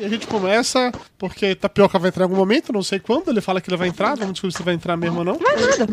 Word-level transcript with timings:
E 0.00 0.04
a 0.04 0.08
gente 0.08 0.26
começa 0.26 0.90
porque 1.18 1.54
Tapioca 1.54 1.98
vai 1.98 2.08
entrar 2.08 2.22
em 2.22 2.24
algum 2.24 2.36
momento, 2.36 2.72
não 2.72 2.82
sei 2.82 2.98
quando. 2.98 3.28
Ele 3.28 3.42
fala 3.42 3.60
que 3.60 3.68
ele 3.68 3.76
vai 3.76 3.88
entrar, 3.88 4.16
vamos 4.16 4.32
descobrir 4.32 4.56
se 4.56 4.62
vai 4.62 4.72
entrar 4.72 4.96
mesmo 4.96 5.18
ou 5.18 5.24
não. 5.24 5.34
Vai 5.34 5.56
nada. 5.56 5.86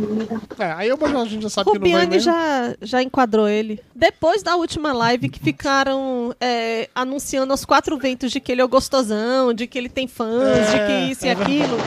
É, 0.57 0.71
aí 0.71 0.87
eu, 0.87 0.97
a 0.97 1.25
gente 1.25 1.43
já 1.43 1.49
sabe 1.49 1.71
que 1.71 1.77
não 1.77 1.81
vai 1.81 1.91
Rubiane 1.91 2.07
mesmo. 2.11 2.31
já, 2.31 2.75
já 2.81 3.03
enquadrou 3.03 3.49
ele. 3.49 3.81
Depois 3.93 4.41
da 4.41 4.55
última 4.55 4.93
live 4.93 5.27
que 5.27 5.41
ficaram 5.41 6.33
é, 6.39 6.89
anunciando 6.95 7.51
aos 7.51 7.65
quatro 7.65 7.97
ventos 7.97 8.31
de 8.31 8.39
que 8.39 8.53
ele 8.53 8.61
é 8.61 8.63
o 8.63 8.69
gostosão, 8.69 9.53
de 9.53 9.67
que 9.67 9.77
ele 9.77 9.89
tem 9.89 10.07
fãs, 10.07 10.71
de 10.71 10.77
que 10.87 11.11
isso 11.11 11.25
e 11.25 11.29
é 11.29 11.33
aquilo. 11.33 11.77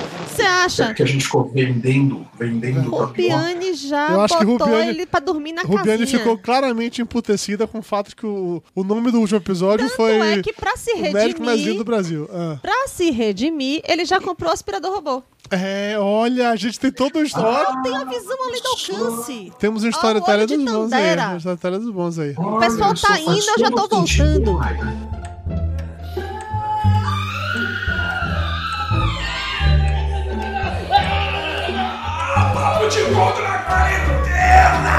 Você 0.41 0.47
acha? 0.47 0.95
Que 0.95 1.03
a 1.03 1.07
gente 1.07 1.25
ficou 1.25 1.45
vendendo, 1.49 2.27
vendendo. 2.39 2.91
Rubiane 2.91 3.75
já 3.75 4.11
Eu 4.13 4.21
acho 4.23 4.39
que 4.39 4.45
botou 4.45 4.67
Rubiane- 4.67 4.89
ele 4.91 5.07
pra 5.07 5.21
dormir 5.21 5.53
na 5.53 5.63
Rubiane 5.63 6.01
casinha. 6.01 6.19
ficou 6.19 6.39
claramente 6.39 7.03
emputecida 7.03 7.67
com 7.67 7.79
o 7.79 7.83
fato 7.83 8.15
que 8.17 8.27
o, 8.27 8.63
o 8.75 8.85
nome 8.85 9.11
do 9.11 9.21
último 9.21 9.39
episódio 9.39 9.89
foi 9.91 10.13
Tanto 10.19 10.25
é 10.39 10.43
que 10.43 10.53
pra 10.53 10.77
se 10.77 10.93
o 10.93 11.13
médico 11.13 11.43
mais 11.45 11.61
lindo 11.61 11.85
do 11.85 11.91
redimir, 11.91 12.27
Brasil. 12.27 12.29
Ah. 12.33 12.59
pra 12.63 12.89
se 12.89 13.11
redimir, 13.11 13.83
ele 13.87 14.05
já 14.05 14.21
comprou 14.21 14.51
o 14.51 14.55
aspirador 14.55 14.93
robô. 14.93 15.23
É, 15.51 15.97
olha, 15.98 16.51
a 16.51 16.57
gente 16.57 16.79
tem 16.79 16.93
todo 16.93 17.19
um 17.19 17.23
história. 17.23 17.83
Tem 17.83 17.97
a 17.97 18.05
visão 18.05 18.37
além 18.47 18.62
do 18.62 18.69
alcance. 18.69 19.53
Temos 19.59 19.83
um 19.83 19.89
storyteller 19.89 20.41
olho 20.41 20.47
de 20.47 20.57
dos 20.57 20.65
bons 20.73 20.93
aí. 20.93 21.01
Tandera. 21.03 21.29
Um 21.31 21.37
storyteller 21.39 21.81
dos 21.81 21.91
bons 21.91 22.19
aí. 22.19 22.31
O 22.39 22.59
pessoal 22.59 22.91
Olha, 22.91 23.01
tá 23.01 23.20
indo, 23.20 23.31
eu 23.33 23.59
já 23.59 23.70
tô 23.70 23.89
todo 23.89 24.07
sentido, 24.07 24.61
Papo 32.80 32.89
de 32.89 33.02
contra 33.15 33.43
na 33.43 33.59
quarentena! 33.59 34.97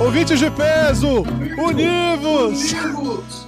Ouvintes 0.00 0.40
de 0.40 0.50
peso, 0.50 1.22
univos! 1.56 2.74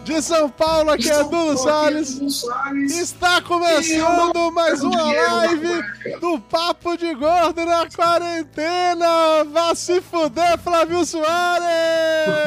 De 0.05 0.21
São 0.21 0.51
Paulo, 0.51 0.91
aqui 0.91 1.09
é 1.09 1.23
Dudu 1.23 1.57
Salles. 1.57 2.21
Está 2.91 3.41
começando 3.41 4.51
mais 4.51 4.83
uma 4.83 5.13
live 5.13 5.83
do 6.21 6.41
Papo 6.41 6.97
de 6.97 7.15
Gordo 7.15 7.65
na 7.65 7.89
quarentena! 7.89 9.45
Vá 9.45 9.75
se 9.75 10.01
fuder, 10.01 10.59
Flávio 10.59 11.05
Soares! 11.07 12.43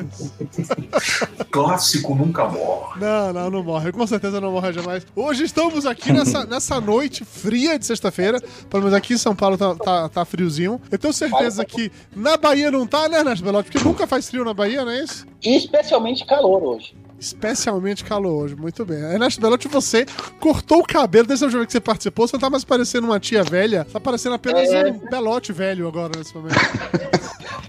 Clássico 1.50 2.14
nunca 2.14 2.46
morre. 2.48 3.00
Não, 3.00 3.32
não, 3.32 3.50
não 3.50 3.62
morre. 3.64 3.92
Com 3.92 4.06
certeza 4.06 4.40
não 4.40 4.52
morre 4.52 4.72
jamais. 4.72 5.06
Hoje 5.14 5.44
estamos 5.44 5.84
aqui 5.84 6.12
nessa, 6.12 6.44
nessa 6.46 6.80
noite 6.80 7.24
fria 7.24 7.78
de 7.78 7.84
sexta-feira. 7.86 8.40
Pelo 8.68 8.84
menos 8.84 8.96
aqui 8.96 9.14
em 9.14 9.18
São 9.18 9.34
Paulo 9.34 9.58
tá, 9.58 9.74
tá, 9.74 10.08
tá 10.08 10.24
friozinho. 10.24 10.80
Eu 10.90 10.98
tenho 10.98 11.12
certeza 11.12 11.64
que 11.64 11.90
na 12.14 12.36
Bahia 12.36 12.70
não 12.70 12.86
tá, 12.86 13.08
né, 13.08 13.18
Ernesto 13.18 13.44
Belotti? 13.44 13.70
Porque 13.70 13.84
nunca 13.86 14.06
faz 14.06 14.28
frio 14.28 14.44
na 14.44 14.54
Bahia, 14.54 14.84
não 14.84 14.92
é 14.92 15.02
isso? 15.02 15.26
E 15.42 15.56
especialmente 15.56 16.24
calor 16.24 16.62
hoje. 16.62 16.79
Especialmente 17.20 18.02
calor 18.02 18.44
hoje, 18.44 18.56
muito 18.56 18.84
bem. 18.84 18.98
Ernesto 18.98 19.40
Belotti, 19.40 19.68
você 19.68 20.06
cortou 20.40 20.78
o 20.80 20.84
cabelo 20.86 21.26
desde 21.26 21.44
a 21.44 21.46
última 21.46 21.60
vez 21.60 21.66
que 21.66 21.72
você 21.72 21.80
participou. 21.80 22.26
Você 22.26 22.34
não 22.36 22.40
tá 22.40 22.48
mais 22.48 22.64
parecendo 22.64 23.06
uma 23.06 23.20
tia 23.20 23.44
velha, 23.44 23.86
tá 23.92 24.00
parecendo 24.00 24.34
apenas 24.36 24.68
É. 24.70 24.86
um 24.90 24.98
Belote 25.10 25.52
velho 25.52 25.86
agora 25.86 26.12
nesse 26.16 26.34
momento. 26.34 26.54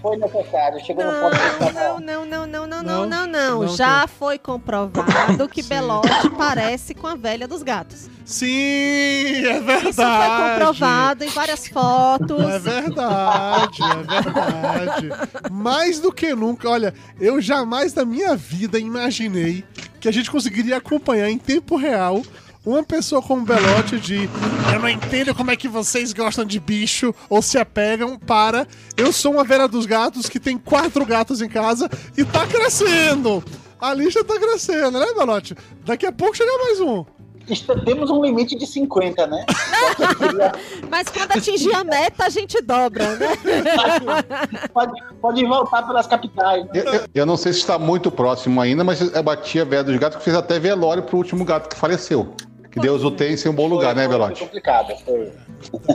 Foi 0.00 0.16
necessário. 0.16 0.80
Chegou 0.84 1.04
no 1.04 1.12
ponto 1.12 1.36
Não, 1.74 2.00
não, 2.00 2.24
não, 2.26 2.46
não, 2.46 2.66
não, 2.66 2.66
Não? 2.66 2.82
não, 2.82 3.06
não, 3.06 3.26
não. 3.26 3.62
Não, 3.62 3.76
Já 3.76 4.06
foi 4.08 4.38
comprovado 4.38 5.48
que. 5.48 5.62
Belote 5.62 6.30
parece 6.36 6.94
com 6.94 7.06
a 7.06 7.14
velha 7.14 7.46
dos 7.46 7.62
gatos. 7.62 8.08
Sim, 8.24 9.46
é 9.46 9.60
verdade. 9.60 9.90
Isso 9.90 10.02
foi 10.02 10.50
comprovado 10.50 11.24
em 11.24 11.28
várias 11.28 11.68
fotos. 11.68 12.40
É 12.40 12.58
verdade, 12.58 13.82
é 13.82 14.22
verdade. 14.22 15.08
Mais 15.50 16.00
do 16.00 16.12
que 16.12 16.34
nunca, 16.34 16.68
olha, 16.68 16.94
eu 17.20 17.40
jamais 17.40 17.94
na 17.94 18.04
minha 18.04 18.36
vida 18.36 18.78
imaginei 18.78 19.64
que 20.00 20.08
a 20.08 20.12
gente 20.12 20.30
conseguiria 20.30 20.76
acompanhar 20.76 21.30
em 21.30 21.38
tempo 21.38 21.76
real 21.76 22.22
uma 22.64 22.82
pessoa 22.82 23.20
como 23.20 23.44
Belote 23.44 23.98
de 23.98 24.28
eu 24.72 24.80
não 24.80 24.88
entendo 24.88 25.34
como 25.34 25.50
é 25.50 25.56
que 25.56 25.66
vocês 25.66 26.12
gostam 26.12 26.44
de 26.44 26.60
bicho 26.60 27.12
ou 27.28 27.42
se 27.42 27.58
apegam 27.58 28.16
para 28.18 28.66
eu 28.96 29.12
sou 29.12 29.32
uma 29.32 29.44
velha 29.44 29.66
dos 29.66 29.84
gatos 29.84 30.28
que 30.28 30.38
tem 30.38 30.56
quatro 30.56 31.04
gatos 31.04 31.42
em 31.42 31.48
casa 31.48 31.90
e 32.16 32.24
tá 32.24 32.46
crescendo. 32.46 33.42
A 33.80 33.92
lista 33.92 34.22
tá 34.22 34.38
crescendo, 34.38 34.96
né, 35.00 35.06
Belote? 35.12 35.56
Daqui 35.84 36.06
a 36.06 36.12
pouco 36.12 36.36
chega 36.36 36.56
mais 36.58 36.78
um. 36.78 37.04
Isto- 37.48 37.78
Temos 37.84 38.10
um 38.10 38.22
limite 38.24 38.56
de 38.56 38.66
50, 38.66 39.26
né? 39.26 39.44
Mas 40.90 41.08
quando 41.08 41.32
atingir 41.32 41.74
a 41.74 41.82
meta, 41.84 42.24
a 42.24 42.28
gente 42.28 42.60
dobra, 42.62 43.16
né? 43.16 43.28
pode, 44.72 44.92
pode 45.20 45.44
voltar 45.44 45.82
pelas 45.86 46.06
capitais. 46.06 46.66
Eu, 46.74 46.84
eu- 46.84 47.04
eu 47.14 47.26
não 47.26 47.36
sei 47.36 47.52
se 47.52 47.60
está 47.60 47.78
muito 47.78 48.10
próximo 48.10 48.60
ainda, 48.60 48.84
mas 48.84 49.00
eu 49.00 49.22
bati 49.22 49.60
a 49.60 49.64
velha 49.64 49.84
dos 49.84 49.96
gatos 49.96 50.18
que 50.18 50.24
fez 50.24 50.36
até 50.36 50.58
velório 50.58 51.02
pro 51.02 51.16
último 51.16 51.44
gato 51.44 51.68
que 51.68 51.76
faleceu. 51.76 52.34
Que 52.70 52.80
Deus 52.80 53.04
o 53.04 53.10
tenha 53.10 53.32
em 53.32 53.36
seu 53.36 53.52
bom 53.52 53.66
lugar, 53.66 53.92
Foi- 53.94 54.02
né, 54.02 54.08
Belote? 54.08 54.38
Foi 54.38 54.46
complicado. 54.46 54.94
Foi. 55.04 55.32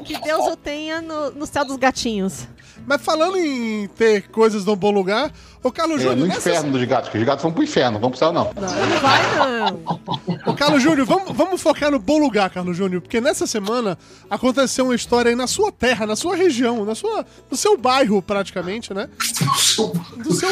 Que 0.06 0.20
Deus 0.22 0.46
o 0.48 0.56
tenha 0.56 1.02
no, 1.02 1.32
no 1.32 1.46
céu 1.48 1.66
dos 1.66 1.76
gatinhos. 1.78 2.48
Mas 2.88 3.02
falando 3.02 3.38
em 3.38 3.86
ter 3.90 4.30
coisas 4.30 4.64
no 4.64 4.74
bom 4.74 4.92
lugar, 4.92 5.30
ô 5.62 5.70
Carlos 5.70 6.00
É, 6.00 6.04
Júnior, 6.04 6.20
no 6.20 6.28
nessa 6.28 6.50
inferno 6.50 6.72
dos 6.72 6.84
gatos, 6.86 7.10
que 7.10 7.18
os 7.18 7.24
gatos 7.26 7.44
vão 7.44 7.52
pro 7.52 7.62
inferno, 7.62 8.00
vão 8.00 8.10
pro 8.10 8.18
céu 8.18 8.32
não. 8.32 8.46
Não, 8.56 8.62
não 8.62 9.00
vai 9.02 9.22
não. 9.36 10.00
Ô, 10.46 10.54
Carlos 10.54 10.82
Júnior, 10.82 11.06
vamos, 11.06 11.34
vamos 11.36 11.62
focar 11.62 11.92
no 11.92 12.00
bom 12.00 12.18
lugar, 12.18 12.50
Carlos 12.50 12.78
Júnior, 12.78 13.02
porque 13.02 13.20
nessa 13.20 13.46
semana 13.46 13.98
aconteceu 14.30 14.86
uma 14.86 14.96
história 14.96 15.28
aí 15.30 15.36
na 15.36 15.48
sua 15.48 15.70
terra, 15.70 16.08
na 16.08 16.16
sua 16.16 16.34
região, 16.38 16.86
na 16.86 16.96
sua, 16.96 17.26
no 17.52 17.58
seu 17.58 17.78
bairro, 17.78 18.22
praticamente, 18.22 18.94
né? 18.94 19.10
Do 19.44 19.58
seu, 19.60 19.88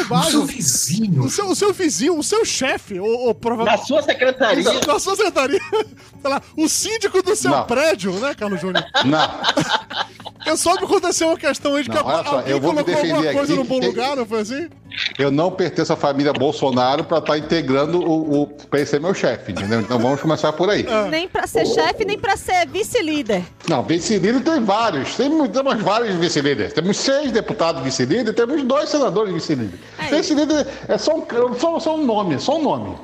Do 0.02 0.08
bairro. 0.08 0.24
Do 0.26 0.30
seu 0.30 0.44
vizinho. 0.44 1.22
O 1.24 1.30
seu, 1.30 1.46
o 1.48 1.56
seu 1.56 1.72
vizinho, 1.72 2.18
o 2.18 2.22
seu 2.22 2.44
chefe, 2.44 3.00
ou, 3.00 3.08
ou 3.08 3.28
Na 3.28 3.34
provavelmente. 3.34 3.86
sua 3.86 4.02
secretaria. 4.02 4.62
Na 4.86 4.98
sua 4.98 5.16
secretaria, 5.16 5.60
sei 6.20 6.30
lá, 6.30 6.42
o 6.54 6.68
síndico 6.68 7.22
do 7.22 7.34
seu 7.34 7.50
Não. 7.50 7.64
prédio, 7.64 8.12
né, 8.20 8.34
Carlos 8.34 8.60
Júnior? 8.60 8.84
Não, 9.06 9.26
Eu 10.46 10.56
soube 10.56 10.78
que 10.78 10.84
aconteceu 10.84 11.26
uma 11.26 11.36
questão 11.36 11.74
aí 11.74 11.82
de 11.82 11.90
que 11.90 11.96
Não, 11.96 12.04
só, 12.26 12.40
eu 12.42 12.60
vou 12.60 12.72
me 12.72 12.82
defender 12.82 13.32
coisa 13.32 13.52
aqui 13.52 13.62
no 13.62 13.64
bom 13.64 13.78
lugar, 13.78 14.16
não 14.16 14.26
foi 14.26 14.40
assim? 14.40 14.68
eu 15.18 15.30
não 15.30 15.50
pertenço 15.50 15.92
à 15.92 15.96
família 15.96 16.32
Bolsonaro 16.32 17.04
pra 17.04 17.18
estar 17.18 17.36
integrando 17.36 18.00
o, 18.00 18.42
o 18.42 18.46
pra 18.46 18.78
ele 18.80 18.86
ser 18.86 19.00
meu 19.00 19.12
chefe, 19.12 19.52
entendeu? 19.52 19.80
Então 19.80 19.98
vamos 19.98 20.20
começar 20.20 20.52
por 20.52 20.70
aí. 20.70 20.86
Nem 21.10 21.28
pra 21.28 21.46
ser 21.46 21.66
chefe, 21.66 22.04
nem 22.04 22.18
pra 22.18 22.36
ser 22.36 22.66
vice-líder. 22.66 23.42
Não, 23.68 23.82
vice-líder 23.82 24.40
tem 24.42 24.62
vários. 24.64 25.14
Tem, 25.16 25.48
temos 25.48 25.82
vários 25.82 26.14
vice-líderes. 26.16 26.72
Temos 26.72 26.96
seis 26.96 27.30
deputados 27.30 27.82
vice-líder, 27.82 28.32
temos 28.32 28.62
dois 28.62 28.88
senadores 28.88 29.32
vice-líder. 29.34 29.78
É. 29.98 30.16
Vice-líder 30.16 30.66
é 30.88 30.98
só 30.98 31.14
um, 31.16 31.24
só, 31.58 31.78
só 31.78 31.96
um 31.96 32.04
nome, 32.04 32.38
só 32.40 32.56
um 32.58 32.62
nome. 32.62 32.96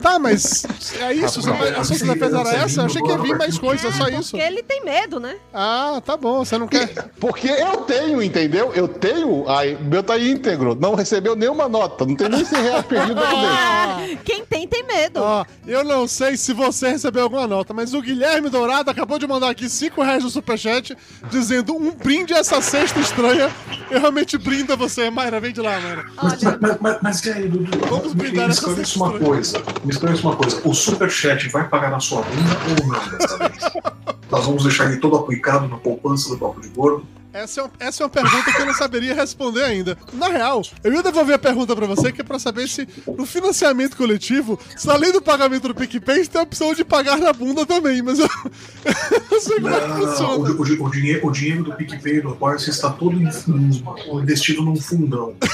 Tá, 0.00 0.18
mas 0.18 0.64
é 1.00 1.12
isso? 1.14 1.42
Você 1.42 1.50
vai- 1.50 1.70
a 1.74 1.84
sua 1.84 2.06
Não, 2.06 2.14
defesa 2.14 2.40
era 2.40 2.44
não, 2.44 2.64
essa? 2.64 2.80
Eu 2.80 2.86
achei 2.86 3.02
que 3.02 3.08
ia 3.08 3.18
vir 3.18 3.30
não, 3.32 3.38
mais 3.38 3.58
coisa, 3.58 3.88
é 3.88 3.92
só 3.92 4.08
isso. 4.08 4.30
Porque 4.32 4.46
ele 4.46 4.62
tem 4.62 4.84
medo, 4.84 5.18
né? 5.18 5.36
Ah, 5.52 6.00
tá 6.04 6.16
bom, 6.16 6.44
você 6.44 6.56
não 6.58 6.66
quer. 6.68 6.88
Porque 7.18 7.48
eu 7.48 7.78
tenho, 7.78 8.22
entendeu? 8.22 8.69
Eu 8.74 8.88
tenho, 8.88 9.48
aí, 9.48 9.74
o 9.74 9.84
meu 9.84 10.02
tá 10.02 10.18
íntegro, 10.18 10.74
não 10.74 10.94
recebeu 10.94 11.34
nenhuma 11.36 11.68
nota, 11.68 12.04
não 12.04 12.14
tem 12.14 12.28
nem 12.28 12.44
100 12.44 12.62
reais 12.62 12.86
perdido 12.86 13.20
aqui 13.20 13.34
dentro. 13.36 13.50
Ah, 13.80 13.98
quem 14.24 14.44
tem, 14.44 14.66
tem 14.66 14.82
medo. 14.84 15.20
Ó, 15.20 15.44
eu 15.66 15.84
não 15.84 16.06
sei 16.06 16.36
se 16.36 16.52
você 16.52 16.90
recebeu 16.90 17.24
alguma 17.24 17.46
nota, 17.46 17.74
mas 17.74 17.92
o 17.94 18.00
Guilherme 18.00 18.48
Dourado 18.48 18.90
acabou 18.90 19.18
de 19.18 19.26
mandar 19.26 19.50
aqui 19.50 19.68
5 19.68 20.02
reais 20.02 20.22
no 20.24 20.30
superchat, 20.30 20.96
dizendo 21.30 21.74
um 21.74 21.92
brinde 21.92 22.32
a 22.34 22.38
essa 22.38 22.60
cesta 22.60 22.98
estranha. 23.00 23.50
Eu 23.90 24.00
realmente 24.00 24.38
brindo 24.38 24.72
a 24.72 24.76
você, 24.76 25.10
Mayra, 25.10 25.40
vem 25.40 25.52
de 25.52 25.60
lá, 25.60 25.78
Mayra. 25.80 26.04
Mas, 26.22 26.42
mas, 26.42 26.76
mas, 26.80 26.98
mas 27.02 27.24
e 27.24 27.30
aí, 27.32 27.48
Dudu? 27.48 27.78
Vamos 27.88 28.14
me, 28.14 28.22
brindar 28.22 28.46
me 28.46 28.52
essa 28.52 28.60
esclarece 28.60 28.96
uma 28.96 29.10
cesta. 29.10 29.24
coisa. 29.24 29.62
Me 29.84 29.90
esclarece 29.90 30.22
uma 30.22 30.36
coisa. 30.36 30.60
O 30.64 30.74
superchat 30.74 31.48
vai 31.48 31.68
pagar 31.68 31.90
na 31.90 32.00
sua 32.00 32.22
bunda 32.22 32.56
ou 32.80 32.86
não 32.86 33.18
dessa 33.18 33.38
vez? 33.38 33.64
Nós 34.30 34.46
vamos 34.46 34.62
deixar 34.62 34.86
ele 34.86 34.98
todo 34.98 35.16
aplicado 35.16 35.68
na 35.68 35.76
poupança 35.76 36.28
do 36.28 36.38
Papo 36.38 36.60
de 36.60 36.68
Gordo? 36.68 37.06
Essa 37.32 37.60
é, 37.60 37.64
uma, 37.64 37.70
essa 37.78 38.02
é 38.02 38.06
uma 38.06 38.10
pergunta 38.10 38.52
que 38.52 38.60
eu 38.60 38.66
não 38.66 38.74
saberia 38.74 39.14
responder 39.14 39.62
ainda. 39.62 39.96
Na 40.12 40.26
real, 40.28 40.62
eu 40.82 40.92
ia 40.92 41.02
devolver 41.02 41.36
a 41.36 41.38
pergunta 41.38 41.76
pra 41.76 41.86
você, 41.86 42.10
que 42.10 42.22
é 42.22 42.24
pra 42.24 42.40
saber 42.40 42.68
se 42.68 42.88
no 43.06 43.24
financiamento 43.24 43.96
coletivo, 43.96 44.58
se 44.76 44.90
além 44.90 45.12
do 45.12 45.22
pagamento 45.22 45.68
do 45.68 45.74
PicPay, 45.74 46.26
tem 46.26 46.40
a 46.40 46.44
opção 46.44 46.74
de 46.74 46.84
pagar 46.84 47.18
na 47.18 47.32
bunda 47.32 47.64
também, 47.64 48.02
mas 48.02 48.18
eu, 48.18 48.26
eu 48.84 49.22
não 49.30 49.40
sei 49.40 49.60
como 49.60 49.68
é 49.74 49.80
que 49.80 49.86
Não, 49.88 50.00
o, 50.02 50.06
funciona. 50.08 50.50
o, 50.50 50.84
o 50.86 50.90
dinheiro, 50.90 51.26
o 51.26 51.30
dinheiro 51.30 51.62
do 51.64 51.72
PicPay 51.74 52.16
e 52.16 52.20
do 52.20 52.30
Apoia-se 52.30 52.70
está 52.70 52.90
todo 52.90 53.14
investido 53.16 54.62
num 54.62 54.76
fundão. 54.76 55.34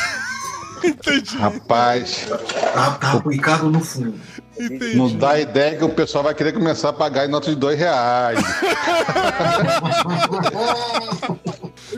Entendi, 0.84 1.36
Rapaz, 1.38 2.26
Tá, 2.74 2.90
tá 2.92 3.12
aplicado 3.12 3.68
no 3.70 3.80
fundo. 3.80 4.14
entendi. 4.60 4.94
não 4.94 5.08
dá 5.16 5.40
ideia 5.40 5.74
que 5.76 5.82
o 5.82 5.88
pessoal 5.88 6.22
vai 6.22 6.34
querer 6.34 6.52
começar 6.52 6.90
a 6.90 6.92
pagar 6.92 7.24
em 7.26 7.30
nota 7.30 7.48
de 7.48 7.56
dois 7.56 7.78
reais. 7.78 8.38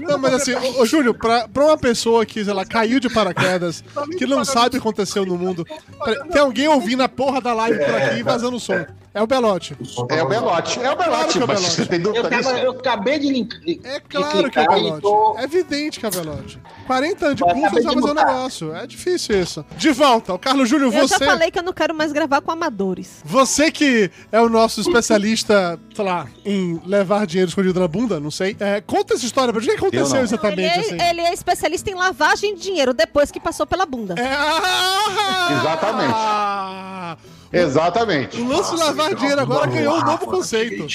Não, 0.00 0.19
mas 0.19 0.35
assim, 0.35 0.55
ô, 0.55 0.83
ô 0.83 0.87
Júlio, 0.87 1.15
pra, 1.15 1.49
pra 1.49 1.65
uma 1.65 1.77
pessoa 1.79 2.25
que, 2.27 2.45
sei 2.45 2.53
lá, 2.53 2.65
caiu 2.65 2.99
de 3.00 3.09
paraquedas, 3.09 3.83
que 4.19 4.27
não 4.27 4.45
sabe 4.45 4.69
o 4.69 4.71
que 4.73 4.77
aconteceu 4.79 5.25
no 5.27 5.37
mundo, 5.37 5.65
pera- 6.05 6.25
tem 6.27 6.41
alguém 6.41 6.69
ouvindo 6.69 7.03
a 7.03 7.09
porra 7.09 7.41
da 7.41 7.53
live 7.55 7.79
por 7.85 7.95
aqui 7.95 8.19
e 8.19 8.23
vazando 8.23 8.59
som. 8.61 8.85
É 9.14 9.22
o 9.22 9.26
Belote. 9.26 9.76
É 10.10 10.22
o 10.22 10.28
Belote, 10.28 10.78
é 10.78 10.82
o 10.90 10.93
é 10.93 10.96
Belote, 10.96 11.38
o 11.38 11.46
mas 11.46 11.60
Belote. 11.60 11.75
você 11.76 11.87
tem 11.87 12.00
Eu, 12.02 12.28
tava, 12.31 12.58
eu 12.58 12.70
acabei 12.72 13.19
de 13.19 13.28
linkar. 13.32 13.60
É 13.84 14.00
claro 14.00 14.50
que 14.50 14.58
é 14.58 14.62
o 14.62 14.69
Belote. 15.00 15.40
É 15.40 15.44
evidente 15.44 15.99
que 15.99 16.06
é 16.06 16.08
o 16.08 16.12
Belote. 16.12 16.60
40 16.87 17.26
anos 17.26 17.37
de 17.37 17.43
Eu 17.43 17.46
curso 17.49 17.60
vai 17.60 17.70
de 17.70 17.87
fazer 17.87 18.10
um 18.10 18.14
negócio. 18.14 18.75
É 18.75 18.87
difícil 18.87 19.40
isso. 19.40 19.64
De 19.76 19.90
volta, 19.90 20.34
o 20.34 20.38
Carlos 20.38 20.69
Júlio, 20.69 20.87
Eu 20.87 20.93
você. 20.93 21.19
já 21.19 21.26
falei 21.26 21.50
que 21.50 21.58
eu 21.58 21.62
não 21.62 21.72
quero 21.72 21.94
mais 21.94 22.12
gravar 22.12 22.40
com 22.40 22.50
amadores. 22.50 23.22
Você 23.25 23.70
que 23.70 24.10
é 24.31 24.40
o 24.40 24.49
nosso 24.49 24.81
especialista, 24.81 25.81
sei 25.94 26.04
lá, 26.04 26.26
em 26.44 26.81
levar 26.87 27.26
dinheiro 27.26 27.49
escondido 27.49 27.81
na 27.81 27.88
bunda, 27.88 28.20
não 28.20 28.31
sei. 28.31 28.56
É, 28.61 28.81
conta 28.81 29.14
essa 29.14 29.25
história 29.25 29.52
pra 29.52 29.61
gente. 29.62 29.75
O 29.82 29.90
que 29.90 29.96
aconteceu 29.96 30.04
Eu 30.04 30.11
não. 30.11 30.19
Ele 30.19 30.25
exatamente, 30.25 30.78
assim? 30.81 31.00
é, 31.00 31.11
ele 31.11 31.20
é 31.22 31.32
especialista 31.32 31.90
em 31.90 31.94
lavagem 31.94 32.54
de 32.54 32.62
dinheiro 32.62 32.93
depois 32.93 33.31
que 33.31 33.40
passou 33.40 33.66
pela 33.66 33.87
bunda. 33.87 34.14
É, 34.19 34.32
ah! 34.32 35.49
Exatamente. 35.61 37.38
Exatamente. 37.53 38.41
O 38.41 38.49
lance 38.49 38.75
de 38.75 38.81
lavar 38.81 39.15
dinheiro 39.15 39.41
agora 39.41 39.67
ganhou 39.67 39.97
um 39.97 40.05
novo 40.05 40.27
conceito. 40.27 40.87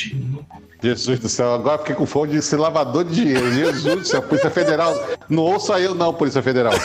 Jesus 0.82 1.18
do 1.20 1.30
céu, 1.30 1.54
agora 1.54 1.78
fiquei 1.80 1.96
com 1.96 2.06
fome 2.06 2.34
de 2.34 2.42
ser 2.42 2.58
lavador 2.58 3.06
de 3.06 3.16
dinheiro. 3.16 3.50
Jesus 3.54 3.96
do 3.96 4.06
céu, 4.06 4.22
Polícia 4.22 4.50
Federal. 4.52 4.94
Não 5.30 5.44
ouça 5.44 5.80
eu, 5.80 5.96
não, 5.96 6.14
Polícia 6.14 6.42
Federal. 6.44 6.74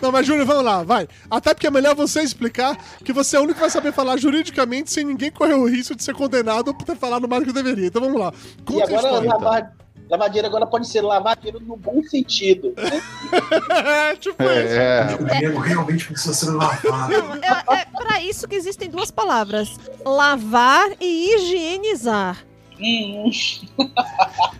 Não, 0.00 0.10
mas 0.12 0.26
Júlio, 0.26 0.46
vamos 0.46 0.64
lá, 0.64 0.82
vai. 0.82 1.06
Até 1.30 1.52
porque 1.52 1.66
é 1.66 1.70
melhor 1.70 1.94
você 1.94 2.22
explicar 2.22 2.76
que 3.04 3.12
você 3.12 3.36
é 3.36 3.40
o 3.40 3.42
único 3.42 3.54
que 3.56 3.60
vai 3.60 3.70
saber 3.70 3.92
falar 3.92 4.16
juridicamente 4.16 4.90
sem 4.92 5.04
ninguém 5.04 5.30
correr 5.30 5.54
o 5.54 5.66
risco 5.68 5.94
de 5.94 6.02
ser 6.02 6.14
condenado 6.14 6.72
por 6.72 6.84
ter 6.84 6.96
falado 6.96 7.28
mais 7.28 7.42
do 7.42 7.46
que 7.48 7.52
deveria. 7.52 7.86
Então 7.86 8.00
vamos 8.02 8.18
lá. 8.20 8.32
E 8.58 8.62
Conta 8.62 8.82
a 8.82 8.86
agora 8.86 9.06
história. 9.06 9.28
lavar, 9.28 9.72
lavar 10.12 10.28
dinheiro 10.28 10.48
agora 10.48 10.66
pode 10.66 10.86
ser 10.86 11.00
lavar 11.00 11.36
dinheiro 11.36 11.60
no 11.60 11.74
bom 11.74 12.02
sentido. 12.04 12.74
Né? 12.76 13.02
É, 13.72 14.16
tipo 14.16 14.42
isso. 14.42 14.52
É, 14.52 15.16
O 15.18 15.24
dinheiro 15.24 15.58
realmente 15.58 16.06
precisa 16.06 16.34
ser 16.34 16.50
lavado. 16.50 17.14
É, 17.42 17.80
é 17.80 17.84
pra 17.86 18.20
isso 18.20 18.46
que 18.46 18.54
existem 18.54 18.90
duas 18.90 19.10
palavras: 19.10 19.78
lavar 20.04 20.90
e 21.00 21.34
higienizar. 21.34 22.44
Hum, 22.78 23.30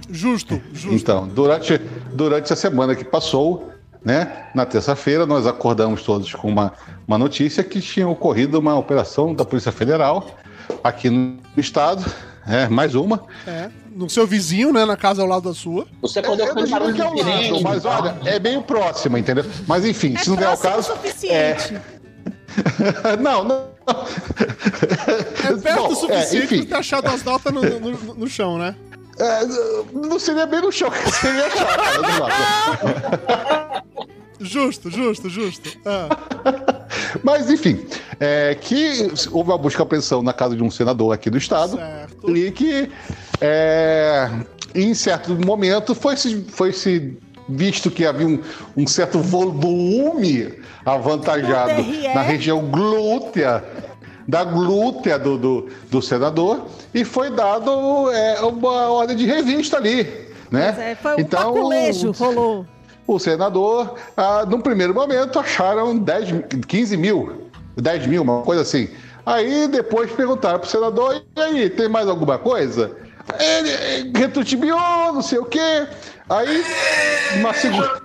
Justo, 0.09 0.61
justo. 0.73 0.95
Então, 0.95 1.29
durante, 1.29 1.77
durante 2.13 2.53
a 2.53 2.57
semana 2.57 2.95
que 2.95 3.05
passou, 3.05 3.73
né, 4.05 4.47
na 4.55 4.65
terça-feira, 4.65 5.27
nós 5.27 5.47
acordamos 5.47 6.03
todos 6.03 6.33
com 6.35 6.49
uma, 6.49 6.73
uma 7.07 7.19
notícia 7.19 7.63
que 7.63 7.81
tinha 7.81 8.09
ocorrido 8.09 8.59
uma 8.59 8.77
operação 8.77 9.35
da 9.35 9.45
Polícia 9.45 9.73
Federal 9.73 10.27
aqui 10.83 11.11
no 11.11 11.39
estado, 11.57 12.05
é, 12.47 12.69
mais 12.69 12.95
uma. 12.95 13.23
É. 13.47 13.71
No 13.95 14.09
seu 14.09 14.27
vizinho, 14.27 14.73
né? 14.73 14.85
Na 14.85 14.97
casa 14.97 15.23
ao 15.23 15.29
lado 15.29 15.49
da 15.49 15.55
sua. 15.55 15.87
você 16.01 16.19
acordou 16.21 16.47
Eu 16.47 16.55
com 16.55 16.61
não 16.61 16.67
digo 16.67 16.79
barulho 16.79 16.95
que 16.95 17.03
é 17.03 17.05
o 17.05 17.15
lado, 17.53 17.63
mas 17.63 17.85
olha, 17.85 18.17
é 18.25 18.39
meio 18.39 18.63
próxima, 18.63 19.19
entendeu? 19.19 19.45
Mas 19.67 19.85
enfim, 19.85 20.15
É 20.17 20.19
se 20.19 20.31
não 20.31 20.37
der 20.37 20.49
o 20.49 20.57
próximo 20.57 20.71
o 20.71 20.75
caso. 20.77 20.93
suficiente. 21.03 21.81
não, 23.21 23.45
não. 23.45 23.73
É 25.49 25.57
perto 25.61 25.83
Bom, 25.83 25.89
o 25.89 25.95
suficiente 25.97 26.45
enfim. 26.45 26.59
pra 26.67 26.77
ter 26.77 26.81
achado 26.81 27.07
as 27.09 27.23
notas 27.25 27.53
no, 27.53 27.61
no, 27.63 27.91
no 28.15 28.29
chão, 28.29 28.57
né? 28.59 28.75
É, 29.19 29.41
não 29.93 30.19
seria 30.19 30.47
bem 30.47 30.61
no 30.63 30.73
chão 30.73 30.91
que 30.91 31.11
seria 31.13 31.47
achado. 31.47 32.03
Justo, 34.45 34.91
justo, 34.91 35.29
justo. 35.29 35.79
Ah. 35.85 36.09
Mas, 37.23 37.51
enfim, 37.51 37.85
é, 38.21 38.57
que 38.61 39.11
houve 39.31 39.51
uma 39.51 39.59
busca 39.59 39.83
e 39.83 39.85
apreensão 39.85 40.23
na 40.23 40.33
casa 40.33 40.57
de 40.57 40.63
um 40.63 40.71
senador 40.71 41.13
aqui 41.13 41.31
do 41.31 41.39
estado 41.39 41.77
Certo. 41.77 42.37
e 42.37 42.51
que, 42.51 42.91
é, 43.41 44.31
em 44.75 44.95
certo 44.95 45.35
momento, 45.35 45.95
foi-se 45.95 46.45
foi 46.49 46.73
-se 46.73 47.17
visto 47.49 47.91
que 47.91 48.07
havia 48.07 48.27
um, 48.27 48.41
um 48.77 48.87
certo 48.87 49.19
volume 49.19 50.55
avantajado 50.85 51.83
na 52.15 52.23
região 52.23 52.61
glútea, 52.71 53.65
da 54.27 54.45
glútea 54.45 55.19
do, 55.19 55.37
do, 55.37 55.69
do 55.91 56.03
senador, 56.03 56.67
e 56.95 57.05
foi 57.05 57.31
dado 57.31 58.11
é, 58.11 58.41
uma 58.41 58.91
ordem 58.91 59.17
de 59.17 59.27
revista 59.27 59.77
ali. 59.77 60.05
Né? 60.51 60.71
Mas 60.71 60.79
é, 60.79 60.95
foi 60.95 61.15
um 61.17 61.25
paculejo, 61.25 62.13
rolou. 62.13 62.67
O 63.07 63.19
senador, 63.19 63.95
ah, 64.17 64.45
num 64.49 64.61
primeiro 64.61 64.95
momento, 64.95 65.39
acharam 65.39 65.97
10, 65.97 66.31
mi- 66.33 66.43
15 66.67 66.97
mil, 66.97 67.49
10 67.77 68.07
mil, 68.07 68.23
uma 68.23 68.43
coisa 68.43 68.63
assim. 68.63 68.89
Aí 69.25 69.69
depois 69.69 70.11
perguntaram 70.11 70.59
pro 70.59 70.69
senador, 70.69 71.23
e 71.37 71.41
aí, 71.41 71.71
tem 71.71 71.89
mais 71.89 72.09
alguma 72.09 72.39
coisa? 72.39 72.91
Ele 73.39 73.71
eh, 73.71 74.05
retubiou, 74.19 75.13
não 75.13 75.23
sei 75.23 75.39
o 75.39 75.45
quê. 75.45 75.87
Aí, 76.29 76.65
numa 77.37 77.53
segunda. 77.55 78.03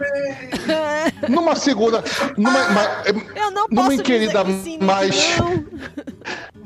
Numa 1.29 1.55
segunda. 1.55 2.03
Numa, 2.35 2.69
ma- 2.69 3.03
Eu 3.35 3.51
não 3.51 3.67
numa 3.69 3.83
posso 3.83 3.93
inquirida 3.93 4.43
sim, 4.63 4.77
mais. 4.79 5.37
não. 5.39 5.65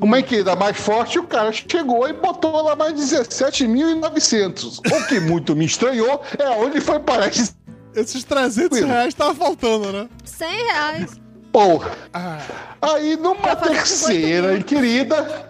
Uma 0.00 0.18
inquirida 0.18 0.56
mais 0.56 0.76
forte, 0.76 1.18
o 1.20 1.22
cara 1.22 1.52
chegou 1.52 2.08
e 2.08 2.12
botou 2.12 2.60
lá 2.62 2.74
mais 2.74 2.94
17.900. 2.94 4.78
O 4.78 5.06
que 5.06 5.20
muito 5.20 5.54
me 5.54 5.64
estranhou 5.64 6.20
é 6.36 6.48
onde 6.50 6.80
foi 6.80 6.98
parar 6.98 7.28
esse 7.28 7.54
Esses 7.94 8.24
300 8.24 8.80
reais 8.80 9.14
tava 9.14 9.34
faltando, 9.34 9.92
né? 9.92 10.08
100 10.24 10.48
reais. 10.48 11.20
porra. 11.52 11.90
Ah. 12.12 12.38
Aí, 12.80 13.16
numa 13.16 13.34
Pra 13.36 13.56
fazer 13.56 13.74
50 13.86 14.06
terceira 14.08 14.48
mil. 14.48 14.56
inquirida, 14.58 15.46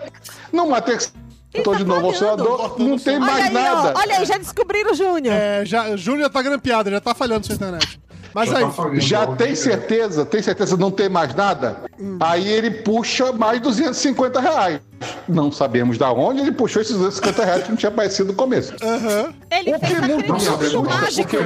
numa 0.53 0.81
terceira, 0.83 1.17
tô 1.63 1.71
tá 1.73 1.79
de 1.79 1.85
novo 1.85 2.07
ao 2.09 2.15
senador, 2.15 2.79
não 2.81 2.99
tem 2.99 3.17
Olha 3.17 3.25
mais 3.25 3.47
aí, 3.47 3.53
nada. 3.53 3.93
ó. 3.97 4.01
Olha 4.01 4.19
aí, 4.19 4.25
já 4.27 4.37
descobriram 4.39 4.91
o 4.91 4.95
Júnior. 4.95 5.35
É, 5.35 5.65
já, 5.65 5.97
Júnior 5.97 6.29
tá 6.31 6.43
grampeado, 6.43 6.91
já 6.91 7.01
tá 7.01 7.15
falhando 7.15 7.47
sua 7.47 7.55
internet. 7.55 8.01
Mas 8.35 8.49
Já 8.49 8.59
aí, 8.59 8.65
tá 8.65 8.89
Já 8.97 9.27
tem 9.27 9.37
dinheiro. 9.37 9.57
certeza? 9.57 10.25
Tem 10.25 10.43
certeza 10.43 10.75
que 10.77 10.81
não 10.83 10.91
tem 10.91 11.09
mais 11.09 11.35
nada? 11.35 11.77
Hum. 12.01 12.19
Aí 12.21 12.49
ele 12.49 12.71
puxa 12.71 13.33
mais 13.33 13.61
250 13.61 14.41
reais. 14.41 14.81
Não 15.29 15.51
sabemos 15.51 15.99
da 15.99 16.13
onde 16.13 16.41
ele 16.41 16.53
puxou 16.53 16.81
esses 16.81 16.95
250 16.97 17.45
reais 17.45 17.63
que 17.65 17.71
não 17.71 17.77
tinha 17.77 17.91
aparecido 17.91 18.29
no 18.29 18.35
começo. 18.35 18.73
aham. 18.83 19.35
Ele 19.51 19.75
O 19.75 19.79
fez 19.81 19.93
que 19.93 19.97
aquele 19.99 20.13
muito 20.15 20.27
truque 20.27 20.45
do 20.45 20.51
sabemos 20.51 20.89
mágico. 20.89 21.37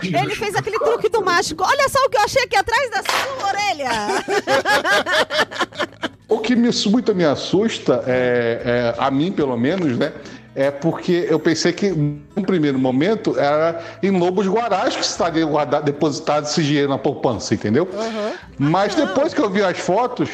pilha, 0.00 0.20
Ele 0.22 0.34
fez 0.34 0.54
aquele 0.56 0.78
truque 0.78 1.08
do 1.10 1.24
mágico. 1.24 1.62
Olha 1.64 1.88
só 1.88 1.98
o 2.04 2.08
que 2.10 2.16
eu 2.16 2.22
achei 2.22 2.42
aqui 2.42 2.56
atrás 2.56 2.90
da 2.90 3.02
sua 3.02 3.48
orelha. 3.48 3.90
O 6.26 6.38
que 6.40 6.56
me, 6.56 6.68
muito 6.86 7.14
me 7.14 7.24
assusta, 7.24 8.02
é, 8.06 8.62
é, 8.64 8.94
a 8.98 9.10
mim 9.10 9.30
pelo 9.30 9.56
menos, 9.56 9.96
né? 9.96 10.12
É 10.54 10.70
porque 10.70 11.26
eu 11.28 11.40
pensei 11.40 11.72
que, 11.72 11.90
no 11.90 12.42
primeiro 12.44 12.78
momento, 12.78 13.38
era 13.38 13.82
em 14.02 14.10
Lobos 14.10 14.46
Guarás 14.46 14.94
que 14.94 15.02
estaria 15.02 15.44
guardado, 15.44 15.84
depositado 15.84 16.44
esse 16.44 16.62
dinheiro 16.62 16.88
na 16.88 16.98
poupança, 16.98 17.54
entendeu? 17.54 17.88
Mas 18.56 18.94
depois 18.94 19.34
que 19.34 19.40
eu 19.40 19.50
vi 19.50 19.62
as 19.62 19.78
fotos, 19.78 20.30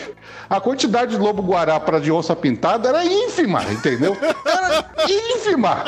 a 0.49 0.61
quantidade 0.61 1.13
de 1.13 1.17
lobo 1.17 1.43
guará 1.43 1.79
para 1.79 2.01
de 2.01 2.11
onça 2.11 2.35
pintada 2.35 2.89
era 2.89 3.05
ínfima, 3.05 3.63
entendeu? 3.71 4.17
Era 4.45 4.85
ínfima. 5.09 5.85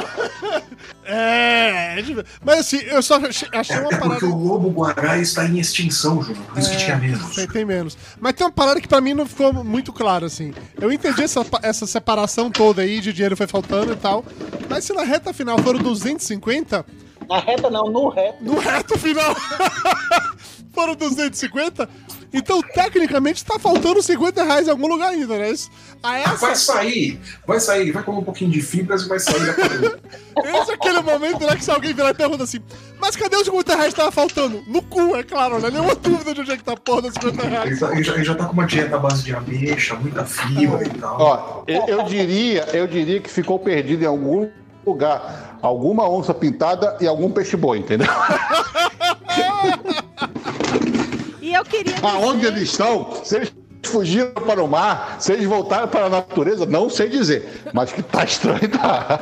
É, 1.04 1.98
é 1.98 2.04
mas 2.44 2.60
assim, 2.60 2.78
eu 2.78 3.02
só 3.02 3.16
achei, 3.16 3.48
É, 3.52 3.80
uma 3.80 3.88
é 3.88 3.96
porque 3.96 3.98
parada. 3.98 4.26
o 4.26 4.38
lobo 4.38 4.70
guará 4.70 5.18
está 5.18 5.44
em 5.44 5.58
extinção, 5.58 6.22
Júnior. 6.22 6.44
Por 6.46 6.58
isso 6.58 6.70
que 6.70 6.76
tinha 6.76 6.96
menos. 6.96 7.34
Tem, 7.34 7.46
tem 7.48 7.64
menos. 7.64 7.98
Mas 8.20 8.34
tem 8.34 8.46
uma 8.46 8.52
parada 8.52 8.80
que 8.80 8.86
pra 8.86 9.00
mim 9.00 9.14
não 9.14 9.26
ficou 9.26 9.52
muito 9.64 9.92
clara, 9.92 10.26
assim. 10.26 10.54
Eu 10.80 10.92
entendi 10.92 11.22
essa, 11.22 11.44
essa 11.62 11.86
separação 11.86 12.50
toda 12.50 12.82
aí 12.82 13.00
de 13.00 13.12
dinheiro 13.12 13.36
foi 13.36 13.48
faltando 13.48 13.92
e 13.92 13.96
tal. 13.96 14.21
Mas 14.68 14.84
se 14.84 14.92
na 14.92 15.02
reta 15.02 15.32
final 15.32 15.58
foram 15.58 15.80
250, 15.80 16.84
Na 17.28 17.38
reta 17.40 17.70
não, 17.70 17.84
no 17.84 18.08
reto. 18.08 18.42
no 18.42 18.58
reto 18.58 18.98
final 18.98 19.34
foram 20.72 20.94
250, 20.94 21.88
então 22.32 22.62
tecnicamente 22.62 23.44
tá 23.44 23.58
faltando 23.58 24.02
50 24.02 24.42
reais 24.42 24.66
em 24.66 24.70
algum 24.70 24.86
lugar 24.88 25.10
ainda, 25.10 25.36
né? 25.36 25.50
Isso- 25.50 25.70
A 26.02 26.16
Ah, 26.16 26.34
Vai 26.34 26.52
essa, 26.52 26.72
sair, 26.72 27.20
vai 27.46 27.60
sair, 27.60 27.92
vai 27.92 28.02
comer 28.02 28.18
um 28.18 28.24
pouquinho 28.24 28.50
de 28.50 28.60
fibras 28.62 29.02
e 29.02 29.08
vai 29.08 29.18
sair 29.18 29.38
da 29.46 29.52
esse 30.62 30.70
é 30.70 30.74
aquele 30.74 31.00
momento, 31.02 31.40
né, 31.46 31.54
que 31.56 31.64
se 31.64 31.70
alguém 31.70 31.92
virar 31.92 32.10
e 32.10 32.14
pergunta 32.14 32.44
assim, 32.44 32.58
mas 32.98 33.14
cadê 33.16 33.36
os 33.36 33.44
50 33.44 33.76
reais 33.76 33.92
que 33.92 34.00
tava 34.00 34.10
faltando? 34.10 34.62
No 34.66 34.80
cu, 34.82 35.14
é 35.16 35.22
claro, 35.22 35.58
né? 35.60 35.70
Nenhuma 35.70 35.94
dúvida 35.94 36.32
de 36.34 36.40
onde 36.40 36.52
é 36.52 36.56
que 36.56 36.64
tá 36.64 36.72
a 36.72 36.76
porra 36.76 37.02
dos 37.02 37.14
50 37.14 37.42
Ele, 37.42 37.50
reais. 37.50 37.80
tá- 37.80 37.92
ele 37.92 38.02
já, 38.02 38.14
ele 38.14 38.24
já 38.24 38.34
tá 38.34 38.46
com 38.46 38.52
uma 38.54 38.66
dieta 38.66 38.96
à 38.96 38.98
base 38.98 39.22
de 39.24 39.34
ameixa, 39.34 39.94
muita 39.96 40.24
fibra 40.24 40.84
e 40.84 40.88
tal. 40.98 41.20
Ó, 41.20 41.62
eu, 41.66 41.86
eu 41.86 42.02
diria, 42.04 42.62
eu 42.72 42.86
diria 42.86 43.20
que 43.20 43.28
ficou 43.30 43.58
perdido 43.58 44.02
em 44.04 44.06
algum 44.06 44.48
lugar. 44.86 45.58
Alguma 45.62 46.08
onça 46.08 46.34
pintada 46.34 46.96
e 47.00 47.06
algum 47.06 47.30
peixe-boi, 47.30 47.78
entendeu? 47.78 48.08
E 51.52 51.54
eu 51.54 51.64
queria 51.64 51.94
dizer... 51.94 52.06
Aonde 52.06 52.46
eles 52.46 52.62
estão? 52.70 53.22
Se 53.24 53.36
eles 53.36 53.52
fugiram 53.84 54.32
para 54.32 54.62
o 54.64 54.68
mar, 54.68 55.16
se 55.20 55.32
eles 55.32 55.44
voltaram 55.46 55.86
para 55.88 56.06
a 56.06 56.08
natureza, 56.08 56.64
não 56.64 56.88
sei 56.88 57.08
dizer. 57.10 57.62
Mas 57.74 57.92
que 57.92 58.02
tá 58.02 58.24
estranho, 58.24 58.68
tá? 58.70 59.20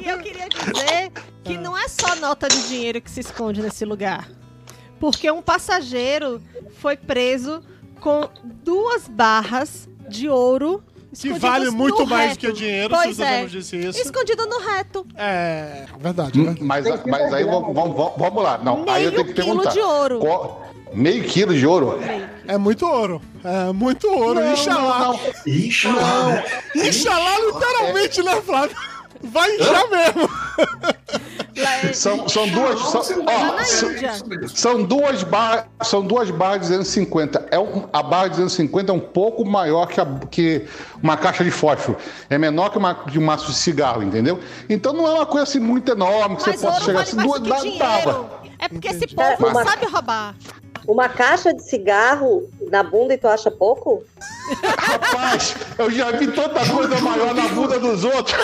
E 0.00 0.08
eu 0.08 0.18
queria 0.18 0.48
dizer 0.48 1.10
que 1.44 1.56
não 1.56 1.76
é 1.76 1.88
só 1.88 2.14
nota 2.16 2.48
de 2.48 2.68
dinheiro 2.68 3.00
que 3.00 3.10
se 3.10 3.20
esconde 3.20 3.62
nesse 3.62 3.84
lugar. 3.84 4.28
Porque 5.00 5.30
um 5.30 5.40
passageiro 5.40 6.42
foi 6.80 6.96
preso 6.96 7.62
com 8.00 8.28
duas 8.62 9.08
barras 9.08 9.88
de 10.08 10.28
ouro 10.28 10.82
Que 11.18 11.32
vale 11.34 11.70
muito 11.70 12.06
mais 12.06 12.30
reto. 12.32 12.46
do 12.48 12.52
que 12.52 12.58
dinheiro, 12.60 12.94
Pois 12.94 13.16
se 13.16 13.22
é. 13.22 13.44
disse 13.46 13.76
isso. 13.76 14.00
Escondido 14.00 14.44
no 14.46 14.58
reto. 14.58 15.06
É, 15.16 15.86
verdade, 16.00 16.32
verdade. 16.42 16.62
Mas, 16.64 16.84
mas 17.06 17.32
aí 17.32 17.44
vamos, 17.44 17.74
vamos, 17.74 18.12
vamos 18.16 18.42
lá. 18.42 18.58
Não, 18.58 18.84
aí 18.88 19.04
eu 19.04 19.12
Meio 19.12 19.24
tenho 19.24 19.26
que 19.26 19.32
quilo 19.34 19.46
perguntar. 19.62 19.70
de 19.70 19.80
ouro. 19.80 20.18
Qual- 20.18 20.67
meio 20.92 21.24
quilo 21.24 21.54
de 21.54 21.66
ouro? 21.66 21.98
É 22.46 22.56
muito 22.58 22.86
ouro. 22.86 23.20
É 23.44 23.72
muito 23.72 24.08
ouro. 24.08 24.40
Não, 24.40 24.52
Inxalá. 24.52 24.98
não, 24.98 25.12
não. 25.12 26.30
Né? 26.30 26.44
Inxalá, 26.74 27.36
literalmente, 27.46 28.22
né, 28.22 28.40
Flávio? 28.42 28.76
Vai 29.20 29.56
inchar 29.56 29.84
mesmo. 29.90 30.30
É- 31.56 31.92
São, 31.92 32.28
são 32.28 32.48
duas. 32.48 32.78
São, 32.80 33.00
ó, 33.26 33.64
são-. 33.64 34.48
São 34.48 34.82
duas 34.84 35.24
barras, 35.24 35.64
são 35.82 36.02
duas 36.04 36.30
barras 36.30 36.62
de 36.62 36.68
250. 36.68 37.48
É 37.50 37.58
um, 37.58 37.88
a 37.92 38.00
barra 38.00 38.28
de 38.28 38.36
250 38.36 38.92
é 38.92 38.94
um 38.94 39.00
pouco 39.00 39.44
maior 39.44 39.86
que, 39.88 40.00
a- 40.00 40.06
que 40.30 40.66
uma 41.02 41.16
caixa 41.16 41.42
de 41.42 41.50
fósforo. 41.50 41.98
É 42.30 42.38
menor 42.38 42.70
que 42.70 42.78
uma 42.78 42.92
de 43.08 43.18
um 43.18 43.24
maço 43.24 43.46
de 43.50 43.56
cigarro, 43.58 44.04
entendeu? 44.04 44.38
Então 44.70 44.92
não 44.92 45.04
é 45.06 45.14
uma 45.14 45.26
coisa 45.26 45.42
assim 45.42 45.58
muito 45.58 45.90
enorme 45.90 46.36
que 46.36 46.46
Mas 46.46 46.60
você 46.60 46.66
possa 46.66 46.80
chegar 46.80 47.04
vale 47.04 47.08
assim, 47.08 47.42
duas 47.42 47.62
que 47.62 47.78
dá-. 47.78 48.24
É 48.60 48.68
porque 48.68 48.88
esse 48.88 48.96
Entendi. 49.04 49.14
povo 49.16 49.46
não 49.46 49.52
Mas- 49.54 49.68
sabe 49.68 49.86
roubar. 49.86 50.34
Uma 50.88 51.06
caixa 51.06 51.52
de 51.52 51.62
cigarro 51.62 52.48
na 52.70 52.82
bunda 52.82 53.12
e 53.12 53.18
tu 53.18 53.28
acha 53.28 53.50
pouco? 53.50 54.02
Rapaz, 54.62 55.54
eu 55.78 55.90
já 55.90 56.10
vi 56.12 56.28
tanta 56.28 56.66
coisa 56.66 56.98
maior 57.02 57.34
na 57.34 57.46
bunda 57.48 57.78
dos 57.78 58.04
outros. 58.04 58.34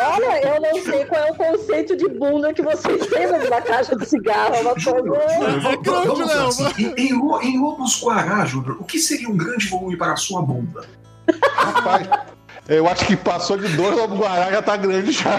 Olha, 0.00 0.54
eu 0.54 0.60
não 0.60 0.80
sei 0.80 1.04
qual 1.06 1.20
é 1.20 1.32
o 1.32 1.34
conceito 1.34 1.96
de 1.96 2.08
bunda 2.10 2.54
que 2.54 2.62
vocês 2.62 3.08
têm 3.08 3.26
mas 3.26 3.44
uma 3.44 3.60
caixa 3.60 3.96
de 3.96 4.06
cigarro. 4.06 4.54
É 4.54 4.60
uma 4.60 4.74
coisa. 4.74 5.68
É 5.68 5.76
grande, 5.78 6.22
Léo. 6.22 6.46
assim, 6.46 6.94
em, 6.96 7.08
em 7.42 7.60
Lobos 7.60 8.00
Guará, 8.00 8.44
Júnior, 8.44 8.76
o 8.80 8.84
que 8.84 9.00
seria 9.00 9.28
um 9.28 9.36
grande 9.36 9.66
volume 9.66 9.96
para 9.96 10.12
a 10.12 10.16
sua 10.16 10.42
bunda? 10.42 10.86
Rapaz, 11.54 12.08
eu 12.68 12.88
acho 12.88 13.06
que 13.06 13.16
passou 13.16 13.56
de 13.58 13.68
dois 13.76 13.96
lobo 13.96 14.16
guará 14.16 14.50
já 14.50 14.62
tá 14.62 14.76
grande 14.76 15.12
já. 15.12 15.38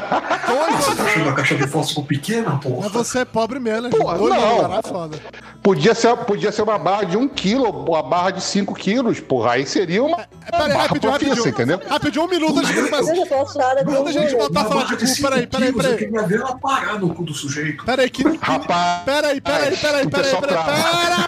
Você 0.79 0.95
tá 0.95 1.03
achando 1.03 1.29
a 1.29 1.33
caixa 1.33 1.55
de 1.55 1.67
fósforo 1.67 2.05
pequena, 2.07 2.51
Mas 2.51 2.63
porra? 2.63 2.89
você 2.89 3.19
é 3.19 3.25
pobre 3.25 3.59
mesmo, 3.59 3.83
né? 3.83 3.89
Dois 3.89 4.03
não. 4.19 4.55
lugares 4.61 4.85
é 4.85 4.87
foda. 4.87 5.19
Podia 5.61 5.95
ser, 5.95 6.15
podia 6.17 6.51
ser 6.51 6.61
uma 6.61 6.77
barra 6.77 7.05
de 7.05 7.17
um 7.17 7.27
quilo, 7.27 7.65
ou 7.65 7.89
uma 7.89 8.03
barra 8.03 8.29
de 8.31 8.41
cinco 8.43 8.75
quilos, 8.75 9.19
porra. 9.19 9.53
Aí 9.53 9.65
seria 9.65 10.03
uma, 10.03 10.21
É, 10.21 10.51
Peraí, 10.51 10.67
barra 10.69 10.81
rapidinho, 10.83 11.11
profissa, 11.11 11.35
rapidinho. 11.35 11.49
entendeu? 11.49 11.81
Rapidinho, 11.89 12.25
um 12.25 12.27
minuto 12.29 12.59
antes 12.59 12.69
de 12.69 12.75
começar. 12.75 13.83
Quando 13.83 14.07
a 14.07 14.11
gente 14.11 14.35
voltar 14.35 14.59
a 14.59 14.63
Uma 14.63 14.69
falar 14.69 14.83
de 14.83 14.95
cu, 15.15 15.21
peraí, 15.23 15.47
peraí, 15.47 15.73
peraí. 15.73 15.97
queria 15.97 16.21
ver 16.21 16.39
ela 16.39 16.55
parar 16.59 16.99
no 16.99 17.13
cu 17.15 17.23
do 17.23 17.33
sujeito. 17.33 17.83
Peraí, 17.83 18.09
que. 18.11 18.21
Rapaz, 18.39 19.03
Peraí, 19.05 19.41
peraí, 19.41 19.75
peraí, 19.77 20.07
peraí, 20.07 20.07
peraí. 20.09 20.41
trava. 20.41 21.27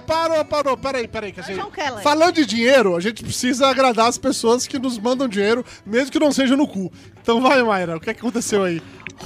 parou, 0.04 0.44
parou. 0.44 0.76
Peraí, 0.76 1.08
peraí. 1.08 1.32
Keller. 1.32 2.02
falando 2.02 2.32
de 2.34 2.44
dinheiro, 2.44 2.94
a 2.96 3.00
gente 3.00 3.22
precisa 3.22 3.68
agradar 3.68 4.08
as 4.08 4.18
pessoas 4.18 4.66
que 4.66 4.78
nos 4.78 4.98
mandam 4.98 5.26
dinheiro, 5.30 5.64
mesmo 5.86 6.10
que 6.10 6.18
não 6.18 6.32
seja 6.32 6.56
no 6.56 6.66
cu. 6.66 6.92
Então 7.22 7.40
vai, 7.40 7.62
Mayra, 7.62 7.96
o 7.96 8.00
que, 8.00 8.10
é 8.10 8.14
que 8.14 8.20
aconteceu 8.20 8.64
aí? 8.64 8.82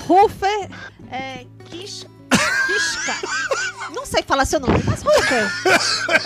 Rufer 0.06 0.68
é, 1.10 1.46
Kish, 1.64 2.06
Kishka. 2.66 3.14
Não 3.94 4.04
sei 4.04 4.22
falar 4.22 4.44
seu 4.44 4.60
nome, 4.60 4.82
mas 4.84 5.02
Rufer. 5.02 5.50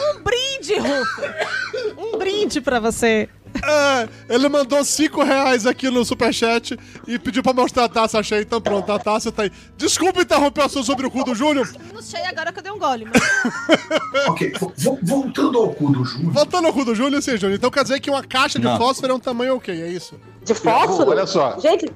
Um 0.00 0.22
brinde, 0.22 0.74
Rufer. 0.78 1.48
Um 1.96 2.18
brinde 2.18 2.60
pra 2.60 2.80
você. 2.80 3.28
É, 3.62 4.08
ele 4.34 4.48
mandou 4.48 4.82
5 4.84 5.22
reais 5.24 5.66
aqui 5.66 5.90
no 5.90 6.04
superchat 6.04 6.78
e 7.06 7.18
pediu 7.18 7.42
pra 7.42 7.52
mostrar 7.52 7.84
a 7.84 7.88
taça. 7.88 8.18
Achei, 8.18 8.40
então 8.42 8.60
pronto, 8.60 8.90
a 8.92 8.98
taça 8.98 9.30
tá 9.32 9.42
aí. 9.42 9.52
Desculpa 9.76 10.20
interromper 10.22 10.62
o 10.62 10.64
assunto 10.64 10.86
sobre 10.86 11.06
o 11.06 11.10
cu 11.10 11.24
do 11.24 11.34
Júnior. 11.34 11.68
Não 11.92 12.02
sei 12.02 12.22
agora 12.24 12.52
que 12.52 12.58
eu 12.58 12.62
dei 12.62 12.72
um 12.72 12.78
gole, 12.78 13.06
mas 13.06 13.22
Ok, 14.28 14.52
vo- 14.58 14.72
vo- 14.76 14.98
voltando 15.02 15.58
ao 15.58 15.70
cu 15.70 15.90
do 15.92 16.04
Júnior. 16.04 16.32
Voltando 16.32 16.66
ao 16.66 16.72
cu 16.72 16.84
do 16.84 16.94
Júnior, 16.94 17.22
sim, 17.22 17.36
Júnior. 17.36 17.56
Então 17.56 17.70
quer 17.70 17.82
dizer 17.82 18.00
que 18.00 18.10
uma 18.10 18.22
caixa 18.22 18.58
de 18.58 18.64
Não. 18.64 18.76
fósforo 18.78 19.12
é 19.12 19.14
um 19.14 19.20
tamanho 19.20 19.56
ok, 19.56 19.80
é 19.82 19.88
isso? 19.88 20.14
De 20.44 20.54
fósforo? 20.54 21.10
Olha 21.10 21.26
só. 21.26 21.58
Gente, 21.58 21.90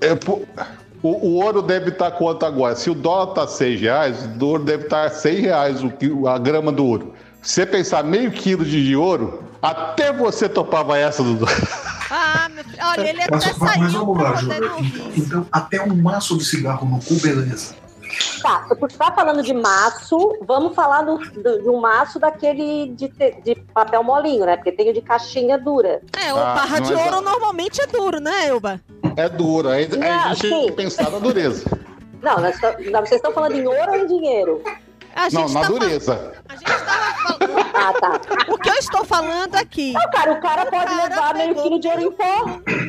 É, 0.00 0.14
pô, 0.14 0.42
o, 1.02 1.08
o 1.28 1.34
ouro 1.44 1.62
deve 1.62 1.90
estar 1.90 2.10
quanto 2.12 2.44
agora? 2.46 2.74
Se 2.76 2.88
o 2.90 2.94
dólar 2.94 3.28
tá 3.34 3.46
6 3.46 3.80
reais, 3.80 4.16
o 4.40 4.44
ouro 4.44 4.64
deve 4.64 4.84
estar 4.84 5.08
100 5.10 5.40
reais 5.40 5.80
o, 5.82 6.28
a 6.28 6.38
grama 6.38 6.70
do 6.72 6.84
ouro. 6.84 7.14
Se 7.42 7.54
você 7.54 7.66
pensar 7.66 8.04
meio 8.04 8.30
quilo 8.30 8.64
de, 8.64 8.94
ouro, 8.96 9.42
até 9.60 10.12
você 10.12 10.48
topava 10.48 10.96
essa, 10.96 11.22
Dudu. 11.22 11.46
Ah, 12.10 12.48
meu 12.54 12.62
filho. 12.62 12.76
Olha, 12.84 13.08
ele 13.08 13.22
até 13.22 13.30
Mas, 13.34 13.44
mas- 13.46 13.58
mas 13.58 13.70
saiu 13.92 14.06
vamos 14.06 14.22
lá, 14.22 14.42
não 14.42 14.76
ouvir. 14.76 15.12
Então, 15.18 15.46
até 15.50 15.82
um 15.82 15.94
maço 15.96 16.36
de 16.38 16.44
cigarro 16.44 16.86
no 16.88 16.98
cu, 17.02 17.14
beleza. 17.20 17.74
tá, 18.42 18.66
por 18.78 18.90
estar 18.90 19.12
falando 19.14 19.42
de 19.42 19.54
maço, 19.54 20.36
vamos 20.46 20.74
falar 20.74 21.02
do, 21.02 21.16
do- 21.18 21.62
de 21.62 21.68
um 21.68 21.80
maço 21.80 22.20
daquele 22.20 22.88
de, 22.94 23.08
te- 23.08 23.40
de 23.44 23.54
papel 23.72 24.04
molinho, 24.04 24.44
né? 24.44 24.56
Porque 24.56 24.70
tem 24.72 24.90
o 24.90 24.92
de 24.92 25.00
caixinha 25.00 25.58
dura. 25.58 26.00
É, 26.22 26.32
o 26.34 26.36
Ah, 26.36 26.54
barra 26.54 26.80
de 26.80 26.92
não 26.92 27.00
é 27.00 27.04
ouro 27.06 27.20
normalmente 27.22 27.80
é 27.80 27.86
duro, 27.86 28.20
né, 28.20 28.48
Elba? 28.48 28.80
É 29.16 29.28
duro. 29.28 29.68
Aí, 29.70 29.88
aí 29.90 30.08
a 30.10 30.28
Não, 30.28 30.34
gente 30.34 30.40
tem 30.42 30.60
sim. 30.60 30.66
que 30.66 30.72
pensar 30.72 31.10
na 31.10 31.18
dureza. 31.18 31.64
Não, 32.22 32.38
nós 32.40 32.56
não, 32.92 33.00
vocês 33.00 33.12
estão 33.18 33.32
falando 33.32 33.56
em 33.56 33.66
ouro 33.66 33.90
ou 33.90 33.96
em 33.96 34.06
dinheiro? 34.06 34.62
A 35.14 35.28
gente 35.28 35.34
Não, 35.40 35.48
na 35.48 35.60
tá 35.60 35.66
fal- 35.66 35.78
dureza. 35.78 36.32
A 36.48 36.56
gente 36.56 36.64
tava 36.66 37.14
falando... 37.14 37.62
Ah, 37.74 37.92
tá. 38.00 38.20
O 38.52 38.58
que 38.58 38.68
eu 38.68 38.74
estou 38.74 39.04
falando 39.04 39.54
aqui, 39.56 39.92
Não, 39.92 40.10
cara, 40.10 40.32
o 40.32 40.40
cara 40.40 40.66
pode 40.66 40.84
cara 40.86 41.08
levar 41.08 41.34
meio 41.34 41.54
quilo 41.54 41.78
de 41.80 41.88
ouro 41.88 42.00
em 42.02 42.12
pó. 42.12 42.44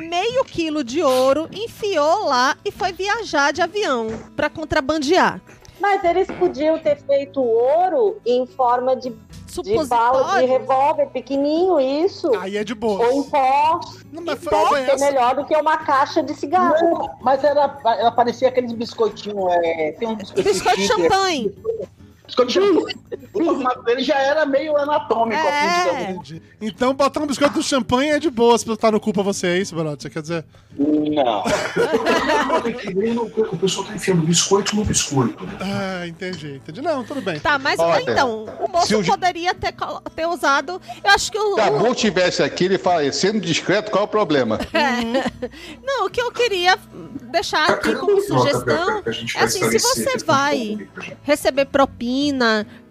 meio 0.10 0.44
quilo 0.46 0.84
de 0.84 1.02
ouro, 1.02 1.50
enfiou 1.52 2.26
lá 2.26 2.56
e 2.64 2.72
foi 2.72 2.92
viajar 2.92 3.52
de 3.52 3.62
avião 3.62 4.08
pra 4.36 4.50
contrabandear. 4.50 5.42
Mas 5.80 6.04
eles 6.04 6.28
podiam 6.40 6.78
ter 6.80 6.98
feito 7.04 7.42
ouro 7.42 8.18
em 8.26 8.46
forma 8.46 8.96
de, 8.96 9.10
de 9.64 9.86
bala 9.88 10.40
de 10.40 10.46
revólver 10.46 11.08
pequenininho, 11.08 11.80
isso. 11.80 12.34
Aí 12.40 12.56
é 12.58 12.64
de 12.64 12.74
boa. 12.76 13.06
Ou 13.06 13.12
em 13.20 13.24
pó. 13.24 13.80
Não, 14.12 14.24
mas 14.24 14.40
ser 14.40 14.90
essa. 14.90 15.06
melhor 15.06 15.36
do 15.36 15.46
que 15.46 15.56
uma 15.56 15.78
caixa 15.78 16.22
de 16.24 16.34
cigarro. 16.36 16.76
Não, 16.80 17.10
mas 17.22 17.44
ela, 17.44 17.80
ela 17.84 18.12
parecia 18.12 18.48
aqueles 18.48 18.72
biscoitinhos. 18.72 19.52
É, 19.64 19.92
tem 19.94 20.08
um 20.08 20.16
biscoitinho. 20.16 20.54
Biscoito 20.54 20.78
de 20.80 20.88
champanhe. 20.88 21.50
Biscoito 21.50 21.90
champanhe. 22.50 22.96
O 23.34 23.44
formato 23.46 23.84
dele 23.84 24.04
já 24.04 24.18
era 24.20 24.46
meio 24.46 24.76
anatômico. 24.78 25.40
É. 25.42 25.50
assim, 25.50 25.90
digamos. 26.00 26.30
Entendi. 26.32 26.42
Então 26.62 26.94
botar 26.94 27.22
um 27.22 27.28
biscoito 27.28 27.54
do 27.56 27.64
champanhe 27.64 28.12
é 28.12 28.20
de 28.20 28.30
boa 28.30 28.58
se 28.58 28.66
botar 28.66 28.92
no 28.92 29.00
cu 29.00 29.12
pra 29.14 29.24
você, 29.24 29.48
é 29.48 29.58
isso, 29.60 29.76
brother? 29.76 29.98
Você 30.02 30.10
quer 30.10 30.22
dizer? 30.22 30.46
Não. 30.78 31.44
O 33.52 33.58
pessoal 33.58 33.86
tá 33.86 33.94
enfiando 33.96 34.22
biscoito 34.26 34.76
no 34.76 34.84
biscoito. 34.86 35.44
né? 35.46 35.58
Ah, 35.62 36.08
entendi, 36.08 36.56
entendi. 36.56 36.82
Não, 36.82 37.04
tudo 37.04 37.22
bem. 37.22 37.40
Tá, 37.40 37.58
mas 37.60 37.80
Olha, 37.80 38.02
então, 38.02 38.46
o 38.60 38.72
moço 38.72 38.88
se 38.88 38.96
o- 38.96 39.04
poderia 39.06 39.54
ter, 39.54 39.74
ter 40.16 40.26
usado. 40.28 40.82
Eu 41.04 41.12
acho 41.12 41.32
que 41.32 41.38
o. 41.38 41.56
Se 41.56 41.62
a 41.62 41.72
o- 41.72 41.96
tivesse 41.96 42.42
aqui, 42.44 42.66
ele 42.66 42.78
fala, 42.78 43.12
sendo 43.12 43.40
discreto, 43.40 43.92
qual 43.92 44.04
é 44.04 44.06
o 44.06 44.08
problema? 44.10 44.60
Não, 45.84 46.06
o 46.08 46.10
que 46.10 46.22
eu 46.22 46.32
queria 46.32 46.78
deixar 47.32 47.70
aqui 47.70 47.90
Cadê 47.94 47.96
como 48.00 48.18
o 48.18 48.22
Jota, 48.22 48.40
sugestão 48.40 49.04
é 49.06 49.44
assim, 49.44 49.70
se 49.70 49.80
você 49.80 50.18
vai 50.26 50.58
gente? 50.58 50.90
receber 51.24 51.66
propina 51.66 52.23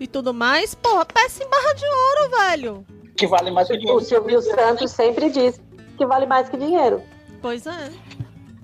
e 0.01 0.07
tudo 0.07 0.35
mais, 0.35 0.75
porra, 0.75 1.05
peça 1.07 1.43
em 1.43 1.49
barra 1.49 1.73
de 1.75 1.85
ouro, 1.85 2.37
velho. 2.37 2.87
Que 3.17 3.27
vale 3.27 3.51
mais 3.51 3.69
que 3.69 3.75
O 3.75 3.79
dinheiro. 3.79 4.01
Silvio 4.01 4.43
Santos 4.43 4.91
sempre 4.91 5.31
diz 5.31 5.61
que 5.97 6.07
vale 6.07 6.27
mais 6.27 6.49
que 6.49 6.57
dinheiro. 6.57 7.03
Pois 7.41 7.67
é. 7.67 7.91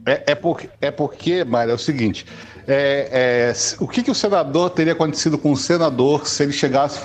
É, 0.06 0.32
é, 0.32 0.34
porque, 0.34 0.70
é 0.80 0.90
porque, 0.90 1.44
Mário, 1.44 1.72
é 1.72 1.74
o 1.74 1.78
seguinte: 1.78 2.26
é, 2.66 3.52
é, 3.52 3.52
o 3.80 3.86
que, 3.86 4.02
que 4.02 4.10
o 4.10 4.14
senador 4.14 4.70
teria 4.70 4.92
acontecido 4.92 5.38
com 5.38 5.52
o 5.52 5.56
senador 5.56 6.26
se 6.26 6.42
ele 6.42 6.52
chegasse 6.52 6.98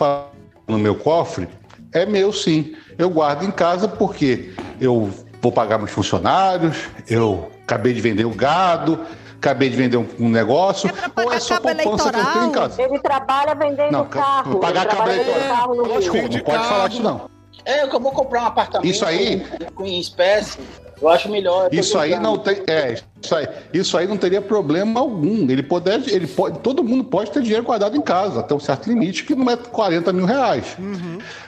e 0.67 0.71
no 0.71 0.79
meu 0.79 0.95
cofre? 0.95 1.47
É 1.91 2.05
meu, 2.05 2.31
sim. 2.33 2.75
Eu 2.97 3.09
guardo 3.09 3.43
em 3.43 3.51
casa 3.51 3.87
porque 3.87 4.53
eu 4.79 5.11
vou 5.41 5.51
pagar 5.51 5.77
meus 5.77 5.91
funcionários, 5.91 6.87
eu 7.09 7.51
acabei 7.63 7.93
de 7.93 8.01
vender 8.01 8.25
o 8.25 8.29
gado, 8.29 8.99
acabei 9.43 9.69
de 9.69 9.75
vender 9.75 9.97
um, 9.97 10.07
um 10.19 10.29
negócio, 10.29 10.89
É 10.89 11.21
ou 11.21 11.33
é 11.33 11.39
só 11.39 11.59
poupança 11.59 12.11
que 12.11 12.17
eu 12.17 12.23
tenho 12.23 12.35
em 12.35 12.37
eleitoral? 12.37 12.51
casa? 12.51 12.81
Ele 12.81 12.99
trabalha 12.99 13.53
vendendo 13.55 13.91
Não, 13.91 14.05
carro. 14.05 14.59
pagar 14.59 14.85
cabo 14.87 15.09
eleitoral. 15.09 15.49
carro 15.49 15.75
no 15.75 15.85
Lógico, 15.85 16.13
Rio. 16.13 16.23
não 16.23 16.29
de 16.29 16.41
pode 16.41 16.57
carro. 16.57 16.69
falar 16.69 16.87
disso, 16.87 17.03
não. 17.03 17.29
É, 17.65 17.83
eu 17.83 17.99
vou 17.99 18.11
comprar 18.13 18.43
um 18.43 18.45
apartamento 18.47 18.89
Isso 18.89 19.05
aí- 19.05 19.45
com, 19.75 19.85
em 19.85 19.99
espécie. 19.99 20.59
Eu 21.03 21.09
acho 21.09 21.29
melhor. 21.29 21.67
eu 21.71 21.79
Isso 21.79 21.97
aí 21.97 22.17
não 22.17 22.37
tem. 22.37 22.63
É, 22.65 22.93
isso 23.21 23.35
aí, 23.35 23.47
isso 23.73 23.97
aí 23.97 24.07
não 24.07 24.15
teria 24.15 24.41
problema 24.41 25.01
algum. 25.01 25.49
Ele 25.49 25.61
poder, 25.61 26.01
ele 26.07 26.25
pode, 26.27 26.59
todo 26.59 26.81
mundo 26.81 27.03
pode 27.03 27.29
ter 27.29 27.41
dinheiro 27.41 27.63
guardado 27.63 27.97
em 27.97 28.01
casa, 28.01 28.39
até 28.39 28.55
um 28.55 28.59
certo 28.59 28.87
limite, 28.87 29.25
que 29.25 29.35
não 29.35 29.51
é 29.51 29.57
40 29.57 30.13
mil 30.13 30.25
reais. 30.25 30.77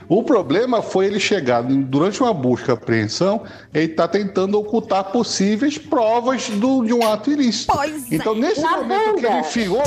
O 0.10 0.22
problema 0.24 0.82
foi 0.82 1.06
ele 1.06 1.20
chegar 1.22 1.64
durante 1.64 2.22
uma 2.22 2.34
busca 2.34 2.72
e 2.72 2.74
apreensão, 2.74 3.44
ele 3.74 3.86
está 3.92 4.08
tentando 4.10 4.60
ocultar 4.60 5.06
possíveis 5.06 5.78
provas 5.78 6.50
do- 6.50 6.84
de 6.84 6.94
um 6.94 7.06
ato 7.08 7.32
ilícito. 7.32 7.74
Pois 7.74 8.12
é. 8.12 8.16
Então, 8.16 8.36
nesse 8.36 8.62
momento 8.62 9.16
que 9.16 9.26
ele 9.26 9.40
enfiou 9.40 9.82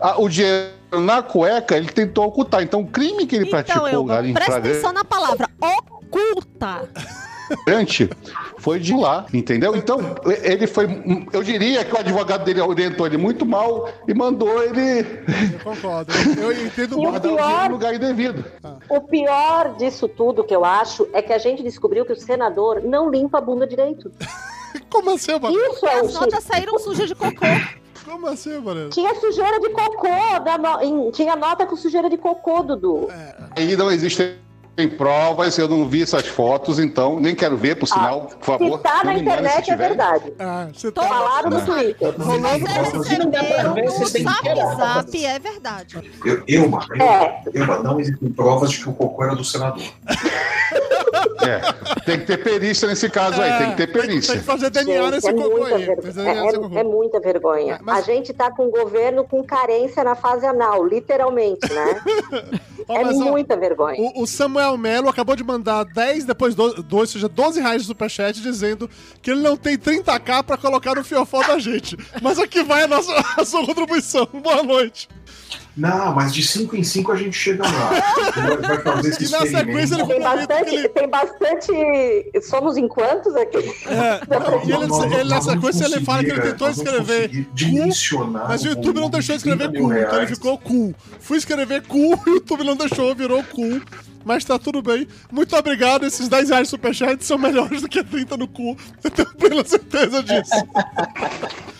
a- 0.00 0.20
o 0.20 0.28
dinheiro 0.28 0.68
na 0.92 1.20
cueca, 1.20 1.76
ele 1.76 1.88
tentou 1.88 2.26
ocultar. 2.26 2.62
Então, 2.62 2.80
o 2.80 2.86
crime 2.86 3.26
que 3.26 3.34
ele 3.36 3.46
Então, 3.48 3.62
praticou 3.62 3.88
eu 3.88 4.10
ali 4.12 4.32
presta 4.32 4.56
atenção 4.56 4.92
na 4.92 5.04
palavra 5.04 5.48
oculta. 5.60 6.88
Antes 7.66 8.08
foi 8.58 8.78
de 8.78 8.92
lá, 8.94 9.26
entendeu? 9.32 9.74
Então, 9.76 9.98
ele 10.42 10.66
foi. 10.66 10.86
Eu 11.32 11.42
diria 11.42 11.84
que 11.84 11.94
o 11.94 11.98
advogado 11.98 12.44
dele 12.44 12.60
orientou 12.60 13.06
ele 13.06 13.16
muito 13.16 13.46
mal 13.46 13.88
e 14.06 14.14
mandou 14.14 14.62
ele 14.62 15.00
Eu 15.54 15.60
concordo. 15.64 16.12
Eu 16.40 16.52
entendo 16.66 16.98
o 17.00 17.20
pior- 17.20 17.64
no 17.66 17.70
lugar 17.72 17.94
indevido. 17.94 18.44
O 18.88 19.00
pior 19.00 19.74
disso 19.76 20.08
tudo 20.08 20.44
que 20.44 20.54
eu 20.54 20.64
acho 20.64 21.08
é 21.12 21.22
que 21.22 21.32
a 21.32 21.38
gente 21.38 21.62
descobriu 21.62 22.04
que 22.04 22.12
o 22.12 22.16
senador 22.16 22.82
não 22.82 23.10
limpa 23.10 23.38
a 23.38 23.40
bunda 23.40 23.66
direito. 23.66 24.10
Como 24.90 25.10
assim, 25.14 25.32
mano? 25.38 25.56
Isso 25.56 25.86
é 25.86 26.02
o 26.02 26.06
As 26.06 26.14
notas 26.14 26.44
saíram 26.44 26.78
sujas 26.78 27.08
de 27.08 27.14
cocô. 27.14 27.46
Como 28.04 28.26
assim, 28.26 28.58
mano? 28.58 28.88
Tinha 28.90 29.14
sujeira 29.16 29.60
de 29.60 29.68
cocô, 29.70 30.08
no- 30.82 31.12
tinha 31.12 31.36
nota 31.36 31.66
com 31.66 31.76
sujeira 31.76 32.08
de 32.08 32.16
cocô, 32.16 32.62
Dudu. 32.62 33.08
Aí 33.54 33.76
não 33.76 33.90
existem 34.78 34.88
provas, 34.96 35.58
eu 35.58 35.68
não 35.68 35.88
vi 35.88 36.02
essas 36.02 36.26
fotos, 36.26 36.78
então 36.78 37.18
nem 37.18 37.34
quero 37.34 37.56
ver, 37.56 37.74
por 37.76 37.86
sinal, 37.86 38.22
por 38.22 38.44
favor. 38.44 38.76
Se 38.78 38.82
tá 38.84 39.02
na 39.04 39.14
internet 39.18 39.70
é 39.70 39.76
verdade. 39.76 40.32
Ah, 40.38 40.68
você 40.72 40.92
tá. 40.92 41.02
Falaram 41.02 41.50
no. 41.50 41.64
Twitter. 41.66 42.14
Rolando 42.18 42.58
Vocês 42.66 42.88
provas 42.88 43.08
de- 43.08 43.18
não 43.18 43.30
dá 43.30 43.38
pra 43.40 43.48
receberam 43.48 43.74
ver, 43.74 43.84
no 43.84 43.90
você 43.90 44.12
tem 44.12 44.24
que 44.24 44.30
Zap 44.32 44.48
esperar. 44.48 44.76
Zap, 44.76 45.26
é 45.26 45.38
verdade. 45.38 46.12
Eu, 46.24 46.42
eu, 46.46 46.68
mano, 46.68 46.86
eu, 46.94 47.02
É. 47.02 47.42
eu, 47.52 47.82
não 47.82 48.00
existem 48.00 48.30
provas 48.30 48.70
de 48.70 48.78
que 48.78 48.88
o 48.88 48.92
cocô 48.92 49.24
era 49.24 49.34
do 49.34 49.44
senador. 49.44 49.82
É, 51.42 51.60
tem 52.04 52.20
que 52.20 52.26
ter 52.26 52.42
perícia 52.42 52.86
nesse 52.88 53.08
caso 53.08 53.40
aí, 53.40 53.58
tem 53.58 53.70
que 53.70 53.76
ter 53.78 53.86
Tem 53.92 54.00
perícia. 54.02 54.34
que 54.36 54.40
fazer 54.44 54.70
DNA 54.70 55.02
Gente, 55.02 55.10
nesse 55.12 55.28
é, 55.28 55.32
cocô 55.32 55.48
muita 55.58 55.74
aí. 55.76 55.84
ver- 55.86 56.18
é- 56.18 56.76
é- 56.76 56.80
é 56.80 56.84
muita 56.84 57.20
vergonha. 57.20 57.78
Mas- 57.82 57.98
A 57.98 58.02
gente 58.02 58.32
tá 58.32 58.50
com 58.50 58.66
o 58.66 58.70
governo 58.70 59.24
com 59.24 59.42
carência 59.42 60.04
na 60.04 60.14
fase 60.14 60.46
anal, 60.46 60.84
literalmente, 60.86 61.72
né? 61.72 62.00
Ó, 62.88 62.96
é 62.96 63.04
mas, 63.04 63.20
ó, 63.20 63.30
muita 63.30 63.56
vergonha. 63.56 64.00
O, 64.00 64.22
o 64.22 64.26
Samuel 64.26 64.76
Melo 64.78 65.08
acabou 65.08 65.36
de 65.36 65.44
mandar 65.44 65.84
10, 65.84 66.24
depois 66.24 66.54
2, 66.54 66.84
ou 66.90 67.06
seja, 67.06 67.28
12 67.28 67.60
reais 67.60 67.82
de 67.82 67.88
superchat, 67.88 68.40
dizendo 68.40 68.88
que 69.20 69.30
ele 69.30 69.42
não 69.42 69.56
tem 69.56 69.76
30k 69.76 70.42
pra 70.42 70.56
colocar 70.56 70.94
no 70.94 71.04
fiofó 71.04 71.46
da 71.46 71.58
gente. 71.58 71.96
Mas 72.22 72.38
aqui 72.38 72.62
vai 72.62 72.84
a, 72.84 72.88
nossa, 72.88 73.12
a 73.36 73.44
sua 73.44 73.64
contribuição. 73.66 74.26
Boa 74.42 74.62
noite. 74.62 75.08
Não, 75.78 76.12
mas 76.14 76.34
de 76.34 76.42
5 76.42 76.76
em 76.76 76.82
5 76.82 77.12
a 77.12 77.16
gente 77.16 77.36
chega 77.38 77.62
lá. 77.62 77.90
Vai, 78.60 78.78
fazer 78.82 79.08
esse 79.10 79.24
E 79.26 79.30
na 79.30 79.38
sequência 79.46 79.94
ele 79.94 80.02
experimento. 80.02 80.08
Tem 80.08 80.20
bastante, 80.20 80.74
ele. 80.74 80.88
tem 80.88 81.08
bastante. 81.08 82.40
Somos 82.42 82.76
em 82.76 82.88
quantos 82.88 83.34
aqui? 83.36 83.58
É, 83.86 84.20
e 84.66 84.72
ele, 84.72 84.86
Nós- 84.86 85.04
ele, 85.04 85.24
nós 85.24 85.46
na 85.46 85.52
sequência 85.52 85.84
ele 85.84 86.04
fala 86.04 86.18
que 86.24 86.30
ele 86.30 86.34
conseguir, 86.40 86.50
tentou 86.52 86.68
escrever 86.70 87.46
dimensionar 87.54 88.48
mas 88.48 88.64
o 88.64 88.68
YouTube 88.68 89.00
não 89.00 89.08
deixou 89.10 89.34
de 89.36 89.38
escrever 89.40 89.68
30 89.70 89.78
cu, 89.80 89.88
mil 89.88 89.96
então 89.98 90.08
ele 90.10 90.16
reais. 90.26 90.30
ficou 90.30 90.58
cu. 90.58 90.94
Fui 91.20 91.38
escrever 91.38 91.82
cu, 91.82 92.14
o 92.26 92.30
YouTube 92.30 92.64
não 92.64 92.76
deixou, 92.76 93.14
virou 93.14 93.42
cu. 93.44 93.80
Mas 94.24 94.44
tá 94.44 94.58
tudo 94.58 94.82
bem. 94.82 95.06
Muito 95.32 95.56
obrigado. 95.56 96.04
Esses 96.04 96.28
10 96.28 96.50
reais 96.50 96.64
de 96.64 96.70
superchat 96.70 97.24
são 97.24 97.38
melhores 97.38 97.80
do 97.80 97.88
que 97.88 98.02
30 98.04 98.36
no 98.36 98.46
cu. 98.48 98.76
Eu 99.02 99.10
tenho 99.10 99.28
plena 99.36 99.64
certeza 99.64 100.22
disso. 100.22 100.50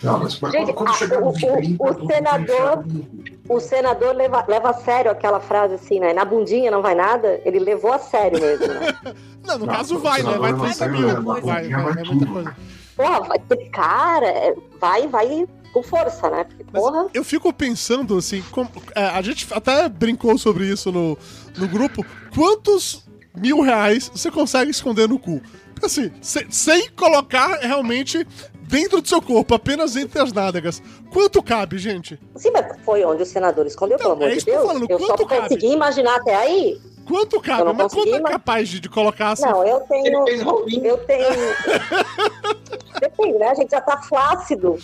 Não, 0.01 0.19
mas 0.19 0.35
quando, 0.35 0.53
Gente, 0.53 0.73
quando 0.73 0.89
a- 0.89 0.93
chegar 0.93 1.17
o- 1.21 1.25
no 1.25 1.29
o- 1.29 1.33
30, 1.33 1.83
o 1.83 2.07
senador- 2.07 2.85
enfiar 2.87 3.18
O 3.49 3.59
senador 3.59 4.15
leva, 4.15 4.45
leva 4.47 4.69
a 4.69 4.73
sério 4.73 5.09
aquela 5.11 5.39
frase 5.39 5.73
assim, 5.73 5.99
né? 5.99 6.13
Na 6.13 6.23
bundinha 6.23 6.69
não 6.69 6.81
vai 6.83 6.93
nada. 6.93 7.41
Ele 7.43 7.57
levou 7.59 7.91
a 7.91 7.97
sério 7.99 8.39
mesmo, 8.39 8.67
né? 8.67 8.95
Não, 9.43 9.57
no 9.57 9.65
Não, 9.65 9.73
caso 9.73 9.97
vai, 9.99 10.21
né? 10.21 10.37
Vai 10.37 10.51
senador 10.51 10.67
30 10.69 10.87
não 10.87 10.99
mil. 10.99 11.07
né? 11.07 11.13
Vai, 11.15 11.41
vai, 11.41 11.69
Vai 11.69 11.93
vai, 11.93 12.03
é 12.03 12.05
muita 12.07 12.25
coisa. 12.27 12.55
Porra, 12.95 13.19
vai 13.21 13.39
ter 13.39 13.69
cara, 13.69 14.27
é, 14.27 14.53
vai, 14.79 15.07
vai 15.07 15.47
com 15.73 15.81
força, 15.81 16.29
né? 16.29 16.43
Porque, 16.43 16.65
Mas 16.71 16.81
porra. 16.83 17.07
eu 17.13 17.23
fico 17.23 17.51
pensando 17.53 18.17
assim, 18.17 18.43
como- 18.51 18.69
é, 18.95 19.05
a 19.05 19.21
gente 19.21 19.47
até 19.51 19.87
brincou 19.89 20.37
sobre 20.37 20.65
isso 20.65 20.91
no, 20.91 21.17
no 21.57 21.67
grupo. 21.67 22.05
Quantos 22.35 23.07
mil 23.35 23.61
reais 23.61 24.11
você 24.13 24.29
consegue 24.29 24.69
esconder 24.69 25.07
no 25.07 25.17
cu? 25.17 25.41
Assim, 25.83 26.11
se- 26.21 26.47
sem 26.49 26.89
colocar 26.91 27.59
realmente 27.59 28.25
dentro 28.61 29.01
do 29.01 29.07
seu 29.07 29.21
corpo, 29.21 29.53
apenas 29.55 29.95
entre 29.95 30.19
as 30.21 30.31
nádegas. 30.31 30.81
Quanto 31.11 31.41
cabe, 31.41 31.77
gente? 31.79 32.19
Sim, 32.35 32.51
mas 32.51 32.65
foi 32.83 33.03
onde 33.03 33.23
o 33.23 33.25
senador 33.25 33.65
escondeu, 33.65 33.95
Então, 33.95 34.11
pelo 34.11 34.13
amor 34.23 34.27
é 34.27 34.31
de 34.31 34.37
isso 34.37 34.45
que 34.45 34.51
eu 34.51 34.55
tô 34.55 34.59
Deus. 34.61 34.73
falando, 34.73 34.89
Eu 34.91 34.99
só 34.99 35.07
quanto 35.07 35.25
cabe? 35.27 35.41
consegui 35.41 35.67
imaginar 35.73 36.15
até 36.17 36.35
aí. 36.35 36.79
Quanto 37.07 37.41
cabe? 37.41 37.61
Eu 37.61 37.65
não 37.65 37.73
Mas 37.73 37.81
quanto 37.91 37.95
consegui, 37.95 38.17
é 38.17 38.21
mas- 38.21 38.31
capaz 38.33 38.69
de, 38.69 38.79
de 38.79 38.87
colocar 38.89 39.31
assim? 39.31 39.45
Não, 39.45 39.65
eu 39.65 39.79
tenho. 39.81 40.25
Eu 40.85 40.97
tenho. 40.99 41.27
Depende, 43.01 43.37
né? 43.39 43.47
A 43.49 43.55
gente 43.55 43.71
já 43.71 43.81
tá 43.81 43.97
flácido. 44.01 44.77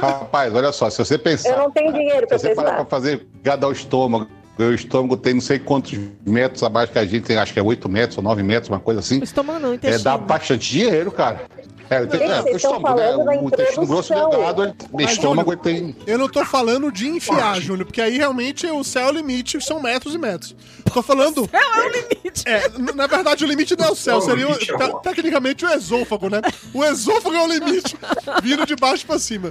Rapaz, 0.00 0.54
olha 0.54 0.72
só, 0.72 0.88
se 0.90 0.98
você 0.98 1.16
pensar. 1.18 1.50
Eu 1.50 1.58
não 1.58 1.70
tenho 1.70 1.92
dinheiro 1.92 2.26
pra 2.26 2.38
Se 2.38 2.48
você 2.48 2.54
parar 2.54 2.74
pra 2.76 2.84
fazer 2.86 3.26
gada 3.42 3.66
ao 3.66 3.72
estômago, 3.72 4.26
o 4.58 4.72
estômago 4.74 5.16
tem 5.16 5.34
não 5.34 5.40
sei 5.40 5.58
quantos 5.58 5.98
metros 6.24 6.62
abaixo 6.62 6.92
que 6.92 6.98
a 6.98 7.04
gente 7.04 7.24
tem, 7.24 7.36
acho 7.36 7.52
que 7.52 7.58
é 7.58 7.62
8 7.62 7.88
metros 7.88 8.16
ou 8.18 8.24
9 8.24 8.42
metros, 8.42 8.68
uma 8.70 8.80
coisa 8.80 9.00
assim. 9.00 9.20
O 9.20 9.24
estômago 9.24 9.58
não, 9.60 9.72
É, 9.72 9.74
intestino. 9.76 10.04
dá 10.04 10.16
bastante 10.18 10.70
dinheiro, 10.70 11.10
cara. 11.12 11.42
É, 11.88 12.04
tem, 12.04 12.18
Gente, 12.18 12.32
é, 12.32 12.42
o 12.52 12.56
estômago, 12.56 12.98
né? 12.98 13.16
O 13.16 13.46
intestino 13.46 13.86
grosso 13.86 14.12
delgado, 14.12 14.74
o 14.90 15.00
estômago 15.02 15.52
ele 15.52 15.60
tem. 15.60 15.96
Eu 16.04 16.18
não 16.18 16.28
tô 16.28 16.44
falando 16.44 16.90
de 16.90 17.06
enfiar, 17.06 17.60
Júnior, 17.60 17.86
porque 17.86 18.00
aí 18.00 18.16
realmente 18.18 18.66
o 18.66 18.82
céu 18.82 19.06
é 19.06 19.10
o 19.12 19.14
limite, 19.14 19.60
são 19.64 19.80
metros 19.80 20.12
e 20.12 20.18
metros. 20.18 20.56
Tô 20.92 21.00
falando. 21.00 21.48
É 21.52 21.80
o 21.80 21.88
limite. 21.88 22.42
É, 22.44 22.68
na 22.92 23.06
verdade, 23.06 23.44
o 23.44 23.46
limite 23.46 23.76
não 23.78 23.86
é 23.86 23.90
o 23.92 23.94
céu, 23.94 24.14
Não, 24.18 24.22
o 24.22 24.24
seria 24.28 24.48
o- 24.48 24.52
é 24.52 24.56
te- 24.56 24.72
o- 24.72 24.98
tecnicamente 24.98 25.64
o 25.64 25.68
esôfago, 25.72 26.28
né? 26.28 26.40
O 26.74 26.84
esôfago 26.84 27.36
é 27.36 27.44
o 27.44 27.46
limite, 27.46 27.96
vindo 28.42 28.66
de 28.66 28.74
baixo 28.74 29.06
pra 29.06 29.16
cima. 29.20 29.48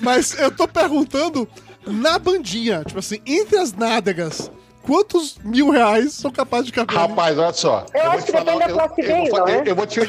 Mas 0.00 0.38
eu 0.38 0.52
tô 0.52 0.68
perguntando 0.68 1.48
na 1.88 2.18
bandinha, 2.18 2.82
tipo 2.84 2.98
assim, 2.98 3.20
entre 3.26 3.58
as 3.58 3.72
nádegas, 3.72 4.50
quantos 4.82 5.38
mil 5.44 5.70
reais 5.70 6.12
são 6.14 6.30
capazes 6.30 6.66
de 6.66 6.72
caber? 6.72 6.96
Rapaz, 6.96 7.38
olha 7.38 7.52
só. 7.52 7.86
Eu 7.94 8.02
vou 8.02 8.10
acho 8.12 8.26
que 8.26 8.32
depende 8.32 8.58
da 8.60 8.68
eu- 8.68 8.74
placidez, 8.74 9.10
eu 9.28 9.30
vou- 9.30 9.38
não 9.40 9.48
é? 9.48 9.58
eu- 9.58 9.64
Eu 9.64 9.76
vou 9.76 9.86
te. 9.86 10.00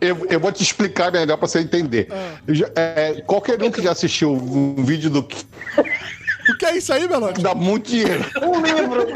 Eu, 0.00 0.26
eu 0.28 0.38
vou 0.40 0.52
te 0.52 0.62
explicar 0.62 1.10
melhor 1.10 1.38
pra 1.38 1.48
você 1.48 1.60
entender. 1.60 2.08
Ah. 2.10 2.34
Eu 2.46 2.54
é, 2.76 3.22
qualquer 3.26 3.62
um 3.62 3.70
que 3.70 3.80
já 3.82 3.92
assistiu 3.92 4.32
um 4.32 4.84
vídeo 4.84 5.08
do 5.08 5.26
O 6.50 6.58
que 6.58 6.66
é 6.66 6.76
isso 6.76 6.92
aí, 6.92 7.08
Melote? 7.08 7.40
dá 7.42 7.54
muito 7.54 7.90
dinheiro. 7.90 8.24
Um 8.42 8.60
livro. 8.60 9.06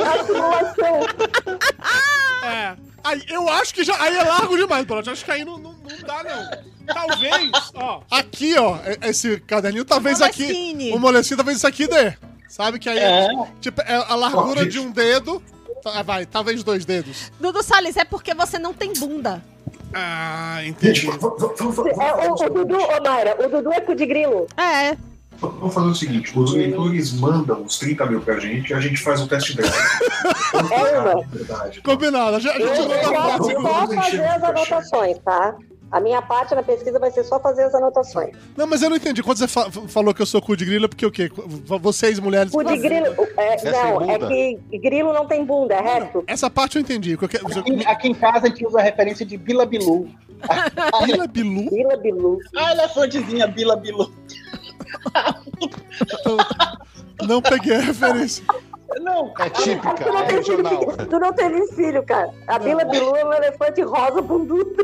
É. 2.45 2.77
Aí, 3.05 3.23
eu 3.29 3.49
acho 3.49 3.73
que 3.75 3.85
já. 3.85 4.01
Aí 4.03 4.17
é 4.17 4.23
largo 4.23 4.57
demais, 4.57 4.87
Melote. 4.87 5.11
Acho 5.11 5.25
que 5.25 5.31
aí 5.31 5.45
não, 5.45 5.59
não, 5.59 5.73
não 5.73 5.99
dá, 6.07 6.23
não. 6.25 6.95
Talvez, 6.95 7.51
ó. 7.75 8.01
Aqui, 8.11 8.57
ó, 8.59 8.77
é- 8.85 9.09
esse 9.11 9.39
caderninho, 9.41 9.85
talvez 9.85 10.21
aqui. 10.23 10.75
O 10.95 10.99
molecinho, 10.99 11.37
talvez 11.37 11.59
isso 11.59 11.67
aqui 11.67 11.87
dê. 11.87 12.15
Sabe 12.49 12.79
que 12.79 12.89
aí, 12.89 12.99
É. 12.99 13.29
tipo, 13.61 13.81
é 13.83 13.95
a 13.95 14.15
largura 14.15 14.65
de 14.67 14.79
um 14.79 14.91
dedo. 14.91 15.43
Tá, 15.83 16.03
vai, 16.03 16.27
talvez 16.27 16.63
dois 16.65 16.85
dedos. 16.85 17.31
Dudu 17.39 17.63
Salles, 17.63 17.97
é 17.97 18.05
porque 18.05 18.35
você 18.35 18.59
não 18.59 18.73
tem 18.75 18.93
bunda. 18.95 19.43
Ah, 19.95 20.61
entendi. 20.65 21.07
É, 21.09 21.11
o, 21.13 22.33
o 22.33 22.51
Dudu, 22.51 22.77
ô 22.79 23.03
Mayra, 23.03 23.37
o 23.39 23.49
Dudu 23.49 23.73
é 23.73 23.81
cu 23.81 23.95
de 23.95 24.05
grilo. 24.07 24.47
É. 24.57 24.97
Vamos 25.41 25.73
fazer 25.75 25.87
o 25.89 25.95
seguinte: 25.95 26.37
os 26.39 26.53
leitores 26.53 27.13
mandam 27.13 27.63
os 27.63 27.79
30 27.79 28.07
mil 28.07 28.21
pra 28.21 28.39
gente 28.41 28.71
e 28.71 28.75
a 28.75 28.81
gente 28.81 28.97
faz 29.01 29.21
o 29.21 29.29
teste 29.29 29.55
drive. 29.57 29.73
É. 30.73 31.81
Combinado. 31.81 32.37
A 32.37 32.39
gente, 32.41 32.61
Eu 32.61 32.75
só, 32.75 32.89
fazer 33.95 34.25
as 34.27 34.43
anotações, 34.43 35.19
tá? 35.25 35.55
A 35.91 36.01
minha 36.01 36.21
parte 36.21 36.55
na 36.55 36.63
pesquisa 36.63 36.99
vai 36.99 37.11
ser 37.11 37.25
só 37.25 37.41
fazer 37.41 37.63
as 37.63 37.75
anotações. 37.75 38.37
Não, 38.55 38.67
mas 38.67 38.83
eu 38.83 38.91
não 38.91 38.97
entendi. 38.97 39.23
Quando 39.23 39.39
você 39.39 39.49
fa- 39.49 39.71
falou 39.71 40.13
que 40.13 40.21
eu 40.21 40.27
sou 40.27 40.43
cu 40.43 40.55
de 40.55 40.67
grilo, 40.67 40.85
é 40.85 40.89
porque 40.89 41.07
o 41.07 41.11
quê? 41.11 41.31
Vocês, 41.81 42.19
mulheres. 42.21 42.53
Cu 42.53 42.63
de 42.63 42.77
grilo. 42.77 43.07
É, 43.39 43.57
sem 43.57 43.73
não, 43.73 44.03
é 44.03 44.19
que 44.71 44.79
grilo 44.79 45.15
não 45.15 45.27
tem 45.27 45.43
bunda, 45.47 45.75
é 45.75 45.81
reto. 45.81 46.23
Essa 46.27 46.51
parte 46.51 46.77
eu 46.77 46.83
entendi. 46.83 47.17
Qualquer- 47.17 47.41
Aqui, 47.43 47.87
aqui 47.87 48.09
em 48.09 48.15
casa 48.15 48.47
a 48.47 48.49
gente 48.51 48.67
usa 48.67 48.81
a 48.81 48.83
referência 48.83 49.25
de 49.25 49.39
Bila 49.39 49.65
Bilu. 49.65 50.11
Bila 51.07 51.27
Bilu? 51.27 51.71
Bila 51.71 51.97
bilu. 51.97 52.39
A 52.55 52.73
elefantezinha 52.73 53.47
Bila 53.47 53.75
Bilu. 53.77 54.13
Não 57.27 57.43
peguei 57.43 57.77
a 57.77 57.81
referência. 57.81 58.45
Não, 59.01 59.33
É 59.39 59.51
típica, 59.51 59.95
Tu 59.95 60.13
não, 60.13 60.19
é 60.19 60.23
tem 60.25 60.43
filho, 60.43 60.97
tu 61.11 61.19
não 61.19 61.33
teve 61.33 61.67
filho, 61.75 62.03
cara. 62.05 62.31
A 62.47 62.59
Bila 62.59 62.85
Bilu 62.85 63.17
é 63.17 63.25
um 63.25 63.33
elefante 63.33 63.83
rosa 63.83 64.23
bundudo. 64.23 64.75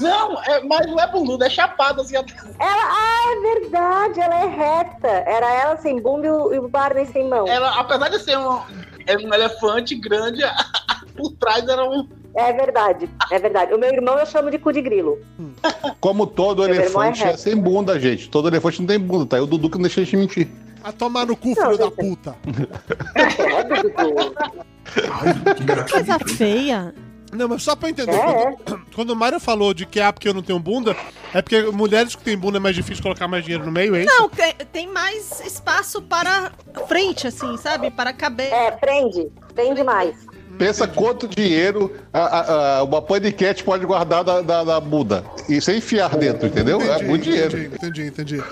não, 0.00 0.42
é, 0.42 0.62
mas 0.64 0.86
não 0.86 0.98
é 0.98 1.06
bunduda, 1.06 1.46
é 1.46 1.50
chapada 1.50 2.02
assim 2.02 2.16
atrás. 2.16 2.42
Ela, 2.58 2.58
ah, 2.58 3.32
é 3.32 3.60
verdade, 3.60 4.20
ela 4.20 4.34
é 4.34 4.46
reta. 4.46 5.08
Era 5.08 5.54
ela 5.54 5.76
sem 5.76 6.00
bunda 6.00 6.26
e 6.26 6.30
o, 6.30 6.54
e 6.54 6.58
o 6.58 6.68
Barney 6.68 7.06
sem 7.06 7.28
mão. 7.28 7.46
Ela, 7.46 7.78
apesar 7.78 8.08
de 8.08 8.18
ser 8.18 8.36
um, 8.36 8.60
é 9.06 9.16
um 9.16 9.32
elefante 9.32 9.94
grande, 9.94 10.42
por 11.16 11.30
trás 11.32 11.68
era 11.68 11.84
um. 11.84 12.08
É 12.34 12.52
verdade, 12.52 13.10
é 13.30 13.38
verdade. 13.38 13.74
O 13.74 13.78
meu 13.78 13.92
irmão 13.92 14.18
eu 14.18 14.24
chamo 14.26 14.50
de 14.50 14.58
cu 14.58 14.72
de 14.72 14.80
grilo. 14.80 15.18
Como 16.00 16.26
todo 16.26 16.62
Meu 16.62 16.72
é 16.72 16.76
elefante 16.76 17.22
é 17.22 17.26
reto. 17.26 17.40
sem 17.40 17.56
bunda, 17.56 17.98
gente. 17.98 18.28
Todo 18.30 18.48
elefante 18.48 18.80
não 18.80 18.86
tem 18.86 18.98
bunda, 18.98 19.26
tá? 19.26 19.38
E 19.38 19.40
o 19.40 19.46
Dudu 19.46 19.68
que 19.68 19.76
não 19.76 19.82
deixa 19.82 20.04
de 20.04 20.16
mentir. 20.16 20.48
A 20.82 20.92
tomar 20.92 21.26
no 21.26 21.36
cu, 21.36 21.48
Não, 21.48 21.54
filho 21.54 21.78
da 21.78 21.84
gente. 21.86 21.94
puta. 21.96 22.34
É. 23.14 23.22
Ai, 25.10 25.54
que. 25.54 25.92
Coisa 25.92 26.18
feia. 26.36 26.94
Não, 27.32 27.48
mas 27.48 27.62
só 27.62 27.76
pra 27.76 27.88
entender. 27.90 28.12
É, 28.14 28.52
Quando, 28.64 28.86
quando 28.94 29.10
o 29.10 29.16
Mário 29.16 29.38
falou 29.38 29.72
de 29.72 29.86
que 29.86 30.00
é 30.00 30.10
porque 30.10 30.28
eu 30.28 30.34
não 30.34 30.42
tenho 30.42 30.58
bunda, 30.58 30.96
é 31.32 31.40
porque 31.40 31.62
mulheres 31.62 32.16
que 32.16 32.22
têm 32.24 32.36
bunda 32.36 32.56
é 32.58 32.60
mais 32.60 32.74
difícil 32.74 33.02
colocar 33.02 33.28
mais 33.28 33.44
dinheiro 33.44 33.64
no 33.64 33.70
meio, 33.70 33.94
é 33.94 34.02
isso? 34.04 34.12
Não, 34.18 34.28
tem, 34.28 34.52
tem 34.72 34.86
mais 34.88 35.40
espaço 35.40 36.02
para 36.02 36.50
frente, 36.88 37.26
assim, 37.28 37.56
sabe? 37.56 37.90
Para 37.90 38.12
caber. 38.12 38.52
É, 38.52 38.70
prende. 38.72 39.28
Prende 39.54 39.84
mais. 39.84 40.16
Pensa 40.60 40.86
quanto 40.86 41.26
dinheiro 41.26 41.90
a, 42.12 42.20
a- 42.20 42.76
a- 42.80 42.84
uma 42.84 43.00
paniquete 43.00 43.64
pode 43.64 43.86
guardar 43.86 44.22
da, 44.22 44.42
da, 44.42 44.62
da 44.62 44.78
Buda. 44.78 45.24
E 45.48 45.58
sem 45.58 45.78
enfiar 45.78 46.14
dentro, 46.18 46.46
entendeu? 46.48 46.78
é 46.82 46.84
Entendi, 46.96 47.04
muito 47.08 47.22
dinheiro. 47.22 47.58
Entendi, 47.58 47.76
entendi, 47.76 48.06
entendi. 48.36 48.44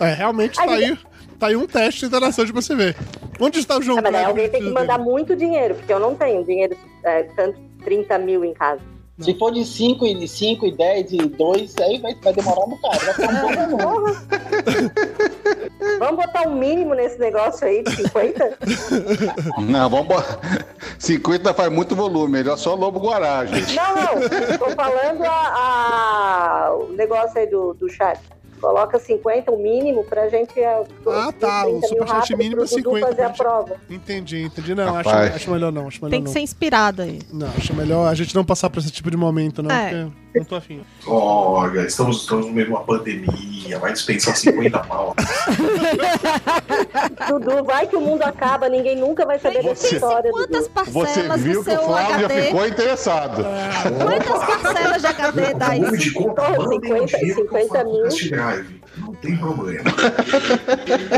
É, 0.00 0.12
realmente 0.12 0.56
tá 0.56 0.64
aí, 0.72 0.98
tá 1.38 1.46
aí 1.46 1.54
um 1.56 1.64
teste 1.68 2.04
interessante 2.04 2.50
pra 2.52 2.60
você 2.60 2.74
ver. 2.74 2.96
Onde 3.40 3.60
está 3.60 3.78
o 3.78 3.82
João 3.82 4.00
Ah, 4.04 4.26
alguém 4.26 4.48
tem 4.48 4.60
que 4.60 4.70
mandar 4.70 4.98
muito 4.98 5.36
dinheiro, 5.36 5.76
porque 5.76 5.92
eu 5.92 6.00
não 6.00 6.16
tenho 6.16 6.44
dinheiro, 6.44 6.76
é, 7.04 7.22
tanto 7.36 7.56
30 7.84 8.18
mil 8.18 8.44
em 8.44 8.52
casa. 8.54 8.80
Se 9.22 9.34
for 9.38 9.52
de 9.52 9.64
5 9.64 10.04
e 10.06 10.26
5 10.28 10.66
e 10.66 10.72
10 10.72 11.12
e 11.12 11.16
2, 11.18 11.74
aí 11.80 11.98
vai, 12.00 12.14
vai 12.22 12.32
demorar 12.32 12.64
um 12.64 12.70
bocado. 12.70 12.98
Vai 13.04 13.14
ficar 13.14 13.68
um 13.68 13.76
pouco. 13.76 14.16
Vamos 15.98 16.24
botar 16.24 16.48
um 16.48 16.54
mínimo 16.56 16.94
nesse 16.94 17.18
negócio 17.18 17.66
aí 17.66 17.82
de 17.82 17.94
50? 17.96 18.58
Não, 19.68 19.88
vamos 19.90 20.06
botar. 20.08 20.38
50 20.98 21.54
faz 21.54 21.70
muito 21.72 21.94
volume, 21.96 22.32
melhor 22.32 22.56
só 22.56 22.74
Lobo 22.74 23.00
Guará, 23.00 23.44
gente. 23.46 23.74
Não, 23.74 23.94
não. 23.94 24.58
Tô 24.58 24.70
falando 24.70 25.24
a, 25.24 25.30
a- 26.68 26.74
o 26.76 26.92
negócio 26.92 27.38
aí 27.38 27.46
do, 27.48 27.74
do 27.74 27.88
chat. 27.88 28.18
Coloca 28.62 28.98
50, 28.98 29.50
o 29.50 29.58
mínimo, 29.60 30.04
pra 30.04 30.28
gente. 30.28 30.58
é, 30.58 30.84
Ah, 31.08 31.32
tá, 31.38 31.66
o 31.66 31.80
30 31.80 31.80
mil 31.80 31.88
superchat 31.88 32.36
mínimo 32.36 32.62
é 32.62 32.66
pro 32.66 32.76
Dudu 32.76 32.90
50, 32.90 33.06
fazer 33.08 33.22
a 33.22 33.30
prova. 33.30 33.76
Entendi, 33.90 34.42
entendi. 34.44 34.74
Não, 34.74 34.96
acho, 34.96 35.08
acho 35.10 35.50
melhor 35.50 35.72
não, 35.72 35.88
acho 35.88 35.98
melhor 36.00 36.10
Tem 36.12 36.20
que 36.22 36.26
não. 36.28 36.32
ser 36.32 36.40
inspirado 36.40 37.02
aí. 37.02 37.18
Não, 37.32 37.48
acho 37.58 37.74
melhor 37.74 38.06
a 38.08 38.14
gente 38.14 38.34
não 38.34 38.44
passar 38.44 38.70
por 38.70 38.78
esse 38.78 38.90
tipo 38.92 39.10
de 39.10 39.16
momento, 39.16 39.62
não, 39.64 39.70
É. 39.74 39.90
porque 39.90 40.38
não 40.38 40.44
tô 40.44 40.54
afim. 40.54 40.80
Olha, 41.06 41.80
estamos, 41.80 42.20
estamos 42.22 42.46
no 42.46 42.52
meio 42.52 42.66
de 42.68 42.72
uma 42.72 42.84
pandemia, 42.84 43.78
vai 43.80 43.92
dispensar 43.92 44.36
50 44.36 44.78
pau. 44.86 45.14
Dudu, 47.28 47.64
vai 47.64 47.86
que 47.86 47.96
o 47.96 48.00
mundo 48.00 48.22
acaba, 48.22 48.68
ninguém 48.68 48.96
nunca 48.96 49.26
vai 49.26 49.38
saber 49.38 49.62
dessa 49.62 49.88
Você- 49.88 49.94
história. 49.96 50.30
Quantas 50.30 50.68
Dudu. 50.68 50.84
Você 50.84 50.94
parcelas 50.94 51.40
do 51.40 51.44
viu 51.44 51.64
que 51.64 51.70
o 51.70 51.78
Flávio 51.82 52.08
já 52.20 52.26
HD? 52.26 52.42
ficou 52.42 52.66
interessado. 52.66 53.44
Quantas 53.98 54.62
parcelas 54.62 55.00
de 55.02 55.06
HD 55.08 55.54
dá 55.54 55.76
isso? 55.76 56.14
conta, 56.14 56.42
Pô, 56.42 56.62
mandem 56.62 56.78
um 56.94 57.08
50 57.08 57.18
dinheiro 57.18 57.34
que 57.34 57.56
eu 57.56 57.60
50 57.62 57.68
faço 57.74 57.90
mil. 57.92 58.10
Drive. 58.52 58.82
Não 58.98 59.14
tem 59.14 59.36
problema. 59.36 59.90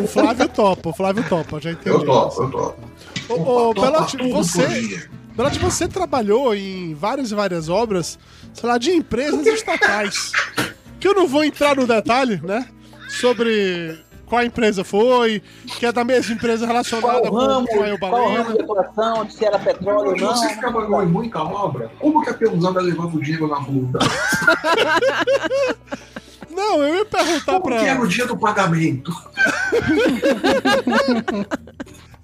O 0.03 0.07
Flávio 0.07 0.49
topa, 0.49 0.89
o 0.91 0.93
Flávio 0.93 1.25
topa, 1.29 1.61
já 1.61 1.73
entendi. 1.73 1.89
Eu 1.91 2.05
topo, 2.05 2.43
eu 2.43 2.51
topo. 2.51 2.81
Ô, 3.29 3.71
ô, 3.71 3.75
Belotti, 3.75 4.17
você. 4.31 5.09
Belotti, 5.37 5.59
você 5.59 5.89
trabalhou 5.89 6.55
em 6.55 6.95
várias 6.95 7.33
e 7.33 7.35
várias 7.35 7.69
obras, 7.69 8.19
sei 8.53 8.69
lá, 8.69 8.79
de 8.79 8.91
empresas 8.93 9.45
estatais. 9.47 10.31
Que 11.01 11.09
eu 11.09 11.15
não 11.15 11.27
vou 11.27 11.43
entrar 11.45 11.77
no 11.77 11.87
detalhe, 11.87 12.41
né? 12.43 12.69
Sobre 13.09 13.99
qual 14.27 14.43
empresa 14.43 14.83
foi, 14.85 15.43
que 15.79 15.85
é 15.85 15.93
da 15.93 16.03
mesma 16.05 16.35
empresa 16.35 16.67
relacionada 16.67 17.21
Qual 17.21 17.31
com, 17.31 17.37
ramo, 17.37 17.67
com 17.67 17.83
a 17.83 17.89
El 17.89 17.99
qual 17.99 18.13
ramo 18.13 18.27
Balena. 18.45 18.55
de 18.57 18.63
atuação, 18.63 19.31
se 19.31 19.45
era 19.45 19.59
petróleo 19.59 20.11
ou 20.13 20.19
Você 20.19 20.45
não. 20.47 20.49
que 20.55 20.61
trabalhou 20.61 21.03
em 21.03 21.07
muita 21.07 21.43
obra, 21.43 21.91
como 21.99 22.23
que 22.23 22.31
a 22.31 22.35
peãozada 22.35 22.81
levava 22.81 23.17
o 23.17 23.21
dinheiro 23.21 23.47
na 23.49 23.61
bunda? 23.61 23.99
Não, 26.55 26.83
eu 26.83 26.97
ia 26.97 27.05
perguntar 27.05 27.61
Como 27.61 27.67
que 27.67 27.75
era 27.85 27.97
pra. 27.97 28.05
o 28.05 28.09
dia 28.09 28.27
do 28.27 28.37
pagamento? 28.37 29.13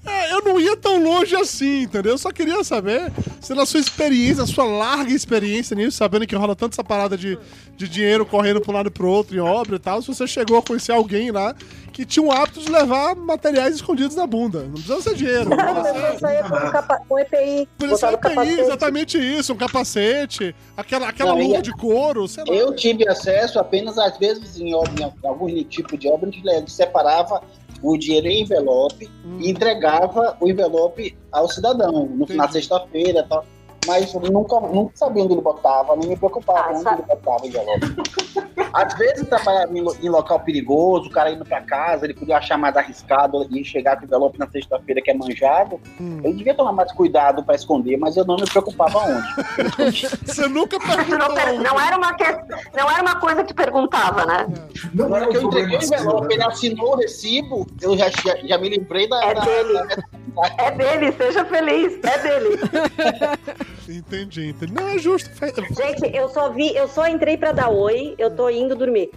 É, 0.06 0.32
eu 0.32 0.42
não 0.42 0.58
ia 0.58 0.76
tão 0.76 1.02
longe 1.02 1.36
assim, 1.36 1.82
entendeu? 1.82 2.12
Eu 2.12 2.18
só 2.18 2.30
queria 2.32 2.64
saber 2.64 3.12
se 3.40 3.54
na 3.54 3.66
sua 3.66 3.80
experiência, 3.80 4.44
a 4.44 4.46
sua 4.46 4.64
larga 4.64 5.12
experiência 5.12 5.76
nisso, 5.76 5.98
sabendo 5.98 6.26
que 6.26 6.34
rola 6.34 6.56
tanto 6.56 6.72
essa 6.72 6.82
parada 6.84 7.18
de, 7.18 7.38
de 7.76 7.86
dinheiro 7.88 8.24
correndo 8.24 8.60
pra 8.62 8.70
um 8.72 8.74
lado 8.74 8.86
e 8.88 8.90
pro 8.90 9.08
outro 9.08 9.36
em 9.36 9.40
obra 9.40 9.76
e 9.76 9.78
tal, 9.78 10.00
se 10.00 10.08
você 10.08 10.26
chegou 10.26 10.56
a 10.58 10.62
conhecer 10.62 10.92
alguém 10.92 11.30
lá 11.30 11.54
que 11.92 12.06
tinha 12.06 12.24
o 12.24 12.30
hábito 12.32 12.60
de 12.60 12.70
levar 12.70 13.14
materiais 13.14 13.74
escondidos 13.74 14.16
na 14.16 14.26
bunda. 14.26 14.60
Não 14.62 14.72
precisa 14.72 15.02
ser 15.02 15.14
dinheiro. 15.16 15.50
Não 15.50 15.56
precisa 15.56 16.18
ser... 16.18 16.26
é 16.28 16.42
capa- 16.70 17.00
com 17.06 17.18
EPI. 17.18 17.68
Por 17.76 17.88
isso 17.88 17.94
botar 18.00 18.06
é 18.06 18.10
no 18.10 18.16
EPI, 18.16 18.28
capacete. 18.34 18.60
exatamente 18.60 19.18
isso, 19.18 19.52
um 19.52 19.56
capacete, 19.56 20.54
aquela, 20.76 21.08
aquela 21.08 21.32
Não, 21.34 21.40
luva 21.40 21.60
de 21.60 21.72
couro, 21.72 22.26
sei 22.28 22.44
lá. 22.46 22.54
Eu 22.54 22.74
tive 22.74 23.06
acesso 23.08 23.58
apenas 23.58 23.98
às 23.98 24.16
vezes 24.18 24.58
em, 24.58 24.74
obra, 24.74 25.12
em 25.22 25.26
algum 25.28 25.62
tipo 25.64 25.98
de 25.98 26.08
obra, 26.08 26.30
a 26.30 26.32
gente 26.32 26.72
separava 26.72 27.42
o 27.82 27.96
dinheiro 27.96 28.26
em 28.28 28.42
envelope 28.42 29.08
Hum. 29.24 29.38
e 29.40 29.50
entregava 29.50 30.36
o 30.40 30.48
envelope 30.48 31.16
ao 31.30 31.48
cidadão 31.48 32.06
no, 32.06 32.26
na 32.34 32.48
sexta-feira 32.48 33.20
e 33.20 33.28
tal. 33.28 33.44
Mas 33.86 34.12
eu 34.14 34.20
nunca, 34.20 34.60
nunca 34.60 34.92
sabia 34.94 35.24
onde 35.24 35.32
ele 35.34 35.40
botava, 35.42 35.96
nem 35.96 36.08
me 36.10 36.16
preocupava 36.16 36.60
Ah, 36.68 36.70
onde 36.72 36.82
sabe- 36.82 37.02
ele 37.02 37.08
botava 37.08 37.42
o 37.42 37.46
envelope. 37.46 38.50
Às 38.72 38.94
vezes 38.96 39.28
trabalhava 39.28 39.76
em, 39.76 39.84
em 40.02 40.08
local 40.08 40.38
perigoso, 40.40 41.08
o 41.08 41.10
cara 41.10 41.30
indo 41.32 41.44
pra 41.44 41.60
casa, 41.62 42.04
ele 42.04 42.14
podia 42.14 42.36
achar 42.36 42.56
mais 42.56 42.76
arriscado 42.76 43.44
e 43.50 43.64
chegar 43.64 43.96
com 43.96 44.02
o 44.02 44.06
envelope 44.06 44.38
na 44.38 44.48
sexta-feira 44.48 45.02
que 45.02 45.10
é 45.10 45.14
manjado. 45.14 45.80
Hum. 46.00 46.20
Ele 46.22 46.34
devia 46.34 46.54
tomar 46.54 46.72
mais 46.72 46.92
cuidado 46.92 47.42
pra 47.42 47.56
esconder, 47.56 47.96
mas 47.96 48.16
eu 48.16 48.24
não 48.24 48.36
me 48.36 48.44
preocupava 48.46 48.98
onde. 49.00 50.06
Você 50.24 50.46
nunca 50.46 50.78
Não, 50.78 50.86
perguntou. 50.86 51.34
per- 51.34 51.58
não 51.60 51.80
era 51.80 51.96
uma 51.96 52.14
que- 52.14 52.38
não 52.76 52.88
era 52.90 53.02
uma 53.02 53.16
coisa 53.18 53.42
que 53.42 53.52
perguntava, 53.54 54.24
né? 54.24 54.46
Não 54.94 55.08
Na 55.08 55.16
hora 55.16 55.24
era 55.24 55.32
que 55.32 55.36
eu 55.38 55.42
entreguei 55.42 55.78
o 55.78 55.82
envelope, 55.82 56.28
né? 56.28 56.34
ele 56.34 56.44
assinou 56.44 56.92
o 56.92 56.96
recibo, 56.96 57.66
eu 57.80 57.96
já, 57.98 58.08
já, 58.10 58.36
já 58.44 58.58
me 58.58 58.68
lembrei 58.68 59.08
da. 59.08 59.24
É 59.24 59.34
da- 59.34 59.40
dele. 59.40 59.72
da- 59.72 60.19
É 60.58 60.70
dele, 60.70 61.12
seja 61.12 61.44
feliz, 61.44 61.98
é 62.02 62.18
dele. 62.18 62.58
Entendi, 63.88 64.48
entendi. 64.48 64.72
Não, 64.72 64.86
é 64.88 64.98
justo. 64.98 65.28
Gente, 65.74 66.14
eu 66.16 66.28
só 66.28 66.50
vi, 66.52 66.74
eu 66.76 66.86
só 66.88 67.08
entrei 67.08 67.36
pra 67.36 67.52
dar 67.52 67.68
oi, 67.70 68.14
eu 68.18 68.30
tô 68.30 68.48
indo 68.48 68.76
dormir. 68.76 69.10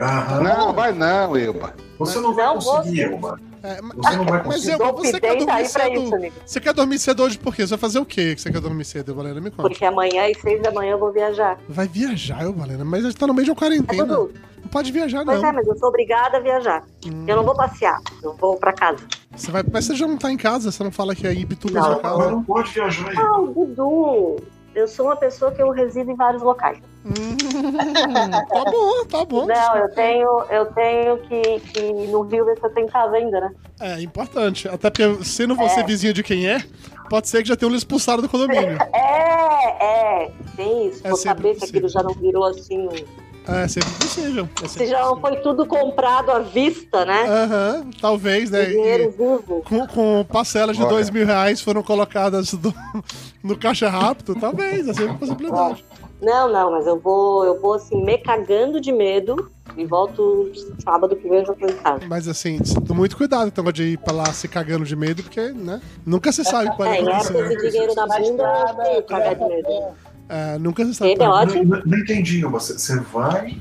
Aham. 0.00 0.42
Não, 0.42 0.72
vai 0.72 0.92
não, 0.92 1.36
Elba. 1.36 1.74
Você 1.98 2.18
não 2.20 2.34
vai 2.34 2.44
Não, 2.46 2.54
conseguir, 2.58 2.96
você- 2.96 3.02
Elba. 3.14 3.40
É, 3.62 3.80
mas- 3.82 3.96
Você 3.96 4.16
não 4.16 4.24
vai 4.26 4.42
mas 4.44 4.46
conseguir. 4.46 4.72
eu, 4.82 4.92
você 4.92 5.20
quer 5.20 5.28
tá 5.28 5.34
dormir 5.44 5.66
cedo? 5.66 5.92
isso, 6.02 6.14
amigo. 6.14 6.34
Você 6.44 6.60
quer 6.60 6.72
dormir 6.74 6.98
cedo 7.00 7.22
hoje 7.24 7.38
por 7.38 7.54
quê? 7.56 7.62
Você 7.62 7.70
vai 7.70 7.78
fazer 7.78 7.98
o 7.98 8.04
quê 8.06 8.34
que 8.34 8.40
você 8.40 8.52
quer 8.52 8.60
dormir 8.60 8.84
cedo, 8.84 9.14
Valena? 9.14 9.40
Me 9.40 9.50
conta. 9.50 9.68
Porque 9.68 9.84
amanhã 9.84 10.30
às 10.30 10.40
seis 10.40 10.62
da 10.62 10.70
manhã 10.70 10.92
eu 10.92 10.98
vou 10.98 11.10
viajar. 11.12 11.58
Vai 11.68 11.88
viajar, 11.88 12.42
eu, 12.44 12.52
Valena, 12.52 12.84
mas 12.84 13.04
a 13.04 13.08
gente 13.08 13.18
tá 13.18 13.26
no 13.26 13.34
meio 13.34 13.46
de 13.46 13.50
uma 13.50 13.56
É 13.56 13.58
quarentena. 13.58 14.04
Dudu. 14.04 14.34
Não 14.66 14.70
pode 14.70 14.90
viajar, 14.90 15.24
Pois 15.24 15.40
não. 15.40 15.48
é, 15.48 15.52
mas 15.52 15.66
eu 15.68 15.76
sou 15.78 15.88
obrigada 15.90 16.38
a 16.38 16.40
viajar. 16.40 16.82
Hum. 17.06 17.24
Eu 17.28 17.36
não 17.36 17.44
vou 17.44 17.54
passear, 17.54 18.00
eu 18.20 18.34
vou 18.34 18.56
pra 18.56 18.72
casa. 18.72 19.06
Você 19.36 19.48
vai... 19.52 19.62
Mas 19.72 19.84
você 19.84 19.94
já 19.94 20.08
não 20.08 20.16
tá 20.16 20.32
em 20.32 20.36
casa, 20.36 20.72
você 20.72 20.82
não 20.82 20.90
fala 20.90 21.14
que 21.14 21.24
é 21.24 21.32
Ibituba 21.32 21.74
Não, 21.78 21.82
sua 21.84 21.92
Mas 21.92 22.02
casa. 22.02 22.30
não 22.32 22.42
pode 22.42 22.72
viajar 22.72 23.08
aí. 23.10 23.14
Não, 23.14 23.46
Dudu, 23.52 24.36
eu 24.74 24.88
sou 24.88 25.06
uma 25.06 25.14
pessoa 25.14 25.52
que 25.52 25.62
eu 25.62 25.70
resido 25.70 26.10
em 26.10 26.16
vários 26.16 26.42
locais. 26.42 26.78
Hum, 27.04 27.36
tá 28.48 28.64
bom, 28.64 29.04
tá 29.08 29.24
bom. 29.24 29.46
Não, 29.46 29.76
eu 29.76 29.88
tenho, 29.94 30.42
eu 30.50 30.66
tenho 30.72 31.18
que, 31.18 31.60
que 31.60 31.78
ir 31.80 32.08
no 32.08 32.22
Rio 32.22 32.44
ver 32.44 32.58
se 32.58 32.66
eu 32.66 32.70
tenho 32.70 32.88
casa 32.88 33.14
ainda, 33.14 33.40
né? 33.40 33.50
É 33.80 34.02
importante. 34.02 34.66
Até 34.68 34.90
porque, 34.90 35.22
sendo 35.24 35.54
você 35.54 35.78
É. 35.78 35.84
vizinha 35.84 36.12
de 36.12 36.24
quem 36.24 36.48
é, 36.48 36.58
pode 37.08 37.28
ser 37.28 37.42
que 37.42 37.48
já 37.48 37.54
tenha 37.54 37.70
um 37.70 37.74
expulsado 37.76 38.20
do 38.20 38.28
condomínio. 38.28 38.76
É, 38.92 40.24
é, 40.24 40.32
tem 40.56 40.88
isso. 40.88 41.06
É 41.06 41.10
Vou 41.10 41.16
sempre 41.18 41.54
saber 41.54 41.58
que 41.58 41.64
aquilo 41.66 41.88
já 41.88 42.02
não 42.02 42.12
virou 42.14 42.44
assim. 42.46 42.88
Um- 43.48 43.54
É, 43.54 43.68
sempre 43.68 43.90
possível. 43.94 44.48
É 44.62 44.68
Se 44.68 44.74
sempre 44.74 44.86
já 44.88 44.98
possível. 45.04 45.20
foi 45.20 45.36
tudo 45.42 45.66
comprado 45.66 46.30
à 46.30 46.38
vista, 46.40 47.04
né? 47.04 47.24
Aham, 47.28 47.90
talvez, 48.00 48.50
né? 48.50 48.64
Dinheiro 48.66 49.10
vivo. 49.10 49.62
com, 49.64 49.86
com 49.86 50.24
parcelas 50.30 50.76
de 50.76 50.82
Olha. 50.82 50.90
dois 50.92 51.10
mil 51.10 51.26
reais 51.26 51.60
foram 51.60 51.82
colocadas 51.82 52.52
do- 52.54 52.74
no 53.42 53.56
caixa 53.56 53.88
rápido, 53.88 54.34
talvez, 54.34 54.88
é 54.88 54.92
sempre 54.92 55.10
uma 55.10 55.18
possibilidade. 55.18 55.84
Não, 56.20 56.50
não, 56.50 56.70
mas 56.70 56.86
eu 56.86 56.98
vou, 56.98 57.44
eu 57.44 57.60
vou 57.60 57.74
assim, 57.74 58.02
me 58.02 58.16
cagando 58.16 58.80
de 58.80 58.90
medo 58.90 59.50
e 59.76 59.84
volto 59.84 60.50
sábado 60.82 61.14
que 61.14 61.28
vem 61.28 61.44
já 61.44 61.52
tô 61.52 61.66
em 61.66 61.74
casa. 61.74 62.00
Mas 62.08 62.26
assim, 62.26 62.58
toma 62.86 63.00
muito 63.00 63.14
cuidado 63.18 63.48
então 63.48 63.70
de 63.70 63.82
ir 63.82 63.98
pra 63.98 64.14
lá 64.14 64.24
se 64.32 64.48
cagando 64.48 64.86
de 64.86 64.96
medo, 64.96 65.22
porque, 65.22 65.50
né? 65.52 65.78
Nunca 66.06 66.32
se 66.32 66.42
sabe 66.42 66.70
que 66.70 66.76
pode 66.78 66.88
É, 66.88 67.00
em 67.02 67.08
época 67.10 67.48
de 67.48 67.70
dinheiro 67.70 67.94
na 67.94 68.06
bunda, 68.06 68.72
eu 68.94 69.02
que 69.02 69.08
cagar 69.08 69.34
de 69.34 69.44
medo. 69.44 69.68
É, 70.28 70.58
nunca 70.58 70.84
se 70.84 70.94
sabe. 70.94 71.10
Ei, 71.10 71.16
Belote? 71.16 71.64
Não, 71.64 71.80
não 71.84 71.98
entendi. 71.98 72.42
Você 72.44 72.78
você 72.78 72.98
vai 73.00 73.56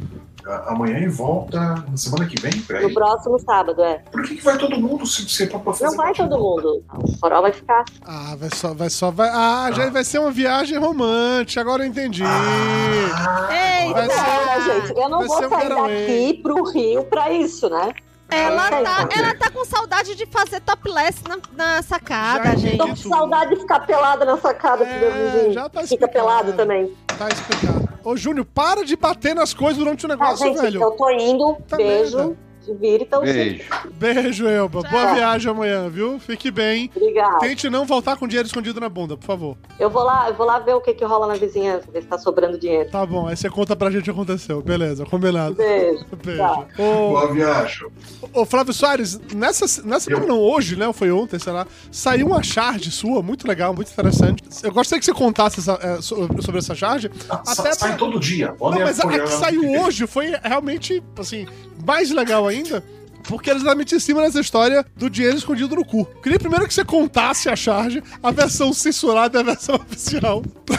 amanhã 0.68 1.00
e 1.00 1.08
volta 1.08 1.60
na 1.90 1.98
semana 1.98 2.28
que 2.28 2.40
vem 2.40 2.52
No 2.84 2.94
próximo 2.94 3.40
sábado, 3.40 3.82
é. 3.82 4.04
Por 4.12 4.22
que, 4.24 4.36
que 4.36 4.44
vai 4.44 4.56
todo 4.60 4.80
mundo 4.80 5.04
se 5.06 5.28
você 5.28 5.48
pra 5.48 5.60
fazer 5.60 5.86
Não 5.86 5.96
vai 5.96 6.14
todo 6.14 6.30
do- 6.30 6.38
mundo. 6.40 6.84
O 6.94 7.18
Forol 7.18 7.42
vai 7.42 7.52
ficar. 7.52 7.84
Ah, 8.06 8.36
vai 8.40 8.50
só, 8.54 8.74
vai 8.74 8.90
só, 8.92 9.10
vai. 9.10 9.30
Ah, 9.30 9.72
já 9.74 9.90
vai 9.90 10.04
ser 10.04 10.20
uma 10.20 10.30
viagem 10.30 10.78
romântica, 10.78 11.62
agora 11.62 11.84
eu 11.84 11.88
entendi. 11.88 12.24
Ah, 12.24 13.50
Ei, 13.52 13.92
Vai 13.94 14.10
ser- 14.10 14.16
Não, 14.16 14.82
gente? 14.82 15.00
Eu 15.00 15.10
não 15.10 15.26
vou 15.26 15.38
um 15.38 15.50
sair 15.50 15.62
getaway. 15.62 16.08
daqui 16.08 16.40
pro 16.44 16.64
Rio 16.72 17.04
pra 17.06 17.32
isso, 17.32 17.70
né? 17.70 17.92
Ela 18.30 18.70
tá, 18.70 19.10
ela 19.16 19.36
tá 19.36 19.50
com 19.52 19.64
saudade 19.66 20.16
de 20.16 20.26
fazer 20.26 20.60
topless 20.62 21.22
na, 21.28 21.38
na 21.76 21.82
sacada, 21.82 22.44
Já 22.52 22.56
gente. 22.56 22.78
Tô 22.78 22.88
com 22.88 22.96
saudade 22.96 23.52
de 23.56 23.62
ficar 23.62 23.80
pelada 23.82 24.26
na 24.26 24.38
sacada 24.38 24.84
É, 24.86 25.52
já 25.52 25.70
tá 25.70 25.84
Fica 25.84 26.08
pelado 26.08 26.54
também. 26.54 26.96
Tá 27.18 27.28
explicado. 27.30 27.86
Ô, 28.04 28.16
Júnior, 28.16 28.46
para 28.46 28.84
de 28.86 28.96
bater 28.96 29.34
nas 29.34 29.54
coisas 29.54 29.78
durante 29.78 30.06
o 30.06 30.12
Ah, 30.12 30.16
negócio, 30.16 30.46
gente, 30.46 30.62
velho. 30.62 30.82
eu 30.82 30.92
tô 30.92 31.10
indo. 31.10 31.58
Tá 31.68 31.78
beijo. 31.78 32.18
merda. 32.18 32.38
Se 32.66 32.74
vira, 32.74 33.04
então. 33.04 33.22
Beijo. 33.22 33.64
Beijo, 33.94 34.48
Elba. 34.48 34.82
Tchau. 34.82 34.92
Boa 34.92 35.14
viagem 35.14 35.52
amanhã, 35.52 35.88
viu? 35.90 36.20
Fique 36.20 36.50
bem. 36.50 36.90
Obrigada. 36.96 37.40
Tente 37.40 37.70
não 37.70 37.86
voltar 37.86 38.16
com 38.18 38.28
dinheiro 38.28 38.48
escondido 38.48 38.80
na 38.80 38.90
bunda, 38.90 39.16
por 39.16 39.26
favor. 39.26 39.58
Eu 39.80 39.90
vou 39.90 40.04
lá, 40.04 40.30
eu 40.30 40.34
vou 40.36 40.46
lá 40.46 40.60
ver 40.60 40.74
o 40.74 40.82
que, 40.82 40.94
que 40.94 41.06
rola 41.06 41.28
na 41.28 41.36
vizinhança, 41.36 41.86
ver 41.92 42.02
se 42.02 42.08
tá 42.08 42.18
sobrando 42.18 42.58
dinheiro. 42.58 42.90
Tá 42.90 43.06
bom, 43.06 43.28
aí 43.28 43.38
você 43.38 43.50
conta 43.50 43.76
pra 43.76 43.92
gente 43.92 44.02
o 44.02 44.04
que 44.06 44.10
aconteceu. 44.10 44.62
Beleza, 44.62 45.06
combinado. 45.06 45.56
Beijo. 45.56 46.06
Beijo. 46.24 46.42
Tchau. 46.42 46.68
Ô, 46.80 47.10
Boa 47.10 47.34
viagem. 47.34 47.88
ô, 48.34 48.46
Flávio 48.46 48.74
Soares, 48.74 49.20
nessa, 49.36 49.66
nessa 49.84 50.06
semana, 50.06 50.26
não, 50.26 50.40
hoje, 50.40 50.76
né? 50.76 50.88
ou 50.88 50.94
Foi 50.94 51.12
ontem, 51.12 51.38
sei 51.38 51.54
lá. 51.54 51.68
Saiu 51.92 52.28
uma 52.28 52.42
charge 52.42 52.90
sua, 52.90 53.22
muito 53.22 53.48
legal, 53.48 53.74
muito 53.74 53.92
interessante. 53.92 54.44
Eu 54.64 54.72
gostaria 54.72 55.00
que 55.00 55.06
você 55.06 55.14
contasse 55.14 55.60
essa- 55.60 55.78
é, 55.82 56.02
so- 56.02 56.28
sobre 56.42 56.60
essa 56.60 56.74
charge. 56.74 57.12
Sa- 57.28 57.44
Até 57.46 57.74
sai 57.74 57.90
pra- 57.90 57.98
todo 57.98 58.20
dia. 58.20 58.56
Não, 58.60 58.72
mas 58.72 59.00
a, 59.00 59.04
a 59.04 59.06
apoiar 59.06 59.24
que 59.26 59.32
saiu 59.34 59.82
hoje 59.82 60.08
foi 60.08 60.34
realmente, 60.44 61.04
assim, 61.18 61.46
mais 61.86 62.12
legal 62.12 62.48
ainda. 62.48 62.84
Porque 63.28 63.50
é 63.50 63.56
exatamente 63.56 63.96
em 63.96 64.00
cima 64.00 64.22
dessa 64.22 64.40
história 64.40 64.86
do 64.96 65.10
dinheiro 65.10 65.36
escondido 65.36 65.76
no 65.76 65.84
cu. 65.84 66.06
Queria 66.22 66.38
primeiro 66.38 66.68
que 66.68 66.74
você 66.76 66.86
contasse 66.86 67.50
a 67.50 67.56
charge, 67.56 68.04
a 68.22 68.30
versão 68.30 68.72
censurada 68.72 69.40
e 69.40 69.42
a 69.42 69.44
versão 69.44 69.74
oficial, 69.82 70.44
pra, 70.64 70.78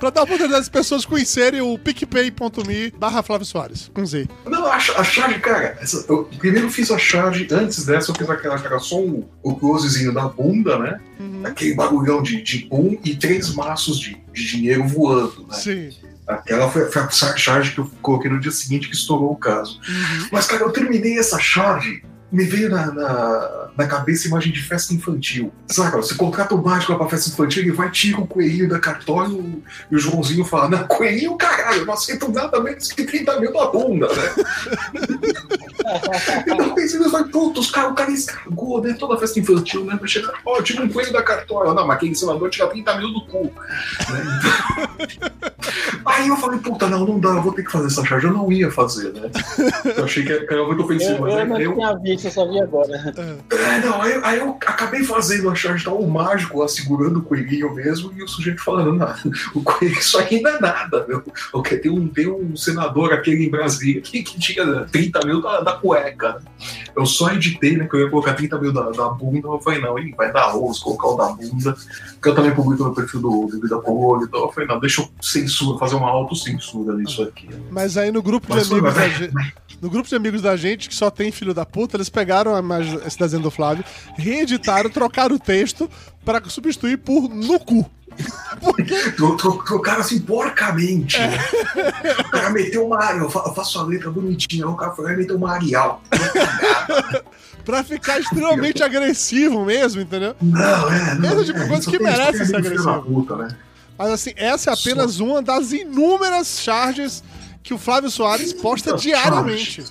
pra 0.00 0.08
dar 0.08 0.22
a 0.22 0.24
oportunidade 0.24 0.60
das 0.60 0.70
pessoas 0.70 1.04
conhecerem 1.04 1.60
o 1.60 1.76
picpay.me 1.78 2.92
barra 2.98 3.22
Flávio 3.22 3.44
Soares, 3.46 3.90
com 3.92 4.06
Z. 4.06 4.26
Não, 4.46 4.64
a, 4.64 4.76
a 4.76 5.04
charge, 5.04 5.38
cara, 5.40 5.76
essa- 5.82 6.06
eu 6.08 6.24
primeiro 6.38 6.70
fiz 6.70 6.90
a 6.90 6.96
charge, 6.96 7.46
antes 7.50 7.84
dessa 7.84 8.10
eu 8.10 8.14
fiz 8.14 8.30
aquela 8.30 8.58
que 8.58 8.66
era 8.66 8.78
só 8.78 8.98
o, 8.98 9.28
o 9.42 9.54
closezinho 9.56 10.14
da 10.14 10.26
bunda, 10.28 10.78
né? 10.78 10.98
Uhum. 11.20 11.42
Aquele 11.44 11.74
bagulhão 11.74 12.22
de, 12.22 12.40
de 12.40 12.64
boom 12.70 12.96
e 13.04 13.14
três 13.14 13.54
maços 13.54 13.98
de, 14.00 14.16
de 14.32 14.46
dinheiro 14.46 14.88
voando, 14.88 15.46
né? 15.46 15.56
Sim. 15.56 15.90
Aquela 16.34 16.70
foi, 16.70 16.90
foi 16.90 17.02
a 17.02 17.08
charge 17.10 17.72
que 17.72 17.78
eu 17.78 17.90
coloquei 18.00 18.30
no 18.30 18.40
dia 18.40 18.50
seguinte 18.50 18.88
que 18.88 18.94
estourou 18.94 19.32
o 19.32 19.36
caso. 19.36 19.80
Uhum. 19.88 20.28
Mas, 20.32 20.46
cara, 20.46 20.62
eu 20.62 20.70
terminei 20.70 21.18
essa 21.18 21.38
charge, 21.38 22.04
me 22.30 22.44
veio 22.44 22.70
na, 22.70 22.86
na, 22.92 23.68
na 23.76 23.86
cabeça 23.86 24.26
a 24.26 24.28
imagem 24.28 24.52
de 24.52 24.62
festa 24.62 24.94
infantil. 24.94 25.52
Sabe, 25.68 25.96
você 25.96 26.14
contrata 26.14 26.54
o 26.54 26.62
mágico 26.62 26.92
lá 26.92 26.98
pra 26.98 27.08
festa 27.08 27.30
infantil, 27.30 27.62
ele 27.62 27.72
vai, 27.72 27.90
tira 27.90 28.18
o 28.18 28.26
coelhinho 28.26 28.68
da 28.68 28.78
cartório 28.78 29.62
e 29.90 29.96
o 29.96 29.98
Joãozinho 29.98 30.44
fala: 30.44 30.70
Não, 30.70 30.86
coelhinho, 30.86 31.36
caralho, 31.36 31.80
eu 31.80 31.86
não 31.86 31.94
aceito 31.94 32.30
nada 32.32 32.60
menos 32.60 32.90
que 32.90 33.04
30 33.04 33.40
mil 33.40 33.52
na 33.52 33.66
bunda, 33.66 34.08
né? 34.08 34.44
eu 36.46 36.74
pensei, 36.74 37.00
eu 37.00 37.10
falei, 37.10 37.28
puta, 37.28 37.60
os 37.60 37.70
caras, 37.70 37.92
o 37.92 37.94
cara 37.94 38.10
estragou, 38.10 38.80
né? 38.82 38.94
Toda 38.98 39.18
festa 39.18 39.38
infantil, 39.38 39.84
né? 39.84 39.96
Vai 39.98 40.08
chegar, 40.08 40.32
ó, 40.44 40.60
tira 40.62 40.82
um 40.82 40.88
coelho 40.88 41.12
da 41.12 41.22
cartório. 41.22 41.74
Não, 41.74 41.86
mas 41.86 41.96
aquele 41.96 42.14
senador 42.14 42.50
tira 42.50 42.68
30 42.68 42.98
mil 42.98 43.12
do 43.12 43.20
cu. 43.26 43.52
Né? 44.10 44.40
Aí 46.04 46.28
eu 46.28 46.36
falei, 46.36 46.58
puta, 46.58 46.88
não, 46.88 47.06
não 47.06 47.18
dá, 47.18 47.30
eu 47.30 47.42
vou 47.42 47.52
ter 47.52 47.64
que 47.64 47.70
fazer 47.70 47.86
essa 47.86 48.04
charge. 48.04 48.26
Eu 48.26 48.32
não 48.32 48.50
ia 48.50 48.70
fazer, 48.70 49.12
né? 49.12 49.30
Eu 49.96 50.04
achei 50.04 50.24
que 50.24 50.32
era 50.32 50.64
muito 50.64 50.80
Eu, 50.80 50.84
ofensivo, 50.84 51.20
mas 51.20 51.34
eu 51.34 51.38
aí 51.38 51.48
não 51.48 51.60
eu, 51.60 51.74
tinha 51.74 51.98
visto, 51.98 52.24
eu 52.26 52.30
só 52.30 52.50
vi 52.50 52.60
agora. 52.60 53.14
é, 53.50 53.80
não, 53.80 54.02
aí, 54.02 54.20
aí 54.22 54.38
eu 54.38 54.50
acabei 54.66 55.04
fazendo 55.04 55.48
a 55.48 55.54
charge, 55.54 55.84
tava 55.84 55.96
o 55.96 56.10
mágico 56.10 56.58
lá 56.58 56.68
segurando 56.68 57.20
o 57.20 57.22
coelhinho 57.22 57.74
mesmo 57.74 58.12
e 58.16 58.22
o 58.22 58.28
sujeito 58.28 58.62
falando, 58.62 58.92
não, 58.92 59.14
o 59.54 59.62
coelho, 59.62 59.98
isso 59.98 60.18
aí 60.18 60.40
não 60.40 60.50
é 60.50 60.60
nada, 60.60 61.06
meu. 61.06 61.22
Porque 61.50 61.76
tem 61.76 61.90
um, 61.90 62.08
tem 62.08 62.28
um 62.28 62.56
senador 62.56 63.12
aquele 63.12 63.46
em 63.46 63.50
Brasília 63.50 64.00
que, 64.00 64.22
que 64.22 64.38
tinha 64.38 64.86
30 64.90 65.26
mil 65.26 65.40
da, 65.40 65.60
da 65.60 65.72
cueca. 65.82 66.40
Eu 66.96 67.04
só 67.04 67.30
editei, 67.32 67.76
né, 67.76 67.86
que 67.86 67.96
eu 67.96 68.00
ia 68.00 68.10
colocar 68.10 68.34
30 68.34 68.58
mil 68.58 68.72
da, 68.72 68.90
da 68.90 69.08
bunda, 69.08 69.48
eu 69.48 69.60
falei, 69.60 69.80
não, 69.80 69.98
hein, 69.98 70.14
vai 70.16 70.32
dar 70.32 70.44
arroz, 70.44 70.78
colocar 70.78 71.08
o 71.08 71.16
da 71.16 71.28
bunda, 71.30 71.74
que 72.22 72.28
eu 72.28 72.34
também 72.34 72.54
publico 72.54 72.84
no 72.84 72.94
perfil 72.94 73.20
do, 73.20 73.48
Vida 73.48 73.78
Colônia, 73.78 74.26
então 74.26 74.40
eu 74.40 74.52
falei, 74.52 74.68
não, 74.68 74.78
deixa 74.78 75.02
eu 75.02 75.08
censura, 75.20 75.78
fazer 75.78 75.96
uma 75.96 76.08
autocensura 76.08 76.94
nisso 76.96 77.22
aqui. 77.22 77.48
Mas 77.70 77.96
aí 77.96 78.12
no 78.12 78.22
grupo 78.22 78.46
de 78.46 78.54
Mas 78.54 78.68
foi, 78.68 78.78
amigos 78.78 78.94
da 78.94 79.00
mas- 79.00 79.16
gente. 79.18 79.32
No 79.82 79.90
grupo 79.90 80.08
de 80.08 80.14
amigos 80.14 80.40
da 80.40 80.54
gente, 80.54 80.88
que 80.88 80.94
só 80.94 81.10
tem 81.10 81.32
filho 81.32 81.52
da 81.52 81.66
puta, 81.66 81.96
eles 81.96 82.08
pegaram 82.08 82.54
a 82.54 82.60
imagem, 82.60 83.00
esse 83.04 83.18
desenho 83.18 83.42
do 83.42 83.50
Flávio, 83.50 83.84
reeditaram, 84.16 84.88
trocaram 84.88 85.34
o 85.34 85.40
texto 85.40 85.90
pra 86.24 86.40
substituir 86.44 86.98
por 86.98 87.28
no 87.28 87.58
cu. 87.58 87.84
Tro- 89.16 89.36
tro- 89.36 89.62
Trocaram 89.64 90.00
assim 90.00 90.20
porcamente. 90.20 91.18
né? 91.18 91.38
O 92.20 92.30
cara 92.30 92.50
meteu 92.50 92.86
uma 92.86 93.12
eu 93.12 93.28
fa- 93.30 93.42
eu 93.46 93.54
faço 93.54 93.78
a 93.78 93.82
letra 93.82 94.10
bonitinha, 94.10 94.66
o 94.68 94.76
cara 94.76 94.92
foi 94.92 95.14
meteu 95.16 95.36
uma 95.36 95.52
Arial. 95.52 96.02
Pra 97.64 97.84
ficar 97.84 98.18
extremamente 98.18 98.82
agressivo 98.82 99.64
mesmo, 99.64 100.00
entendeu? 100.00 100.34
Não, 100.40 100.92
é, 100.92 101.14
não. 101.14 101.32
Esse 101.40 101.46
tipo 101.46 101.58
de 101.58 101.64
é, 101.64 101.68
coisa 101.68 101.82
só 101.82 101.90
que 101.90 101.96
só 101.98 102.02
merece 102.02 102.38
tem 102.38 102.46
ser 102.46 102.56
agressivo. 102.56 103.02
puta, 103.02 103.36
né? 103.36 103.48
Mas 103.98 104.10
assim, 104.10 104.32
essa 104.36 104.70
é 104.70 104.74
apenas 104.74 105.20
uma 105.20 105.40
das 105.42 105.70
inúmeras 105.72 106.58
charges 106.60 107.22
que 107.62 107.72
o 107.72 107.78
Flávio 107.78 108.10
Soares 108.10 108.52
posta 108.52 108.96
diariamente. 108.96 109.84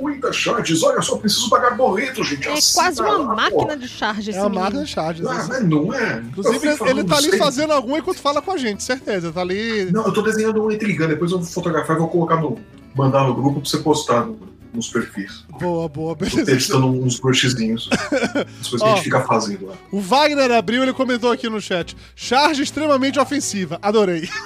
Muitas 0.00 0.34
charges, 0.36 0.82
olha 0.82 1.00
só, 1.02 1.16
preciso 1.16 1.48
pagar 1.50 1.76
boleto, 1.76 2.22
gente. 2.24 2.48
É 2.48 2.52
assina 2.52 2.82
quase 2.84 3.00
uma 3.02 3.18
lá, 3.18 3.34
máquina 3.34 3.66
pô. 3.66 3.76
de 3.76 3.88
charge 3.88 4.30
É 4.32 4.40
uma 4.40 4.48
máquina 4.48 4.84
de 4.84 4.90
charges. 4.90 5.26
Ah, 5.26 5.32
assim. 5.36 5.64
não 5.66 5.92
é. 5.94 6.18
Inclusive, 6.26 6.66
ele 6.68 7.04
tá 7.04 7.16
ali 7.16 7.26
falando, 7.30 7.38
fazendo 7.38 7.72
alguma 7.72 7.98
enquanto 7.98 8.18
fala 8.20 8.40
com 8.40 8.52
a 8.52 8.56
gente, 8.56 8.82
certeza. 8.82 9.30
Tá 9.32 9.40
ali. 9.42 9.90
Não, 9.92 10.04
eu 10.06 10.12
tô 10.12 10.22
desenhando 10.22 10.62
um 10.64 10.70
intrigante, 10.70 11.10
depois 11.12 11.30
eu 11.32 11.38
vou 11.38 11.46
fotografar 11.46 11.96
e 11.96 11.98
vou 11.98 12.08
colocar 12.08 12.36
no. 12.36 12.58
mandar 12.94 13.24
no 13.24 13.34
grupo 13.34 13.60
pra 13.60 13.68
você 13.70 13.78
postar 13.78 14.24
no- 14.26 14.48
nos 14.72 14.88
perfis. 14.88 15.44
Boa, 15.60 15.88
boa, 15.88 16.14
Tô 16.16 16.24
beleza. 16.24 16.44
testando 16.46 16.86
uns 16.86 17.18
brushzinhos. 17.18 17.88
As 18.60 18.68
coisas 18.68 18.80
que 18.80 18.84
a 18.84 18.94
gente 18.94 19.02
fica 19.04 19.20
fazendo 19.22 19.66
lá. 19.66 19.74
O 19.90 20.00
Wagner 20.00 20.50
abriu, 20.52 20.82
ele 20.82 20.92
comentou 20.92 21.30
aqui 21.32 21.48
no 21.48 21.60
chat. 21.60 21.96
Charge 22.14 22.62
extremamente 22.62 23.18
ofensiva. 23.18 23.78
Adorei. 23.82 24.28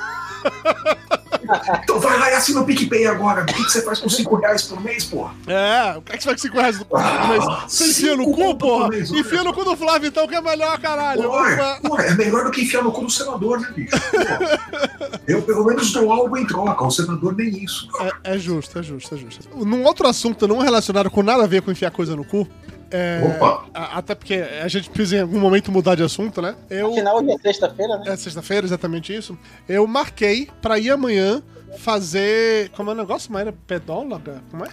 Então 1.83 2.01
vai 2.01 2.19
lá 2.19 2.31
e 2.31 2.35
assina 2.35 2.61
o 2.61 2.65
PicPay 2.65 3.07
agora. 3.07 3.43
O 3.43 3.47
que, 3.47 3.55
que 3.65 3.71
você 3.73 3.83
faz 3.83 3.99
com 4.01 4.09
5 4.09 4.37
reais 4.37 4.63
por 4.63 4.81
mês, 4.83 5.05
porra? 5.05 5.35
É, 5.47 5.97
o 5.99 6.03
que 6.03 6.13
é 6.13 6.17
que 6.17 6.23
você 6.23 6.29
vai 6.29 6.35
com 6.37 6.43
5 6.43 6.57
reais 6.57 6.81
Ah, 6.95 7.27
mês? 7.29 7.45
Você 7.73 7.85
enfia 7.91 8.17
no 8.17 8.25
cu, 8.25 8.37
por 8.37 8.57
porra? 8.57 8.89
mês. 8.89 9.11
Enfia 9.11 9.45
no 9.45 9.53
cu 9.53 9.65
do 9.65 9.77
Flávio, 9.77 10.09
então, 10.09 10.27
que 10.27 10.35
é 10.35 10.41
melhor, 10.41 10.79
caralho. 10.81 11.23
Porra, 11.25 11.79
porra, 11.83 12.05
é 12.05 12.15
melhor 12.15 12.45
do 12.45 12.51
que 12.51 12.63
enfiar 12.63 12.83
no 12.83 12.93
cu 12.93 13.03
do 13.03 13.11
senador, 13.11 13.61
né, 13.61 13.69
bicho? 13.75 13.91
Porra. 14.11 15.19
Eu 15.27 15.43
pelo 15.43 15.65
menos 15.65 15.93
dou 15.93 16.13
algo 16.13 16.37
em 16.37 16.47
troca, 16.47 16.85
o 16.85 16.91
senador 16.91 17.35
nem 17.37 17.49
isso. 17.65 17.89
É, 18.25 18.35
é 18.35 18.39
justo, 18.39 18.79
é 18.79 18.83
justo, 18.83 19.15
é 19.15 19.19
justo. 19.19 19.49
Num 19.65 19.85
outro 19.85 20.07
assunto 20.09 20.47
não 20.49 20.59
relacionado 20.59 21.11
com 21.11 21.23
nada 21.23 21.45
a 21.45 21.47
ver 21.47 21.63
com 21.63 21.71
enfiar 21.71 21.91
coisa 21.91 22.15
no 22.17 22.25
cu, 22.25 22.47
é, 22.91 23.21
Opa. 23.37 23.65
a- 23.75 23.99
até 23.99 24.15
porque 24.15 24.35
a 24.35 24.69
gente 24.69 24.89
precisa 24.91 25.17
em 25.17 25.21
algum 25.23 25.39
momento 25.41 25.71
mudar 25.73 25.95
de 25.95 26.03
assunto, 26.03 26.41
né? 26.43 26.55
Eu, 26.71 26.93
Afinal, 26.93 27.17
hoje 27.19 27.31
é 27.33 27.39
sexta-feira, 27.39 27.99
né? 27.99 28.05
é 28.09 28.17
sexta-feira, 28.17 28.67
exatamente 28.67 29.15
isso. 29.15 29.37
Eu 29.69 29.87
marquei 29.87 30.49
pra 30.63 30.79
ir 30.79 30.91
amanhã 30.91 31.43
fazer. 31.79 32.71
Como 32.71 32.91
é 32.91 32.93
o 32.95 32.97
negócio? 32.97 33.33
Maíra? 33.33 33.55
Pedóloga? 33.67 34.43
Como 34.51 34.65
é? 34.65 34.69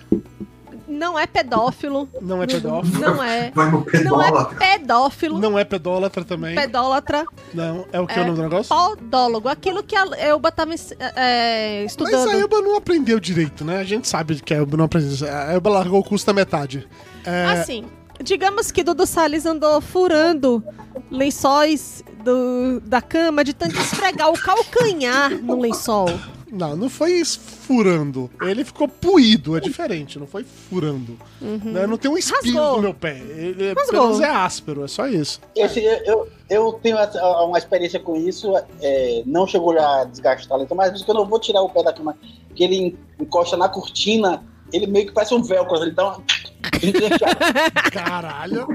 Não 0.88 1.18
é 1.18 1.26
pedófilo. 1.26 2.10
Não 2.22 2.44
é 2.44 2.48
pedófilo. 2.48 3.00
Não 3.00 3.24
é. 3.24 3.52
Não 4.04 4.22
é 4.22 4.46
pedófilo. 4.78 5.40
Não 5.40 5.58
é 5.60 5.64
pedólatra 5.64 6.26
também. 6.26 6.54
Pedólatra. 6.54 7.26
Não. 7.54 7.86
É 7.94 8.00
o 8.00 8.06
que 8.06 8.14
é, 8.14 8.18
É 8.20 8.22
o 8.24 8.26
nome 8.26 8.38
do 8.38 8.44
negócio? 8.44 8.76
Podólogo. 8.76 9.48
Aquilo 9.48 9.84
que 9.84 9.96
a 9.96 10.04
Elba 10.18 10.52
tava 10.52 10.74
ens- 10.74 10.92
é, 11.16 11.82
Mas 11.84 11.92
estudando. 11.92 12.30
a 12.30 12.34
Elba 12.38 12.60
não 12.62 12.76
aprendeu 12.76 13.20
direito, 13.22 13.64
né? 13.64 13.78
A 13.80 13.84
gente 13.86 14.06
sabe 14.08 14.36
que 14.42 14.54
a 14.54 14.58
Elba 14.58 14.76
não 14.76 14.86
aprendeu. 14.86 15.28
A 15.30 15.54
Elba 15.54 15.70
largou 15.70 16.00
o 16.00 16.04
curso 16.04 16.26
da 16.26 16.34
metade. 16.34 16.86
É, 17.26 17.46
Assim, 17.46 17.86
digamos 18.24 18.72
que 18.72 18.84
Dudu 18.84 19.06
Salles 19.06 19.46
andou 19.46 19.80
furando 19.82 20.64
lençóis 21.10 22.04
do- 22.24 22.80
da 22.82 23.02
cama 23.02 23.44
de 23.44 23.54
tanto 23.54 23.78
esfregar 23.80 24.30
o 24.30 24.40
calcanhar 24.40 25.32
no 25.44 25.60
lençol. 25.60 26.08
Não, 26.52 26.76
não 26.76 26.90
foi 26.90 27.24
furando. 27.24 28.30
Ele 28.42 28.66
ficou 28.66 28.86
puído, 28.86 29.56
é 29.56 29.62
diferente, 29.62 30.20
não 30.20 30.28
foi 30.28 30.44
furando. 30.44 31.18
Né? 31.40 31.88
Não 31.88 31.96
tem 31.98 32.12
um 32.12 32.18
espinho 32.18 32.56
Rasgou. 32.56 32.76
no 32.78 32.82
meu 32.82 32.94
pé. 32.94 33.18
Ele 33.20 33.68
é 33.68 34.30
áspero, 34.30 34.84
é 34.84 34.88
só 34.90 35.08
isso. 35.08 35.40
Esse, 35.56 35.80
eu, 35.80 36.28
eu 36.50 36.74
tenho 36.84 36.98
essa- 36.98 37.24
uma 37.44 37.58
experiência 37.58 38.02
com 38.02 38.18
isso, 38.18 38.52
é, 38.82 39.24
não 39.26 39.48
chegou 39.48 39.80
a 39.80 40.04
desgastar, 40.04 40.60
então, 40.60 40.76
mas 40.76 41.02
quando 41.04 41.20
eu 41.22 41.26
vou 41.26 41.40
tirar 41.40 41.62
o 41.62 41.70
pé 41.70 41.84
da 41.84 41.94
cama, 41.94 42.18
que 42.54 42.66
ele 42.66 42.98
encosta 43.18 43.56
na 43.56 43.70
cortina, 43.70 44.44
ele 44.74 44.88
meio 44.88 45.06
que 45.08 45.14
parece 45.14 45.34
um 45.34 45.42
velcro, 45.42 45.78
ele 45.82 45.92
dá 45.92 46.10
uma... 46.10 46.24
Caralho. 47.92 48.68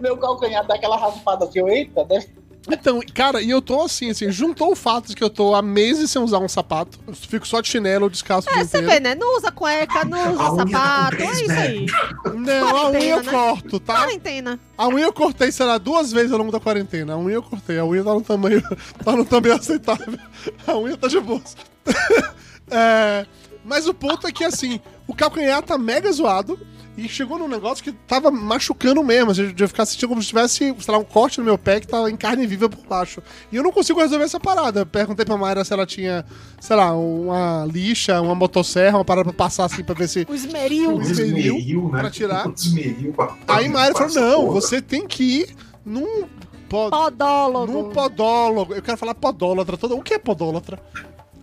Meu 0.00 0.16
calcanhar 0.16 0.66
dá 0.66 0.74
aquela 0.74 0.96
raspada 0.96 1.44
assim, 1.44 1.58
eu, 1.60 1.68
eita, 1.68 2.04
deve... 2.04 2.28
Então, 2.70 3.00
cara, 3.14 3.40
e 3.40 3.48
eu 3.48 3.62
tô 3.62 3.82
assim, 3.82 4.10
assim, 4.10 4.30
juntou 4.30 4.72
o 4.72 4.76
fato 4.76 5.08
de 5.08 5.16
que 5.16 5.24
eu 5.24 5.30
tô 5.30 5.54
há 5.54 5.62
meses 5.62 6.10
sem 6.10 6.20
usar 6.22 6.38
um 6.38 6.48
sapato. 6.48 6.98
Eu 7.06 7.14
fico 7.14 7.48
só 7.48 7.62
de 7.62 7.68
chinelo 7.68 8.10
descalço 8.10 8.50
É, 8.50 8.56
você 8.56 8.78
inteiro. 8.78 8.86
vê, 8.86 9.00
né? 9.00 9.14
Não 9.14 9.38
usa 9.38 9.50
cueca, 9.50 10.04
não 10.04 10.18
A 10.18 10.52
usa 10.52 10.56
sapato. 10.56 11.22
É 11.22 11.32
isso 11.32 11.50
aí. 11.52 11.86
Não, 12.34 12.76
a 12.76 12.90
unha 12.90 13.04
eu 13.16 13.22
né? 13.22 13.30
corto, 13.32 13.80
tá? 13.80 13.94
Quarentena. 14.00 14.60
A 14.76 14.88
unha 14.88 15.06
eu 15.06 15.12
cortei, 15.12 15.50
sei 15.50 15.64
lá, 15.64 15.78
duas 15.78 16.12
vezes 16.12 16.32
ao 16.32 16.38
longo 16.38 16.52
da 16.52 16.60
quarentena. 16.60 17.14
A 17.14 17.18
unha 17.18 17.36
eu 17.36 17.42
cortei, 17.42 17.78
a 17.78 17.84
unha 17.84 18.04
tá 18.04 18.12
no 18.12 18.20
tamanho, 18.20 18.62
tá 19.02 19.12
no 19.16 19.24
tamanho 19.24 19.54
aceitável. 19.54 20.18
A 20.66 20.76
unha 20.76 20.96
tá 20.98 21.08
de 21.08 21.18
boa. 21.18 21.40
É, 22.72 23.26
mas 23.64 23.88
o 23.88 23.92
ponto 23.94 24.28
é 24.28 24.30
que, 24.32 24.44
assim, 24.44 24.80
o 25.10 25.14
calcanhar 25.14 25.62
tá 25.62 25.76
mega 25.78 26.10
zoado. 26.12 26.58
E 26.98 27.08
chegou 27.08 27.38
num 27.38 27.48
negócio 27.48 27.82
que 27.82 27.92
tava 27.92 28.30
machucando 28.30 29.02
mesmo. 29.02 29.30
assim, 29.30 29.54
De 29.54 29.62
eu 29.64 29.68
ficar 29.68 29.86
sentindo 29.86 30.08
como 30.08 30.20
se 30.20 30.28
tivesse, 30.28 30.74
sei 30.78 30.92
lá, 30.92 30.98
um 30.98 31.04
corte 31.04 31.38
no 31.38 31.44
meu 31.46 31.56
pé 31.56 31.80
que 31.80 31.86
tava 31.86 32.10
em 32.10 32.16
carne 32.16 32.46
viva 32.46 32.68
por 32.68 32.84
baixo. 32.84 33.22
E 33.50 33.56
eu 33.56 33.62
não 33.62 33.72
consigo 33.72 34.00
resolver 34.00 34.24
essa 34.24 34.40
parada. 34.40 34.80
Eu 34.80 34.86
perguntei 34.86 35.24
pra 35.24 35.36
Mayra 35.36 35.64
se 35.64 35.72
ela 35.72 35.86
tinha, 35.86 36.26
sei 36.60 36.76
lá, 36.76 36.92
uma 36.92 37.66
lixa, 37.72 38.20
uma 38.20 38.34
motosserra, 38.34 38.98
uma 38.98 39.04
parada 39.04 39.24
pra 39.24 39.32
passar 39.32 39.64
assim 39.64 39.82
pra 39.82 39.94
ver 39.94 40.08
se. 40.08 40.26
O 40.28 40.34
esmeril. 40.34 40.96
O 40.96 41.00
esmeril 41.00 41.88
né? 41.90 42.00
pra 42.00 42.10
tirar. 42.10 42.46
Um 42.48 42.52
esmeril 42.52 43.12
pra- 43.14 43.34
Aí 43.48 43.68
Mayra 43.68 43.94
falou: 43.94 44.12
não, 44.14 44.40
porra. 44.46 44.52
você 44.60 44.82
tem 44.82 45.06
que 45.06 45.22
ir 45.22 45.56
num. 45.86 46.24
po- 46.68 46.90
Podólogo. 46.90 47.72
Num 47.72 47.90
podólogo. 47.90 48.74
Eu 48.74 48.82
quero 48.82 48.98
falar 48.98 49.14
podólatra 49.14 49.76
toda. 49.78 49.94
O 49.94 50.02
que 50.02 50.14
é 50.14 50.18
podólatra? 50.18 50.78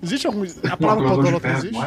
Existe 0.04 0.28
algum. 0.28 0.44
A 0.70 0.78
palavra 0.78 1.10
podólatra 1.10 1.54
existe? 1.54 1.80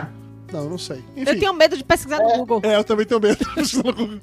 Não 0.52 0.66
é? 0.66 0.68
Não, 0.68 0.78
sei. 0.78 1.02
Eu 1.16 1.22
Enfim. 1.22 1.38
tenho 1.38 1.54
medo 1.54 1.76
de 1.76 1.84
pesquisar 1.84 2.18
no 2.18 2.38
Google. 2.38 2.60
É, 2.64 2.76
eu 2.76 2.84
também 2.84 3.06
tenho 3.06 3.20
medo. 3.20 3.38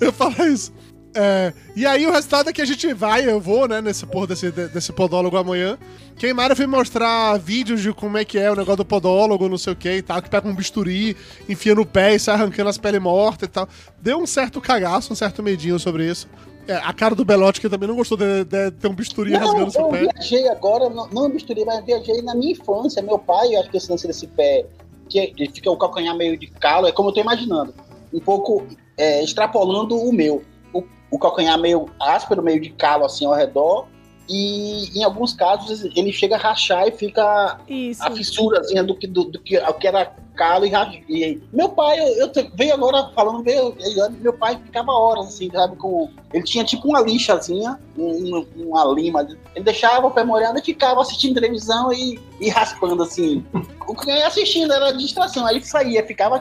eu 0.00 0.12
falar 0.12 0.46
isso. 0.48 0.72
É, 1.14 1.52
e 1.74 1.86
aí 1.86 2.06
o 2.06 2.12
resultado 2.12 2.50
é 2.50 2.52
que 2.52 2.60
a 2.60 2.64
gente 2.66 2.92
vai, 2.92 3.28
eu 3.28 3.40
vou, 3.40 3.66
né, 3.66 3.80
nesse 3.80 4.04
porra 4.06 4.28
desse, 4.28 4.50
de- 4.52 4.68
desse 4.68 4.92
podólogo 4.92 5.36
amanhã. 5.36 5.78
Que 6.16 6.26
a 6.28 6.34
Mara 6.34 6.54
foi 6.54 6.66
mostrar 6.66 7.36
vídeos 7.38 7.80
de 7.80 7.92
como 7.92 8.18
é 8.18 8.24
que 8.24 8.38
é 8.38 8.50
o 8.50 8.54
negócio 8.54 8.76
do 8.78 8.84
podólogo, 8.84 9.48
não 9.48 9.56
sei 9.58 9.72
o 9.72 9.76
que 9.76 9.90
e 9.90 10.02
tal, 10.02 10.20
que 10.20 10.28
pega 10.28 10.46
um 10.46 10.54
bisturi, 10.54 11.16
enfia 11.48 11.74
no 11.74 11.86
pé 11.86 12.14
e 12.14 12.18
sai 12.20 12.34
arrancando 12.34 12.68
as 12.68 12.76
peles 12.78 13.00
mortas 13.00 13.48
e 13.48 13.50
tal. 13.50 13.68
Deu 14.00 14.18
um 14.18 14.26
certo 14.26 14.60
cagaço, 14.60 15.12
um 15.12 15.16
certo 15.16 15.42
medinho 15.42 15.78
sobre 15.78 16.08
isso. 16.08 16.28
É, 16.68 16.74
a 16.76 16.92
cara 16.92 17.14
do 17.14 17.24
Belote, 17.24 17.60
que 17.62 17.68
também 17.70 17.88
não 17.88 17.96
gostou 17.96 18.18
de, 18.18 18.44
de 18.44 18.70
ter 18.72 18.88
um 18.88 18.94
bisturi 18.94 19.30
Não, 19.30 19.40
rasgando 19.40 19.70
seu 19.70 19.80
eu 19.80 19.88
pé. 19.88 20.00
viajei 20.12 20.46
agora, 20.50 20.90
não, 20.90 21.08
não 21.08 21.28
misturei, 21.30 21.64
mas 21.64 21.82
viajei 21.84 22.20
na 22.20 22.34
minha 22.34 22.52
infância. 22.52 23.00
Meu 23.02 23.18
pai, 23.18 23.54
eu 23.54 23.60
acho 23.60 23.70
que 23.70 23.78
esse 23.78 23.90
lance 23.90 24.06
desse 24.06 24.26
pé, 24.26 24.66
que 25.08 25.18
ele 25.18 25.50
fica 25.50 25.70
o 25.70 25.76
calcanhar 25.76 26.16
meio 26.16 26.36
de 26.36 26.46
calo, 26.46 26.86
é 26.86 26.92
como 26.92 27.08
eu 27.08 27.14
tô 27.14 27.20
imaginando. 27.20 27.74
Um 28.12 28.20
pouco 28.20 28.66
é, 28.96 29.22
extrapolando 29.22 29.96
o 29.96 30.12
meu. 30.12 30.42
O, 30.72 30.84
o 31.10 31.18
calcanhar 31.18 31.58
meio 31.58 31.86
áspero, 32.00 32.42
meio 32.42 32.60
de 32.60 32.70
calo 32.70 33.04
assim 33.04 33.26
ao 33.26 33.34
redor. 33.34 33.86
E 34.28 34.98
em 34.98 35.04
alguns 35.04 35.32
casos 35.32 35.82
ele 35.96 36.12
chega 36.12 36.36
a 36.36 36.38
rachar 36.38 36.86
e 36.86 36.92
fica 36.92 37.58
Isso. 37.66 38.04
a 38.04 38.10
fissurazinha 38.10 38.84
do 38.84 38.94
que, 38.94 39.06
do, 39.06 39.24
do 39.24 39.40
que, 39.40 39.56
o 39.56 39.74
que 39.74 39.86
era 39.86 40.14
calo 40.38 40.64
e, 40.64 40.70
ra- 40.70 40.90
e 41.08 41.40
meu 41.52 41.68
pai, 41.70 41.98
eu, 41.98 42.30
eu 42.34 42.50
veio 42.54 42.72
agora 42.74 43.10
falando, 43.14 43.42
veio, 43.42 43.74
meu 44.20 44.32
pai 44.32 44.58
ficava 44.64 44.92
horas 44.92 45.26
assim, 45.26 45.50
sabe, 45.50 45.76
com 45.76 46.08
ele 46.32 46.44
tinha 46.44 46.64
tipo 46.64 46.86
uma 46.88 47.00
lixazinha, 47.02 47.78
um- 47.96 48.46
uma 48.56 48.84
lima, 48.94 49.26
ele 49.54 49.64
deixava 49.64 50.06
o 50.06 50.10
pé 50.12 50.22
molhado 50.24 50.58
e 50.58 50.62
ficava 50.62 51.00
assistindo 51.02 51.34
televisão 51.34 51.92
e, 51.92 52.18
e 52.40 52.48
raspando 52.48 53.02
assim, 53.02 53.44
o 53.86 53.94
que 53.94 54.08
eu 54.10 54.14
ia 54.14 54.26
assistindo 54.28 54.72
era 54.72 54.92
distração, 54.92 55.44
aí 55.44 55.62
saía, 55.64 56.06
ficava 56.06 56.38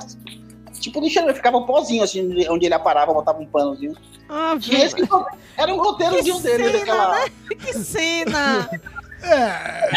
tipo 0.80 1.00
lixando, 1.02 1.34
ficava 1.34 1.58
um 1.58 1.66
pozinho 1.66 2.04
assim, 2.04 2.48
onde 2.50 2.66
ele 2.68 2.78
parava, 2.80 3.12
botava 3.14 3.40
um 3.42 3.46
panozinho, 3.48 3.96
Ah, 4.30 4.56
e 4.70 4.76
esse 4.76 4.96
viu? 4.96 5.08
era 5.58 5.74
um 5.74 5.78
roteirozinho 5.82 6.36
Que 6.38 6.44
dele, 6.44 6.64
cena, 6.64 6.80
daquela... 6.80 7.30
que 7.50 7.74
cena! 7.74 8.70
É. 9.24 9.90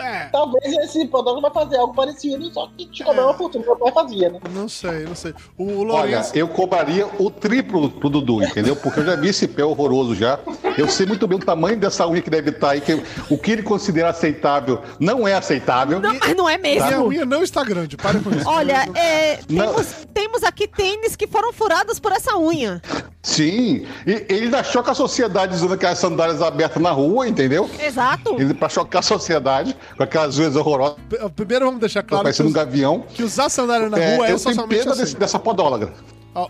É. 0.00 0.28
Talvez 0.30 0.72
esse 0.78 1.06
podólogo 1.06 1.42
vai 1.42 1.50
fazer 1.52 1.76
algo 1.78 1.94
parecido, 1.94 2.52
só 2.52 2.68
que 2.76 2.86
te 2.86 3.04
cobrar 3.04 3.24
uma 3.26 3.34
fortuna, 3.34 3.64
meu 3.64 3.76
pai 3.76 3.92
fazia, 3.92 4.30
né? 4.30 4.40
Não 4.52 4.68
sei, 4.68 5.04
não 5.04 5.14
sei. 5.14 5.34
O, 5.56 5.64
o 5.64 5.78
Olha, 5.80 5.84
Lourenço. 5.84 6.32
eu 6.36 6.48
cobraria 6.48 7.06
o 7.18 7.30
triplo 7.30 7.90
pro 7.90 8.08
Dudu, 8.08 8.42
entendeu? 8.42 8.76
Porque 8.76 9.00
eu 9.00 9.04
já 9.04 9.16
vi 9.16 9.28
esse 9.28 9.46
pé 9.48 9.64
horroroso 9.64 10.14
já. 10.14 10.38
Eu 10.76 10.88
sei 10.88 11.06
muito 11.06 11.26
bem 11.26 11.38
o 11.38 11.40
tamanho 11.44 11.76
dessa 11.78 12.06
unha 12.06 12.22
que 12.22 12.30
deve 12.30 12.50
estar 12.50 12.70
aí, 12.70 12.80
que 12.80 13.00
o 13.28 13.36
que 13.38 13.52
ele 13.52 13.62
considera 13.62 14.10
aceitável 14.10 14.80
não 14.98 15.26
é 15.26 15.34
aceitável. 15.34 16.00
Não, 16.00 16.14
mas 16.18 16.36
não 16.36 16.48
é 16.48 16.56
Minha 16.58 16.86
mesmo. 16.86 17.06
unha 17.06 17.24
não 17.24 17.42
está 17.42 17.62
grande, 17.64 17.96
para 17.96 18.18
com 18.20 18.30
isso. 18.30 18.48
Olha, 18.48 18.88
é, 18.94 19.36
temos, 19.36 19.86
temos 20.12 20.42
aqui 20.42 20.66
tênis 20.66 21.16
que 21.16 21.26
foram 21.26 21.52
furados 21.52 21.98
por 21.98 22.12
essa 22.12 22.36
unha. 22.38 22.80
Sim, 23.22 23.86
e 24.06 24.12
ele 24.30 24.44
ainda 24.46 24.62
choca 24.62 24.92
a 24.92 24.94
sociedade 24.94 25.54
usando 25.54 25.74
aquelas 25.74 25.98
sandálias 25.98 26.40
abertas 26.40 26.82
na 26.82 26.90
rua, 26.90 27.28
entendeu? 27.28 27.68
Exato. 27.78 28.34
Ele 28.40 28.54
pra 28.54 28.68
chocar 28.68 29.00
a 29.00 29.02
sociedade 29.02 29.76
com 29.96 30.02
aquelas 30.02 30.38
unhas 30.38 30.56
horrorosas, 30.56 30.96
Primeiro 31.36 31.64
vamos 31.66 31.80
deixar 31.80 32.02
claro 32.02 32.22
que, 32.22 32.24
parecendo 32.24 32.48
um 32.48 32.52
gavião. 32.52 33.04
que 33.14 33.22
usar 33.22 33.48
sandália 33.48 33.88
na 33.88 33.98
É, 33.98 34.16
rua 34.16 34.28
é, 34.28 34.32
eu 34.32 34.38
tenho 34.40 34.68
pena 34.68 34.90
assim. 34.92 35.00
desse- 35.02 35.16
dessa 35.16 35.38
podóloga. 35.38 35.92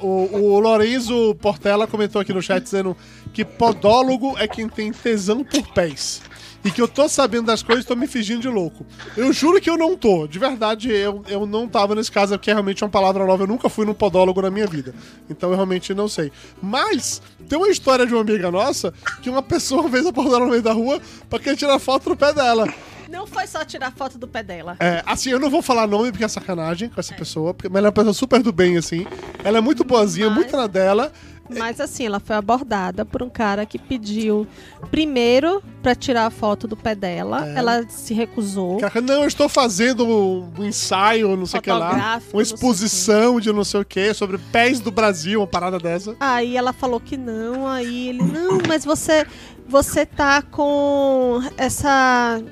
O, 0.03 0.29
o 0.37 0.61
Lorenzo 0.61 1.35
Portela 1.37 1.87
comentou 1.87 2.21
aqui 2.21 2.33
no 2.35 2.43
chat 2.43 2.63
dizendo 2.63 2.95
que 3.33 3.45
podólogo 3.45 4.37
é 4.39 4.47
quem 4.47 4.69
tem 4.69 4.93
tesão 4.93 5.43
por 5.43 5.63
pés. 5.73 6.21
E 6.63 6.71
que 6.71 6.83
eu 6.83 6.87
tô 6.87 7.09
sabendo 7.09 7.47
das 7.47 7.63
coisas 7.63 7.87
e 7.87 7.89
tô 7.89 7.97
me 7.97 8.07
fingindo 8.07 8.43
de 8.43 8.49
louco. 8.49 8.85
Eu 9.17 9.33
juro 9.33 9.59
que 9.59 9.71
eu 9.71 9.79
não 9.79 9.97
tô. 9.97 10.27
De 10.27 10.39
verdade, 10.39 10.93
eu, 10.93 11.23
eu 11.27 11.47
não 11.47 11.67
tava 11.67 11.95
nesse 11.95 12.13
caso, 12.13 12.35
porque 12.35 12.51
é 12.51 12.53
realmente 12.53 12.85
uma 12.85 12.91
palavra 12.91 13.25
nova. 13.25 13.45
Eu 13.45 13.47
nunca 13.47 13.71
fui 13.71 13.87
num 13.87 13.95
podólogo 13.95 14.43
na 14.43 14.51
minha 14.51 14.67
vida. 14.67 14.95
Então 15.31 15.49
eu 15.49 15.55
realmente 15.57 15.95
não 15.95 16.07
sei. 16.07 16.31
Mas 16.61 17.23
tem 17.49 17.57
uma 17.59 17.71
história 17.71 18.05
de 18.07 18.13
uma 18.13 18.21
amiga 18.21 18.51
nossa 18.51 18.93
que 19.23 19.31
uma 19.31 19.41
pessoa 19.43 19.85
fez 19.89 20.05
a 20.05 20.13
podóloga 20.13 20.45
no 20.45 20.51
meio 20.51 20.63
da 20.63 20.75
rua 20.75 21.01
pra 21.31 21.39
querer 21.39 21.57
tirar 21.57 21.79
foto 21.79 22.11
do 22.11 22.17
pé 22.17 22.35
dela. 22.35 22.69
Não 23.11 23.27
foi 23.27 23.47
só 23.47 23.65
tirar 23.65 23.91
foto 23.93 24.17
do 24.19 24.29
pé 24.29 24.43
dela. 24.43 24.77
É, 24.81 25.03
assim, 25.05 25.31
eu 25.31 25.39
não 25.41 25.51
vou 25.51 25.61
falar 25.63 25.87
nome 25.87 26.11
porque 26.13 26.25
é 26.25 26.29
sacanagem 26.29 26.89
com 26.89 27.01
essa 27.01 27.15
pessoa, 27.15 27.53
porque- 27.53 27.69
mas 27.69 27.79
ela 27.79 27.89
é 27.89 27.91
uma 27.91 27.93
pessoa 27.93 28.15
super 28.15 28.43
do 28.43 28.53
bem, 28.53 28.77
assim. 28.77 29.07
Ela 29.45 29.59
é 29.59 29.61
muito 29.61 29.83
boazinha, 29.85 30.29
Mas- 30.29 30.37
muito 30.37 30.57
na 30.57 30.67
dela. 30.67 31.13
Mas 31.59 31.81
assim, 31.81 32.07
ela 32.07 32.21
foi 32.21 32.37
abordada 32.37 33.05
por 33.05 33.25
um 33.25 33.29
cara 33.29 33.67
que 33.67 33.77
pediu 33.77 34.47
primeiro 34.89 35.61
pra 35.83 35.97
tirar 35.97 36.27
a 36.27 36.31
foto 36.31 36.69
do 36.69 36.77
pé 36.77 36.95
dela. 36.95 37.45
É. 37.45 37.59
Ela 37.59 37.85
se 37.89 38.15
recusou. 38.15 38.79
Cara, 38.79 39.01
não, 39.01 39.23
eu 39.23 39.27
estou 39.27 39.49
fazendo 39.49 40.07
um 40.07 40.65
ensaio, 40.65 41.37
não 41.37 41.47
sei 41.47 41.59
o 41.59 41.63
que 41.63 41.71
lá. 41.73 41.91
Uma 41.91 42.21
não 42.33 42.41
exposição 42.41 43.41
de 43.41 43.53
não 43.53 43.65
sei 43.65 43.81
o 43.81 43.85
que 43.85 44.15
sobre 44.15 44.39
pés 44.39 44.79
do 44.79 44.93
Brasil, 44.93 45.41
uma 45.41 45.47
parada 45.47 45.79
dessa. 45.81 46.15
Aí 46.21 46.57
ela 46.57 46.73
falou 46.73 47.01
que 47.01 47.17
não, 47.17 47.67
aí 47.67 48.11
ele, 48.11 48.23
não, 48.23 48.59
mas 48.69 48.85
você 48.85 49.27
você 49.69 50.05
tá 50.05 50.43
com 50.43 51.41
essa 51.57 52.43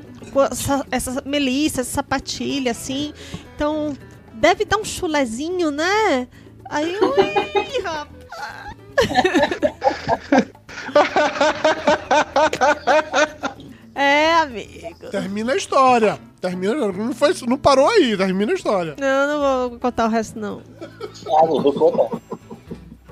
essa, 0.51 0.87
essa 0.91 1.23
melissa, 1.25 1.81
essa 1.81 1.91
sapatilha, 1.91 2.71
assim, 2.73 3.13
então 3.55 3.97
deve 4.35 4.65
dar 4.65 4.79
um 4.79 4.85
chulezinho, 4.85 5.71
né? 5.71 6.29
Aí 6.69 6.95
eu, 6.95 7.15
ih, 7.19 7.81
rapaz. 7.83 8.19
É, 13.99 14.33
amigo. 14.35 15.11
Termina 15.11 15.55
a 15.55 15.57
história. 15.57 16.21
Termina, 16.41 16.73
não, 16.73 17.13
foi, 17.13 17.35
não 17.49 17.59
parou 17.59 17.89
aí, 17.89 18.17
termina 18.17 18.53
a 18.53 18.55
história. 18.55 18.95
Não, 18.97 19.27
não 19.27 19.71
vou 19.71 19.81
contar 19.81 20.07
o 20.07 20.09
resto, 20.09 20.39
não. 20.39 20.63
Ah, 20.81 21.45
não, 21.45 21.61
não 21.61 21.73
conta. 21.73 22.23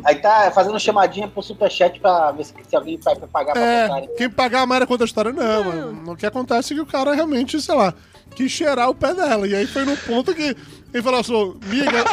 Aí 0.07 0.15
tá 0.17 0.53
fazendo 0.55 0.79
chamadinha 0.79 1.27
pro 1.27 1.43
superchat 1.43 1.99
pra 1.99 2.31
ver 2.31 2.45
se, 2.45 2.55
se 2.69 2.77
alguém 2.77 2.97
vai 3.03 3.17
pagar 3.17 3.53
pra 3.55 3.61
É, 3.61 3.89
contar. 3.89 4.07
quem 4.17 4.31
pagar 4.31 4.61
a 4.63 4.67
Mayra 4.67 4.87
conta 4.87 5.03
a 5.03 5.07
história, 5.07 5.33
não. 5.33 5.43
Não. 5.43 5.93
mano. 5.93 6.13
O 6.13 6.17
que 6.17 6.25
acontece 6.25 6.73
é 6.73 6.77
que 6.77 6.83
o 6.83 6.87
cara 6.87 7.13
realmente, 7.13 7.61
sei 7.61 7.75
lá, 7.75 7.93
quis 8.37 8.53
cheirar 8.53 8.89
o 8.89 8.95
pé 8.95 9.13
dela. 9.15 9.49
E 9.49 9.55
aí 9.55 9.67
foi 9.67 9.85
no 9.85 9.97
ponto 9.97 10.33
que 10.33 10.57
ele 10.95 11.03
falou 11.03 11.19
assim: 11.21 11.55
miga, 11.67 12.05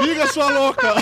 miga 0.00 0.26
sua 0.28 0.48
louca. 0.48 0.94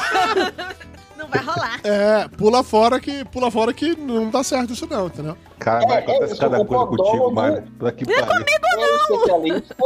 Não 1.18 1.26
vai 1.28 1.42
rolar. 1.44 1.80
É, 1.84 2.28
pula 2.28 2.62
fora 2.64 2.98
que 2.98 3.24
pula 3.26 3.50
fora 3.50 3.72
que 3.74 3.94
não 3.96 4.30
tá 4.30 4.42
certo 4.42 4.72
isso 4.72 4.86
não, 4.88 5.08
entendeu? 5.08 5.36
Cara, 5.58 5.84
É, 5.84 5.86
vai 5.86 5.98
é 5.98 6.36
cada 6.36 6.64
coisa 6.64 6.86
contigo, 6.86 7.30
Mário. 7.30 7.64
Daqui 7.78 8.04
pariu. 8.06 8.24
É 8.24 8.90
o 8.92 8.96
especialista, 8.96 9.76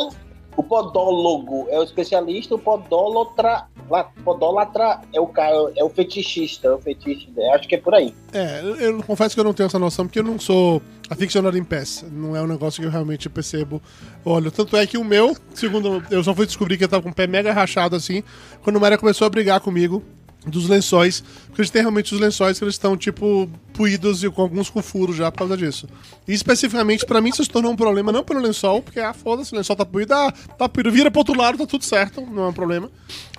o 0.56 0.62
podólogo 0.62 1.66
é 1.70 1.78
o 1.78 1.82
especialista, 1.82 2.54
o 2.54 2.58
podólatra, 2.58 3.64
la- 3.88 4.04
podólatra 4.24 5.00
é 5.12 5.20
o 5.20 5.26
cara, 5.26 5.72
é 5.76 5.82
o 5.82 5.88
fetichista, 5.88 6.68
é 6.68 6.72
o 6.72 6.78
fetiche, 6.78 7.28
acho 7.54 7.66
que 7.68 7.74
é 7.74 7.78
por 7.78 7.94
aí. 7.94 8.14
É, 8.32 8.60
eu, 8.62 8.76
eu 8.76 9.02
confesso 9.02 9.34
que 9.34 9.40
eu 9.40 9.44
não 9.44 9.54
tenho 9.54 9.66
essa 9.66 9.78
noção, 9.78 10.06
porque 10.06 10.18
eu 10.18 10.22
não 10.24 10.38
sou 10.38 10.80
aficionado 11.08 11.56
em 11.56 11.64
pés. 11.64 12.04
Não 12.10 12.36
é 12.36 12.42
um 12.42 12.46
negócio 12.46 12.80
que 12.80 12.86
eu 12.86 12.90
realmente 12.90 13.28
percebo. 13.28 13.80
Olha, 14.24 14.50
tanto 14.50 14.76
é 14.76 14.86
que 14.86 14.96
o 14.98 15.04
meu, 15.04 15.36
segundo 15.54 16.02
eu 16.10 16.22
só 16.22 16.34
fui 16.34 16.46
descobrir 16.46 16.76
que 16.78 16.84
eu 16.84 16.88
tava 16.88 17.02
com 17.02 17.10
o 17.10 17.14
pé 17.14 17.26
mega 17.26 17.52
rachado 17.52 17.96
assim, 17.96 18.22
quando 18.62 18.76
o 18.76 18.80
Maria 18.80 18.98
começou 18.98 19.26
a 19.26 19.30
brigar 19.30 19.60
comigo 19.60 20.02
dos 20.46 20.68
lençóis, 20.68 21.22
porque 21.46 21.62
a 21.62 21.64
gente 21.64 21.72
tem 21.72 21.82
realmente 21.82 22.14
os 22.14 22.20
lençóis 22.20 22.58
que 22.58 22.64
eles 22.64 22.74
estão, 22.74 22.96
tipo, 22.96 23.48
puídos 23.72 24.24
e 24.24 24.30
com 24.30 24.42
alguns 24.42 24.68
com 24.68 24.82
furo 24.82 25.12
já 25.12 25.30
por 25.30 25.38
causa 25.38 25.56
disso. 25.56 25.88
E 26.26 26.32
especificamente, 26.32 27.06
pra 27.06 27.20
mim, 27.20 27.30
isso 27.30 27.44
se 27.44 27.50
tornou 27.50 27.72
um 27.72 27.76
problema 27.76 28.10
não 28.10 28.24
pelo 28.24 28.40
lençol, 28.40 28.82
porque, 28.82 28.98
ah, 29.00 29.12
foda-se, 29.12 29.52
o 29.52 29.56
lençol 29.56 29.76
tá 29.76 29.84
puído, 29.84 30.12
ah, 30.14 30.32
tá 30.58 30.68
puído, 30.68 30.90
vira 30.90 31.10
pro 31.10 31.20
outro 31.20 31.36
lado, 31.36 31.58
tá 31.58 31.66
tudo 31.66 31.84
certo, 31.84 32.20
não 32.20 32.44
é 32.44 32.48
um 32.48 32.52
problema. 32.52 32.90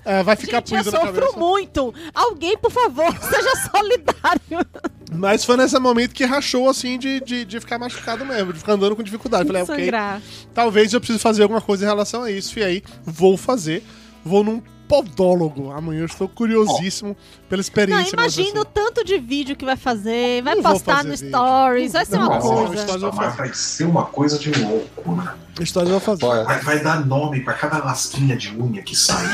É, 0.05 0.21
vai 0.21 0.35
ficar 0.35 0.57
Gente, 0.57 0.73
eu 0.73 0.83
puído 0.83 0.91
na 0.91 0.99
sofro 0.99 1.21
cabeça. 1.21 1.39
muito. 1.39 1.93
Alguém, 2.13 2.57
por 2.57 2.71
favor, 2.71 3.11
seja 3.21 3.69
solidário. 3.71 4.65
Mas 5.13 5.45
foi 5.45 5.55
nesse 5.57 5.77
momento 5.79 6.13
que 6.13 6.25
rachou, 6.25 6.67
assim, 6.69 6.97
de, 6.97 7.19
de, 7.21 7.45
de 7.45 7.59
ficar 7.59 7.77
machucado 7.79 8.25
mesmo, 8.25 8.51
de 8.51 8.59
ficar 8.59 8.73
andando 8.73 8.95
com 8.95 9.03
dificuldade. 9.03 9.47
Falei, 9.47 9.61
ok, 9.61 9.75
Sangrar. 9.75 10.21
talvez 10.53 10.91
eu 10.93 10.99
precise 10.99 11.19
fazer 11.19 11.43
alguma 11.43 11.61
coisa 11.61 11.85
em 11.85 11.87
relação 11.87 12.23
a 12.23 12.31
isso. 12.31 12.57
E 12.59 12.63
aí, 12.63 12.83
vou 13.05 13.37
fazer. 13.37 13.83
Vou 14.25 14.43
num 14.43 14.61
podólogo 14.87 15.71
amanhã. 15.71 16.01
Eu 16.01 16.05
estou 16.05 16.27
curiosíssimo 16.27 17.15
pela 17.49 17.57
Não, 17.57 17.61
experiência. 17.61 18.05
que 18.11 18.15
vai 18.15 18.25
imagina 18.25 18.61
o 18.61 18.65
tanto 18.65 19.03
de 19.03 19.17
vídeo 19.17 19.55
que 19.55 19.65
vai 19.65 19.75
fazer, 19.75 20.41
vai 20.43 20.55
Não 20.55 20.63
postar 20.63 20.97
fazer 20.97 21.09
no 21.09 21.15
vídeo. 21.15 21.29
Stories, 21.29 21.93
vai 21.93 22.05
ser 22.05 22.17
uma 22.17 22.29
Não, 22.29 22.39
coisa. 22.39 22.97
Mas 22.97 23.15
fazer. 23.15 23.37
vai 23.37 23.53
ser 23.53 23.83
uma 23.85 24.05
coisa 24.05 24.39
de 24.39 24.51
louco, 24.59 25.15
né? 25.15 25.33
História 25.59 25.87
eu 25.87 25.91
vou 25.91 25.99
fazer. 25.99 26.25
Vai, 26.45 26.59
vai 26.61 26.79
dar 26.83 27.05
nome 27.05 27.41
pra 27.41 27.53
cada 27.53 27.77
lasquinha 27.77 28.35
de 28.35 28.55
unha 28.59 28.81
que 28.81 28.95
sair. 28.95 29.27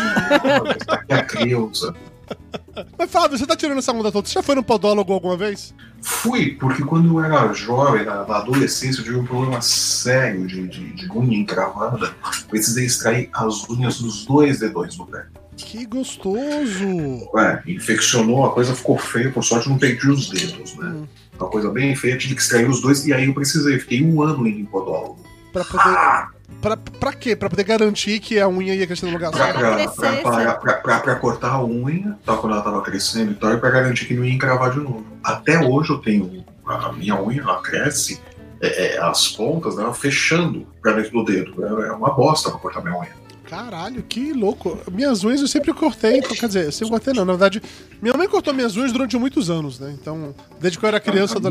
Daqui 0.85 1.13
a 1.13 1.23
Creuza. 1.23 1.95
Mas 2.97 3.11
Fábio, 3.11 3.37
você 3.37 3.45
tá 3.45 3.55
tirando 3.55 3.79
essa 3.79 3.91
onda 3.91 4.11
toda. 4.11 4.27
Você 4.27 4.33
já 4.33 4.43
foi 4.43 4.55
no 4.55 4.63
podólogo 4.63 5.13
alguma 5.13 5.37
vez? 5.37 5.73
Fui, 6.01 6.55
porque 6.55 6.83
quando 6.83 7.09
eu 7.09 7.23
era 7.23 7.51
jovem, 7.53 8.05
na, 8.05 8.25
na 8.25 8.37
adolescência, 8.37 9.01
eu 9.01 9.05
tive 9.05 9.17
um 9.17 9.25
problema 9.25 9.61
sério 9.61 10.47
de, 10.47 10.67
de, 10.67 10.93
de 10.93 11.11
unha 11.11 11.37
encravada. 11.37 12.13
Precisei 12.49 12.85
extrair 12.85 13.29
as 13.33 13.69
unhas 13.69 13.99
dos 13.99 14.25
dois 14.25 14.59
dedões 14.59 14.95
do 14.95 15.05
pé. 15.05 15.25
Que 15.57 15.85
gostoso! 15.85 17.29
É, 17.37 17.61
infeccionou, 17.67 18.45
a 18.45 18.53
coisa 18.53 18.73
ficou 18.73 18.97
feia, 18.97 19.29
por 19.29 19.43
sorte 19.43 19.67
não 19.67 19.77
perdi 19.77 20.09
os 20.09 20.29
dedos, 20.29 20.73
né? 20.75 20.87
Hum. 20.87 21.07
Uma 21.37 21.49
coisa 21.49 21.69
bem 21.69 21.95
feia, 21.95 22.17
tive 22.17 22.35
que 22.35 22.41
extrair 22.41 22.69
os 22.69 22.81
dois, 22.81 23.05
e 23.05 23.13
aí 23.13 23.25
eu 23.25 23.33
precisei, 23.33 23.77
fiquei 23.79 24.03
um 24.03 24.21
ano 24.21 24.47
indo 24.47 24.59
em 24.59 24.65
podólogo. 24.65 25.19
Pra 25.51 25.65
poder. 25.65 26.38
Pra, 26.61 26.75
pra 26.75 27.13
quê? 27.13 27.35
Pra 27.35 27.49
poder 27.49 27.63
garantir 27.63 28.19
que 28.19 28.39
a 28.39 28.47
unha 28.47 28.75
ia 28.75 28.85
crescer 28.85 29.05
no 29.05 29.13
lugar 29.13 29.31
Pra, 29.31 29.45
certo? 29.45 29.59
pra, 29.59 29.87
pra, 29.87 30.21
pra, 30.31 30.53
pra- 30.55 30.73
pra- 30.75 30.99
pra 30.99 31.15
cortar 31.15 31.51
a 31.53 31.63
unha, 31.63 32.17
tá, 32.25 32.35
quando 32.35 32.53
ela 32.53 32.61
tava 32.61 32.81
crescendo 32.81 33.31
e 33.31 33.35
tal, 33.35 33.53
e 33.53 33.57
pra 33.57 33.69
garantir 33.69 34.05
que 34.05 34.13
não 34.13 34.25
ia 34.25 34.33
encravar 34.33 34.71
de 34.71 34.79
novo. 34.79 35.05
Até 35.23 35.57
hoje 35.65 35.89
eu 35.91 35.99
tenho. 35.99 36.43
A 36.65 36.91
minha 36.91 37.19
unha, 37.19 37.41
ela 37.41 37.61
cresce, 37.61 38.19
é, 38.61 38.95
é, 38.95 39.01
as 39.01 39.29
pontas 39.29 39.75
dela 39.77 39.93
fechando 39.93 40.67
pra 40.81 40.91
dentro 40.91 41.11
do 41.11 41.23
dedo. 41.23 41.65
É, 41.65 41.87
é 41.87 41.91
uma 41.93 42.11
bosta 42.13 42.49
pra 42.51 42.59
cortar 42.59 42.81
minha 42.83 42.95
unha. 42.99 43.19
Caralho, 43.49 44.03
que 44.03 44.31
louco. 44.31 44.77
Minhas 44.91 45.23
unhas 45.23 45.41
eu 45.41 45.47
sempre 45.47 45.73
cortei. 45.73 46.17
Então, 46.19 46.35
quer 46.37 46.45
dizer, 46.45 46.65
eu 46.65 46.71
sempre 46.71 46.91
cortei 46.91 47.13
não. 47.15 47.25
Na 47.25 47.33
verdade, 47.33 47.63
minha 47.99 48.13
mãe 48.15 48.27
cortou 48.27 48.53
minhas 48.53 48.75
unhas 48.77 48.91
durante 48.91 49.17
muitos 49.17 49.49
anos, 49.49 49.79
né? 49.79 49.95
Então, 49.99 50.35
desde 50.61 50.77
que 50.77 50.85
eu 50.85 50.87
era 50.87 50.99
criança, 50.99 51.39
A 51.39 51.41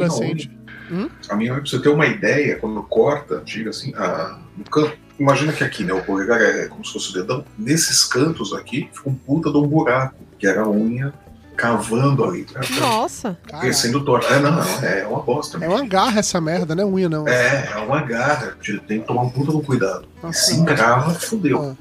adolescente. 0.95 1.11
A 1.29 1.37
minha 1.37 1.55
pra 1.55 1.63
você 1.65 1.79
ter 1.79 1.89
uma 1.89 2.07
ideia, 2.07 2.57
quando 2.57 2.83
corta, 2.83 3.43
diga 3.45 3.71
assim, 3.71 3.93
a, 3.95 4.39
no 4.57 4.65
canto. 4.65 4.97
Imagina 5.19 5.53
que 5.53 5.65
aqui, 5.65 5.83
né? 5.83 5.93
O 5.93 6.03
polegar 6.03 6.41
é 6.41 6.69
como 6.69 6.85
se 6.85 6.93
fosse 6.93 7.11
o 7.11 7.15
dedão. 7.15 7.45
Nesses 7.59 8.05
cantos 8.05 8.53
aqui, 8.53 8.89
fica 8.93 9.09
um 9.09 9.15
puta 9.15 9.51
de 9.51 9.57
um 9.57 9.67
buraco, 9.67 10.15
que 10.39 10.47
era 10.47 10.63
a 10.63 10.71
unha 10.71 11.13
cavando 11.59 12.25
ali. 12.25 12.45
Pra, 12.45 12.61
pra, 12.61 12.77
Nossa. 12.77 13.37
Crescendo 13.61 14.05
torta. 14.05 14.33
É, 14.33 14.39
não, 14.39 14.53
não, 14.53 14.85
é 14.85 15.07
uma 15.07 15.21
bosta. 15.21 15.59
É 15.63 15.69
uma 15.69 15.85
garra 15.85 16.21
essa 16.21 16.41
merda, 16.41 16.75
né? 16.75 16.85
Unha 16.85 17.09
não. 17.09 17.27
É, 17.27 17.73
é 17.73 17.77
uma 17.79 18.01
garra. 18.01 18.57
Tem 18.87 19.01
que 19.01 19.07
tomar 19.07 19.23
um 19.23 19.31
puta 19.31 19.51
de 19.51 19.57
um 19.57 19.63
cuidado. 19.63 20.07
Nossa. 20.23 20.41
Se 20.41 20.55
encrava, 20.55 21.13
fudeu. 21.15 21.77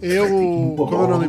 Eu. 0.00 0.28
Como 0.76 0.94
é 0.94 0.98
o 0.98 1.06
nome? 1.08 1.28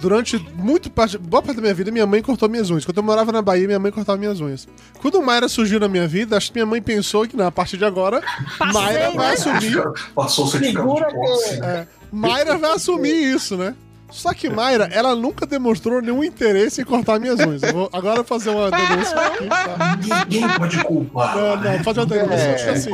Durante 0.00 0.38
muito 0.54 0.90
parte, 0.90 1.16
boa 1.16 1.42
parte 1.42 1.56
da 1.56 1.62
minha 1.62 1.74
vida, 1.74 1.90
minha 1.90 2.06
mãe 2.06 2.20
cortou 2.22 2.48
minhas 2.48 2.68
unhas. 2.70 2.84
Quando 2.84 2.98
eu 2.98 3.02
morava 3.02 3.32
na 3.32 3.40
Bahia, 3.40 3.66
minha 3.66 3.78
mãe 3.78 3.90
cortava 3.90 4.18
minhas 4.18 4.40
unhas. 4.40 4.68
Quando 5.00 5.20
Mayra 5.22 5.48
surgiu 5.48 5.80
na 5.80 5.88
minha 5.88 6.06
vida, 6.06 6.36
acho 6.36 6.48
que 6.48 6.54
minha 6.58 6.66
mãe 6.66 6.82
pensou 6.82 7.26
que, 7.26 7.36
não, 7.36 7.46
a 7.46 7.50
partir 7.52 7.76
de 7.78 7.84
agora, 7.84 8.20
Passei, 8.58 8.72
Mayra 8.74 9.10
vai 9.12 9.28
né? 9.28 9.32
assumir. 9.32 9.82
Passou 10.14 10.44
o 10.44 10.48
certificado 10.48 10.94
de 10.94 11.14
posse. 11.14 11.54
que- 11.54 11.60
né? 11.60 11.66
É, 11.80 11.86
Mayra 12.12 12.58
vai 12.58 12.72
assumir 12.72 13.14
isso, 13.34 13.56
né? 13.56 13.74
Só 14.10 14.32
que 14.32 14.48
Mayra, 14.48 14.88
ela 14.92 15.14
nunca 15.16 15.44
demonstrou 15.46 16.00
nenhum 16.00 16.22
interesse 16.24 16.80
em 16.80 16.84
cortar 16.84 17.18
minhas 17.18 17.38
unhas. 17.40 17.62
Eu 17.62 17.72
vou 17.72 17.90
agora 17.92 18.22
fazer 18.24 18.50
uma 18.50 18.70
denúncia 18.70 19.18
aqui, 19.18 19.46
tá? 19.48 19.98
Ninguém 20.24 20.48
pode 20.56 20.84
culpar. 20.84 21.36
Não, 21.36 21.56
né? 21.56 21.76
não, 21.76 21.84
fazer 21.84 22.00
uma 22.00 22.06
denúncia. 22.06 22.34
É. 22.36 22.70
Assim, 22.70 22.90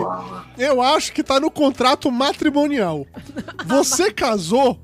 eu 0.58 0.80
acho 0.82 1.12
que 1.12 1.22
tá 1.22 1.38
no 1.38 1.50
contrato 1.50 2.10
matrimonial. 2.10 3.06
Você 3.66 4.10
casou, 4.12 4.80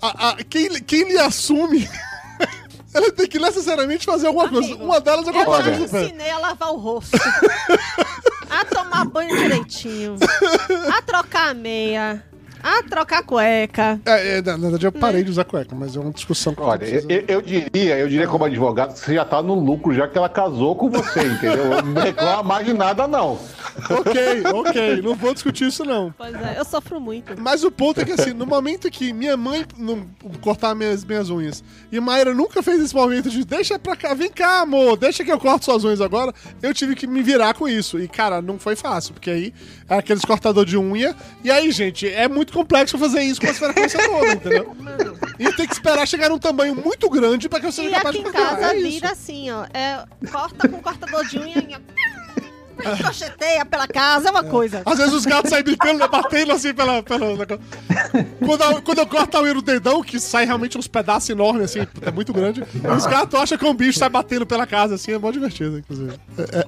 a- 0.00 0.30
a- 0.30 0.36
quem, 0.48 0.70
quem 0.82 1.08
lhe 1.08 1.18
assume, 1.18 1.88
ela 2.94 3.10
tem 3.12 3.26
que 3.26 3.38
necessariamente 3.38 4.06
fazer 4.06 4.28
alguma 4.28 4.48
coisa. 4.48 4.68
Amigo, 4.68 4.84
Uma 4.84 5.00
delas 5.00 5.26
é 5.26 5.30
Eu 5.30 5.44
cortar 5.44 5.64
já 5.64 5.70
as 5.72 5.76
unhas 5.78 5.90
do 5.90 5.92
pé. 5.92 6.04
ensinei 6.04 6.30
a 6.30 6.38
lavar 6.38 6.68
o 6.70 6.76
rosto. 6.76 7.18
a 8.48 8.64
tomar 8.64 9.04
banho 9.06 9.36
direitinho. 9.36 10.16
A 10.96 11.02
trocar 11.02 11.50
a 11.50 11.54
meia. 11.54 12.24
A 12.66 12.82
trocar 12.88 13.22
cueca. 13.22 14.00
É, 14.06 14.38
é, 14.38 14.42
na 14.42 14.56
verdade, 14.56 14.86
eu 14.86 14.92
parei 14.92 15.22
de 15.22 15.30
usar 15.30 15.44
cueca, 15.44 15.76
mas 15.76 15.94
é 15.94 16.00
uma 16.00 16.10
discussão 16.10 16.54
que 16.54 16.60
eu 16.62 16.64
Olha, 16.64 16.78
preciso- 16.78 17.06
eu, 17.10 17.24
eu 17.28 17.42
diria, 17.42 17.98
eu 17.98 18.08
diria 18.08 18.26
como 18.26 18.42
advogado, 18.46 18.94
que 18.94 19.00
você 19.00 19.14
já 19.14 19.24
tá 19.24 19.42
no 19.42 19.54
lucro, 19.54 19.92
já 19.92 20.08
que 20.08 20.16
ela 20.16 20.30
casou 20.30 20.74
com 20.74 20.88
você, 20.88 21.20
entendeu? 21.26 21.82
Não 21.84 22.00
reclama 22.02 22.42
mais 22.42 22.64
de 22.66 22.72
nada, 22.72 23.06
não. 23.06 23.38
Ok, 23.90 24.44
ok, 24.54 25.02
não 25.02 25.14
vou 25.14 25.34
discutir 25.34 25.66
isso 25.68 25.84
não. 25.84 26.14
Pois 26.16 26.34
é, 26.34 26.54
eu 26.58 26.64
sofro 26.64 26.98
muito. 26.98 27.34
Mas 27.38 27.64
o 27.64 27.70
ponto 27.70 28.00
é 28.00 28.04
que 28.04 28.12
assim, 28.12 28.32
no 28.32 28.46
momento 28.46 28.90
que 28.90 29.12
minha 29.12 29.36
mãe 29.36 29.66
não 29.76 30.06
cortar 30.40 30.74
minhas, 30.74 31.04
minhas 31.04 31.28
unhas 31.28 31.62
e 31.92 32.00
Mayra 32.00 32.32
nunca 32.32 32.62
fez 32.62 32.80
esse 32.80 32.94
movimento 32.94 33.28
de 33.28 33.44
deixa 33.44 33.78
pra 33.78 33.94
cá, 33.96 34.14
vem 34.14 34.30
cá, 34.30 34.60
amor, 34.60 34.96
deixa 34.96 35.22
que 35.22 35.30
eu 35.30 35.38
corto 35.38 35.66
suas 35.66 35.84
unhas 35.84 36.00
agora, 36.00 36.32
eu 36.62 36.72
tive 36.72 36.94
que 36.94 37.06
me 37.06 37.20
virar 37.22 37.52
com 37.54 37.68
isso. 37.68 37.98
E, 37.98 38.08
cara, 38.08 38.40
não 38.40 38.58
foi 38.58 38.74
fácil, 38.74 39.12
porque 39.12 39.28
aí 39.30 39.52
é 39.88 39.96
aqueles 39.98 40.24
cortador 40.24 40.64
de 40.64 40.78
unha. 40.78 41.14
E 41.42 41.50
aí, 41.50 41.70
gente, 41.70 42.08
é 42.08 42.26
muito 42.28 42.53
complexo 42.54 42.96
fazer 42.96 43.20
isso 43.22 43.40
com 43.40 43.48
a 43.48 43.54
frequência 43.54 44.00
toda, 44.08 44.32
entendeu? 44.32 44.76
E 45.38 45.52
tem 45.52 45.66
que 45.66 45.72
esperar 45.74 46.06
chegar 46.06 46.28
num 46.30 46.38
tamanho 46.38 46.74
muito 46.74 47.10
grande 47.10 47.48
pra 47.48 47.60
que 47.60 47.66
eu 47.66 47.72
seja 47.72 47.88
E 47.90 47.92
capaz 47.92 48.14
aqui 48.14 48.22
de 48.24 48.28
em 48.28 48.32
cortar. 48.32 48.56
casa 48.56 48.72
é 48.72 48.78
isso. 48.78 48.90
vira 48.90 49.10
assim, 49.10 49.50
ó. 49.50 49.64
É, 49.74 50.04
corta 50.30 50.68
com 50.68 50.80
cortador 50.80 51.26
de 51.26 51.38
unha. 51.38 51.80
unha, 52.78 53.64
pela 53.64 53.86
casa, 53.86 54.28
é 54.28 54.30
uma 54.30 54.44
coisa. 54.44 54.82
Às 54.84 54.98
vezes 54.98 55.12
os 55.14 55.24
gatos 55.24 55.50
saem 55.50 55.62
brincando, 55.64 55.98
né, 55.98 56.08
batendo 56.08 56.52
assim 56.52 56.74
pela. 56.74 57.02
pela... 57.02 57.26
Quando, 58.44 58.60
eu- 58.62 58.82
quando 58.82 58.98
eu 58.98 59.06
corto 59.06 59.36
a 59.36 59.42
unha 59.42 59.54
no 59.54 59.62
dedão, 59.62 60.02
que 60.02 60.18
sai 60.20 60.44
realmente 60.44 60.76
uns 60.76 60.86
pedaços 60.88 61.30
enormes, 61.30 61.64
assim, 61.64 61.86
é 62.02 62.10
muito 62.10 62.32
grande, 62.32 62.62
os 62.96 63.06
gatos 63.06 63.38
acham 63.40 63.56
que 63.58 63.64
um 63.64 63.74
bicho 63.74 63.98
sai 63.98 64.08
batendo 64.08 64.44
pela 64.46 64.66
casa, 64.66 64.96
assim, 64.96 65.12
é 65.12 65.18
mó 65.18 65.30
divertido, 65.30 65.78
inclusive. 65.78 66.12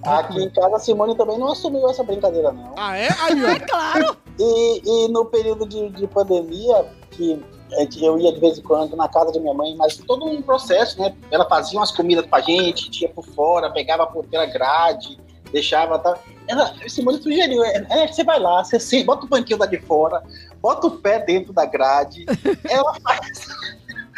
Aqui 0.04 0.40
em 0.42 0.50
casa 0.50 0.76
a 0.76 0.78
Simone 0.78 1.16
também 1.16 1.38
não 1.38 1.52
assumiu 1.52 1.88
essa 1.90 2.02
brincadeira, 2.02 2.52
não. 2.52 2.74
Ah, 2.76 2.96
é? 2.96 3.08
Aí, 3.20 3.44
ó. 3.44 3.66
Claro! 3.68 4.16
E, 4.38 4.82
e 4.84 5.08
no 5.08 5.24
período 5.26 5.66
de, 5.66 5.88
de 5.90 6.06
pandemia, 6.06 6.86
que 7.10 7.40
é, 7.72 7.86
que 7.86 8.04
eu 8.04 8.18
ia 8.18 8.32
de 8.32 8.38
vez 8.38 8.58
em 8.58 8.62
quando 8.62 8.94
na 8.96 9.08
casa 9.08 9.32
de 9.32 9.40
minha 9.40 9.54
mãe, 9.54 9.74
mas 9.76 9.96
todo 9.96 10.24
um 10.24 10.40
processo, 10.40 11.00
né? 11.00 11.14
Ela 11.30 11.48
fazia 11.48 11.78
umas 11.78 11.90
comidas 11.90 12.24
pra 12.26 12.40
gente, 12.40 12.90
tinha 12.90 13.08
por 13.10 13.24
fora, 13.24 13.70
pegava 13.70 14.06
por 14.06 14.24
pela 14.26 14.46
grade, 14.46 15.18
deixava, 15.50 15.98
tá? 15.98 16.16
Ela, 16.46 16.72
Simone 16.86 17.20
sugeriu, 17.20 17.64
é, 17.64 17.84
é, 17.90 18.06
você 18.06 18.22
vai 18.22 18.38
lá, 18.38 18.62
você 18.62 18.78
se, 18.78 19.02
bota 19.02 19.26
o 19.26 19.28
banquinho 19.28 19.58
lá 19.58 19.66
de 19.66 19.80
fora, 19.80 20.22
bota 20.60 20.86
o 20.86 20.92
pé 20.92 21.18
dentro 21.18 21.52
da 21.52 21.64
grade, 21.64 22.24
ela 22.70 22.94
faz. 23.00 23.48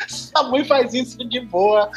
Sua 0.09 0.43
mãe 0.45 0.65
faz 0.65 0.93
isso 0.95 1.19
de 1.25 1.41
boa. 1.41 1.91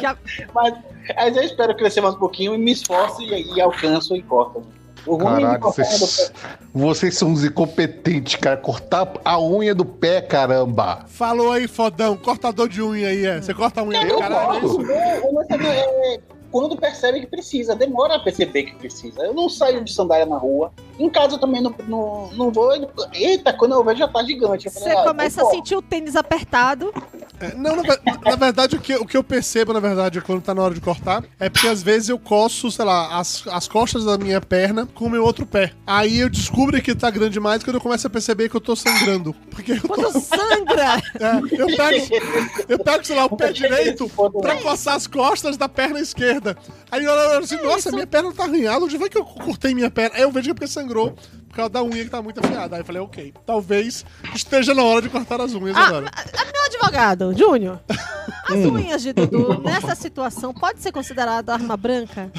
Já- 0.00 0.16
Mas, 0.54 0.74
mas 1.14 1.36
eu 1.36 1.42
espero 1.42 1.76
crescer 1.76 2.00
mais 2.00 2.14
um 2.14 2.18
pouquinho 2.18 2.54
e 2.54 2.58
me 2.58 2.72
esforço 2.72 3.22
e, 3.22 3.54
e 3.54 3.60
alcanço 3.60 4.16
e 4.16 4.22
corto. 4.22 4.62
O 5.06 5.16
de 5.16 5.24
Caralho, 5.24 5.60
vocês, 5.60 6.32
vocês 6.74 7.16
são 7.16 7.30
uns 7.30 7.44
incompetentes, 7.44 8.34
cara. 8.36 8.56
Cortar 8.56 9.12
a 9.24 9.40
unha 9.40 9.74
do 9.74 9.84
pé, 9.84 10.20
caramba. 10.20 11.04
Falou 11.06 11.52
aí, 11.52 11.68
fodão, 11.68 12.16
cortador 12.16 12.68
de 12.68 12.82
unha 12.82 13.08
aí, 13.08 13.24
é. 13.24 13.40
Você 13.40 13.54
corta 13.54 13.80
a 13.80 13.84
unha 13.84 14.00
do 14.00 14.06
Eu 14.06 14.18
caralho, 14.18 14.54
é 14.54 14.58
isso? 14.58 14.82
Eu, 14.82 15.24
eu 15.24 15.32
não 15.32 15.42
é, 15.42 16.20
quando 16.56 16.74
percebe 16.74 17.20
que 17.20 17.26
precisa, 17.26 17.76
demora 17.76 18.14
a 18.14 18.18
perceber 18.18 18.62
que 18.62 18.74
precisa. 18.76 19.20
Eu 19.20 19.34
não 19.34 19.46
saio 19.46 19.84
de 19.84 19.92
sandália 19.92 20.24
na 20.24 20.38
rua. 20.38 20.72
Em 20.98 21.10
casa 21.10 21.34
eu 21.34 21.38
também 21.38 21.60
não, 21.60 21.74
não, 21.86 22.30
não 22.32 22.50
vou. 22.50 22.72
Eita, 23.12 23.52
quando 23.52 23.72
eu 23.72 23.84
vejo 23.84 23.98
já 23.98 24.08
tá 24.08 24.24
gigante. 24.24 24.70
Você 24.70 24.88
ah, 24.88 25.04
começa 25.04 25.42
a 25.42 25.50
sentir 25.50 25.76
o 25.76 25.82
tênis 25.82 26.16
apertado. 26.16 26.94
É, 27.38 27.54
não, 27.54 27.76
na, 27.76 27.98
na 28.24 28.36
verdade, 28.36 28.76
o 28.76 28.80
que, 28.80 28.94
o 28.94 29.04
que 29.04 29.14
eu 29.14 29.22
percebo, 29.22 29.74
na 29.74 29.80
verdade, 29.80 30.22
quando 30.22 30.40
tá 30.40 30.54
na 30.54 30.62
hora 30.62 30.72
de 30.72 30.80
cortar, 30.80 31.22
é 31.38 31.50
porque 31.50 31.68
às 31.68 31.82
vezes 31.82 32.08
eu 32.08 32.18
coço, 32.18 32.70
sei 32.70 32.86
lá, 32.86 33.18
as, 33.18 33.46
as 33.48 33.68
costas 33.68 34.06
da 34.06 34.16
minha 34.16 34.40
perna 34.40 34.86
com 34.86 35.04
o 35.04 35.10
meu 35.10 35.22
outro 35.22 35.44
pé. 35.44 35.72
Aí 35.86 36.20
eu 36.20 36.30
descubro 36.30 36.80
que 36.80 36.94
tá 36.94 37.10
grande 37.10 37.34
demais 37.34 37.62
quando 37.62 37.76
eu 37.76 37.82
começo 37.82 38.06
a 38.06 38.10
perceber 38.10 38.48
que 38.48 38.56
eu 38.56 38.60
tô 38.62 38.74
sangrando. 38.74 39.34
Porque 39.50 39.72
eu 39.72 39.82
tô. 39.82 39.88
Quando 39.88 40.18
sangra. 40.20 41.02
é, 41.20 41.60
eu 41.60 41.66
pego, 41.66 42.66
eu 42.66 42.78
pego, 42.78 43.04
sei 43.04 43.16
lá, 43.16 43.26
o 43.26 43.36
pé 43.36 43.52
direito 43.52 44.10
pra 44.40 44.56
coçar 44.62 44.94
as 44.94 45.06
costas 45.06 45.58
da 45.58 45.68
perna 45.68 46.00
esquerda. 46.00 46.45
Aí 46.90 47.04
eu 47.04 47.10
olho 47.12 47.44
assim, 47.44 47.56
nossa, 47.62 47.90
minha 47.90 48.06
perna 48.06 48.32
tá 48.32 48.44
arranhada, 48.44 48.84
onde 48.84 48.98
foi 48.98 49.08
que 49.08 49.18
eu 49.18 49.24
cortei 49.24 49.74
minha 49.74 49.90
perna? 49.90 50.16
Aí 50.16 50.22
eu 50.22 50.30
vejo 50.30 50.44
que 50.44 50.50
é 50.50 50.54
porque 50.54 50.66
sangrou 50.68 51.16
por 51.48 51.56
causa 51.56 51.70
da 51.70 51.82
unha 51.82 52.04
que 52.04 52.10
tá 52.10 52.20
muito 52.20 52.38
afiada. 52.38 52.76
Aí 52.76 52.82
eu 52.82 52.84
falei, 52.84 53.00
ok, 53.00 53.32
talvez 53.46 54.04
esteja 54.34 54.74
na 54.74 54.82
hora 54.84 55.02
de 55.02 55.08
cortar 55.08 55.40
as 55.40 55.54
unhas 55.54 55.76
Ah, 55.76 55.86
agora. 55.86 56.10
Meu 56.52 56.64
advogado, 56.64 57.34
Júnior. 57.36 57.80
As 58.48 58.54
unhas 58.58 59.02
de 59.02 59.12
Dudu, 59.12 59.60
nessa 59.62 59.94
situação, 59.96 60.54
pode 60.54 60.80
ser 60.80 60.92
considerado 60.92 61.50
arma 61.50 61.76
branca? 61.76 62.30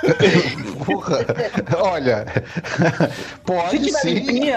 Porra. 0.86 1.18
Olha, 1.78 2.24
pode 3.44 3.78
tiver 3.78 4.00
sim. 4.00 4.50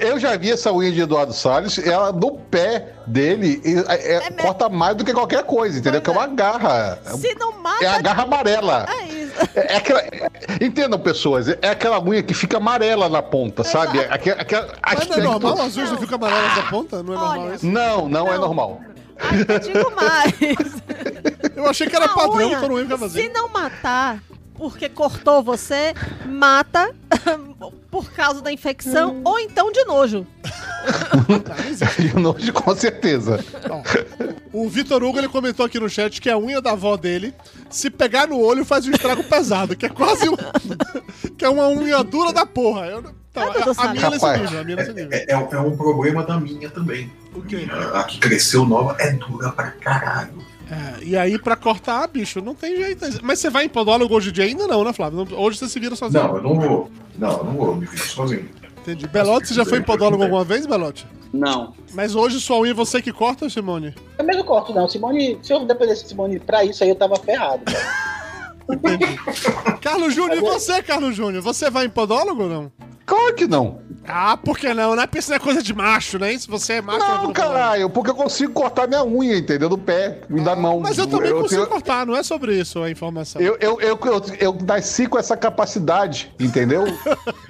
Eu 0.00 0.18
já 0.18 0.36
vi 0.36 0.50
essa 0.50 0.72
unha 0.72 0.90
de 0.92 1.00
Eduardo 1.00 1.32
Salles, 1.32 1.78
ela 1.78 2.12
no 2.12 2.32
pé 2.32 2.92
dele 3.06 3.60
é- 3.64 3.94
é- 3.94 4.14
É 4.16 4.20
mesmo. 4.30 4.36
corta 4.42 4.68
mais 4.68 4.96
do 4.96 5.04
que 5.04 5.12
qualquer 5.12 5.44
coisa, 5.44 5.78
entendeu? 5.78 6.00
Pois 6.00 6.14
que 6.16 6.20
é 6.20 6.26
uma 6.26 6.34
garra. 6.34 6.98
Se 7.18 7.34
não 7.34 7.52
mata. 7.60 7.84
É 7.84 7.88
a 7.88 8.00
garra 8.00 8.22
amarela. 8.24 8.86
É 8.88 9.04
isso. 9.06 9.32
É, 9.54 9.74
é 9.74 9.76
aquela, 9.76 10.00
é- 10.00 10.30
entendam, 10.60 10.98
pessoas, 10.98 11.48
é 11.48 11.68
aquela 11.70 12.02
unha 12.02 12.22
que 12.22 12.34
fica 12.34 12.56
amarela 12.58 13.08
na 13.08 13.22
ponta, 13.22 13.64
sabe? 13.64 13.98
É 13.98 14.08
aquela, 14.12 14.40
aquela, 14.42 14.68
Mas 14.84 15.08
não 15.08 15.16
é 15.16 15.20
normal? 15.20 15.60
As 15.62 15.76
unhas 15.76 15.90
não 15.90 15.98
ficam 15.98 16.16
amarelas 16.16 16.54
da 16.56 16.62
ponta? 16.64 17.02
Não 17.02 17.14
é 17.14 17.16
normal 17.16 17.54
isso? 17.54 17.66
Não, 17.66 18.08
não, 18.08 18.28
é 18.28 18.32
Não. 18.34 18.40
normal. 18.40 18.80
Ainda 19.30 19.60
digo 19.60 19.90
mais. 19.94 20.34
Eu 21.54 21.68
achei 21.68 21.86
que 21.86 21.94
era 21.94 22.06
A 22.06 22.08
padrão, 22.08 22.48
unha, 22.48 22.58
todo 22.60 22.70
mundo 22.70 22.82
ficava 22.82 23.08
Se 23.08 23.14
fazendo. 23.16 23.32
não 23.34 23.48
matar 23.48 24.18
porque 24.62 24.88
cortou 24.88 25.42
você, 25.42 25.92
mata 26.24 26.94
por 27.90 28.12
causa 28.12 28.40
da 28.40 28.52
infecção 28.52 29.20
ou 29.24 29.36
então 29.40 29.72
de 29.72 29.84
nojo. 29.84 30.24
De 31.98 32.16
nojo, 32.16 32.52
com 32.52 32.74
certeza. 32.76 33.44
O 34.52 34.68
Vitor 34.68 35.02
Hugo 35.02 35.18
ele 35.18 35.28
comentou 35.28 35.66
aqui 35.66 35.80
no 35.80 35.88
chat 35.88 36.20
que 36.20 36.30
a 36.30 36.38
unha 36.38 36.60
da 36.60 36.72
avó 36.72 36.96
dele, 36.96 37.34
se 37.70 37.90
pegar 37.90 38.28
no 38.28 38.38
olho, 38.40 38.64
faz 38.64 38.86
um 38.86 38.90
estrago 38.90 39.24
pesado, 39.24 39.76
que 39.76 39.86
é 39.86 39.88
quase 39.88 40.28
um. 40.28 40.36
que 41.36 41.44
é 41.44 41.48
uma 41.48 41.68
unha 41.68 42.02
dura 42.04 42.32
da 42.32 42.46
porra. 42.46 42.86
Eu, 42.86 42.98
então, 43.00 43.72
Ah, 43.76 43.82
a, 43.82 43.88
a 43.88 43.92
minha 43.92 44.06
é 44.06 44.10
nesse 44.10 44.24
Rapaz. 44.24 44.42
nível, 44.42 44.60
a 44.60 44.64
minha 44.64 44.76
é 44.76 44.80
nesse 44.80 44.92
nível. 44.92 45.10
É, 45.12 45.24
é, 45.28 45.32
é 45.32 45.60
um 45.60 45.76
problema 45.76 46.22
da 46.24 46.38
minha 46.38 46.68
também. 46.68 47.10
O 47.34 47.42
quê? 47.42 47.66
A, 47.70 48.00
a 48.00 48.04
que 48.04 48.18
cresceu 48.18 48.64
nova 48.66 48.96
é 48.98 49.12
dura 49.12 49.50
pra 49.50 49.70
caralho. 49.70 50.51
É, 50.72 51.04
e 51.04 51.16
aí, 51.16 51.38
pra 51.38 51.54
cortar, 51.54 52.06
bicho, 52.08 52.40
não 52.40 52.54
tem 52.54 52.74
jeito. 52.76 53.04
Mas 53.22 53.38
você 53.38 53.50
vai 53.50 53.66
em 53.66 53.68
podólogo 53.68 54.14
hoje 54.14 54.30
em 54.30 54.32
dia 54.32 54.44
ainda 54.44 54.66
não, 54.66 54.82
né, 54.82 54.92
Flávio? 54.94 55.28
Hoje 55.36 55.58
você 55.58 55.68
se 55.68 55.78
vira 55.78 55.94
sozinho. 55.94 56.24
Não, 56.24 56.36
eu 56.36 56.42
não 56.42 56.54
vou. 56.54 56.90
Não, 57.18 57.30
eu 57.30 57.44
não 57.44 57.52
vou 57.52 57.76
me 57.76 57.84
virar 57.84 58.06
sozinho. 58.06 58.48
Entendi. 58.80 59.06
Belote, 59.06 59.48
você 59.48 59.54
já 59.54 59.66
foi 59.66 59.78
em 59.78 59.82
podólogo 59.82 60.22
alguma 60.22 60.44
vez, 60.44 60.66
Belote? 60.66 61.06
Não. 61.30 61.74
Mas 61.92 62.14
hoje 62.14 62.40
sua 62.40 62.58
unha 62.58 62.70
é 62.70 62.74
você 62.74 63.02
que 63.02 63.12
corta, 63.12 63.50
Simone? 63.50 63.94
Eu 64.18 64.24
mesmo 64.24 64.44
corto, 64.44 64.72
não. 64.72 64.88
Simone, 64.88 65.38
se 65.42 65.52
eu 65.52 65.64
dependesse 65.66 66.04
de 66.04 66.08
Simone 66.08 66.40
pra 66.40 66.64
isso 66.64 66.82
aí, 66.82 66.88
eu 66.88 66.96
tava 66.96 67.16
ferrado. 67.16 67.62
Carlos 69.82 70.14
Júnior, 70.14 70.38
e 70.38 70.40
você, 70.40 70.82
Carlos 70.82 71.14
Júnior? 71.14 71.42
Você 71.42 71.68
vai 71.70 71.84
em 71.84 71.90
podólogo 71.90 72.44
ou 72.44 72.48
não? 72.48 72.72
Claro 73.04 73.34
que 73.34 73.46
não. 73.46 73.80
Ah, 74.06 74.36
por 74.36 74.58
que 74.58 74.72
não? 74.74 74.96
Não 74.96 75.02
é 75.02 75.06
porque 75.06 75.20
isso 75.20 75.30
não 75.30 75.36
é 75.36 75.38
coisa 75.38 75.62
de 75.62 75.72
macho, 75.72 76.18
né? 76.18 76.36
Se 76.36 76.48
você 76.48 76.74
é 76.74 76.82
macho... 76.82 76.98
Não, 76.98 77.06
podólogo. 77.06 77.32
caralho, 77.34 77.88
porque 77.90 78.10
eu 78.10 78.14
consigo 78.14 78.52
cortar 78.52 78.88
minha 78.88 79.04
unha, 79.04 79.36
entendeu? 79.36 79.68
Do 79.68 79.78
pé 79.78 80.20
e 80.28 80.40
da 80.40 80.56
mão. 80.56 80.80
Mas 80.80 80.98
eu 80.98 81.06
também 81.06 81.30
consigo 81.32 81.62
tenho- 81.62 81.66
cortar, 81.66 82.04
não 82.06 82.16
é 82.16 82.22
sobre 82.22 82.58
isso 82.58 82.82
a 82.82 82.90
informação. 82.90 83.40
Eu, 83.40 83.56
eu, 83.60 83.80
eu, 83.80 83.98
eu, 84.04 84.22
eu 84.40 84.58
nasci 84.66 85.06
com 85.06 85.18
essa 85.18 85.36
capacidade, 85.36 86.32
entendeu? 86.40 86.84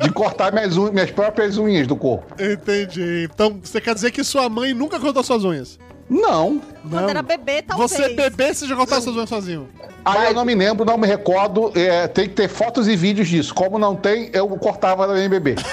De 0.01 0.11
cortar 0.13 0.53
minhas, 0.53 0.77
unha- 0.77 0.93
minhas 0.93 1.11
próprias 1.11 1.57
unhas 1.57 1.87
do 1.87 1.97
corpo. 1.97 2.35
Entendi. 2.43 3.29
Então, 3.33 3.59
você 3.63 3.81
quer 3.81 3.95
dizer 3.95 4.11
que 4.11 4.23
sua 4.23 4.49
mãe 4.49 4.75
nunca 4.75 5.01
cortou 5.01 5.23
suas 5.23 5.45
unhas? 5.45 5.79
Não. 6.09 6.61
Quando 6.89 7.09
era 7.09 7.23
bebê, 7.23 7.63
talvez. 7.63 7.91
Você 7.91 8.11
bebê, 8.11 8.53
você 8.53 8.67
já 8.67 8.77
cortou 8.77 9.01
suas 9.01 9.17
unhas 9.17 9.29
sozinho. 9.29 9.69
Aí 10.05 10.29
eu 10.29 10.35
não 10.35 10.45
me 10.45 10.55
lembro, 10.55 10.85
não 10.85 10.99
me 10.99 11.07
recordo. 11.07 11.73
é, 11.79 12.07
tem 12.09 12.29
que 12.29 12.35
ter 12.35 12.49
fotos 12.49 12.89
e 12.89 12.97
vídeos 12.97 13.29
disso. 13.29 13.55
Como 13.55 13.79
não 13.79 13.97
tem, 13.97 14.31
eu 14.33 14.49
cortava 14.59 15.07
da 15.07 15.15
minha 15.15 15.29
bebê. 15.29 15.55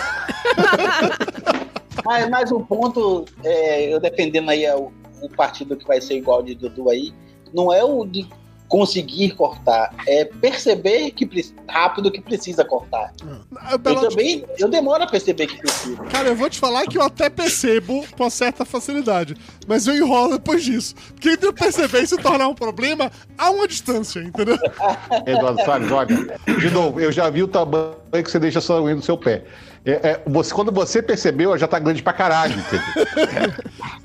Mas 2.06 2.30
mais 2.30 2.52
um 2.52 2.64
ponto, 2.64 3.26
é, 3.44 3.94
eu 3.94 4.00
defendendo 4.00 4.50
aí 4.50 4.70
o, 4.72 4.92
o 5.22 5.30
partido 5.30 5.76
que 5.76 5.86
vai 5.86 6.00
ser 6.00 6.16
igual 6.16 6.42
de 6.42 6.56
Dudu 6.56 6.90
aí, 6.90 7.14
não 7.54 7.74
é 7.74 7.84
o 7.84 8.06
de 8.06 8.28
conseguir 8.70 9.32
cortar, 9.32 9.94
é 10.08 10.24
perceber 10.24 11.10
que 11.12 11.28
rápido 11.68 12.12
que 12.12 12.22
precisa 12.22 12.64
cortar. 12.64 13.12
Ah, 13.58 13.72
Eu 13.84 13.96
também, 13.96 14.46
eu 14.60 14.70
demoro 14.70 15.04
a 15.04 15.08
perceber 15.08 15.48
que 15.48 15.58
precisa. 15.58 15.98
Cara, 16.04 16.30
eu 16.30 16.36
vou 16.36 16.48
te 16.50 16.60
falar 16.60 16.86
que 16.86 16.98
eu 16.98 17.02
até 17.02 17.30
percebo 17.30 18.06
com 18.16 18.24
uma 18.24 18.30
certa 18.30 18.64
facilidade, 18.64 19.36
mas 19.68 19.88
eu 19.88 19.96
enrolo 19.96 20.38
depois 20.38 20.64
disso. 20.64 20.94
Porque 21.16 21.32
entre 21.32 21.48
eu 21.48 21.54
perceber 21.54 22.04
e 22.04 22.08
se 22.08 22.18
tornar 22.18 22.48
um 22.48 22.54
problema, 22.54 23.12
há 23.36 23.50
uma 23.50 23.68
distância, 23.68 24.20
entendeu? 24.20 24.58
Eduardo 25.26 25.66
Salles, 25.66 25.92
olha. 25.92 26.40
De 26.60 26.70
novo, 26.70 27.00
eu 27.00 27.12
já 27.12 27.28
vi 27.30 27.42
o 27.42 27.48
tamanho 27.48 27.96
que 28.12 28.30
você 28.30 28.40
deixa 28.40 28.60
unha 28.80 28.94
no 28.94 29.02
seu 29.02 29.18
pé. 29.18 29.44
É, 29.84 29.92
é, 29.92 30.24
você, 30.28 30.54
quando 30.54 30.72
você 30.72 31.02
percebeu, 31.02 31.58
já 31.58 31.68
tá 31.68 31.80
grande 31.80 32.04
pra 32.04 32.14
caralho, 32.14 32.54
entendeu? 32.54 33.54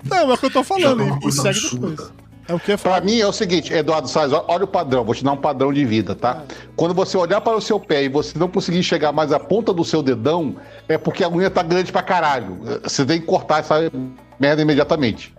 Não, 0.05 0.31
é 0.31 0.35
o 0.35 0.39
que 0.39 0.47
eu 0.47 0.51
tô 0.51 0.65
falando, 0.65 1.19
e, 1.23 1.29
e 1.29 1.33
segue 1.33 1.61
depois. 1.71 2.13
É 2.47 2.55
o 2.55 2.59
que 2.61 2.77
Pra 2.77 2.79
Flávio? 2.79 3.05
mim 3.11 3.21
é 3.21 3.27
o 3.27 3.33
seguinte, 3.33 3.73
Eduardo 3.73 4.07
Salles, 4.09 4.33
olha 4.49 4.65
o 4.65 4.69
padrão, 4.69 5.05
vou 5.05 5.15
te 5.15 5.25
dar 5.25 5.33
um 5.33 5.37
padrão 5.37 5.73
de 5.73 5.85
vida, 5.85 6.15
tá? 6.15 6.43
Quando 6.77 6.93
você 6.95 7.17
olhar 7.17 7.41
para 7.41 7.57
o 7.57 7.61
seu 7.61 7.81
pé 7.81 8.05
e 8.05 8.09
você 8.09 8.39
não 8.39 8.49
conseguir 8.49 8.83
chegar 8.83 9.13
mais 9.13 9.33
à 9.33 9.41
ponta 9.41 9.73
do 9.73 9.85
seu 9.85 10.03
dedão, 10.03 10.57
é 10.89 10.99
porque 10.99 11.25
a 11.25 11.29
unha 11.31 11.49
tá 11.51 11.63
grande 11.63 11.91
pra 11.91 12.03
caralho. 12.03 12.59
Você 12.83 13.05
tem 13.07 13.21
que 13.21 13.27
cortar 13.27 13.61
essa 13.61 13.91
merda 14.39 14.61
imediatamente. 14.61 15.35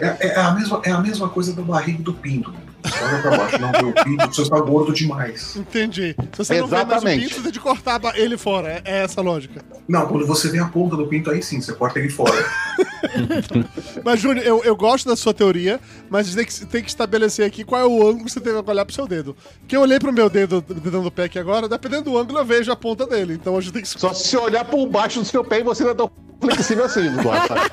É, 0.00 0.28
é 0.28 0.40
a 0.40 0.50
mesma, 0.52 0.80
é 0.84 0.90
a 0.90 0.98
mesma 0.98 1.28
coisa 1.28 1.52
da 1.52 1.62
barriga 1.62 2.02
do 2.02 2.12
pinto. 2.12 2.52
Você 2.84 3.04
olha 3.04 3.22
pra 3.22 3.36
baixo, 3.36 3.58
não 3.58 3.72
vê 3.72 3.84
o 3.84 4.04
pinto, 4.04 4.26
você 4.34 4.42
está 4.42 4.60
gordo 4.60 4.92
demais. 4.92 5.56
Entendi. 5.56 6.14
Se 6.32 6.38
você 6.38 6.60
não 6.60 6.68
vê 6.68 6.76
mais 6.76 6.88
o 6.88 6.92
Exatamente. 6.92 7.22
pinto, 7.22 7.34
você 7.34 7.42
tem 7.42 7.52
de 7.52 7.60
cortar 7.60 8.00
ele 8.14 8.36
fora. 8.36 8.68
É, 8.68 8.82
é 8.84 8.98
essa 9.04 9.20
a 9.20 9.24
lógica. 9.24 9.64
Não, 9.88 10.06
quando 10.06 10.26
você 10.26 10.48
vê 10.48 10.58
a 10.58 10.66
ponta 10.66 10.96
do 10.96 11.06
pinto, 11.06 11.30
aí 11.30 11.42
sim, 11.42 11.60
você 11.60 11.72
corta 11.72 11.98
ele 11.98 12.08
fora. 12.08 12.32
Mas, 14.04 14.20
Júnior, 14.20 14.44
eu, 14.46 14.64
eu 14.64 14.76
gosto 14.76 15.08
da 15.08 15.16
sua 15.16 15.32
teoria, 15.32 15.80
mas 16.10 16.26
a 16.26 16.30
gente 16.30 16.36
tem 16.36 16.46
que, 16.46 16.66
tem 16.66 16.82
que 16.82 16.88
estabelecer 16.88 17.46
aqui 17.46 17.64
qual 17.64 17.80
é 17.80 17.86
o 17.86 18.06
ângulo 18.06 18.24
que 18.24 18.30
você 18.32 18.40
tem 18.40 18.52
que 18.52 18.70
olhar 18.70 18.84
pro 18.84 18.94
seu 18.94 19.06
dedo. 19.06 19.36
Porque 19.60 19.76
eu 19.76 19.80
olhei 19.80 19.98
pro 19.98 20.12
meu 20.12 20.28
dedo, 20.28 20.60
dedão 20.60 21.02
do 21.02 21.10
pé 21.10 21.24
aqui 21.24 21.38
agora, 21.38 21.68
dependendo 21.68 22.04
do 22.04 22.18
ângulo, 22.18 22.38
eu 22.38 22.44
vejo 22.44 22.70
a 22.72 22.76
ponta 22.76 23.06
dele. 23.06 23.34
Então 23.34 23.56
a 23.56 23.60
gente 23.60 23.72
tem 23.72 23.82
que. 23.82 23.88
Só 23.88 24.12
se 24.12 24.28
você 24.28 24.36
olhar 24.36 24.64
por 24.64 24.86
baixo 24.86 25.20
do 25.20 25.24
seu 25.24 25.44
pé 25.44 25.60
e 25.60 25.62
você 25.62 25.84
não 25.84 25.90
é 25.90 25.94
tão 25.94 26.10
flexível 26.40 26.84
assim, 26.84 27.06
Eduardo 27.06 27.48
Salles. 27.48 27.72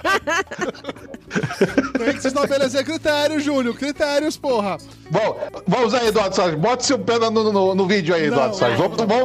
Tem 1.98 2.18
que 2.18 2.28
estabelecer 2.28 2.86
critérios, 2.86 3.44
Júnior. 3.44 3.76
Critérios, 3.76 4.38
porra. 4.38 4.78
Bom, 5.10 5.40
vamos 5.68 5.94
aí, 5.94 6.08
Eduardo 6.08 6.36
Salles. 6.36 6.56
Bota 6.56 6.84
seu 6.84 6.98
pé 6.98 7.20
no, 7.20 7.32
no, 7.32 7.76
no 7.76 7.88
vídeo 7.88 8.16
aí, 8.16 8.26
Eduardo 8.26 8.54
Não, 8.54 8.60
Salles. 8.60 8.78
Vamos, 8.78 8.98
vamos... 8.98 9.16
Eu 9.16 9.24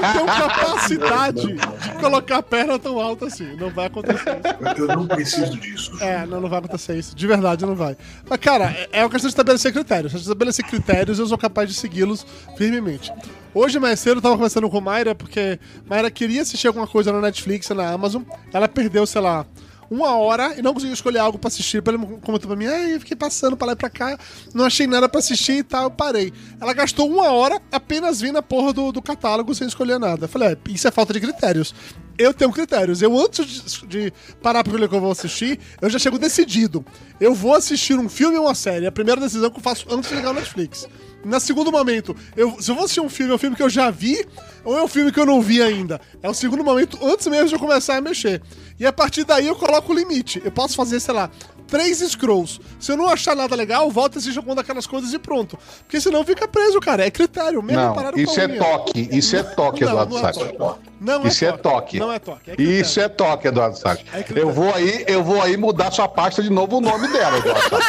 não 0.00 0.12
tenho 0.12 0.26
capacidade 0.26 1.46
de 1.46 1.92
colocar 2.00 2.38
a 2.38 2.42
perna 2.42 2.78
tão 2.78 3.00
alta 3.00 3.26
assim. 3.26 3.56
Não 3.56 3.70
vai 3.70 3.86
acontecer 3.86 4.40
isso. 4.40 4.82
Eu 4.82 4.86
não 4.88 5.06
preciso 5.06 5.58
disso. 5.58 5.92
É, 6.00 6.26
não, 6.26 6.40
não 6.40 6.48
vai 6.48 6.58
acontecer 6.58 6.96
isso. 6.96 7.14
De 7.14 7.26
verdade, 7.26 7.64
não 7.64 7.74
vai. 7.74 7.96
Mas, 8.28 8.40
cara, 8.40 8.66
é, 8.66 8.88
é 8.92 9.02
uma 9.02 9.10
questão 9.10 9.28
de 9.28 9.32
estabelecer 9.32 9.72
critérios. 9.72 10.12
Se 10.12 10.18
eu 10.18 10.22
estabelecer 10.22 10.64
critérios, 10.64 11.18
eu 11.18 11.26
sou 11.26 11.38
capaz 11.38 11.68
de 11.68 11.74
segui-los 11.74 12.26
firmemente. 12.56 13.12
Hoje, 13.60 13.80
mais 13.80 13.98
cedo, 13.98 14.18
eu 14.18 14.22
tava 14.22 14.36
conversando 14.36 14.70
com 14.70 14.80
Mayra, 14.80 15.16
porque 15.16 15.58
Mayra 15.84 16.08
queria 16.12 16.42
assistir 16.42 16.68
alguma 16.68 16.86
coisa 16.86 17.10
na 17.12 17.20
Netflix, 17.20 17.68
na 17.70 17.90
Amazon. 17.90 18.22
Ela 18.52 18.68
perdeu, 18.68 19.04
sei 19.04 19.20
lá, 19.20 19.44
uma 19.90 20.16
hora 20.16 20.54
e 20.56 20.62
não 20.62 20.72
conseguiu 20.72 20.94
escolher 20.94 21.18
algo 21.18 21.40
pra 21.40 21.48
assistir. 21.48 21.82
Ela 21.84 21.98
comentou 21.98 22.46
pra 22.46 22.54
mim, 22.54 22.66
ah, 22.66 22.88
eu 22.88 23.00
fiquei 23.00 23.16
passando 23.16 23.56
pra 23.56 23.66
lá 23.66 23.72
e 23.72 23.76
pra 23.76 23.90
cá, 23.90 24.16
não 24.54 24.64
achei 24.64 24.86
nada 24.86 25.08
pra 25.08 25.18
assistir 25.18 25.54
e 25.54 25.64
tal, 25.64 25.82
eu 25.86 25.90
parei. 25.90 26.32
Ela 26.60 26.72
gastou 26.72 27.10
uma 27.10 27.32
hora 27.32 27.60
apenas 27.72 28.20
vindo 28.20 28.38
a 28.38 28.42
porra 28.42 28.72
do, 28.72 28.92
do 28.92 29.02
catálogo 29.02 29.52
sem 29.52 29.66
escolher 29.66 29.98
nada. 29.98 30.26
Eu 30.26 30.28
falei, 30.28 30.50
é, 30.50 30.56
isso 30.68 30.86
é 30.86 30.92
falta 30.92 31.12
de 31.12 31.18
critérios. 31.18 31.74
Eu 32.18 32.34
tenho 32.34 32.52
critérios. 32.52 33.00
Eu, 33.00 33.16
antes 33.16 33.80
de, 33.80 33.86
de 33.86 34.12
parar 34.42 34.64
pra 34.64 34.72
ver 34.72 34.84
o 34.84 34.88
que 34.88 34.94
eu 34.94 35.00
vou 35.00 35.12
assistir, 35.12 35.58
eu 35.80 35.88
já 35.88 35.98
chego 35.98 36.18
decidido. 36.18 36.84
Eu 37.20 37.32
vou 37.32 37.54
assistir 37.54 37.98
um 37.98 38.08
filme 38.08 38.36
ou 38.36 38.46
uma 38.46 38.54
série. 38.54 38.86
É 38.86 38.88
a 38.88 38.92
primeira 38.92 39.20
decisão 39.20 39.48
que 39.50 39.58
eu 39.58 39.62
faço 39.62 39.86
antes 39.88 40.10
de 40.10 40.16
ligar 40.16 40.32
o 40.32 40.34
Netflix. 40.34 40.88
Na 41.24 41.40
segundo 41.40 41.70
momento, 41.72 42.14
eu, 42.36 42.60
se 42.60 42.70
eu 42.70 42.74
vou 42.74 42.84
assistir 42.84 43.00
um 43.00 43.08
filme, 43.08 43.32
é 43.32 43.34
um 43.34 43.38
filme 43.38 43.56
que 43.56 43.62
eu 43.62 43.68
já 43.68 43.90
vi 43.90 44.24
ou 44.64 44.78
é 44.78 44.82
um 44.82 44.88
filme 44.88 45.10
que 45.10 45.18
eu 45.18 45.26
não 45.26 45.42
vi 45.42 45.60
ainda? 45.60 46.00
É 46.22 46.28
o 46.28 46.34
segundo 46.34 46.62
momento 46.62 46.98
antes 47.02 47.26
mesmo 47.26 47.48
de 47.48 47.54
eu 47.54 47.58
começar 47.58 47.96
a 47.96 48.00
mexer. 48.00 48.40
E 48.78 48.86
a 48.86 48.92
partir 48.92 49.24
daí 49.24 49.46
eu 49.46 49.56
coloco 49.56 49.92
o 49.92 49.96
limite. 49.96 50.40
Eu 50.44 50.52
posso 50.52 50.76
fazer, 50.76 51.00
sei 51.00 51.14
lá, 51.14 51.30
três 51.68 51.98
scrolls. 51.98 52.58
Se 52.80 52.90
eu 52.90 52.96
não 52.96 53.08
achar 53.08 53.36
nada 53.36 53.54
legal, 53.54 53.88
volta 53.90 54.16
e 54.16 54.18
assiste 54.18 54.36
alguma 54.36 54.56
daquelas 54.56 54.86
coisas 54.86 55.12
e 55.12 55.18
pronto. 55.18 55.58
Porque 55.80 56.00
senão 56.00 56.24
fica 56.24 56.48
preso, 56.48 56.80
cara. 56.80 57.06
É 57.06 57.10
critério. 57.10 57.62
Mesmo 57.62 57.82
Não, 57.82 57.94
isso 58.16 58.40
é 58.40 58.46
unha. 58.46 58.58
toque. 58.58 59.08
Isso 59.12 59.36
é 59.36 59.42
toque, 59.42 59.84
Não, 59.84 59.90
Eduardo 59.92 60.14
não 60.14 60.28
é 60.28 60.32
toque. 60.32 60.80
Não 61.00 61.24
é 61.24 61.28
Isso 61.28 61.44
é 61.44 61.52
toque. 61.52 61.98
Não 62.00 62.12
é 62.12 62.18
toque. 62.18 62.50
É. 62.50 62.54
Isso 62.60 63.00
é 63.00 63.08
toque, 63.08 63.48
Eduardo 63.48 63.78
Salles. 63.78 64.02
É. 64.12 64.24
Eu 64.34 64.50
vou 64.50 64.74
aí, 64.74 65.04
eu 65.06 65.22
vou 65.22 65.40
aí 65.40 65.56
mudar 65.56 65.90
sua 65.92 66.08
pasta 66.08 66.42
de 66.42 66.50
novo 66.50 66.78
o 66.78 66.80
nome 66.80 67.06
dela, 67.08 67.38
Eduardo 67.38 67.68
Salles. 67.68 67.86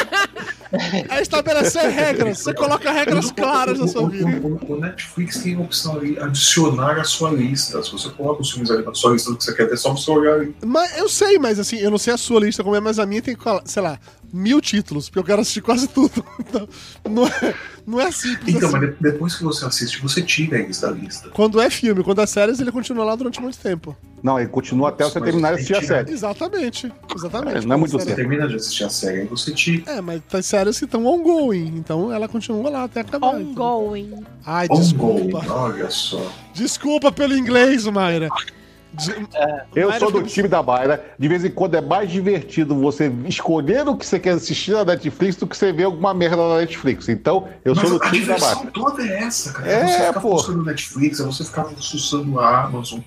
É 0.71 1.21
estabelecer 1.21 1.89
regras. 1.89 2.39
Você 2.39 2.53
coloca 2.53 2.91
regras 2.91 3.31
claras 3.31 3.79
na 3.79 3.87
sua 3.87 4.07
vida. 4.09 4.25
O, 4.47 4.73
o 4.73 4.79
Netflix 4.79 5.39
tem 5.39 5.55
a 5.55 5.59
opção 5.59 5.95
ali, 5.97 6.17
adicionar 6.19 6.99
a 6.99 7.03
sua 7.03 7.31
lista. 7.31 7.81
Se 7.81 7.91
você 7.91 8.09
coloca 8.09 8.41
os 8.41 8.51
filmes 8.51 8.69
ali 8.69 8.83
na 8.85 8.93
sua 8.93 9.13
lista 9.13 9.31
do 9.31 9.37
que 9.37 9.43
você 9.43 9.55
quer 9.55 9.67
ter, 9.67 9.73
é 9.73 9.77
só 9.77 9.91
você 9.95 10.11
olhar 10.11 10.35
ali. 10.35 10.55
Mas 10.65 10.97
eu 10.97 11.09
sei, 11.09 11.39
mas 11.39 11.59
assim, 11.59 11.77
eu 11.77 11.89
não 11.89 11.97
sei 11.97 12.13
a 12.13 12.17
sua 12.17 12.39
lista 12.41 12.63
como 12.63 12.75
é, 12.75 12.79
mas 12.79 12.99
a 12.99 13.05
minha 13.05 13.21
tem, 13.21 13.35
sei 13.65 13.81
lá, 13.81 13.99
mil 14.31 14.61
títulos, 14.61 15.09
porque 15.09 15.19
eu 15.19 15.23
quero 15.23 15.41
assistir 15.41 15.61
quase 15.61 15.87
tudo. 15.87 16.23
Então, 16.49 16.67
não 17.07 17.27
é, 17.27 17.53
não 17.85 18.01
é 18.01 18.11
simples 18.11 18.55
Então, 18.55 18.69
assim. 18.69 18.79
mas 18.79 18.89
de- 18.89 18.95
depois 18.99 19.35
que 19.35 19.43
você 19.43 19.65
assiste, 19.65 20.01
você 20.01 20.19
tira 20.23 20.57
eles 20.57 20.79
da 20.81 20.89
lista. 20.89 21.29
Quando 21.29 21.61
é 21.61 21.69
filme, 21.69 22.03
quando 22.03 22.21
é 22.21 22.25
séries, 22.25 22.59
ele 22.59 22.71
continua 22.71 23.05
lá 23.05 23.15
durante 23.15 23.39
muito 23.39 23.59
tempo. 23.59 23.95
Não, 24.23 24.39
ele 24.39 24.49
continua 24.49 24.89
até 24.89 25.03
você 25.03 25.21
terminar 25.21 25.49
de 25.49 25.55
assistir 25.55 25.75
a 25.75 25.81
série. 25.83 26.11
Exatamente. 26.11 26.91
Exatamente. 27.15 27.57
É, 27.57 27.61
não 27.67 27.75
é 27.75 27.77
muito 27.77 27.91
Quando 27.91 28.01
a 28.01 28.05
Você 28.05 28.15
termina 28.15 28.47
de 28.47 28.55
assistir 28.55 28.83
a 28.83 28.89
série, 28.89 29.19
aí 29.21 29.25
você 29.27 29.51
tira. 29.51 29.91
É, 29.91 30.01
mas 30.01 30.21
tem 30.27 30.41
séries 30.59 30.79
que 30.79 30.85
estão 30.85 31.05
ongoing, 31.05 31.73
então 31.77 32.11
ela 32.13 32.27
continua 32.27 32.69
lá 32.69 32.83
até 32.83 33.01
acabar. 33.01 33.35
Ongoing. 33.35 34.23
Ai, 34.45 34.67
Ongoing, 34.69 34.79
desculpa. 34.81 35.45
olha 35.53 35.89
só. 35.89 36.21
Desculpa 36.53 37.11
pelo 37.11 37.35
inglês, 37.35 37.85
Mayra. 37.85 38.29
De- 38.91 39.13
Eu 39.75 39.89
Mayra 39.89 39.99
sou 39.99 40.11
do 40.11 40.23
time 40.23 40.47
da 40.47 40.63
Mayra. 40.63 41.05
De 41.17 41.27
vez 41.27 41.45
em 41.45 41.51
quando 41.51 41.75
é 41.75 41.81
mais 41.81 42.09
divertido 42.11 42.75
você 42.75 43.11
escolher 43.27 43.87
o 43.87 43.95
que 43.95 44.03
você 44.05 44.19
quer 44.19 44.31
assistir 44.31 44.71
na 44.71 44.83
Netflix 44.83 45.35
do 45.35 45.45
que 45.45 45.55
você 45.55 45.71
ver 45.71 45.83
alguma 45.83 46.11
merda 46.13 46.37
na 46.37 46.57
Netflix. 46.57 47.07
Então, 47.07 47.47
eu 47.63 47.75
Mas 47.75 47.87
sou 47.87 47.99
do 47.99 48.03
a 48.03 48.09
time 48.09 48.25
da 48.25 48.37
Mayra. 48.39 48.47
diversão 48.55 48.65
toda 48.73 49.03
é 49.03 49.23
essa, 49.23 49.53
cara. 49.53 49.69
É, 49.71 49.85
você 49.87 50.07
ficar 50.07 50.19
pô. 50.21 50.51
Netflix, 50.63 51.19
é 51.19 51.23
você 51.23 51.43
ficar 51.45 51.65
fuçando 51.65 52.39
a 52.39 52.63
Amazon, 52.65 52.99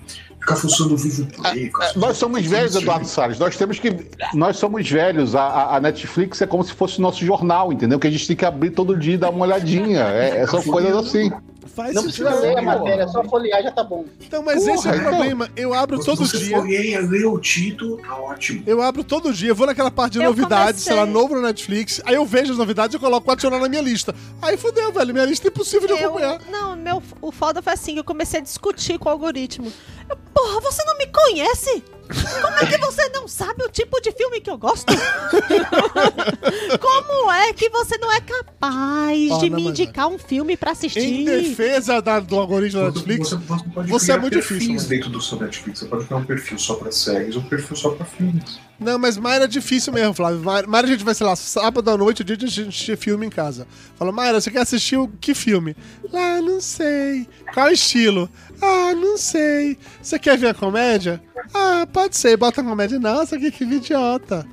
ficar 0.43 0.55
fuçando 0.57 0.93
o 0.93 0.97
Play. 1.25 1.65
ficar 1.65 1.85
É, 1.85 1.97
Nós 1.97 2.17
somos 2.17 2.45
velhos. 2.45 2.75
Eduardo 2.75 3.05
Salles. 3.07 3.39
Nós 3.39 3.55
temos 3.57 3.79
que. 3.79 4.07
Nós 4.33 4.57
somos 4.57 4.89
velhos. 4.89 5.35
A, 5.35 5.41
a- 5.43 5.75
a 5.77 5.79
Netflix 5.79 6.41
é 6.41 6.45
como 6.47 6.63
se 6.63 6.73
fosse 6.73 6.99
o 6.99 7.01
nosso 7.01 7.25
jornal, 7.25 7.71
entendeu? 7.73 7.97
Que 7.99 8.07
a 8.07 8.11
gente 8.11 8.27
tem 8.27 8.35
que 8.35 8.45
abrir 8.45 8.71
todo 8.71 8.97
dia 8.97 9.15
e 9.15 9.17
dar 9.17 9.29
uma 9.29 9.45
olhadinha. 9.45 10.01
É, 10.09 10.41
é, 10.41 10.47
são 10.47 10.61
coisas 10.63 10.95
assim. 10.95 11.31
Faz 11.67 11.93
Não 11.95 12.03
precisa 12.03 12.29
ler 12.35 12.51
a 12.57 12.61
porra. 12.61 12.61
matéria, 12.77 13.07
só 13.07 13.23
folhear 13.23 13.63
já 13.63 13.71
tá 13.71 13.83
bom. 13.83 14.05
Então, 14.21 14.43
mas 14.43 14.57
esse 14.67 14.69
é 14.69 14.73
o 14.73 14.83
Porra, 14.83 14.95
então. 14.97 15.09
problema. 15.09 15.49
Eu 15.55 15.73
abro 15.73 15.97
Se 15.99 16.05
todo 16.05 16.25
você 16.25 16.37
dia. 16.37 16.57
folheia, 16.57 16.99
lê 17.01 17.25
o 17.25 17.39
título, 17.39 17.97
tá 17.97 18.15
ótimo. 18.15 18.63
Eu 18.67 18.81
abro 18.81 19.03
todo 19.03 19.33
dia, 19.33 19.53
vou 19.53 19.65
naquela 19.65 19.89
parte 19.89 20.13
de 20.13 20.19
Eu 20.19 20.25
novidades, 20.25 20.83
sei 20.83 20.93
lá, 20.93 21.01
comecei- 21.01 21.21
novo 21.21 21.35
no 21.35 21.41
Netflix, 21.41 22.01
aí 22.05 22.15
eu 22.15 22.25
vejo 22.25 22.51
as 22.51 22.57
novidades 22.57 22.95
e 22.95 22.99
coloco 22.99 23.31
adicionar 23.31 23.59
na 23.59 23.69
minha 23.69 23.81
lista. 23.81 24.13
Aí 24.41 24.57
fudeu, 24.57 24.91
velho, 24.91 25.13
minha 25.13 25.25
lista 25.25 25.47
é 25.47 25.49
impossível 25.49 25.87
de 25.87 25.93
Eu, 25.93 26.09
acompanhar. 26.09 26.39
não, 26.51 26.75
meu, 26.75 27.01
o 27.21 27.31
foda 27.31 27.61
foi 27.61 27.73
assim, 27.73 27.97
eu 27.97 28.03
comecei 28.03 28.39
a 28.39 28.43
discutir 28.43 28.99
com 28.99 29.09
o 29.09 29.11
algoritmo. 29.11 29.71
Eu, 30.09 30.17
porra, 30.33 30.59
você 30.61 30.83
não 30.83 30.97
me 30.97 31.07
conhece? 31.07 31.83
Como 32.07 32.57
é 32.57 32.65
que 32.65 32.77
você 32.79 33.09
não 33.09 33.27
sabe 33.27 33.63
o 33.63 33.69
tipo 33.69 33.99
de 34.01 34.11
filme 34.11 34.39
que 34.41 34.49
eu 34.49 34.57
gosto? 34.57 34.91
Como 36.79 37.31
é 37.31 37.53
que 37.53 37.69
você 37.69 37.97
não 37.97 38.11
é 38.11 38.19
capaz 38.21 39.31
Ó, 39.31 39.37
de 39.39 39.49
não, 39.49 39.57
me 39.57 39.63
mas- 39.65 39.79
indicar 39.79 40.07
um 40.07 40.17
filme 40.17 40.57
pra 40.57 40.71
assistir? 40.71 40.99
Em 40.99 41.23
defesa 41.25 42.01
da- 42.01 42.19
do 42.19 42.37
algoritmo 42.37 42.81
da 42.81 42.87
Netflix, 42.91 43.29
Você, 43.29 43.35
você 43.37 43.87
você 43.89 44.11
é 44.11 44.17
muito 44.17 44.35
difícil, 44.35 44.73
mano. 44.75 44.87
dentro 44.87 45.09
do 45.09 45.21
seu 45.21 45.39
Netflix. 45.39 45.79
Você 45.79 45.85
pode 45.85 46.05
criar 46.05 46.17
um 46.17 46.25
perfil 46.25 46.57
só 46.57 46.75
pra 46.75 46.91
séries, 46.91 47.35
um 47.35 47.41
perfil 47.43 47.75
só 47.75 47.89
pra 47.91 48.05
filmes. 48.05 48.59
Não, 48.83 48.99
mas 48.99 49.17
Mayra 49.17 49.45
é 49.45 49.47
difícil 49.47 49.93
mesmo, 49.93 50.13
Flávio. 50.13 50.39
Mayra, 50.39 50.67
Mayra, 50.67 50.87
a 50.87 50.91
gente 50.91 51.03
vai, 51.03 51.13
sei 51.15 51.25
lá, 51.25 51.35
sábado 51.35 51.89
à 51.89 51.97
noite, 51.97 52.23
dia 52.23 52.35
de 52.35 52.45
assistir 52.45 52.97
filme 52.97 53.25
em 53.25 53.29
casa. 53.29 53.65
Fala, 53.95 54.11
Mayra, 54.11 54.41
você 54.41 54.51
quer 54.51 54.61
assistir 54.61 54.97
o 54.97 55.07
que 55.07 55.33
filme? 55.33 55.75
Ah, 56.13 56.41
não 56.41 56.59
sei. 56.59 57.27
Qual 57.53 57.69
estilo? 57.69 58.29
Ah, 58.61 58.93
não 58.93 59.17
sei. 59.17 59.77
Você 60.01 60.19
quer 60.19 60.37
ver 60.37 60.49
a 60.49 60.53
comédia? 60.53 61.21
Ah, 61.53 61.87
pode 61.91 62.17
ser. 62.17 62.35
Bota 62.37 62.61
a 62.61 62.63
comédia. 62.63 62.99
Nossa, 62.99 63.37
que 63.37 63.51
filme 63.51 63.77
idiota. 63.77 64.45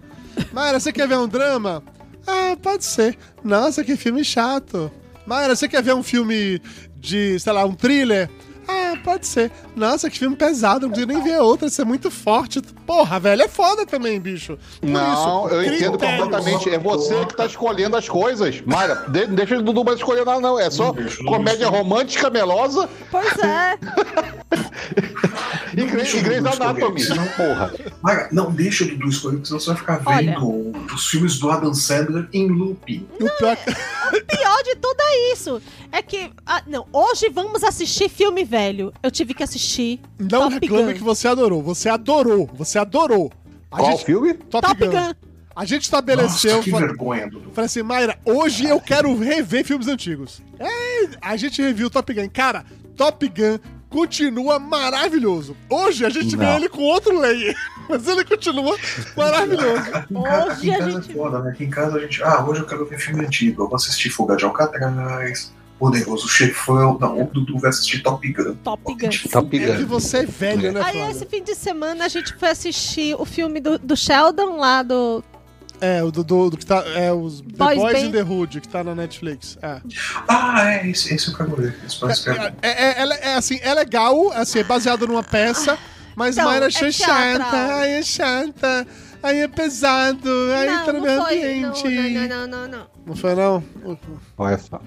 Mayra, 0.53 0.79
você 0.79 0.93
quer 0.93 1.09
ver 1.09 1.19
um 1.19 1.29
drama? 1.29 1.83
Ah, 2.27 2.57
pode 2.63 2.85
ser. 2.85 3.19
Nossa, 3.43 3.83
que 3.83 3.97
filme 3.97 4.25
chato. 4.25 4.91
Mayra, 5.27 5.55
você 5.55 5.69
quer 5.69 5.83
ver 5.83 5.95
um 5.95 6.03
filme 6.03 6.61
de, 6.97 7.39
sei 7.39 7.53
lá, 7.53 7.65
um 7.65 7.75
thriller? 7.75 8.31
Ah, 8.71 8.97
pode 9.03 9.27
ser. 9.27 9.51
Nossa, 9.77 10.09
que 10.11 10.19
filme 10.19 10.37
pesado, 10.37 10.83
não 10.87 10.91
consigo 10.91 11.13
nem 11.13 11.23
ver 11.23 11.41
outra, 11.41 11.69
isso 11.69 11.81
é 11.81 11.85
muito 11.85 12.11
forte. 12.11 12.61
Porra, 12.87 13.19
velho, 13.21 13.43
é 13.43 13.49
foda 13.49 13.85
também, 13.87 14.19
bicho. 14.21 14.59
Por 14.81 14.89
Não, 14.89 15.47
isso, 15.47 15.55
eu 15.55 15.63
entendo 15.65 15.99
critérios. 15.99 16.23
completamente. 16.25 16.71
É 16.71 16.79
você 16.79 17.25
que 17.27 17.37
tá 17.37 17.47
escolhendo 17.47 17.97
as 17.97 18.09
coisas. 18.09 18.61
Mayra, 18.67 19.05
de- 19.09 19.27
deixa 19.29 19.57
o 19.59 19.63
Dudu 19.63 19.85
mais 19.85 19.99
escolher 19.99 20.25
nada, 20.25 20.41
não. 20.41 20.59
É 20.59 20.71
só 20.71 20.93
Não 20.93 21.03
não 21.03 21.33
comédia 21.33 21.69
romântica, 21.69 22.29
melosa 22.31 22.89
Pois 23.11 23.33
é. 23.39 23.79
e 25.75 25.85
Grey's 25.85 26.15
o 26.45 26.49
Anatomy. 26.63 27.01
senão- 27.01 27.27
Porra. 27.37 27.73
Maga, 28.03 28.29
não 28.33 28.51
deixa 28.51 28.85
o 28.85 28.89
Dudu 28.89 29.09
escolher, 29.09 29.35
porque 29.37 29.47
senão 29.49 29.61
você 29.61 29.69
vai 29.71 29.77
ficar 29.77 30.03
Olha. 30.05 30.33
vendo 30.39 30.73
os 30.95 31.07
filmes 31.07 31.39
do 31.39 31.51
Adam 31.51 31.73
Sandler 31.75 32.29
em 32.33 32.49
looping. 32.49 33.07
O 33.21 33.29
pior 33.39 33.57
que- 33.57 33.73
pior 34.37 34.63
de 34.65 34.75
tudo 34.77 34.97
é 35.01 35.33
isso. 35.33 35.63
É 35.93 36.03
que. 36.03 36.31
ah, 36.47 36.63
não, 36.67 36.87
hoje 36.93 37.29
vamos 37.31 37.63
assistir 37.65 38.09
filme 38.09 38.45
velho. 38.45 38.60
Eu 39.03 39.11
tive 39.11 39.35
que 39.35 39.43
assistir 39.43 40.01
Não 40.19 40.43
Top 40.51 40.55
reclame 40.55 40.93
Gun. 40.93 40.95
que 40.95 41.03
você 41.03 41.29
adorou. 41.29 41.63
Você 41.63 41.89
adorou. 41.89 42.49
Você 42.55 42.79
adorou. 42.79 43.31
A 43.71 43.77
Qual 43.79 43.91
gente, 43.93 44.05
filme? 44.05 44.35
Top, 44.35 44.67
Top 44.67 44.85
Gun. 44.87 44.91
Gun. 44.91 45.15
A 45.55 45.65
gente 45.65 45.83
estabeleceu. 45.83 46.53
Nossa, 46.53 46.65
que 46.65 46.71
fa- 46.71 46.79
vergonha, 46.79 47.29
Dudu. 47.29 47.51
Falei 47.53 47.67
assim, 47.67 47.83
Mayra, 47.83 48.19
hoje 48.25 48.65
eu 48.67 48.81
quero 48.81 49.17
rever 49.19 49.65
filmes 49.65 49.89
antigos. 49.89 50.43
É, 50.59 51.09
a 51.21 51.37
gente 51.37 51.61
reviu 51.61 51.91
Top 51.91 52.13
Gun. 52.13 52.29
Cara, 52.33 52.65
Top 52.97 53.27
Gun 53.29 53.59
continua 53.89 54.59
maravilhoso. 54.61 55.57
Hoje 55.69 56.07
a 56.07 56.11
gente 56.11 56.37
vê 56.37 56.45
Não. 56.45 56.57
ele 56.57 56.69
com 56.69 56.81
outro 56.83 57.19
layer, 57.19 57.57
mas 57.91 58.07
ele 58.07 58.25
continua 58.25 58.77
maravilhoso. 59.17 59.83
Aqui 59.93 60.15
em 60.15 60.23
casa, 60.23 60.53
aqui 60.53 60.67
em 60.67 60.71
Hoje 60.71 60.71
a 60.71 60.79
casa 60.79 60.91
gente- 61.03 61.11
é 61.11 61.15
foda, 61.15 61.39
né? 61.41 61.51
Aqui 61.51 61.65
em 61.65 61.71
casa 61.71 61.97
a 61.97 62.01
gente. 62.01 62.23
Ah, 62.23 62.45
hoje 62.47 62.61
eu 62.61 62.67
quero 62.67 62.87
ver 62.87 62.99
filme 62.99 63.25
antigo. 63.27 63.63
Eu 63.65 63.69
vou 63.69 63.77
assistir 63.77 64.09
Fuga 64.11 64.37
de 64.37 64.45
Alcatraz, 64.45 65.53
Poderoso 65.81 66.29
Chefão. 66.29 66.99
Não, 67.01 67.23
o 67.23 67.25
Dudu 67.25 67.59
vai 67.59 67.71
assistir 67.71 68.03
Top 68.03 68.31
Gun. 68.31 68.55
Top 68.63 68.83
Gun. 68.85 69.09
Top 69.33 69.57
É 69.59 69.77
que 69.77 69.83
Gun. 69.83 69.87
você 69.87 70.19
é 70.19 70.27
velho, 70.27 70.73
né, 70.73 70.83
Aí 70.85 71.01
esse 71.11 71.25
fim 71.25 71.43
de 71.43 71.55
semana 71.55 72.05
a 72.05 72.09
gente 72.09 72.35
foi 72.35 72.51
assistir 72.51 73.17
o 73.19 73.25
filme 73.25 73.59
do, 73.61 73.79
do 73.79 73.97
Sheldon 73.97 74.59
lá 74.59 74.83
do. 74.83 75.25
É, 75.81 76.03
o 76.05 76.11
do, 76.11 76.23
do, 76.23 76.51
do 76.51 76.57
que 76.59 76.67
tá. 76.67 76.85
É, 76.95 77.11
os 77.11 77.41
The 77.41 77.47
Boys 77.57 77.79
Boys 77.79 77.93
Band. 77.95 78.07
in 78.09 78.13
the 78.13 78.23
Hood, 78.23 78.61
que 78.61 78.69
tá 78.69 78.85
na 78.85 78.95
Netflix. 78.95 79.57
É. 79.63 79.81
Ah, 80.29 80.75
é, 80.75 80.87
esse, 80.91 81.15
esse 81.15 81.29
eu 81.29 81.35
quero 81.35 81.57
ver. 81.57 81.75
Esse 81.87 81.99
parece 81.99 82.25
que 82.25 82.29
é 82.29 82.35
bom. 82.35 82.57
É, 82.61 82.69
é, 82.69 83.03
é, 83.03 83.19
é 83.31 83.35
assim, 83.37 83.59
é 83.63 83.73
legal, 83.73 84.31
assim, 84.33 84.59
é 84.59 84.65
baseado 84.65 85.07
numa 85.07 85.23
peça, 85.23 85.79
mas 86.15 86.37
Então, 86.37 86.51
Mayra 86.51 86.67
é 86.67 86.91
chata, 86.93 87.57
ai 87.57 87.93
é 87.93 88.03
chata, 88.03 88.87
aí 89.23 89.41
é 89.41 89.49
pesado, 89.49 90.29
aí 90.57 90.67
não, 90.71 90.85
tá 90.87 90.93
no 90.93 91.01
meu 91.01 91.17
não 91.17 91.25
foi. 91.27 91.37
ambiente. 91.39 91.89
Não, 91.89 92.29
não, 92.29 92.29
não, 92.29 92.47
não, 92.49 92.69
não. 92.79 92.87
Não 93.07 93.17
foi, 93.17 93.35
não? 93.35 93.63
Olha 94.39 94.59
só. 94.59 94.81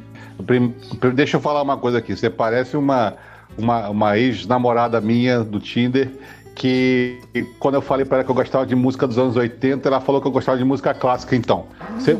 Deixa 1.13 1.37
eu 1.37 1.41
falar 1.41 1.61
uma 1.61 1.77
coisa 1.77 1.97
aqui. 1.99 2.15
Você 2.15 2.29
parece 2.29 2.75
uma, 2.77 3.15
uma, 3.57 3.89
uma 3.89 4.17
ex-namorada 4.17 4.99
minha 5.01 5.43
do 5.43 5.59
Tinder 5.59 6.11
que 6.55 7.19
quando 7.59 7.75
eu 7.75 7.81
falei 7.81 8.05
pra 8.05 8.17
ela 8.17 8.23
que 8.23 8.29
eu 8.29 8.35
gostava 8.35 8.63
de 8.65 8.75
música 8.75 9.07
dos 9.07 9.17
anos 9.17 9.35
80, 9.35 9.87
ela 9.87 9.99
falou 9.99 10.21
que 10.21 10.27
eu 10.27 10.31
gostava 10.31 10.55
de 10.57 10.63
música 10.63 10.93
clássica, 10.93 11.35
então. 11.35 11.65
Você- 11.97 12.13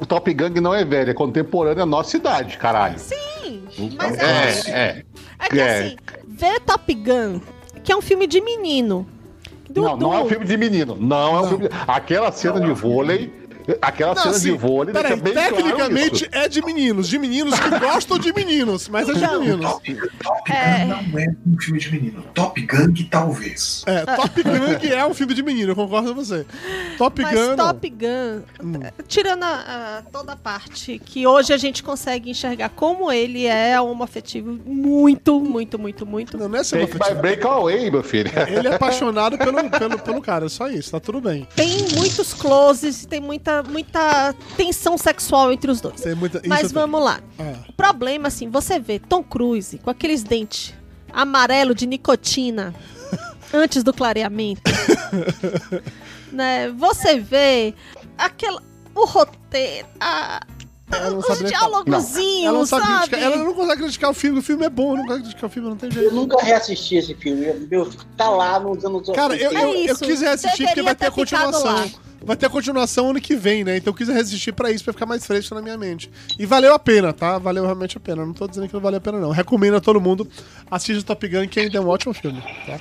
o 0.00 0.04
Top 0.06 0.32
Gang 0.34 0.60
não 0.60 0.74
é 0.74 0.84
velho, 0.84 1.10
é 1.10 1.14
contemporâneo 1.14 1.82
à 1.82 1.86
nossa 1.86 2.16
idade, 2.16 2.58
caralho. 2.58 2.98
Sim, 2.98 3.64
Então, 3.78 3.96
mas 3.96 4.18
é, 4.18 4.24
é, 4.24 4.70
é. 4.70 5.04
é 5.38 5.48
que 5.48 5.58
é. 5.58 5.78
assim, 5.86 5.96
ver 6.28 6.60
Top 6.60 6.94
Gun, 6.94 7.40
que 7.82 7.90
é 7.90 7.96
um 7.96 8.02
filme 8.02 8.26
de 8.26 8.42
menino. 8.42 9.06
Não, 9.80 9.92
Dudu, 9.92 10.04
não 10.04 10.14
é 10.14 10.22
um 10.22 10.28
filme 10.28 10.44
de 10.44 10.56
menino. 10.56 10.96
Não 10.98 11.16
é 11.16 11.30
um 11.30 11.42
Não. 11.42 11.48
filme 11.48 11.68
de... 11.68 11.74
Aquela 11.86 12.30
cena 12.32 12.60
de 12.60 12.72
vôlei. 12.72 13.32
Aquela 13.80 14.14
Não, 14.14 14.22
cena 14.22 14.34
assim, 14.36 14.52
de 14.52 14.58
vôlei 14.58 14.92
Peraí, 14.92 15.10
deixa 15.20 15.22
bem 15.22 15.32
claro 15.32 15.56
tecnicamente 15.56 16.14
isso. 16.24 16.28
é 16.32 16.48
de 16.48 16.62
meninos, 16.64 17.08
de 17.08 17.18
meninos 17.18 17.58
que 17.58 17.78
gostam 17.78 18.18
de 18.18 18.32
meninos, 18.32 18.88
mas 18.88 19.08
é 19.08 19.12
de 19.12 19.18
Então. 19.24 19.40
meninos. 19.40 19.70
Top, 19.70 19.94
Top 20.22 20.52
É. 20.52 20.84
Gun 20.84 20.88
não 21.12 21.18
é 21.18 21.26
um 21.46 21.58
filme 21.60 21.80
de 21.80 21.92
menino. 21.92 22.22
Top 22.34 22.60
Gang, 22.62 23.04
talvez. 23.04 23.82
É, 23.86 24.04
Top 24.16 24.42
Gun 24.42 24.88
é 24.88 25.06
um 25.06 25.14
filme 25.14 25.34
de 25.34 25.42
menino, 25.42 25.72
eu 25.72 25.76
concordo 25.76 26.14
com 26.14 26.24
você. 26.24 26.46
Top 26.98 27.20
Mas 27.22 27.34
Gun. 27.34 27.46
não. 27.56 27.56
Top 27.56 27.90
Gun, 27.90 28.42
Hum. 28.62 28.80
tirando 29.06 29.42
a- 29.42 29.98
a- 29.98 30.02
toda 30.10 30.32
a 30.32 30.36
parte 30.36 31.00
que 31.04 31.26
hoje 31.26 31.52
a 31.52 31.56
gente 31.56 31.82
consegue 31.82 32.30
enxergar 32.30 32.68
como 32.70 33.10
ele 33.12 33.46
é 33.46 33.80
homoafetivo 33.80 34.58
muito, 34.64 35.40
muito, 35.40 35.78
muito, 35.78 36.06
muito. 36.06 36.38
Não, 36.38 36.48
não 36.48 36.58
é 36.58 36.64
ser 36.64 36.76
homoafetivo. 36.76 37.20
break 37.20 37.46
away, 37.46 37.90
meu 37.90 38.02
filho. 38.02 38.30
Ele 38.48 38.68
é 38.68 38.74
apaixonado 38.74 39.36
pelo, 39.36 39.68
pelo, 39.70 39.98
pelo 39.98 40.22
cara, 40.22 40.48
só 40.48 40.68
isso, 40.68 40.90
tá 40.92 41.00
tudo 41.00 41.20
bem. 41.20 41.46
Tem 41.56 41.88
muitos 41.94 42.32
closes, 42.32 43.04
tem 43.06 43.20
muita, 43.20 43.51
muita 43.62 44.32
tensão 44.56 44.96
sexual 44.96 45.52
entre 45.52 45.70
os 45.70 45.80
dois. 45.80 46.00
Tem 46.00 46.14
muita, 46.14 46.40
Mas 46.46 46.70
vamos 46.70 47.02
lá. 47.02 47.20
Ah, 47.38 47.54
O 47.68 47.72
problema, 47.72 48.28
assim, 48.28 48.48
você 48.48 48.78
vê 48.78 48.98
Tom 48.98 49.22
Cruise 49.22 49.78
com 49.78 49.90
aqueles 49.90 50.22
dentes 50.22 50.72
amarelo 51.12 51.74
de 51.74 51.86
nicotina 51.86 52.72
antes 53.52 53.82
do 53.82 53.92
clareamento. 53.92 54.62
né? 56.32 56.70
Você 56.70 57.18
vê 57.18 57.74
aquela, 58.16 58.62
o 58.94 59.04
roteiro, 59.04 59.86
a, 60.00 60.40
Ela 60.92 61.10
não 61.10 61.18
os 61.18 61.26
sabe 61.26 61.38
falar. 61.38 61.50
diálogozinhos, 61.50 62.44
ela 62.46 62.58
não 62.58 62.66
sabe 62.66 62.86
sabe? 62.86 62.98
criticar, 63.08 63.20
ela 63.22 63.36
não 63.44 63.54
consegue 63.54 63.82
criticar 63.82 64.10
o 64.10 64.14
filme, 64.14 64.38
o 64.38 64.42
filme 64.42 64.64
é 64.66 64.70
bom, 64.70 64.96
não 64.96 65.02
consegue 65.04 65.22
criticar 65.24 65.44
o 65.44 65.52
filme, 65.52 65.68
não 65.70 65.76
tem 65.76 65.88
Eu 65.88 65.94
jeito. 65.94 66.14
nunca 66.14 66.42
reassisti 66.42 66.96
esse 66.96 67.14
filme. 67.14 67.46
Meu, 67.70 67.90
tá 68.16 68.28
lá 68.30 68.60
nos 68.60 68.84
anos 68.84 69.08
Cara, 69.10 69.34
eu, 69.36 69.50
80. 69.50 69.64
eu, 69.64 69.74
É 69.74 69.90
eu 69.90 69.96
quis 69.96 70.20
reassistir 70.20 70.66
porque 70.66 70.82
vai 70.82 70.94
ter 70.94 71.06
a 71.06 71.10
continuação. 71.10 71.64
lá. 71.74 71.86
Vai 72.24 72.36
ter 72.36 72.46
a 72.46 72.50
continuação 72.50 73.10
ano 73.10 73.20
que 73.20 73.34
vem, 73.34 73.64
né? 73.64 73.78
Então 73.78 73.90
eu 73.90 73.96
quis 73.96 74.06
resistir 74.06 74.52
pra 74.52 74.70
isso, 74.70 74.84
pra 74.84 74.92
ficar 74.92 75.06
mais 75.06 75.26
fresco 75.26 75.56
na 75.56 75.60
minha 75.62 75.76
mente. 75.76 76.08
E 76.38 76.46
valeu 76.46 76.72
a 76.72 76.78
pena, 76.78 77.12
tá? 77.12 77.36
Valeu 77.36 77.64
realmente 77.64 77.96
a 77.96 78.00
pena. 78.00 78.24
Não 78.24 78.32
tô 78.32 78.46
dizendo 78.46 78.68
que 78.68 78.74
não 78.74 78.80
valeu 78.80 78.98
a 78.98 79.00
pena, 79.00 79.18
não. 79.18 79.30
Recomendo 79.30 79.74
a 79.76 79.80
todo 79.80 80.00
mundo 80.00 80.28
assistir 80.70 81.02
Top 81.02 81.26
Gun, 81.26 81.48
que 81.48 81.58
ainda 81.58 81.78
é 81.78 81.80
um 81.80 81.88
ótimo 81.88 82.14
filme, 82.14 82.40
tá? 82.64 82.78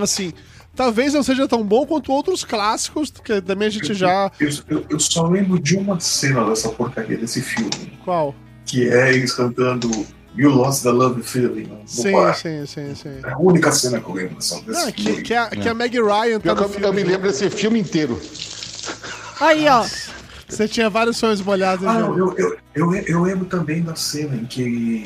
Assim, 0.00 0.32
talvez 0.78 1.12
não 1.12 1.24
seja 1.24 1.48
tão 1.48 1.64
bom 1.64 1.84
quanto 1.84 2.12
outros 2.12 2.44
clássicos, 2.44 3.10
que 3.10 3.40
também 3.42 3.66
a 3.66 3.70
gente 3.70 3.92
já... 3.94 4.30
Eu, 4.38 4.48
eu- 4.68 4.84
eu 4.90 5.00
só 5.00 5.26
lembro 5.26 5.58
de 5.58 5.76
uma 5.76 5.98
cena 5.98 6.44
dessa 6.48 6.68
porcaria 6.68 7.18
desse 7.18 7.42
filme, 7.42 7.98
Qual? 8.04 8.32
que 8.64 8.88
é 8.88 9.12
eles 9.12 9.32
cantando 9.32 9.90
You 10.36 10.50
Lost 10.50 10.84
the 10.84 10.90
Love 10.90 11.20
Feeling 11.24 11.64
no 11.66 11.80
Sim, 11.84 12.12
bar. 12.12 12.32
sim, 12.36 12.64
sim, 12.64 12.94
sim. 12.94 13.18
É 13.24 13.32
a 13.32 13.38
única 13.38 13.72
cena 13.72 13.98
que 14.00 14.08
eu 14.08 14.14
lembro 14.14 14.36
dessa, 14.36 14.60
desse 14.62 14.84
Não, 14.84 14.92
que, 14.92 15.02
filme. 15.02 15.22
que, 15.22 15.34
a, 15.34 15.48
que 15.48 15.68
a 15.68 15.74
Meg 15.74 15.96
Ryan 16.00 16.38
tá 16.38 16.50
eu, 16.52 16.68
filme. 16.68 16.86
eu 16.86 16.92
me 16.92 17.02
lembro 17.02 17.26
desse 17.28 17.50
filme 17.50 17.80
inteiro. 17.80 18.20
Aí, 19.40 19.66
ó. 19.68 19.84
Você 20.48 20.66
tinha 20.68 20.88
vários 20.88 21.16
sonhos 21.16 21.40
molhados. 21.42 21.84
Ah, 21.86 21.94
né? 21.94 22.00
não, 22.00 22.16
eu, 22.16 22.34
eu, 22.38 22.56
eu, 22.74 22.94
eu 22.94 23.22
lembro 23.22 23.44
também 23.46 23.82
da 23.82 23.94
cena 23.96 24.34
em 24.36 24.46
que, 24.46 25.02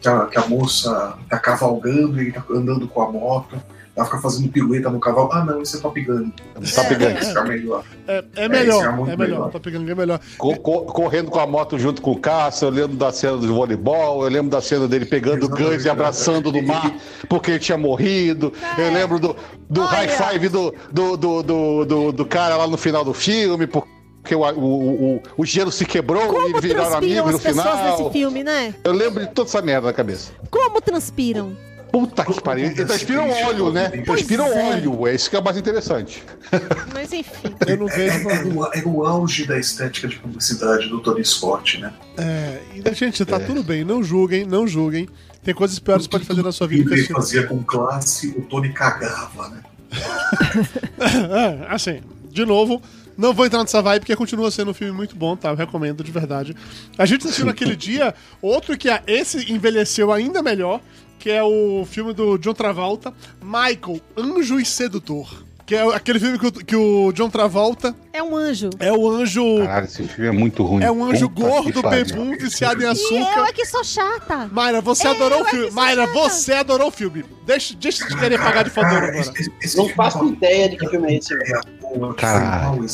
que, 0.00 0.08
a, 0.08 0.26
que 0.26 0.38
a 0.38 0.46
moça 0.46 1.18
tá 1.28 1.38
cavalgando 1.38 2.16
e 2.18 2.26
ele 2.26 2.32
tá 2.32 2.42
andando 2.50 2.86
com 2.88 3.02
a 3.02 3.10
moto, 3.12 3.60
ela 3.96 4.04
fica 4.04 4.18
fazendo 4.18 4.48
pirueta 4.50 4.90
no 4.90 5.00
cavalo. 5.00 5.30
Ah, 5.32 5.44
não, 5.44 5.62
esse 5.62 5.76
é 5.78 5.80
Top 5.80 5.98
Gun. 6.00 6.30
Top 6.74 6.94
Gun. 6.94 7.04
É 7.06 7.44
melhor. 7.48 7.84
É, 8.06 8.24
é 8.36 8.48
melhor, 8.48 8.84
é 8.84 8.86
é, 8.88 8.92
melhor. 8.92 9.18
melhor. 9.18 9.50
Top 9.50 9.70
Gun 9.70 9.88
é 9.88 9.94
melhor. 9.94 10.20
Co- 10.36 10.56
co- 10.56 10.82
correndo 10.84 11.30
com 11.30 11.40
a 11.40 11.46
moto 11.46 11.78
junto 11.78 12.02
com 12.02 12.12
o 12.12 12.18
Cássio, 12.18 12.66
eu 12.66 12.70
lembro 12.70 12.96
da 12.96 13.10
cena 13.10 13.36
do 13.38 13.54
voleibol, 13.54 14.22
eu 14.24 14.28
lembro 14.30 14.50
da 14.50 14.60
cena 14.60 14.86
dele 14.86 15.06
pegando 15.06 15.44
o 15.44 15.46
Exatamente. 15.46 15.70
Guns 15.76 15.84
e 15.84 15.88
abraçando 15.88 16.52
no 16.52 16.62
mar 16.62 16.94
porque 17.28 17.52
ele 17.52 17.58
tinha 17.60 17.78
morrido. 17.78 18.52
Eu 18.76 18.92
lembro 18.92 19.18
do, 19.18 19.34
do 19.70 19.80
Olha. 19.80 19.88
high 19.90 20.08
five 20.08 20.48
do, 20.50 20.74
do, 20.92 21.16
do, 21.16 21.42
do, 21.42 21.84
do, 21.86 22.12
do 22.12 22.26
cara 22.26 22.56
lá 22.56 22.66
no 22.66 22.76
final 22.76 23.02
do 23.04 23.14
filme, 23.14 23.66
por 23.66 23.86
porque 24.26 24.34
o, 24.34 24.40
o, 24.40 25.14
o, 25.18 25.22
o 25.38 25.46
gelo 25.46 25.70
se 25.70 25.86
quebrou 25.86 26.26
Como 26.26 26.58
e 26.58 26.60
viraram 26.60 26.90
transpiram 26.90 26.98
amigos 26.98 27.30
no 27.30 27.36
as 27.36 27.42
pessoas 27.44 27.78
final. 27.78 27.98
nesse 28.00 28.10
filme, 28.10 28.42
né? 28.42 28.74
Eu 28.82 28.92
lembro 28.92 29.20
de 29.24 29.30
toda 29.32 29.48
essa 29.48 29.62
merda 29.62 29.86
na 29.86 29.92
cabeça. 29.92 30.32
Como 30.50 30.80
transpiram? 30.80 31.56
Puta 31.98 32.26
que 32.26 32.42
pariu. 32.42 32.66
Eles 32.66 32.76
transpiram 32.76 33.30
óleo, 33.30 33.72
né? 33.72 33.88
Transpiram 33.88 34.44
Pois 34.44 34.56
é. 34.56 34.68
óleo. 34.68 35.06
É 35.06 35.14
isso 35.14 35.30
que 35.30 35.36
é 35.36 35.38
o 35.38 35.42
mais 35.42 35.56
interessante. 35.56 36.22
Mas 36.92 37.10
enfim. 37.10 37.54
Eu 37.66 37.78
não 37.78 37.86
vejo. 37.86 38.28
É, 38.28 38.34
é, 38.34 38.44
o, 38.44 38.64
é 38.66 38.82
o 38.84 39.06
auge 39.06 39.46
da 39.46 39.58
estética 39.58 40.06
de 40.06 40.16
publicidade 40.16 40.90
do 40.90 41.00
Tony 41.00 41.24
Scott, 41.24 41.80
né? 41.80 41.94
É, 42.18 42.60
e, 42.74 42.94
gente, 42.94 43.24
tá 43.24 43.40
tudo 43.40 43.62
bem. 43.62 43.82
Não 43.82 44.02
julguem, 44.02 44.44
não 44.44 44.68
julguem. 44.68 45.08
Tem 45.42 45.54
coisas 45.54 45.78
piores 45.78 46.06
que 46.06 46.12
você 46.12 46.18
pode 46.18 46.26
fazer 46.26 46.42
na 46.42 46.52
sua 46.52 46.66
vida. 46.66 46.94
que 46.94 47.00
Ele 47.00 47.06
fazia 47.06 47.46
com 47.46 47.62
classe, 47.62 48.28
o 48.36 48.42
Tony 48.42 48.74
cagava, 48.74 49.48
né? 49.48 49.62
É, 50.98 51.72
assim, 51.72 52.00
de 52.30 52.44
novo, 52.44 52.82
não 53.16 53.32
vou 53.32 53.46
entrar 53.46 53.60
nessa 53.60 53.80
vibe 53.80 54.00
porque 54.00 54.16
continua 54.16 54.50
sendo 54.50 54.72
um 54.72 54.74
filme 54.74 54.92
muito 54.92 55.16
bom, 55.16 55.34
tá? 55.34 55.48
Eu 55.48 55.56
recomendo 55.56 56.04
de 56.04 56.12
verdade. 56.12 56.54
A 56.98 57.06
gente 57.06 57.24
assistiu 57.24 57.46
naquele 57.46 57.74
dia 57.74 58.14
outro 58.42 58.76
que 58.76 58.90
é, 58.90 59.02
esse 59.06 59.50
envelheceu 59.50 60.12
ainda 60.12 60.42
melhor, 60.42 60.80
que 61.18 61.30
é 61.30 61.42
o 61.42 61.84
filme 61.86 62.12
do 62.12 62.38
John 62.38 62.54
Travolta, 62.54 63.12
Michael, 63.42 64.00
Anjo 64.16 64.58
e 64.60 64.64
Sedutor. 64.64 65.44
Que 65.66 65.74
é 65.74 65.82
aquele 65.96 66.20
filme 66.20 66.38
que 66.38 66.46
o, 66.46 66.52
que 66.52 66.76
o 66.76 67.10
John 67.12 67.28
Travolta 67.28 67.92
É 68.12 68.22
um 68.22 68.36
anjo. 68.36 68.70
é 68.78 68.92
o 68.92 69.10
anjo. 69.10 69.42
Caralho, 69.64 69.86
esse 69.86 70.06
filme 70.06 70.28
é 70.28 70.30
muito 70.30 70.62
ruim. 70.62 70.84
É 70.84 70.92
um 70.92 71.02
anjo 71.04 71.28
Puta 71.28 71.48
gordo, 71.48 71.82
bebum, 71.82 72.36
viciado 72.38 72.80
em 72.80 72.84
E 72.84 72.86
eu 72.86 72.92
açúcar. 72.92 73.48
é 73.48 73.52
que 73.52 73.66
sou 73.66 73.82
chata. 73.82 74.48
Mayra, 74.52 74.80
você 74.80 75.08
Eu 75.08 75.10
adorou 75.10 75.40
o 75.40 75.42
é 75.42 75.44
que 75.46 75.50
filme. 75.50 75.66
sou 75.66 75.74
Mayra, 75.74 76.06
chata. 76.06 76.12
você 76.20 76.52
adorou 76.52 76.86
o 76.86 76.90
filme. 76.92 77.24
Deixa, 77.44 77.74
deixa 77.74 78.06
de 78.06 78.16
querer 78.16 78.38
pagar 78.38 78.62
de 78.62 78.70
fodor 78.70 78.90
Cara, 78.90 79.06
agora. 79.08 79.32
Não 79.76 79.88
faço 79.88 80.22
é 80.24 80.26
ideia 80.28 80.68
de 80.68 80.76
que 80.76 80.88
filme 80.88 81.12
é 81.12 81.16
esse. 81.18 81.34
Caralho. 82.16 82.86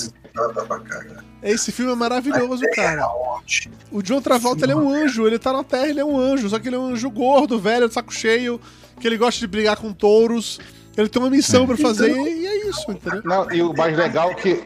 pra 0.67 0.81
caralho. 0.81 1.32
Esse 1.43 1.73
filme 1.73 1.93
é 1.93 1.95
maravilhoso, 1.95 2.63
cara. 2.75 2.93
Era 2.93 3.09
ótimo. 3.09 3.75
O 3.91 4.03
John 4.03 4.21
Travolta, 4.21 4.65
ele 4.65 4.73
é 4.73 4.77
um 4.77 4.89
anjo, 4.89 5.27
ele 5.27 5.39
tá 5.39 5.53
na 5.53 5.65
Terra, 5.65 5.89
ele 5.89 6.01
é 6.01 6.05
um 6.05 6.19
anjo, 6.19 6.49
só 6.49 6.59
que 6.59 6.69
ele 6.69 6.77
é 6.77 6.79
um 6.79 6.87
anjo 6.93 7.11
gordo, 7.11 7.59
velho, 7.59 7.89
de 7.89 7.95
saco 7.95 8.13
cheio, 8.13 8.61
que 9.01 9.07
ele 9.07 9.17
gosta 9.17 9.41
de 9.41 9.47
brigar 9.47 9.77
com 9.77 9.93
touros, 9.93 10.61
ele 10.97 11.09
tem 11.09 11.21
uma 11.21 11.31
missão 11.31 11.67
pra 11.67 11.77
fazer 11.77 12.11
e, 12.11 12.43
e 12.43 12.47
é 12.47 12.69
isso, 12.69 12.91
entendeu? 12.91 13.23
Não, 13.25 13.51
e 13.51 13.63
o 13.63 13.75
mais 13.75 13.97
legal 13.97 14.31
é 14.31 14.35
que 14.35 14.65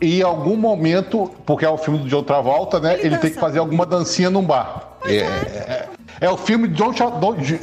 em 0.00 0.22
algum 0.22 0.56
momento, 0.56 1.30
porque 1.46 1.64
é 1.64 1.70
o 1.70 1.78
filme 1.78 1.98
do 2.00 2.08
John 2.08 2.22
Travolta, 2.22 2.78
né? 2.80 2.94
Ele 2.94 3.06
Ele, 3.08 3.18
tem 3.18 3.30
que 3.30 3.38
fazer 3.40 3.58
alguma 3.58 3.86
dancinha 3.86 4.28
num 4.30 4.42
bar. 4.44 4.98
É, 5.04 5.16
é- 5.18 5.88
é 6.18 6.30
o 6.30 6.36
filme 6.36 6.66
de 6.68 6.74
John, 6.74 6.92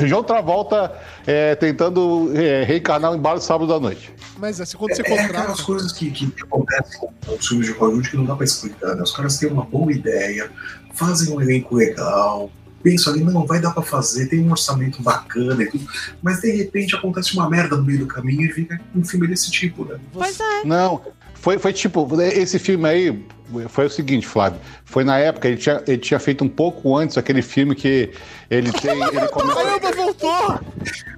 John 0.08 0.24
Travolta 0.24 0.94
é, 1.26 1.56
tentando 1.56 2.32
é, 2.36 2.64
reencarnar 2.64 3.14
em 3.14 3.18
bar 3.18 3.36
no 3.36 3.42
sábado 3.42 3.74
à 3.74 3.80
noite. 3.80 4.14
Mas 4.38 4.62
assim, 4.62 4.78
quando 4.78 4.96
você 4.96 5.02
É 5.02 5.06
aquelas 5.06 5.28
contrata. 5.28 5.64
coisas 5.64 5.92
que, 5.92 6.12
que 6.12 6.32
acontecem 6.44 7.00
com 7.00 7.34
os 7.36 7.48
filmes 7.48 7.68
de 7.68 7.74
Hollywood 7.74 8.10
que 8.10 8.18
não 8.18 8.26
dá 8.26 8.36
pra 8.36 8.46
explicar, 8.46 8.96
né? 8.96 9.02
Os 9.04 9.12
caras 9.16 9.38
têm 9.38 9.50
uma 9.52 9.64
boa 9.66 9.92
ideia, 9.92 10.52
fazem 10.94 11.36
um 11.36 11.42
elenco 11.42 11.76
legal, 11.76 12.50
pensam 12.84 13.14
ali, 13.14 13.24
não, 13.24 13.48
vai 13.48 13.60
dar 13.60 13.72
pra 13.72 13.82
fazer, 13.82 14.28
tem 14.28 14.42
um 14.42 14.52
orçamento 14.52 15.02
bacana 15.02 15.64
e 15.64 15.68
tudo, 15.68 15.88
mas 16.22 16.42
de 16.42 16.52
repente 16.52 16.96
acontece 16.96 17.34
uma 17.34 17.50
merda 17.50 17.78
no 17.78 17.84
meio 17.84 18.00
do 18.00 18.08
caminho 18.08 18.46
e 18.46 18.52
fica 18.52 18.80
um 18.94 19.04
filme 19.04 19.26
desse 19.26 19.50
tipo, 19.50 19.86
né? 19.86 19.98
Pois 20.12 20.40
é. 20.40 20.66
Não, 20.66 21.02
foi, 21.34 21.58
foi 21.58 21.74
tipo, 21.74 22.08
esse 22.22 22.60
filme 22.60 22.88
aí 22.88 23.26
foi 23.70 23.86
o 23.86 23.90
seguinte, 23.90 24.26
Flávio. 24.28 24.60
Foi 24.86 25.04
na 25.04 25.18
época, 25.18 25.48
ele 25.48 25.58
tinha, 25.58 25.82
ele 25.88 25.98
tinha 25.98 26.20
feito 26.20 26.44
um 26.44 26.50
pouco 26.50 26.96
antes 26.98 27.18
aquele 27.18 27.42
filme 27.42 27.74
que 27.76 28.12
ele 28.50 28.72
tem. 28.80 28.92
Ele 29.02 29.28
come- 29.28 29.54
Caramba, 29.54 29.92
voltou! 29.92 30.60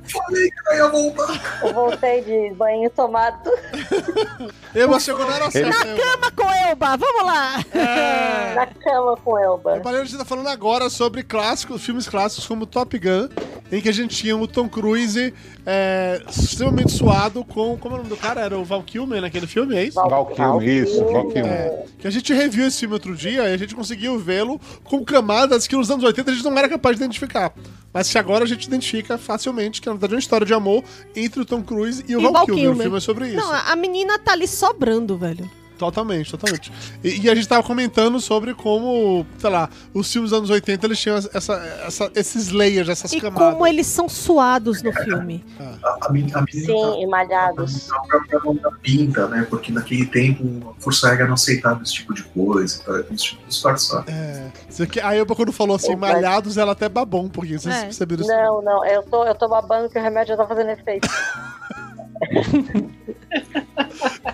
Falei 0.07 0.49
que 0.49 0.69
eu 0.69 0.75
ia 0.75 0.87
voltar. 0.89 1.59
Eu 1.63 1.73
voltei 1.73 2.21
de 2.21 2.53
banho 2.55 2.89
tomado. 2.91 3.49
Eba 4.73 4.99
chegou 4.99 5.25
na 5.25 5.35
hora 5.35 5.51
certa. 5.51 5.87
Eba. 5.87 6.01
Cama 6.01 6.31
com 6.31 6.51
Elba, 6.53 6.97
vamos 6.97 7.25
lá. 7.25 7.63
É. 7.73 8.53
Na 8.55 8.65
cama 8.67 9.17
com 9.17 9.37
Elba. 9.39 9.77
O 9.77 9.81
Palheiro, 9.81 10.03
a 10.03 10.07
gente 10.07 10.17
tá 10.17 10.25
falando 10.25 10.47
agora 10.49 10.89
sobre 10.89 11.23
clássicos, 11.23 11.83
filmes 11.83 12.07
clássicos 12.07 12.45
como 12.45 12.65
Top 12.65 12.97
Gun, 12.99 13.29
em 13.71 13.81
que 13.81 13.89
a 13.89 13.93
gente 13.93 14.15
tinha 14.15 14.35
o 14.37 14.47
Tom 14.47 14.69
Cruise 14.69 15.33
é, 15.65 16.21
extremamente 16.29 16.91
suado 16.91 17.43
com. 17.43 17.77
Como 17.77 17.95
é 17.95 17.99
o 17.99 18.03
nome 18.03 18.09
do 18.09 18.17
cara? 18.17 18.41
Era 18.41 18.57
o 18.57 18.63
Val 18.63 18.83
Kilmer 18.83 19.21
naquele 19.21 19.47
filme, 19.47 19.75
é 19.75 19.83
isso? 19.85 19.95
Val 19.95 20.25
Kilmer, 20.27 20.67
isso, 20.67 21.03
Val 21.05 21.27
Kilmer. 21.29 21.51
É, 21.51 21.83
que 21.99 22.07
a 22.07 22.11
gente 22.11 22.24
reviu 22.33 22.67
esse 22.67 22.79
filme 22.79 22.93
outro 22.93 23.15
dia 23.15 23.49
e 23.49 23.53
a 23.53 23.57
gente 23.57 23.75
conseguiu 23.75 24.17
vê-lo 24.19 24.59
com 24.83 25.03
camadas 25.03 25.67
que 25.67 25.75
nos 25.75 25.89
anos 25.89 26.03
80 26.03 26.31
a 26.31 26.33
gente 26.33 26.43
não 26.43 26.57
era 26.57 26.69
capaz 26.69 26.97
de 26.97 27.03
identificar. 27.03 27.53
Mas 27.93 28.11
que 28.11 28.17
agora 28.17 28.43
a 28.43 28.47
gente 28.47 28.65
identifica 28.65 29.17
facilmente 29.17 29.81
que 29.81 29.87
na 29.87 29.93
verdade 29.93 30.13
é 30.13 30.15
uma 30.15 30.19
história 30.19 30.45
de 30.45 30.53
amor 30.53 30.83
entre 31.15 31.41
o 31.41 31.45
Tom 31.45 31.63
Cruise 31.63 32.03
e 32.07 32.15
o 32.15 32.19
E 32.19 32.23
Val, 32.23 32.33
Val 32.33 32.45
Kilmer. 32.45 32.71
O 32.71 32.81
filme 32.81 32.97
é 32.97 32.99
sobre 32.99 33.27
isso. 33.27 33.37
Não, 33.37 33.53
a 33.53 33.75
menina 33.75 34.19
tá 34.19 34.33
ali 34.33 34.47
sobrando, 34.47 35.17
velho. 35.17 35.49
Totalmente, 35.77 36.31
totalmente. 36.31 36.71
E, 37.03 37.21
e 37.25 37.29
a 37.29 37.35
gente 37.35 37.47
tava 37.47 37.61
comentando 37.63 38.19
sobre 38.21 38.53
como, 38.53 39.25
sei 39.37 39.49
lá, 39.49 39.69
os 39.93 40.11
filmes 40.11 40.31
dos 40.31 40.37
anos 40.39 40.49
80 40.49 40.85
eles 40.85 40.99
tinham 40.99 41.17
essa, 41.17 41.29
essa- 41.85 42.11
esses 42.15 42.49
layers, 42.51 42.87
essas 42.89 43.11
E 43.11 43.19
camadas. 43.19 43.53
como 43.53 43.67
eles 43.67 43.85
são 43.87 44.07
suados 44.07 44.81
no 44.81 44.93
filme. 44.93 45.43
A, 45.59 45.87
a, 45.87 45.97
a 46.07 46.11
menina 46.11 46.43
Sim, 46.51 47.01
e 47.01 47.07
malhados. 47.07 47.87
tá 47.87 48.19
pra 48.29 48.39
mão 48.39 48.55
da 48.55 48.71
pinta, 48.71 49.27
né? 49.27 49.45
Porque 49.49 49.71
naquele 49.71 50.05
tempo 50.05 50.75
a 50.77 50.81
Força 50.81 51.09
Aérea 51.09 51.25
não 51.27 51.33
aceitava 51.33 51.83
esse 51.83 51.93
tipo 51.93 52.13
de 52.13 52.23
coisa, 52.23 52.81
tá? 52.83 52.93
Eles 53.09 53.21
tinham 53.21 53.41
que 53.41 53.47
disfarçar. 53.49 54.03
É. 54.07 54.51
Aqui- 54.81 54.99
A 54.99 55.13
Elba, 55.15 55.35
quando 55.35 55.51
falou 55.51 55.75
assim, 55.75 55.95
mas- 55.95 56.13
malhados, 56.13 56.57
ela 56.57 56.71
até 56.71 56.87
babou 56.87 57.23
um 57.23 57.29
pouquinho. 57.29 57.59
Vocês 57.59 57.75
É. 57.75 57.81
perceberam 57.83 58.21
isso? 58.23 58.31
Não, 58.31 58.61
não, 58.61 58.85
eu 58.85 59.03
tô, 59.03 59.25
eu 59.25 59.35
tô 59.35 59.47
babando 59.49 59.89
que 59.89 59.97
o 59.99 60.01
remédio 60.01 60.35
já 60.35 60.37
tá 60.37 60.47
fazendo 60.47 60.69
efeito. 60.69 61.07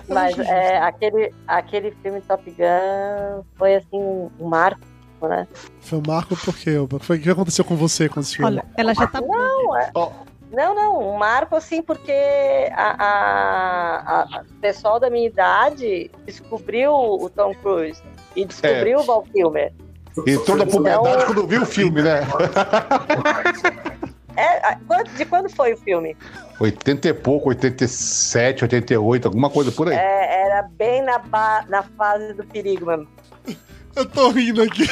Mas 0.08 0.38
é, 0.38 0.78
aquele, 0.78 1.32
aquele 1.46 1.90
filme 2.02 2.20
Top 2.22 2.42
Gun 2.50 3.42
foi 3.56 3.76
assim 3.76 4.30
um 4.38 4.48
marco, 4.48 4.80
né? 5.22 5.46
Foi 5.80 5.98
o 5.98 6.02
Marco 6.06 6.36
por 6.36 6.56
quê, 6.56 6.70
Elba? 6.70 6.98
Foi- 6.98 7.18
O 7.18 7.20
que 7.20 7.30
aconteceu 7.30 7.64
com 7.64 7.76
você 7.76 8.08
com 8.08 8.20
esse 8.20 8.36
filme? 8.36 8.52
Olha, 8.52 8.64
ela 8.76 8.94
já 8.94 9.06
tá. 9.06 9.20
Não, 9.20 9.76
é- 9.76 9.90
não, 10.50 10.74
não, 10.74 11.14
um 11.14 11.16
marco 11.16 11.56
assim 11.56 11.80
porque 11.82 12.12
a, 12.72 13.04
a- 13.04 14.38
a- 14.38 14.42
o 14.42 14.54
pessoal 14.60 15.00
da 15.00 15.08
minha 15.08 15.26
idade 15.26 16.10
descobriu 16.26 16.92
o 16.92 17.30
Tom 17.30 17.54
Cruise 17.54 18.02
e 18.36 18.44
descobriu 18.44 18.98
o 19.00 19.04
Val 19.04 19.22
Kilmer. 19.32 19.72
Entrou 20.26 20.58
na 20.58 20.66
puberdade 20.66 21.24
quando 21.24 21.46
viu 21.46 21.62
o 21.62 21.66
filme, 21.66 22.02
né? 22.02 22.20
É, 24.34 24.66
a- 24.66 24.78
de 25.14 25.26
quando 25.26 25.50
foi 25.50 25.74
o 25.74 25.76
filme? 25.76 26.16
80 26.62 27.08
e 27.08 27.14
pouco, 27.14 27.48
87, 27.48 28.62
88, 28.64 29.26
alguma 29.26 29.50
coisa 29.50 29.72
por 29.72 29.88
aí. 29.88 29.96
É, 29.96 30.42
era 30.46 30.62
bem 30.62 31.02
na, 31.02 31.18
ba- 31.18 31.64
na 31.68 31.82
fase 31.82 32.32
do 32.34 32.44
perigo 32.44 32.86
mesmo. 32.86 33.08
Eu 33.94 34.06
tô 34.06 34.30
rindo 34.30 34.62
aqui. 34.62 34.88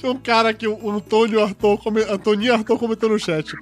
Tem 0.00 0.08
um 0.10 0.18
cara 0.18 0.54
que 0.54 0.68
o 0.68 0.90
Antônio 0.90 1.42
Arthur, 1.42 1.76
come... 1.82 2.02
Antônio 2.02 2.54
Arthur 2.54 2.78
comentou 2.78 3.08
no 3.08 3.18
chat. 3.18 3.52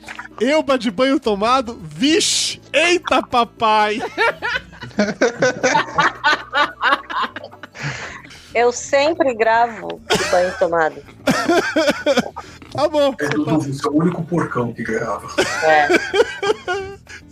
Elba 0.41 0.77
de 0.77 0.91
banho 0.91 1.19
tomado? 1.19 1.81
Vixe! 1.83 2.61
Eita, 2.73 3.23
papai! 3.23 4.03
Eu 8.55 8.71
sempre 8.71 9.35
gravo 9.35 9.99
de 10.11 10.25
banho 10.31 10.53
tomado. 10.59 10.97
Tá 12.73 12.89
bom. 12.89 13.15
É 13.21 13.29
Dudu, 13.29 13.61
você 13.61 13.87
é 13.87 13.91
o 13.91 13.95
único 13.97 14.23
porcão 14.25 14.73
que 14.73 14.83
grava. 14.83 15.29
É. 15.63 15.89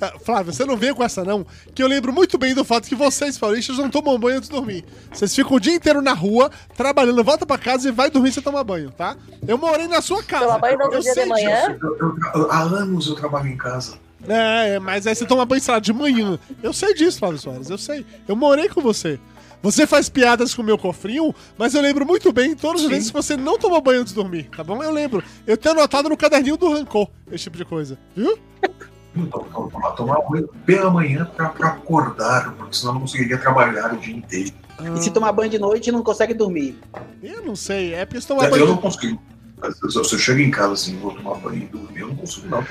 Ah, 0.01 0.13
Flávio, 0.25 0.53
você 0.53 0.65
não 0.65 0.77
vem 0.77 0.95
com 0.95 1.03
essa 1.05 1.23
não, 1.25 1.47
que 1.75 1.83
eu 1.83 1.87
lembro 1.87 2.13
muito 2.13 2.39
bem 2.39 2.55
do 2.55 2.65
fato 2.65 2.89
que 2.89 2.95
vocês, 2.95 3.37
paulistas, 3.37 3.77
não 3.79 3.91
tomam 3.91 4.19
banho 4.19 4.39
antes 4.39 4.49
de 4.49 4.55
dormir. 4.57 4.85
Vocês 5.13 5.35
ficam 5.35 5.57
o 5.57 5.61
dia 5.61 5.75
inteiro 5.75 6.01
na 6.01 6.13
rua, 6.15 6.51
trabalhando, 6.77 7.23
volta 7.23 7.45
pra 7.45 7.59
casa 7.59 7.89
e 7.89 7.93
vai 7.93 8.11
dormir 8.11 8.33
sem 8.33 8.43
tomar 8.43 8.65
banho, 8.65 8.91
tá? 8.91 9.17
Eu 9.47 9.59
morei 9.59 9.87
na 9.89 10.01
sua 10.01 10.23
casa. 10.23 10.47
Tomar 10.47 10.59
banho 10.59 10.79
no 10.79 10.85
outro 10.85 10.99
eu 10.99 11.03
dia 11.03 11.15
de 11.15 11.27
manhã? 11.27 11.79
Eu- 11.83 11.97
eu- 11.99 12.17
eu- 12.35 12.51
há 12.51 12.61
anos 12.63 13.07
eu 13.09 13.15
trabalho 13.15 13.49
em 13.49 13.57
casa. 13.57 13.99
É, 14.29 14.75
é, 14.75 14.79
mas 14.79 15.07
aí 15.07 15.15
você 15.15 15.25
toma 15.27 15.45
banho, 15.47 15.61
sei 15.63 15.75
lá, 15.75 15.81
de 15.81 15.93
manhã. 15.93 16.39
Eu 16.63 16.73
sei 16.73 16.95
disso, 16.95 17.19
Flávio 17.19 17.39
Soares, 17.39 17.71
eu 17.71 17.79
sei. 17.79 18.05
Eu 18.29 18.37
morei 18.37 18.69
com 18.69 18.81
você. 18.81 19.19
Você 19.63 19.87
faz 19.87 20.09
piadas 20.09 20.55
com 20.55 20.63
o 20.63 20.65
meu 20.65 20.79
cofrinho, 20.79 21.35
mas 21.59 21.75
eu 21.75 21.83
lembro 21.83 22.07
muito 22.07 22.33
bem 22.33 22.55
todas 22.57 22.81
as 22.81 22.87
Sim. 22.87 22.95
vezes 22.95 23.11
que 23.11 23.17
você 23.17 23.37
não 23.37 23.59
tomou 23.59 23.79
banho 23.83 24.01
antes 24.01 24.15
de 24.15 24.19
dormir, 24.19 24.49
tá 24.57 24.65
bom? 24.65 24.83
Eu 24.83 24.91
lembro. 24.91 25.23
Eu 25.47 25.55
tenho 25.57 25.75
anotado 25.75 26.09
no 26.09 26.17
caderninho 26.17 26.57
do 26.57 26.71
rancor 26.73 27.09
esse 27.31 27.45
tipo 27.45 27.59
de 27.59 27.65
coisa, 27.67 27.99
viu? 28.17 28.39
Então, 29.15 29.41
tomar, 29.71 29.91
tomar 29.93 30.21
banho 30.29 30.49
pela 30.65 30.91
manhã 30.91 31.25
pra, 31.37 31.49
pra 31.49 31.69
acordar, 31.69 32.55
porque 32.55 32.77
senão 32.77 32.91
eu 32.91 32.95
não 32.95 33.01
conseguiria 33.03 33.39
trabalhar 33.39 33.93
o 33.93 33.97
dia 33.97 34.15
inteiro. 34.17 34.53
E 34.97 35.03
se 35.03 35.11
tomar 35.11 35.33
banho 35.33 35.51
de 35.51 35.59
noite, 35.59 35.91
não 35.93 36.03
consegue 36.03 36.33
dormir. 36.33 36.79
Eu 37.23 37.43
não 37.45 37.55
sei, 37.57 37.93
é 37.95 38.05
porque 38.07 38.21
você 38.21 38.29
toma 38.29 38.45
eu 38.45 38.51
banho. 38.51 38.67
não 38.67 38.77
consigo. 38.77 39.21
Se 39.91 39.99
eu, 39.99 40.05
se 40.05 40.15
eu 40.15 40.19
chego 40.19 40.41
em 40.41 40.51
casa 40.51 40.73
assim, 40.73 40.97
vou 40.99 41.13
tomar 41.13 41.35
banho 41.35 41.65
e 41.65 41.67
dormir, 41.67 42.01
eu 42.01 42.09
não 42.09 42.17
consigo, 42.17 42.49
não. 42.49 42.65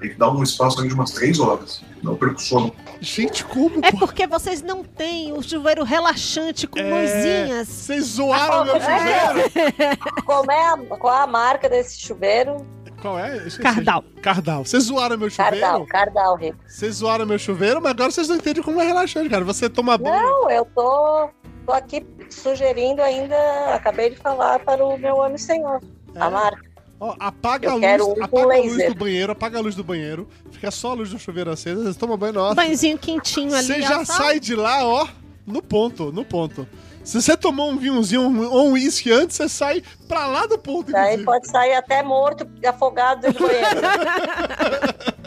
Tem 0.00 0.10
que 0.10 0.18
dar 0.18 0.30
um 0.32 0.42
espaço 0.42 0.80
ali 0.80 0.88
de 0.88 0.94
umas 0.94 1.12
três 1.12 1.38
horas. 1.38 1.80
Não 2.02 2.16
perco 2.16 2.42
sono. 2.42 2.74
Gente, 3.00 3.44
como? 3.44 3.78
É 3.84 3.92
porque 3.92 4.26
vocês 4.26 4.60
não 4.60 4.82
têm 4.82 5.32
o 5.32 5.40
chuveiro 5.40 5.84
relaxante 5.84 6.66
com 6.66 6.80
É. 6.80 6.90
mãozinhas. 6.90 7.68
Vocês 7.68 8.04
zoaram 8.06 8.64
meu 8.64 8.80
chuveiro? 8.80 9.96
Como 10.26 10.50
é 10.50 10.66
a, 10.72 10.76
qual 10.98 11.14
é 11.14 11.22
a 11.22 11.26
marca 11.28 11.68
desse 11.68 12.00
chuveiro? 12.00 12.66
Qual 13.02 13.18
é? 13.18 13.36
Esqueci. 13.38 13.60
Cardal. 13.60 14.04
Cardal. 14.22 14.64
Vocês 14.64 14.84
zoaram 14.84 15.18
meu 15.18 15.28
Cardal, 15.30 15.60
chuveiro? 15.80 15.86
Cardal, 15.86 16.36
Rico. 16.36 16.58
Vocês 16.66 16.94
zoaram 16.94 17.26
meu 17.26 17.38
chuveiro, 17.38 17.82
mas 17.82 17.90
agora 17.90 18.10
vocês 18.12 18.28
não 18.28 18.36
entendem 18.36 18.62
como 18.62 18.80
é 18.80 18.84
relaxante, 18.86 19.28
cara. 19.28 19.44
Você 19.44 19.68
toma 19.68 19.98
banho. 19.98 20.22
Não, 20.22 20.48
eu 20.50 20.64
tô, 20.66 21.28
tô 21.66 21.72
aqui 21.72 22.06
sugerindo 22.30 23.02
ainda, 23.02 23.36
acabei 23.74 24.10
de 24.10 24.16
falar 24.16 24.60
para 24.60 24.84
o 24.84 24.96
meu 24.96 25.20
amigo 25.20 25.38
senhor, 25.38 25.80
É. 26.14 26.20
a 26.20 26.30
marca. 26.30 26.62
Ó, 27.00 27.16
apaga 27.18 27.66
Eu 27.66 27.72
a 27.72 27.74
luz, 27.96 28.18
um 28.18 28.22
apaga 28.22 28.54
a 28.54 28.60
luz 28.60 28.86
do 28.86 28.94
banheiro, 28.94 29.32
apaga 29.32 29.58
a 29.58 29.60
luz 29.60 29.74
do 29.74 29.82
banheiro, 29.82 30.28
fica 30.52 30.70
só 30.70 30.92
a 30.92 30.94
luz 30.94 31.10
do 31.10 31.18
chuveiro 31.18 31.50
acesa, 31.50 31.92
você 31.92 31.98
toma 31.98 32.16
banho, 32.16 32.34
nossa. 32.34 32.54
Banhozinho 32.54 32.96
quentinho 32.96 33.52
ali. 33.52 33.66
Você 33.66 33.82
já 33.82 34.04
sai 34.04 34.38
de 34.38 34.54
lá, 34.54 34.86
ó, 34.86 35.08
no 35.44 35.60
ponto, 35.60 36.12
no 36.12 36.24
ponto. 36.24 36.64
Se 37.04 37.20
você 37.20 37.36
tomou 37.36 37.70
um 37.70 37.76
vinhozinho 37.76 38.48
ou 38.50 38.68
um 38.68 38.72
uísque 38.72 39.10
antes, 39.10 39.36
você 39.36 39.48
sai 39.48 39.82
pra 40.06 40.26
lá 40.26 40.46
do 40.46 40.56
ponto, 40.58 40.92
Daí 40.92 41.14
inclusive. 41.16 41.24
pode 41.24 41.48
sair 41.50 41.74
até 41.74 42.02
morto, 42.02 42.46
afogado 42.66 43.32
do 43.32 43.38
banheiro. 43.40 43.66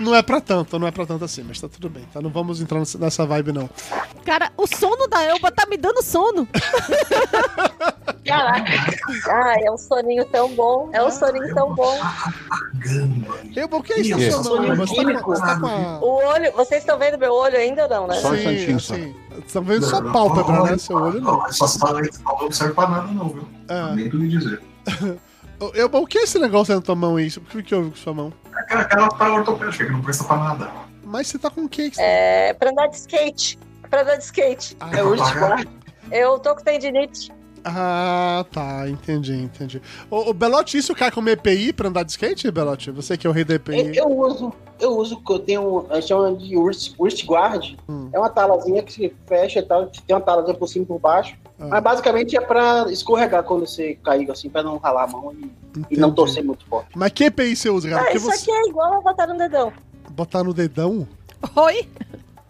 Não 0.00 0.12
é 0.14 0.22
pra 0.22 0.40
tanto, 0.40 0.76
não 0.76 0.88
é 0.88 0.90
pra 0.90 1.06
tanto 1.06 1.24
assim, 1.24 1.44
mas 1.46 1.60
tá 1.60 1.68
tudo 1.68 1.88
bem, 1.88 2.04
tá? 2.12 2.20
Não 2.20 2.28
vamos 2.28 2.60
entrar 2.60 2.80
nessa- 2.98 3.24
vibe, 3.26 3.52
não. 3.52 3.70
Cara, 4.24 4.50
o 4.56 4.66
sono 4.66 5.06
da 5.06 5.22
Elba 5.22 5.52
tá 5.52 5.66
me 5.66 5.76
dando 5.76 6.02
sono. 6.02 6.48
Caraca. 8.26 8.72
Ai, 9.30 9.62
é 9.64 9.70
um 9.70 9.76
soninho 9.78 10.24
tão 10.24 10.48
bom. 10.54 10.88
É 10.92 11.00
um 11.02 11.10
soninho 11.12 11.54
tão 11.54 11.72
bom. 11.76 11.96
Eu, 13.54 13.66
o 13.70 13.82
que 13.82 13.92
é 13.92 14.00
isso? 14.00 14.42
Tá 14.42 14.48
com, 14.50 14.86
químico. 14.86 15.30
você 15.30 15.42
tá 15.42 15.60
com 15.60 15.66
a... 15.66 15.98
O 16.00 16.24
olho, 16.26 16.52
vocês 16.52 16.82
estão 16.82 16.98
vendo 16.98 17.16
meu 17.16 17.32
olho 17.32 17.56
ainda 17.56 17.84
ou 17.84 17.88
não, 17.88 18.06
né? 18.08 18.14
Só 18.16 18.30
um 18.30 18.32
Sim, 18.32 18.38
instantinho, 18.38 18.80
só. 18.80 18.94
sim. 18.94 19.14
Você 19.46 19.58
tá 19.58 19.60
vendo 19.60 19.86
só 19.86 20.02
pálpebra, 20.12 20.62
né? 20.64 20.78
Seu 20.78 20.96
olho 20.96 21.20
não. 21.20 21.46
Essas 21.46 21.76
balas 21.76 22.08
aí 22.08 22.10
não 22.24 22.50
serve 22.52 22.74
pra 22.74 22.88
nada, 22.88 23.12
não, 23.12 23.28
viu? 23.28 23.48
É. 23.68 23.94
Nem 23.94 24.10
tu 24.10 24.16
me 24.16 24.28
dizer. 24.28 24.60
Eu, 25.72 25.86
o 25.86 26.06
que 26.06 26.18
é 26.18 26.24
esse 26.24 26.38
negócio 26.38 26.72
aí 26.74 26.78
na 26.78 26.82
tua 26.84 26.96
mão 26.96 27.16
aí? 27.16 27.28
O 27.28 27.40
que, 27.40 27.62
que 27.62 27.74
houve 27.74 27.90
com 27.90 27.96
sua 27.96 28.12
mão? 28.12 28.32
Aquela, 28.52 28.82
aquela 28.82 29.08
para 29.08 29.32
ortopédica 29.34 29.86
que 29.86 29.92
não 29.92 30.02
presta 30.02 30.24
pra 30.24 30.36
nada. 30.36 30.70
Mas 31.04 31.28
você 31.28 31.38
tá 31.38 31.48
com 31.48 31.62
o 31.62 31.68
que? 31.68 31.92
É 31.98 32.52
pra 32.54 32.70
andar 32.70 32.88
de 32.88 32.96
skate. 32.96 33.58
Pra 33.88 34.02
andar 34.02 34.16
de 34.16 34.24
skate. 34.24 34.76
Ah, 34.80 34.90
É 34.92 35.02
o 35.02 35.14
esporte. 35.14 35.68
Eu 36.10 36.38
tô 36.38 36.54
com 36.54 36.62
tendinite. 36.62 37.32
Ah, 37.64 38.44
tá, 38.52 38.88
entendi, 38.88 39.32
entendi. 39.34 39.80
Ô, 40.10 40.30
ô, 40.30 40.32
Belote, 40.34 40.76
isso 40.76 40.94
cai 40.94 41.10
como 41.10 41.30
EPI 41.30 41.72
pra 41.72 41.88
andar 41.88 42.02
de 42.02 42.10
skate, 42.10 42.50
Belote? 42.50 42.90
Você 42.90 43.16
que 43.16 43.26
é 43.26 43.30
o 43.30 43.32
rei 43.32 43.44
da 43.44 43.54
Eu, 43.54 43.56
EPI. 43.56 43.96
eu 43.96 44.06
uso, 44.08 44.52
eu 44.78 44.96
uso, 44.98 45.16
que 45.22 45.32
eu 45.32 45.38
tenho, 45.38 45.86
a 45.88 45.94
gente 45.94 46.08
chama 46.08 46.34
de 46.34 46.56
Wrist, 46.56 47.24
Guard. 47.26 47.74
Hum. 47.88 48.10
É 48.12 48.18
uma 48.18 48.28
talazinha 48.28 48.82
que 48.82 48.92
se 48.92 49.14
fecha 49.26 49.60
e 49.60 49.62
tal, 49.62 49.86
tem 49.86 50.14
uma 50.14 50.20
talazinha 50.20 50.54
por 50.54 50.68
cima 50.68 50.84
e 50.84 50.86
por 50.88 50.98
baixo. 50.98 51.36
Ah. 51.58 51.66
Mas 51.68 51.82
basicamente 51.82 52.36
é 52.36 52.40
pra 52.40 52.86
escorregar 52.90 53.42
quando 53.44 53.66
você 53.66 53.94
cair, 54.04 54.30
assim, 54.30 54.50
pra 54.50 54.62
não 54.62 54.76
ralar 54.76 55.04
a 55.04 55.06
mão 55.06 55.32
e, 55.32 55.50
e 55.92 55.96
não 55.96 56.12
torcer 56.12 56.44
muito 56.44 56.66
forte. 56.66 56.90
Mas 56.94 57.12
que 57.12 57.24
EPI 57.24 57.56
você 57.56 57.70
usa, 57.70 57.88
cara? 57.88 58.02
Ah, 58.02 58.04
Porque 58.04 58.18
isso 58.18 58.26
você 58.26 58.50
aqui 58.50 58.50
é 58.50 58.68
igual 58.68 58.92
a 58.94 59.00
botar 59.00 59.26
no 59.26 59.38
dedão. 59.38 59.72
botar 60.10 60.44
no 60.44 60.52
dedão? 60.52 61.08
Oi? 61.56 61.88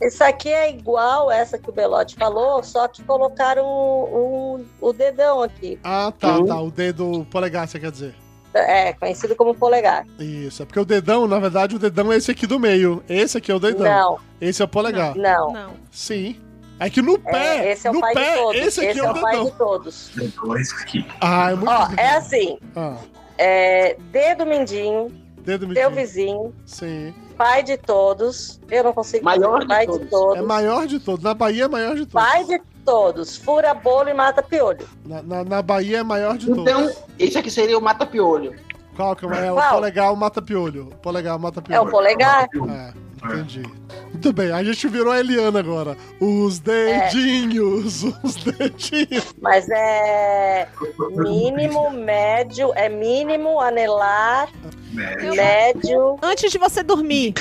Isso 0.06 0.22
aqui 0.24 0.48
é 0.48 0.70
igual 0.70 1.30
essa 1.30 1.56
que 1.58 1.68
o 1.70 1.72
Belote 1.72 2.14
falou, 2.16 2.62
só 2.62 2.86
que 2.88 3.02
colocaram 3.04 3.64
o, 3.64 4.60
o, 4.80 4.88
o 4.88 4.92
dedão 4.92 5.42
aqui. 5.42 5.78
Ah, 5.84 6.12
tá, 6.18 6.38
Hum. 6.38 6.46
tá. 6.46 6.60
O 6.60 6.70
dedo 6.70 7.26
polegar, 7.30 7.66
você 7.68 7.78
quer 7.78 7.90
dizer. 7.90 8.14
É, 8.52 8.92
conhecido 8.92 9.34
como 9.34 9.52
polegar. 9.54 10.06
Isso, 10.18 10.62
é 10.62 10.66
porque 10.66 10.78
o 10.78 10.84
dedão, 10.84 11.26
na 11.26 11.40
verdade, 11.40 11.74
o 11.74 11.78
dedão 11.78 12.12
é 12.12 12.16
esse 12.16 12.30
aqui 12.30 12.46
do 12.46 12.60
meio. 12.60 13.02
Esse 13.08 13.38
aqui 13.38 13.50
é 13.50 13.54
o 13.54 13.58
dedão. 13.58 13.84
Não, 13.84 14.18
Esse 14.40 14.62
é 14.62 14.64
o 14.64 14.68
polegar. 14.68 15.16
não. 15.16 15.52
Não. 15.52 15.70
Sim. 15.90 16.40
É 16.78 16.90
que 16.90 17.00
no 17.02 17.18
pé, 17.18 17.66
É, 17.68 17.72
esse 17.72 17.86
é 17.86 17.90
o 17.90 17.94
no 17.94 18.00
pai 18.00 18.14
pé, 18.14 18.32
de 18.34 18.38
todos. 18.42 18.60
esse 18.60 18.86
aqui 18.86 18.98
é 19.00 19.10
o 19.10 19.14
pai 19.20 19.32
dedão. 19.32 19.44
de 19.44 19.52
todos. 19.58 20.10
É. 20.18 21.04
Ah, 21.20 21.50
é 21.50 21.54
muito 21.54 21.70
Ó, 21.70 21.78
difícil. 21.86 21.98
é 22.04 22.16
assim: 22.16 22.58
Ah, 22.76 22.96
é, 23.38 23.96
dedo 24.12 24.44
mindinho, 24.46 25.06
dedo 25.38 25.72
teu 25.74 25.90
medinho. 25.90 25.90
vizinho, 25.90 26.54
Sim. 26.66 27.14
Pai 27.36 27.62
de 27.62 27.76
todos. 27.76 28.60
Eu 28.70 28.84
não 28.84 28.92
consigo 28.92 29.24
Maior 29.24 29.54
dizer, 29.54 29.60
de 29.60 29.66
pai 29.68 29.86
todos. 29.86 30.00
de 30.02 30.06
todos. 30.10 30.36
É 30.38 30.42
maior 30.42 30.86
de 30.86 30.98
todos. 31.00 31.24
Na 31.24 31.34
Bahia 31.34 31.64
é 31.64 31.68
maior 31.68 31.94
de 31.94 32.06
todos. 32.06 32.12
Pai 32.12 32.44
de 32.44 32.58
todos. 32.84 33.36
Fura 33.36 33.74
bolo 33.74 34.08
e 34.08 34.14
mata 34.14 34.42
piolho. 34.42 34.86
Na, 35.04 35.22
na, 35.22 35.44
na 35.44 35.62
Bahia 35.62 35.98
é 35.98 36.02
maior 36.02 36.36
de 36.36 36.50
Então, 36.50 36.64
todos. 36.64 36.96
esse 37.18 37.36
aqui 37.38 37.50
seria 37.50 37.78
o 37.78 37.82
mata-piolho. 37.82 38.54
Qual 38.96 39.16
que 39.16 39.26
é? 39.26 39.46
É 39.46 39.52
o 39.52 39.56
polegar, 39.70 40.12
o 40.12 40.16
mata-piolho. 40.16 40.88
O 40.92 40.96
polegar, 40.96 41.38
o 41.38 41.52
É 41.70 41.80
o 41.80 41.86
polegar. 41.86 42.44
É, 42.44 42.92
entendi. 43.24 43.62
Muito 44.12 44.32
bem, 44.32 44.50
a 44.52 44.62
gente 44.62 44.86
virou 44.88 45.12
a 45.12 45.18
Eliana 45.20 45.58
agora. 45.60 45.96
Os 46.20 46.58
dedinhos, 46.58 48.02
os 48.22 48.34
dedinhos. 48.36 49.34
Mas 49.40 49.68
é 49.70 50.68
mínimo, 51.10 51.90
médio, 51.90 52.72
é 52.74 52.88
mínimo, 52.88 53.60
anelar, 53.60 54.48
Médio. 54.92 55.34
médio. 55.34 56.16
Antes 56.22 56.50
de 56.52 56.58
você 56.58 56.82
dormir, 56.82 57.34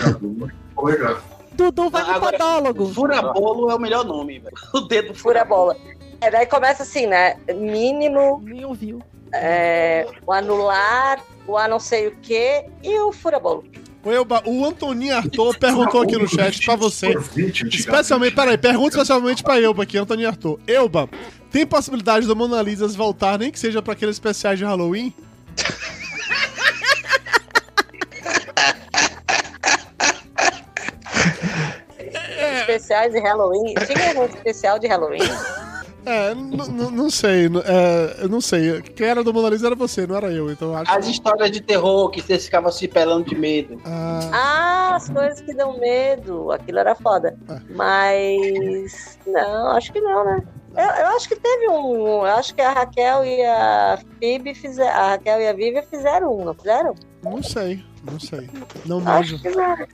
Polegar. 0.76 1.22
Dudu 1.54 1.90
vai 1.90 2.04
no 2.04 2.12
Agora- 2.14 2.32
podólogo. 2.38 2.94
Fura-bolo 2.94 3.70
é 3.70 3.76
o 3.76 3.80
melhor 3.80 4.04
nome, 4.04 4.40
velho. 4.40 4.56
O 4.74 4.82
dedo 4.82 5.14
Fura 5.14 5.46
bola. 5.46 5.78
É, 6.20 6.32
daí 6.32 6.46
começa 6.48 6.82
assim, 6.84 7.06
né? 7.06 7.36
Mínimo, 7.54 8.42
Nem 8.44 8.66
ouviu. 8.66 9.00
é, 9.32 10.08
o 10.26 10.32
anular, 10.32 11.20
o 11.46 11.56
a 11.58 11.68
não 11.68 11.80
sei 11.80 12.08
o 12.08 12.16
quê 12.22 12.66
e 12.82 12.98
o 13.00 13.12
fura-bolo. 13.12 13.64
Elba, 14.12 14.44
o 14.46 14.66
Antoninho 14.66 15.16
Arthur 15.16 15.58
perguntou 15.58 16.02
aqui 16.02 16.18
no 16.18 16.28
chat 16.28 16.66
pra 16.66 16.76
você. 16.76 17.16
Especialmente, 17.72 18.36
peraí, 18.36 18.58
pergunta 18.58 18.90
especialmente 18.90 19.44
pra 19.44 19.62
Elba 19.62 19.84
aqui, 19.84 19.98
Antoninho 19.98 20.28
Arthur. 20.28 20.60
Elba, 20.68 21.10
tem 21.52 21.66
possibilidade 21.66 22.28
do 22.28 22.36
Mona 22.36 22.62
Lisa 22.62 22.88
voltar, 22.88 23.40
nem 23.40 23.52
que 23.52 23.60
seja 23.60 23.82
pra 23.82 23.94
aqueles 23.94 24.16
especiais 24.16 24.60
de 24.60 24.66
Halloween? 24.66 25.14
Especiais 32.60 33.14
de 33.14 33.20
Halloween. 33.20 33.74
Tinha 33.86 34.10
algum 34.10 34.26
especial 34.26 34.80
de 34.80 34.88
Halloween? 34.88 35.20
É, 36.06 36.34
não 36.36 37.10
sei, 37.10 37.46
é, 37.46 38.24
eu 38.24 38.30
não 38.30 38.42
sei. 38.42 38.82
Quem 38.82 39.08
era 39.08 39.24
do 39.24 39.34
Mona 39.34 39.50
Lisa 39.50 39.68
era 39.68 39.76
você, 39.76 40.06
não 40.06 40.16
era 40.16 40.32
eu, 40.32 40.52
então 40.52 40.70
eu 40.70 40.76
acho. 40.78 40.92
As 40.92 41.08
histórias 41.08 41.52
de 41.52 41.62
terror 41.62 42.10
que 42.10 42.22
vocês 42.22 42.46
ficavam 42.46 42.72
se 42.72 42.88
pelando 42.88 43.30
de 43.30 43.36
medo. 43.36 43.80
Ah, 43.86 44.20
Ah, 44.34 44.96
as 44.96 45.10
coisas 45.10 45.42
que 45.42 45.54
dão 45.54 45.80
medo. 45.80 46.52
Aquilo 46.52 46.80
era 46.80 46.94
foda. 46.96 47.38
Ah. 47.48 47.62
Mas. 47.70 49.18
Não, 49.26 49.68
acho 49.72 49.92
que 49.94 50.02
não, 50.02 50.26
né? 50.26 50.44
Eu, 50.76 50.84
eu 50.84 51.08
acho 51.16 51.30
que 51.30 51.36
teve 51.36 51.70
um. 51.70 52.26
Eu 52.26 52.34
acho 52.36 52.54
que 52.54 52.62
a 52.62 52.72
Raquel 52.72 53.24
e 53.24 53.46
a 53.46 54.00
Phoebe 54.20 54.54
fizeram. 54.56 54.92
A 54.92 55.08
Raquel 55.10 55.42
e 55.42 55.48
a 55.48 55.54
Vivian 55.54 55.84
fizeram 55.84 56.36
um, 56.38 56.46
não 56.46 56.54
fizeram? 56.54 56.96
Não 57.24 57.42
sei, 57.42 57.84
não 58.04 58.20
sei. 58.20 58.50
Não 58.86 59.00
manjo, 59.00 59.40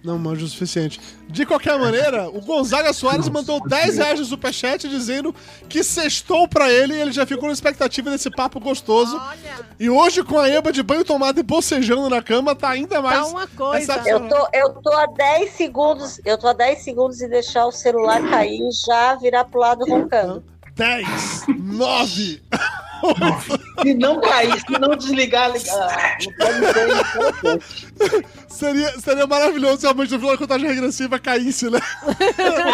não. 0.04 0.18
manjo 0.18 0.46
o 0.46 0.48
suficiente. 0.50 1.00
De 1.28 1.46
qualquer 1.46 1.78
maneira, 1.78 2.28
o 2.28 2.42
Gonzaga 2.42 2.92
Soares 2.92 3.30
mandou 3.30 3.62
10 3.68 3.98
reais 3.98 4.20
no 4.20 4.26
superchat 4.26 4.90
dizendo 4.90 5.34
que 5.68 5.84
sextou 5.84 6.48
pra 6.48 6.72
ele 6.72 6.96
e 6.96 7.02
ele 7.02 7.12
já 7.12 7.26
ficou 7.26 7.48
na 7.48 7.54
expectativa 7.54 8.10
desse 8.10 8.32
papo 8.32 8.60
gostoso. 8.60 9.16
Olha, 9.16 9.66
E 9.80 9.90
hoje, 9.90 10.24
com 10.24 10.40
a 10.40 10.50
Eba 10.50 10.72
de 10.72 10.82
banho 10.82 11.06
tomado 11.06 11.40
e 11.40 11.44
bocejando 11.44 12.10
na 12.10 12.22
cama, 12.22 12.56
tá 12.56 12.70
ainda 12.70 13.02
mais. 13.02 13.20
tá 13.20 13.28
uma 13.28 13.48
coisa. 13.48 14.02
Eu 14.06 14.28
tô, 14.28 14.48
eu 14.52 14.70
tô 14.82 14.92
a 14.94 15.06
10 15.06 15.52
segundos. 15.52 16.20
Eu 16.26 16.38
tô 16.38 16.48
a 16.48 16.54
10 16.54 16.84
segundos 16.84 17.18
de 17.18 17.28
deixar 17.28 17.66
o 17.68 17.72
celular 17.72 18.22
cair 18.28 18.60
e 18.60 18.72
já 18.72 19.16
virar 19.16 19.46
pro 19.46 19.60
lado 19.60 19.86
roncando. 19.86 20.44
10, 20.76 21.08
9. 21.48 22.42
Se 23.82 23.94
não 23.94 24.20
cair, 24.20 24.60
se 24.60 24.80
não 24.80 24.96
desligar, 24.96 25.52
ligar, 25.52 26.18
interessante. 26.18 27.88
Seria, 28.50 29.00
seria 29.00 29.26
maravilhoso 29.26 29.78
se 29.78 29.84
realmente 29.84 30.12
no 30.12 30.20
final 30.20 30.34
da 30.34 30.38
contagem 30.38 30.68
regressiva 30.68 31.18
caísse, 31.18 31.70
né? 31.70 31.80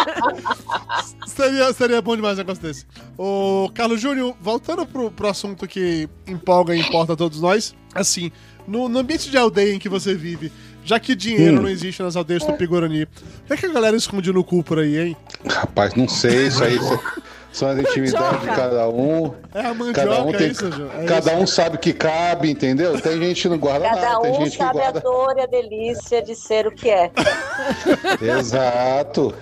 seria, 1.28 1.72
seria 1.72 2.02
bom 2.02 2.16
demais 2.16 2.34
um 2.34 2.38
negócio 2.38 2.60
desse. 2.60 2.84
Ô, 3.16 3.70
Carlos 3.72 4.00
Júnior, 4.00 4.34
voltando 4.40 4.84
pro, 4.84 5.12
pro 5.12 5.28
assunto 5.28 5.68
que 5.68 6.08
empolga 6.26 6.74
e 6.74 6.80
importa 6.80 7.12
a 7.12 7.16
todos 7.16 7.40
nós, 7.40 7.72
assim, 7.94 8.32
no, 8.66 8.88
no 8.88 8.98
ambiente 8.98 9.30
de 9.30 9.38
aldeia 9.38 9.74
em 9.74 9.78
que 9.78 9.88
você 9.88 10.12
vive, 10.12 10.50
já 10.84 10.98
que 10.98 11.14
dinheiro 11.14 11.58
Hum. 11.58 11.62
não 11.62 11.68
existe 11.68 12.02
nas 12.02 12.16
aldeias 12.16 12.42
do 12.42 12.52
Tupi-Guarani, 12.52 13.04
o 13.04 13.08
que, 13.46 13.52
é 13.52 13.56
que 13.56 13.66
a 13.66 13.72
galera 13.72 13.96
esconde 13.96 14.32
no 14.32 14.42
cu 14.42 14.64
por 14.64 14.80
aí, 14.80 14.98
hein? 14.98 15.16
Rapaz, 15.48 15.94
não 15.94 16.08
sei, 16.08 16.48
isso 16.48 16.64
aí 16.64 16.78
são 17.56 17.68
as 17.68 17.78
intimidades 17.78 18.40
de 18.42 18.46
cada 18.48 18.86
um. 18.86 19.32
É 19.54 19.60
a 19.60 19.62
Cada 19.62 19.74
mandioca, 19.74 20.22
um 20.24 20.30
é 20.30 20.36
tem, 20.36 20.50
isso, 20.50 20.70
Ju? 20.70 20.90
É 20.98 21.04
cada 21.06 21.32
isso? 21.32 21.42
um 21.42 21.46
sabe 21.46 21.76
o 21.76 21.78
que 21.78 21.94
cabe, 21.94 22.50
entendeu? 22.50 23.00
Tem 23.00 23.18
gente 23.18 23.40
que 23.42 23.48
não 23.48 23.56
guarda 23.56 23.88
Cada 23.88 24.00
nada, 24.02 24.20
tem 24.20 24.30
um 24.30 24.34
gente 24.34 24.50
que 24.50 24.56
sabe 24.58 24.78
a 24.78 24.82
guarda. 24.82 25.00
dor 25.00 25.34
e 25.38 25.40
a 25.40 25.46
delícia 25.46 26.20
de 26.20 26.34
ser 26.34 26.66
o 26.66 26.70
que 26.70 26.90
é. 26.90 27.10
Exato. 28.38 29.34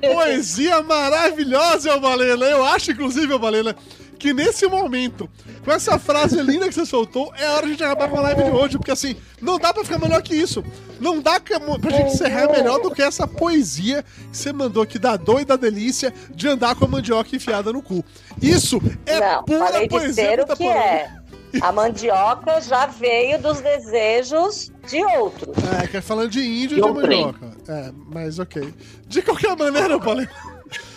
Poesia 0.00 0.82
maravilhosa, 0.82 1.96
Balena. 1.98 2.46
Eu 2.46 2.64
acho, 2.64 2.92
inclusive, 2.92 3.36
Balena, 3.36 3.74
que 4.22 4.32
nesse 4.32 4.68
momento, 4.68 5.28
com 5.64 5.72
essa 5.72 5.98
frase 5.98 6.40
linda 6.40 6.68
que 6.68 6.74
você 6.74 6.86
soltou, 6.86 7.34
é 7.36 7.50
hora 7.50 7.62
de 7.62 7.66
a 7.66 7.70
gente 7.70 7.82
acabar 7.82 8.08
com 8.08 8.18
a 8.18 8.20
live 8.20 8.44
de 8.44 8.50
hoje, 8.52 8.78
porque 8.78 8.92
assim, 8.92 9.16
não 9.40 9.58
dá 9.58 9.74
pra 9.74 9.82
ficar 9.82 9.98
melhor 9.98 10.22
que 10.22 10.32
isso. 10.32 10.64
Não 11.00 11.20
dá 11.20 11.40
pra 11.40 11.90
gente 11.90 12.14
encerrar 12.14 12.48
melhor 12.48 12.80
do 12.80 12.92
que 12.92 13.02
essa 13.02 13.26
poesia 13.26 14.04
que 14.30 14.36
você 14.36 14.52
mandou 14.52 14.84
aqui 14.84 14.96
da 14.96 15.16
dor 15.16 15.40
e 15.40 15.44
da 15.44 15.56
delícia 15.56 16.14
de 16.30 16.46
andar 16.46 16.76
com 16.76 16.84
a 16.84 16.88
mandioca 16.88 17.34
enfiada 17.34 17.72
no 17.72 17.82
cu. 17.82 18.04
Isso 18.40 18.80
é 19.06 19.18
não, 19.18 19.42
pura 19.42 19.80
de 19.80 19.88
poesia 19.88 20.14
ser 20.14 20.40
o 20.40 20.56
que 20.56 20.68
é. 20.68 21.10
A 21.60 21.72
mandioca 21.72 22.60
já 22.60 22.86
veio 22.86 23.42
dos 23.42 23.60
desejos 23.60 24.70
de 24.88 25.04
outros. 25.16 25.52
É, 25.82 25.88
que 25.88 25.96
é 25.96 26.00
falando 26.00 26.30
de 26.30 26.40
índio 26.40 26.78
e 26.78 26.80
De 26.80 26.86
de 26.86 26.92
mandioca. 26.92 27.52
É, 27.66 27.90
mas 28.06 28.38
ok. 28.38 28.72
De 29.08 29.20
qualquer 29.20 29.56
maneira, 29.56 29.98
Balena, 29.98 30.30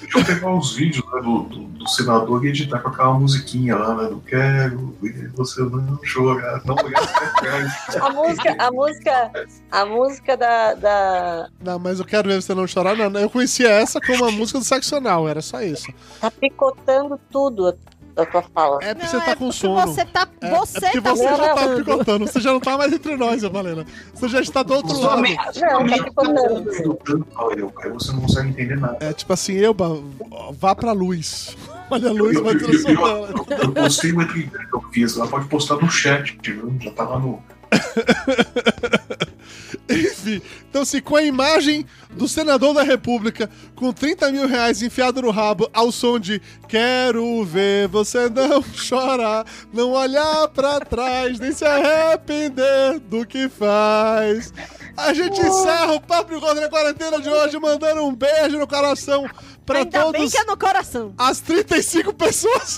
Deixa 0.02 0.18
eu 0.20 0.26
pegar 0.26 0.54
os 0.54 0.74
vídeos 0.74 1.06
né, 1.12 1.22
do, 1.22 1.44
do, 1.44 1.60
do 1.60 1.90
senador 1.90 2.46
e 2.46 2.50
editar 2.50 2.80
com 2.80 2.90
aquela 2.90 3.14
musiquinha 3.14 3.76
lá, 3.76 3.96
né? 3.96 4.10
Não 4.10 4.20
quero 4.20 4.96
você 5.36 5.62
não 5.62 6.00
chorar, 6.04 6.62
não 6.66 6.76
trás. 6.76 7.96
A 8.02 8.10
música, 8.10 8.56
a 8.60 8.72
música, 8.72 9.32
a 9.72 9.86
música 9.86 10.38
da, 10.38 10.74
da. 10.74 11.50
Não, 11.64 11.80
mas 11.80 12.00
eu 12.00 12.06
quero 12.06 12.30
ver 12.30 12.42
você 12.42 12.54
não 12.54 12.68
chorar. 12.68 12.96
Não, 12.96 13.20
eu 13.20 13.30
conhecia 13.30 13.70
essa 13.70 14.00
como 14.00 14.26
a 14.26 14.32
música 14.32 14.60
do 14.60 14.66
seccional, 14.66 15.28
era 15.28 15.42
só 15.42 15.62
isso. 15.62 15.88
Tá 16.20 16.30
picotando 16.32 17.20
tudo 17.32 17.76
a 18.18 18.26
tua 18.26 18.42
fala. 18.42 18.80
É 18.82 18.94
porque 18.94 19.06
Não, 19.06 19.12
você 19.12 19.26
tá 19.26 19.32
é 19.32 19.36
com 19.36 19.46
porque 19.46 19.58
sono. 19.58 19.88
Você 19.88 20.06
tá, 20.06 20.28
É, 20.42 20.50
você 20.60 20.78
é 20.78 20.82
porque 20.82 21.02
tá 21.02 21.10
você 21.16 21.24
já 21.24 21.38
tá 21.38 21.46
picotando. 21.54 21.84
picotando. 21.84 22.28
Você 22.28 22.40
já 22.40 22.54
não 22.54 22.60
tá 22.60 22.78
mais 22.78 22.94
entre 22.94 23.16
nós, 23.18 23.42
Valena. 23.44 23.86
Você 24.14 24.28
já 24.30 24.40
está 24.42 24.64
do 24.64 24.74
outro 24.74 24.96
Sua 24.96 25.08
lado. 25.10 25.22
mente- 25.22 25.38
Não, 25.38 25.54
sua 25.54 25.70
tá 25.70 25.80
mente 25.84 26.04
picotando. 26.04 26.72
Eu, 27.58 27.74
aí 27.82 27.90
você 27.92 28.12
não 28.12 28.22
consegue 28.22 28.50
entender 28.50 28.76
nada. 28.80 28.98
É 29.02 29.14
tipo 29.14 29.32
assim, 29.34 29.58
Elba, 29.58 30.00
vá 30.60 30.74
pra 30.76 30.92
luz. 30.92 31.56
Olha 31.92 32.10
a 32.10 32.14
luz, 32.14 32.36
Eu, 32.36 32.44
vai 32.44 32.54
eu, 32.56 32.60
eu, 32.60 32.68
transformar. 32.68 33.10
eu, 33.10 33.46
eu 33.62 33.72
postei 33.72 34.12
o 34.12 34.28
que 34.28 34.50
eu 34.74 34.82
fiz, 34.92 35.16
ela 35.18 35.28
pode 35.28 35.48
postar 35.48 35.76
no 35.76 35.90
chat, 35.90 36.36
viu? 36.44 36.74
Já 36.80 36.92
tá 36.92 37.04
lá 37.04 37.20
no. 37.20 37.42
Enfim, 39.88 40.42
então 40.68 40.82
assim, 40.82 41.00
com 41.00 41.16
a 41.16 41.22
imagem 41.22 41.86
do 42.12 42.28
senador 42.28 42.74
da 42.74 42.82
república 42.82 43.50
com 43.76 43.94
30 43.94 44.32
mil 44.32 44.48
reais 44.48 44.82
enfiado 44.82 45.22
no 45.22 45.30
rabo 45.30 45.70
ao 45.74 45.92
som 45.92 46.20
de 46.20 46.42
Quero 46.68 47.44
ver 47.46 47.88
você 47.88 48.30
não 48.30 48.64
chorar, 48.74 49.46
não 49.72 49.92
olhar 49.92 50.48
pra 50.50 50.80
trás, 50.80 51.40
nem 51.40 51.52
se 51.52 51.66
arrepender 51.66 53.00
do 53.00 53.26
que 53.26 53.48
faz. 53.48 54.52
A 54.98 55.14
gente 55.14 55.40
encerra 55.42 55.94
o 55.94 56.02
Papo 56.02 56.40
Gordo 56.40 56.62
na 56.62 56.70
Quarentena 56.70 57.20
de 57.22 57.30
hoje 57.30 57.60
mandando 57.60 58.04
um 58.04 58.16
beijo 58.16 58.58
no 58.58 58.68
coração 58.68 59.28
pra 59.66 59.80
Ainda 59.80 60.12
bem 60.12 60.12
todos 60.14 60.32
que 60.32 60.38
é 60.38 60.44
no 60.46 60.58
coração. 60.58 61.14
as 61.18 61.40
35 61.42 62.14
pessoas 62.14 62.78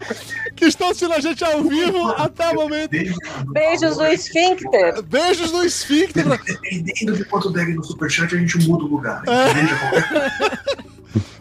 que 0.56 0.66
estão 0.66 0.88
assistindo 0.88 1.14
a 1.14 1.20
gente 1.20 1.42
ao 1.44 1.62
vivo 1.62 2.10
até 2.12 2.50
o 2.50 2.54
momento. 2.54 2.90
Beijos 3.52 3.96
do 3.96 4.04
esfíncter. 4.06 5.02
Beijos 5.02 5.52
no 5.52 5.64
esfíncter. 5.64 6.24
Dependendo 6.44 7.16
de 7.16 7.24
quanto 7.24 7.50
der 7.50 7.68
no 7.68 7.84
superchat, 7.84 8.34
a 8.34 8.38
gente 8.38 8.58
muda 8.68 8.84
o 8.84 8.88
lugar. 8.88 9.22
É. 9.26 10.84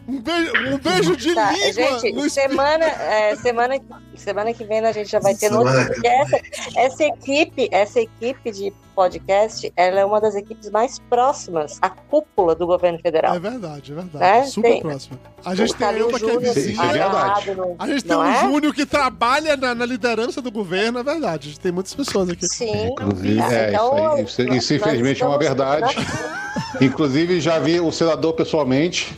Um 0.05 0.19
beijo, 0.21 0.51
um 0.67 0.77
beijo 0.77 1.15
de 1.15 1.33
Tá, 1.33 1.51
língua 1.53 1.99
gente, 2.01 2.29
semana, 2.29 2.85
é, 2.85 3.35
semana, 3.37 3.75
semana 4.17 4.53
que 4.53 4.65
vem 4.65 4.79
a 4.85 4.91
gente 4.91 5.09
já 5.09 5.19
vai 5.19 5.33
ter 5.33 5.49
notícia, 5.49 5.95
essa, 6.03 6.41
essa 6.75 7.03
equipe, 7.05 7.69
essa 7.71 8.01
equipe 8.01 8.51
de 8.51 8.73
podcast, 8.93 9.71
ela 9.75 9.99
é 9.99 10.05
uma 10.05 10.21
das 10.21 10.35
equipes 10.35 10.69
mais 10.69 10.99
próximas 11.09 11.77
à 11.81 11.89
cúpula 11.89 12.55
do 12.55 12.65
governo 12.67 12.99
federal. 12.99 13.35
É 13.35 13.39
verdade, 13.39 13.91
é 13.91 13.95
verdade. 13.95 14.23
É, 14.25 14.43
Super 14.45 14.71
tem- 14.71 14.81
próximo. 14.81 15.19
A 15.45 15.55
gente 15.55 15.73
O 15.73 15.75
tem 15.77 15.87
a 15.87 15.89
Calil 15.91 16.05
Elba 16.05 16.19
que 16.19 16.25
é 16.25 16.33
Isso 16.35 16.45
é 16.59 16.61
vizinha. 16.61 16.87
verdade. 16.93 17.55
no- 17.55 17.75
A 17.77 17.87
gente 17.87 18.03
tem 18.03 18.11
não 18.17 18.23
um 18.23 18.25
é? 18.31 18.39
Júnior 18.41 18.73
que 18.73 18.85
trabalha 18.85 19.57
na, 19.57 19.75
na 19.75 19.85
liderança 19.85 20.41
do 20.41 20.49
governo, 20.51 20.99
é 20.99 21.03
verdade. 21.03 21.47
A 21.47 21.51
gente 21.51 21.59
tem 21.59 21.71
muitas 21.71 21.93
pessoas 21.93 22.29
aqui. 22.29 22.47
Sim. 22.47 22.87
Inclusive, 22.87 23.41
Ah, 23.41 23.53
é, 23.53 23.69
então, 23.69 23.93
isso, 23.95 24.05
aí, 24.05 24.23
isso, 24.23 24.43
nós- 24.45 24.57
isso 24.57 24.73
infelizmente 24.75 25.21
é 25.23 25.25
uma 25.27 25.37
verdade. 25.37 25.95
Inclusive, 26.81 27.39
já 27.41 27.59
vi 27.59 27.79
o 27.79 27.91
senador 27.91 28.33
pessoalmente, 28.33 29.13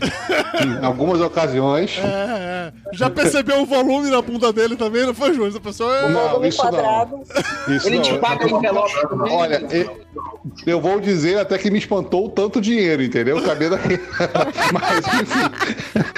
em 0.63 0.83
algumas 0.85 1.21
ocasiões. 1.21 1.97
É, 1.99 2.03
é. 2.03 2.73
Já 2.93 3.09
percebeu 3.09 3.61
o 3.61 3.65
volume 3.65 4.09
na 4.09 4.21
bunda 4.21 4.51
dele 4.51 4.75
também, 4.75 5.05
não 5.05 5.13
foi, 5.13 5.29
Júnior? 5.33 5.49
Essa 5.49 5.59
pessoa 5.59 5.95
é... 5.95 6.09
Não, 6.09 6.29
volume 6.29 6.47
isso 6.49 6.63
não. 6.63 6.71
quadrado. 6.71 7.21
Isso 7.69 7.87
Ele 7.87 7.95
não, 7.97 8.03
te 8.03 8.17
paga 8.17 8.49
envelope 8.49 9.07
também. 9.07 9.33
Olha, 9.33 9.59
eu, 9.71 10.05
eu 10.65 10.81
vou 10.81 10.99
dizer 10.99 11.39
até 11.39 11.57
que 11.57 11.69
me 11.69 11.79
espantou 11.79 12.25
o 12.25 12.29
tanto 12.29 12.61
dinheiro, 12.61 13.03
entendeu? 13.03 13.41
Cabendo 13.43 13.75
aí. 13.75 13.99
Mas, 14.71 15.05
enfim. 15.07 16.15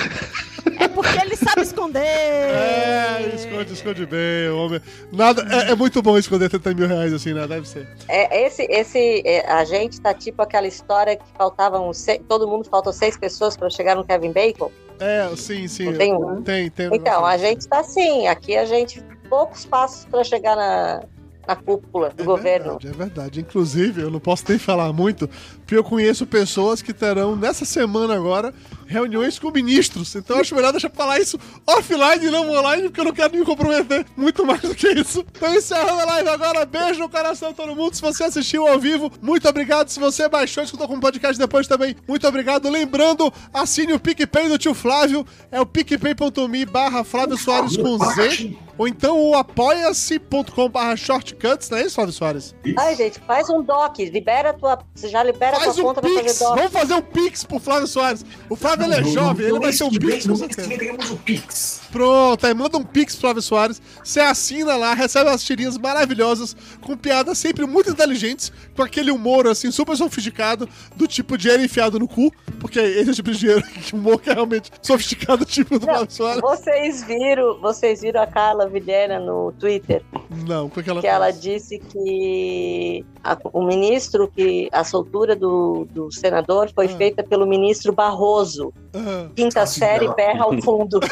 É 0.79 0.87
porque 0.87 1.19
ele 1.19 1.35
sabe 1.35 1.61
esconder. 1.61 2.01
É, 2.01 3.31
esconde, 3.35 3.73
esconde 3.73 4.05
bem, 4.05 4.49
o 4.49 4.57
homem. 4.57 4.81
Nada, 5.11 5.45
é, 5.49 5.71
é 5.71 5.75
muito 5.75 6.01
bom 6.01 6.17
esconder 6.17 6.49
30 6.49 6.73
mil 6.73 6.87
reais 6.87 7.13
assim, 7.13 7.33
né? 7.33 7.47
Deve 7.47 7.67
ser. 7.67 7.87
É, 8.07 8.45
esse, 8.45 8.63
esse, 8.69 9.23
é, 9.25 9.49
a 9.49 9.63
gente 9.65 9.99
tá 9.99 10.13
tipo 10.13 10.41
aquela 10.41 10.67
história 10.67 11.15
que 11.15 11.25
faltavam 11.35 11.91
seis, 11.93 12.21
todo 12.27 12.47
mundo 12.47 12.69
faltou 12.69 12.93
seis 12.93 13.17
pessoas 13.17 13.57
para 13.57 13.69
chegar 13.69 13.95
no 13.95 14.05
Kevin 14.05 14.31
Bacon. 14.31 14.71
É, 14.99 15.29
sim, 15.35 15.67
sim. 15.67 15.85
Não 15.85 15.93
tem 15.93 16.13
um? 16.13 16.41
Tem, 16.41 16.69
tem. 16.69 16.89
Então, 16.93 17.25
a 17.25 17.37
gente 17.37 17.67
tá 17.67 17.79
assim, 17.79 18.27
aqui 18.27 18.55
a 18.55 18.65
gente 18.65 19.03
poucos 19.29 19.65
passos 19.65 20.05
para 20.05 20.23
chegar 20.23 20.55
na, 20.55 21.03
na 21.47 21.55
cúpula 21.55 22.09
do 22.09 22.21
É 22.21 22.25
governo. 22.25 22.71
verdade, 22.73 22.87
é 22.87 22.91
verdade. 22.91 23.39
Inclusive, 23.39 24.01
eu 24.01 24.11
não 24.11 24.19
posso 24.19 24.43
nem 24.49 24.59
falar 24.59 24.91
muito, 24.91 25.27
porque 25.59 25.75
eu 25.77 25.83
conheço 25.83 26.25
pessoas 26.27 26.81
que 26.81 26.93
terão, 26.93 27.35
nessa 27.35 27.63
semana 27.65 28.15
agora, 28.15 28.53
reuniões 28.87 29.37
com 29.37 29.51
ministros. 29.51 30.15
Então 30.15 30.37
eu 30.37 30.41
acho 30.41 30.55
melhor 30.55 30.71
deixar 30.71 30.89
pra 30.89 31.03
falar 31.03 31.19
isso 31.19 31.39
offline 31.65 32.25
e 32.25 32.29
não 32.29 32.49
online, 32.49 32.83
porque 32.83 32.99
eu 32.99 33.05
não 33.05 33.13
quero 33.13 33.35
me 33.37 33.45
comprometer 33.45 34.05
muito 34.15 34.45
mais 34.45 34.61
do 34.61 34.73
que 34.73 34.87
isso. 34.87 35.25
Então 35.35 35.53
encerrando 35.53 36.01
a 36.01 36.05
live 36.05 36.29
agora, 36.29 36.65
beijo 36.65 36.99
no 36.99 37.09
coração 37.09 37.49
de 37.49 37.55
todo 37.55 37.75
mundo. 37.75 37.93
Se 37.93 38.01
você 38.01 38.23
assistiu 38.23 38.67
ao 38.67 38.79
vivo, 38.79 39.11
muito 39.21 39.47
obrigado. 39.47 39.89
Se 39.89 39.99
você 39.99 40.27
baixou 40.27 40.63
e 40.63 40.65
escutou 40.65 40.87
com 40.87 40.99
podcast 40.99 41.37
depois 41.37 41.67
também, 41.67 41.95
muito 42.07 42.27
obrigado. 42.27 42.69
Lembrando, 42.69 43.31
assine 43.53 43.93
o 43.93 43.99
PicPay 43.99 44.49
do 44.49 44.57
tio 44.57 44.73
Flávio, 44.73 45.25
é 45.51 45.59
o 45.59 45.65
picpay.me 45.65 46.65
barra 46.65 47.03
Flávio 47.03 47.37
Soares 47.37 47.77
com 47.77 47.97
Z. 47.97 48.57
Ou 48.77 48.87
então 48.87 49.19
o 49.19 49.35
apoia-se.com 49.35 50.69
barra 50.69 50.95
shortcuts, 50.95 51.69
não 51.69 51.79
é 51.79 51.81
isso, 51.81 51.95
Flávio 51.95 52.13
Soares? 52.13 52.55
Ai, 52.77 52.95
gente, 52.95 53.19
faz 53.21 53.49
um 53.49 53.63
doc, 53.63 53.97
libera 53.97 54.51
a 54.51 54.53
tua. 54.53 54.77
Você 54.93 55.09
já 55.09 55.23
libera 55.23 55.57
a 55.57 55.59
tua 55.59 55.73
um 55.73 55.81
conta 55.81 56.01
pra 56.01 56.09
pix! 56.09 56.21
fazer 56.21 56.43
doc. 56.43 56.55
Vamos 56.57 56.71
fazer 56.71 56.93
um 56.93 57.01
pix 57.01 57.43
pro 57.43 57.59
Flávio 57.59 57.87
Soares. 57.87 58.23
O 58.47 58.55
Flávio 58.55 58.76
ele 58.85 58.95
é 58.95 59.03
jovem, 59.03 59.45
ele 59.47 59.59
vai 59.59 59.71
ser 59.73 59.83
um 59.85 59.89
pix 59.89 60.25
com 60.25 60.31
No 60.33 60.37
mês 60.39 60.47
que 60.47 60.55
certeza. 60.55 60.67
vem 60.69 60.77
teremos 60.77 61.11
o 61.11 61.17
Pix. 61.17 61.81
Pronto, 61.91 62.45
aí 62.45 62.53
manda 62.53 62.77
um 62.77 62.83
pix 62.83 63.13
pro 63.15 63.21
Flávio 63.21 63.41
Soares. 63.41 63.81
Você 64.03 64.19
assina 64.19 64.75
lá, 64.75 64.93
recebe 64.93 65.29
umas 65.29 65.43
tirinhas 65.43 65.77
maravilhosas, 65.77 66.55
com 66.81 66.95
piadas 66.97 67.37
sempre 67.37 67.65
muito 67.65 67.89
inteligentes, 67.89 68.51
com 68.75 68.81
aquele 68.83 69.09
humor 69.09 69.47
assim, 69.47 69.71
super 69.71 69.95
sofisticado, 69.95 70.67
do 70.95 71.07
tipo 71.07 71.37
dinheiro 71.37 71.63
enfiado 71.63 71.97
no 71.97 72.07
cu, 72.07 72.31
porque 72.59 72.79
esse 72.79 73.09
é 73.09 73.11
o 73.11 73.15
tipo 73.15 73.31
de 73.31 73.37
dinheiro, 73.39 73.63
que 73.85 73.95
humor 73.95 74.19
que 74.19 74.29
é 74.29 74.33
realmente 74.33 74.69
sofisticado, 74.81 75.45
tipo 75.45 75.79
do 75.79 75.85
Não, 75.85 75.93
Flávio 75.93 76.11
Soares. 76.13 76.41
Vocês 76.41 77.03
viram, 77.03 77.59
vocês 77.61 78.01
viram 78.01 78.21
a 78.21 78.27
Carla 78.27 78.67
Vilhena 78.67 79.19
no 79.19 79.53
Twitter, 79.53 80.03
Não, 80.45 80.69
porque 80.69 80.89
ela 80.89 81.01
que 81.01 81.07
ela 81.07 81.31
disse 81.31 81.79
que 81.79 83.05
a- 83.23 83.37
o 83.53 83.63
ministro, 83.63 84.27
que 84.35 84.69
a 84.71 84.83
soltura 84.83 85.35
do, 85.35 85.87
do 85.91 86.11
senador 86.11 86.69
foi 86.75 86.85
Ah. 86.87 86.97
feita 86.97 87.23
pelo 87.23 87.45
ministro 87.47 87.93
Barroso. 87.93 88.66
Ah, 88.93 89.27
Quinta 89.35 89.61
Ah, 89.61 89.65
série, 89.65 90.07
berra 90.15 90.43
ao 90.43 90.61
fundo. 90.61 90.99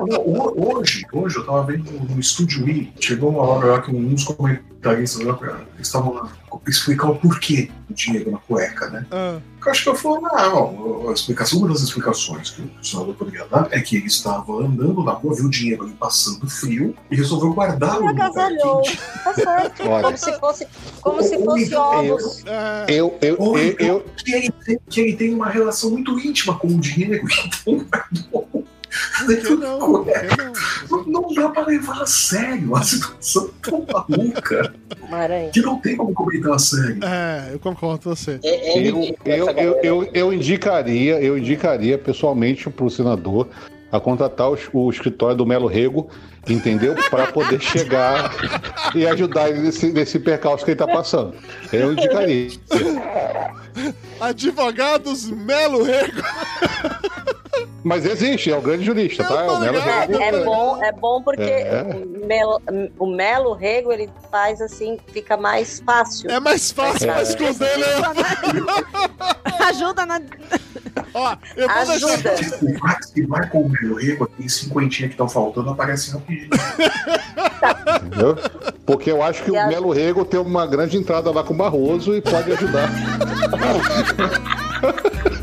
Hoje, 0.00 1.06
hoje 1.12 1.36
eu 1.36 1.44
tava 1.46 1.62
vendo 1.64 1.90
no 1.92 2.20
Estúdio 2.20 2.68
I, 2.68 2.92
chegou 3.00 3.30
uma 3.30 3.42
hora 3.42 3.66
lá 3.72 3.82
que 3.82 3.90
um 3.90 4.08
dos 4.14 4.24
comentaristas 4.24 5.22
lá, 5.24 5.38
estavam 5.78 6.14
lá 6.14 6.32
explicar 6.66 7.08
o 7.10 7.16
porquê 7.16 7.70
do 7.88 7.94
dinheiro 7.94 8.30
na 8.30 8.38
cueca, 8.38 8.88
né? 8.90 9.06
ah, 9.10 9.38
Eu 9.64 9.70
acho 9.70 9.82
que 9.84 9.88
eu 9.88 9.94
falei, 9.94 10.20
não, 10.20 11.08
a 11.08 11.12
explicação, 11.12 11.58
uma 11.60 11.68
das 11.68 11.80
explicações 11.82 12.50
que 12.50 12.62
o 12.62 12.84
senador 12.84 13.14
poderia 13.14 13.46
dar 13.46 13.68
é 13.70 13.80
que 13.80 13.96
ele 13.96 14.06
estava 14.06 14.52
andando 14.54 15.02
na 15.02 15.12
rua, 15.12 15.34
viu 15.34 15.46
o 15.46 15.50
dinheiro 15.50 15.84
ali 15.84 15.92
passando 15.94 16.48
frio 16.48 16.94
e 17.10 17.16
resolveu 17.16 17.52
guardá-lo 17.54 18.00
E 18.02 18.04
no 18.04 18.08
lugar 18.10 18.26
agasalhou. 18.26 18.82
quente. 18.82 19.00
Tá 19.24 19.34
certo. 19.34 19.82
Olha. 19.88 20.02
Como 20.02 20.16
se 20.18 20.32
fosse, 20.40 20.66
como 21.00 21.22
se 21.22 21.44
fosse 21.44 21.74
ovos. 21.74 22.44
ah, 22.46 22.86
Eu, 22.88 23.16
eu, 23.22 23.36
eu, 23.36 23.58
então 23.68 23.86
eu, 23.86 24.04
que, 24.16 24.32
ele 24.32 24.50
tem, 24.50 24.78
que 24.88 25.00
ele 25.00 25.16
tem 25.16 25.34
uma 25.34 25.48
relação 25.48 25.90
muito 25.90 26.18
íntima 26.18 26.58
com 26.58 26.68
o 26.68 26.78
dinheiro, 26.80 27.24
então 27.46 27.86
guardou 27.88 28.61
por 29.24 29.36
que 29.36 29.50
não? 29.56 29.78
Por 29.78 30.04
cueca. 30.04 30.28
que 30.28 30.36
não? 30.36 31.04
Não, 31.04 31.22
não 31.22 31.34
dá 31.34 31.48
pra 31.48 31.66
levar 31.66 32.02
a 32.02 32.06
sério 32.06 32.74
a 32.76 32.82
situação 32.82 33.50
tão 33.62 33.86
maluca 33.90 34.74
Maranhão. 35.08 35.50
que 35.50 35.60
não 35.60 35.78
tem 35.78 35.96
como 35.96 36.12
comentar 36.12 36.54
a 36.54 36.58
sério. 36.58 36.98
É, 37.04 37.50
eu 37.52 37.58
concordo 37.58 38.04
com 38.04 38.14
você. 38.14 38.38
É, 38.42 38.78
é 38.78 38.88
eu, 38.88 39.16
eu, 39.24 39.50
eu, 39.50 39.80
eu, 39.82 40.10
eu 40.12 40.32
indicaria, 40.32 41.20
eu 41.20 41.36
indicaria 41.38 41.96
pessoalmente 41.98 42.68
pro 42.70 42.90
senador 42.90 43.48
a 43.92 44.00
contratar 44.00 44.50
o, 44.50 44.58
o 44.72 44.90
escritório 44.90 45.36
do 45.36 45.44
Melo 45.44 45.66
Rego, 45.66 46.08
entendeu? 46.48 46.94
Para 47.10 47.26
poder 47.26 47.60
chegar 47.62 48.34
e 48.94 49.06
ajudar 49.06 49.50
ele 49.50 49.60
nesse, 49.60 49.92
nesse 49.92 50.18
percalço 50.18 50.64
que 50.64 50.70
ele 50.70 50.78
tá 50.78 50.86
passando. 50.86 51.34
Eu 51.70 51.92
indicaria. 51.92 52.48
Advogados 54.18 55.28
Melo 55.28 55.82
Rego. 55.82 56.22
Mas 57.84 58.06
existe, 58.06 58.50
é 58.50 58.56
o 58.56 58.60
grande 58.62 58.84
jurista, 58.84 59.24
tá? 59.24 59.44
É 59.44 59.50
o 59.50 59.60
Melo 59.60 59.76
É, 59.78 60.00
Rego. 60.06 60.22
é 60.22 60.44
bom, 60.44 60.84
é 60.84 60.92
bom 60.92 61.22
porque 61.22 61.42
É. 61.42 61.84
o, 62.22 62.26
melo, 62.26 62.62
o 62.98 63.06
melo 63.06 63.52
rego 63.54 63.92
ele 63.92 64.08
faz 64.30 64.60
assim, 64.60 64.98
fica 65.12 65.36
mais 65.36 65.82
fácil. 65.84 66.30
É 66.30 66.38
mais 66.38 66.70
fácil 66.70 67.10
É. 67.10 67.12
pra 67.12 67.22
esconder, 67.22 67.78
né? 67.78 67.86
Ajuda 69.68 70.06
na. 70.06 70.20
Ó, 71.14 71.36
eu 71.56 71.68
vou 71.68 71.78
Ajuda. 71.94 72.16
deixar. 72.36 72.58
Se 73.02 73.26
vai, 73.26 73.48
com 73.48 73.62
o 73.62 73.68
meu 73.68 73.96
rego, 73.96 74.24
aquele 74.24 74.48
cinquentinha 74.48 75.08
que 75.08 75.14
estão 75.14 75.28
faltando 75.28 75.70
aparece 75.70 76.10
rapidinho. 76.12 76.48
Entendeu? 78.06 78.36
Porque 78.86 79.10
eu 79.10 79.22
acho 79.22 79.42
que 79.42 79.50
E 79.50 79.52
o 79.52 79.60
a- 79.60 79.66
Melo 79.66 79.92
Rego 79.92 80.24
tem 80.24 80.40
uma 80.40 80.66
grande 80.66 80.96
entrada 80.96 81.30
lá 81.30 81.42
com 81.44 81.52
o 81.52 81.56
Barroso 81.56 82.14
e 82.14 82.22
pode 82.22 82.52
ajudar. 82.52 82.88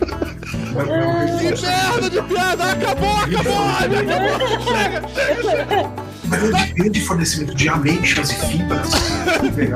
Que 0.70 1.62
merda 1.66 2.10
de 2.10 2.22
piada! 2.24 2.72
Acabou, 2.72 3.18
acabou! 3.18 3.68
Acabou! 3.70 4.40
Chega, 4.64 5.02
chega, 5.10 5.44
chega! 5.66 6.10
Grande, 6.30 6.90
de 6.92 7.02
fornecimento 7.02 7.56
de 7.56 7.68
ameixas 7.70 8.30
e 8.30 8.36
fibras. 8.36 8.92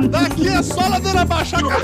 Daqui 0.09 0.47
é 0.47 0.61
só 0.61 0.81
a 0.81 0.99
dona 0.99 1.25
Baixa, 1.25 1.57
acabou! 1.57 1.83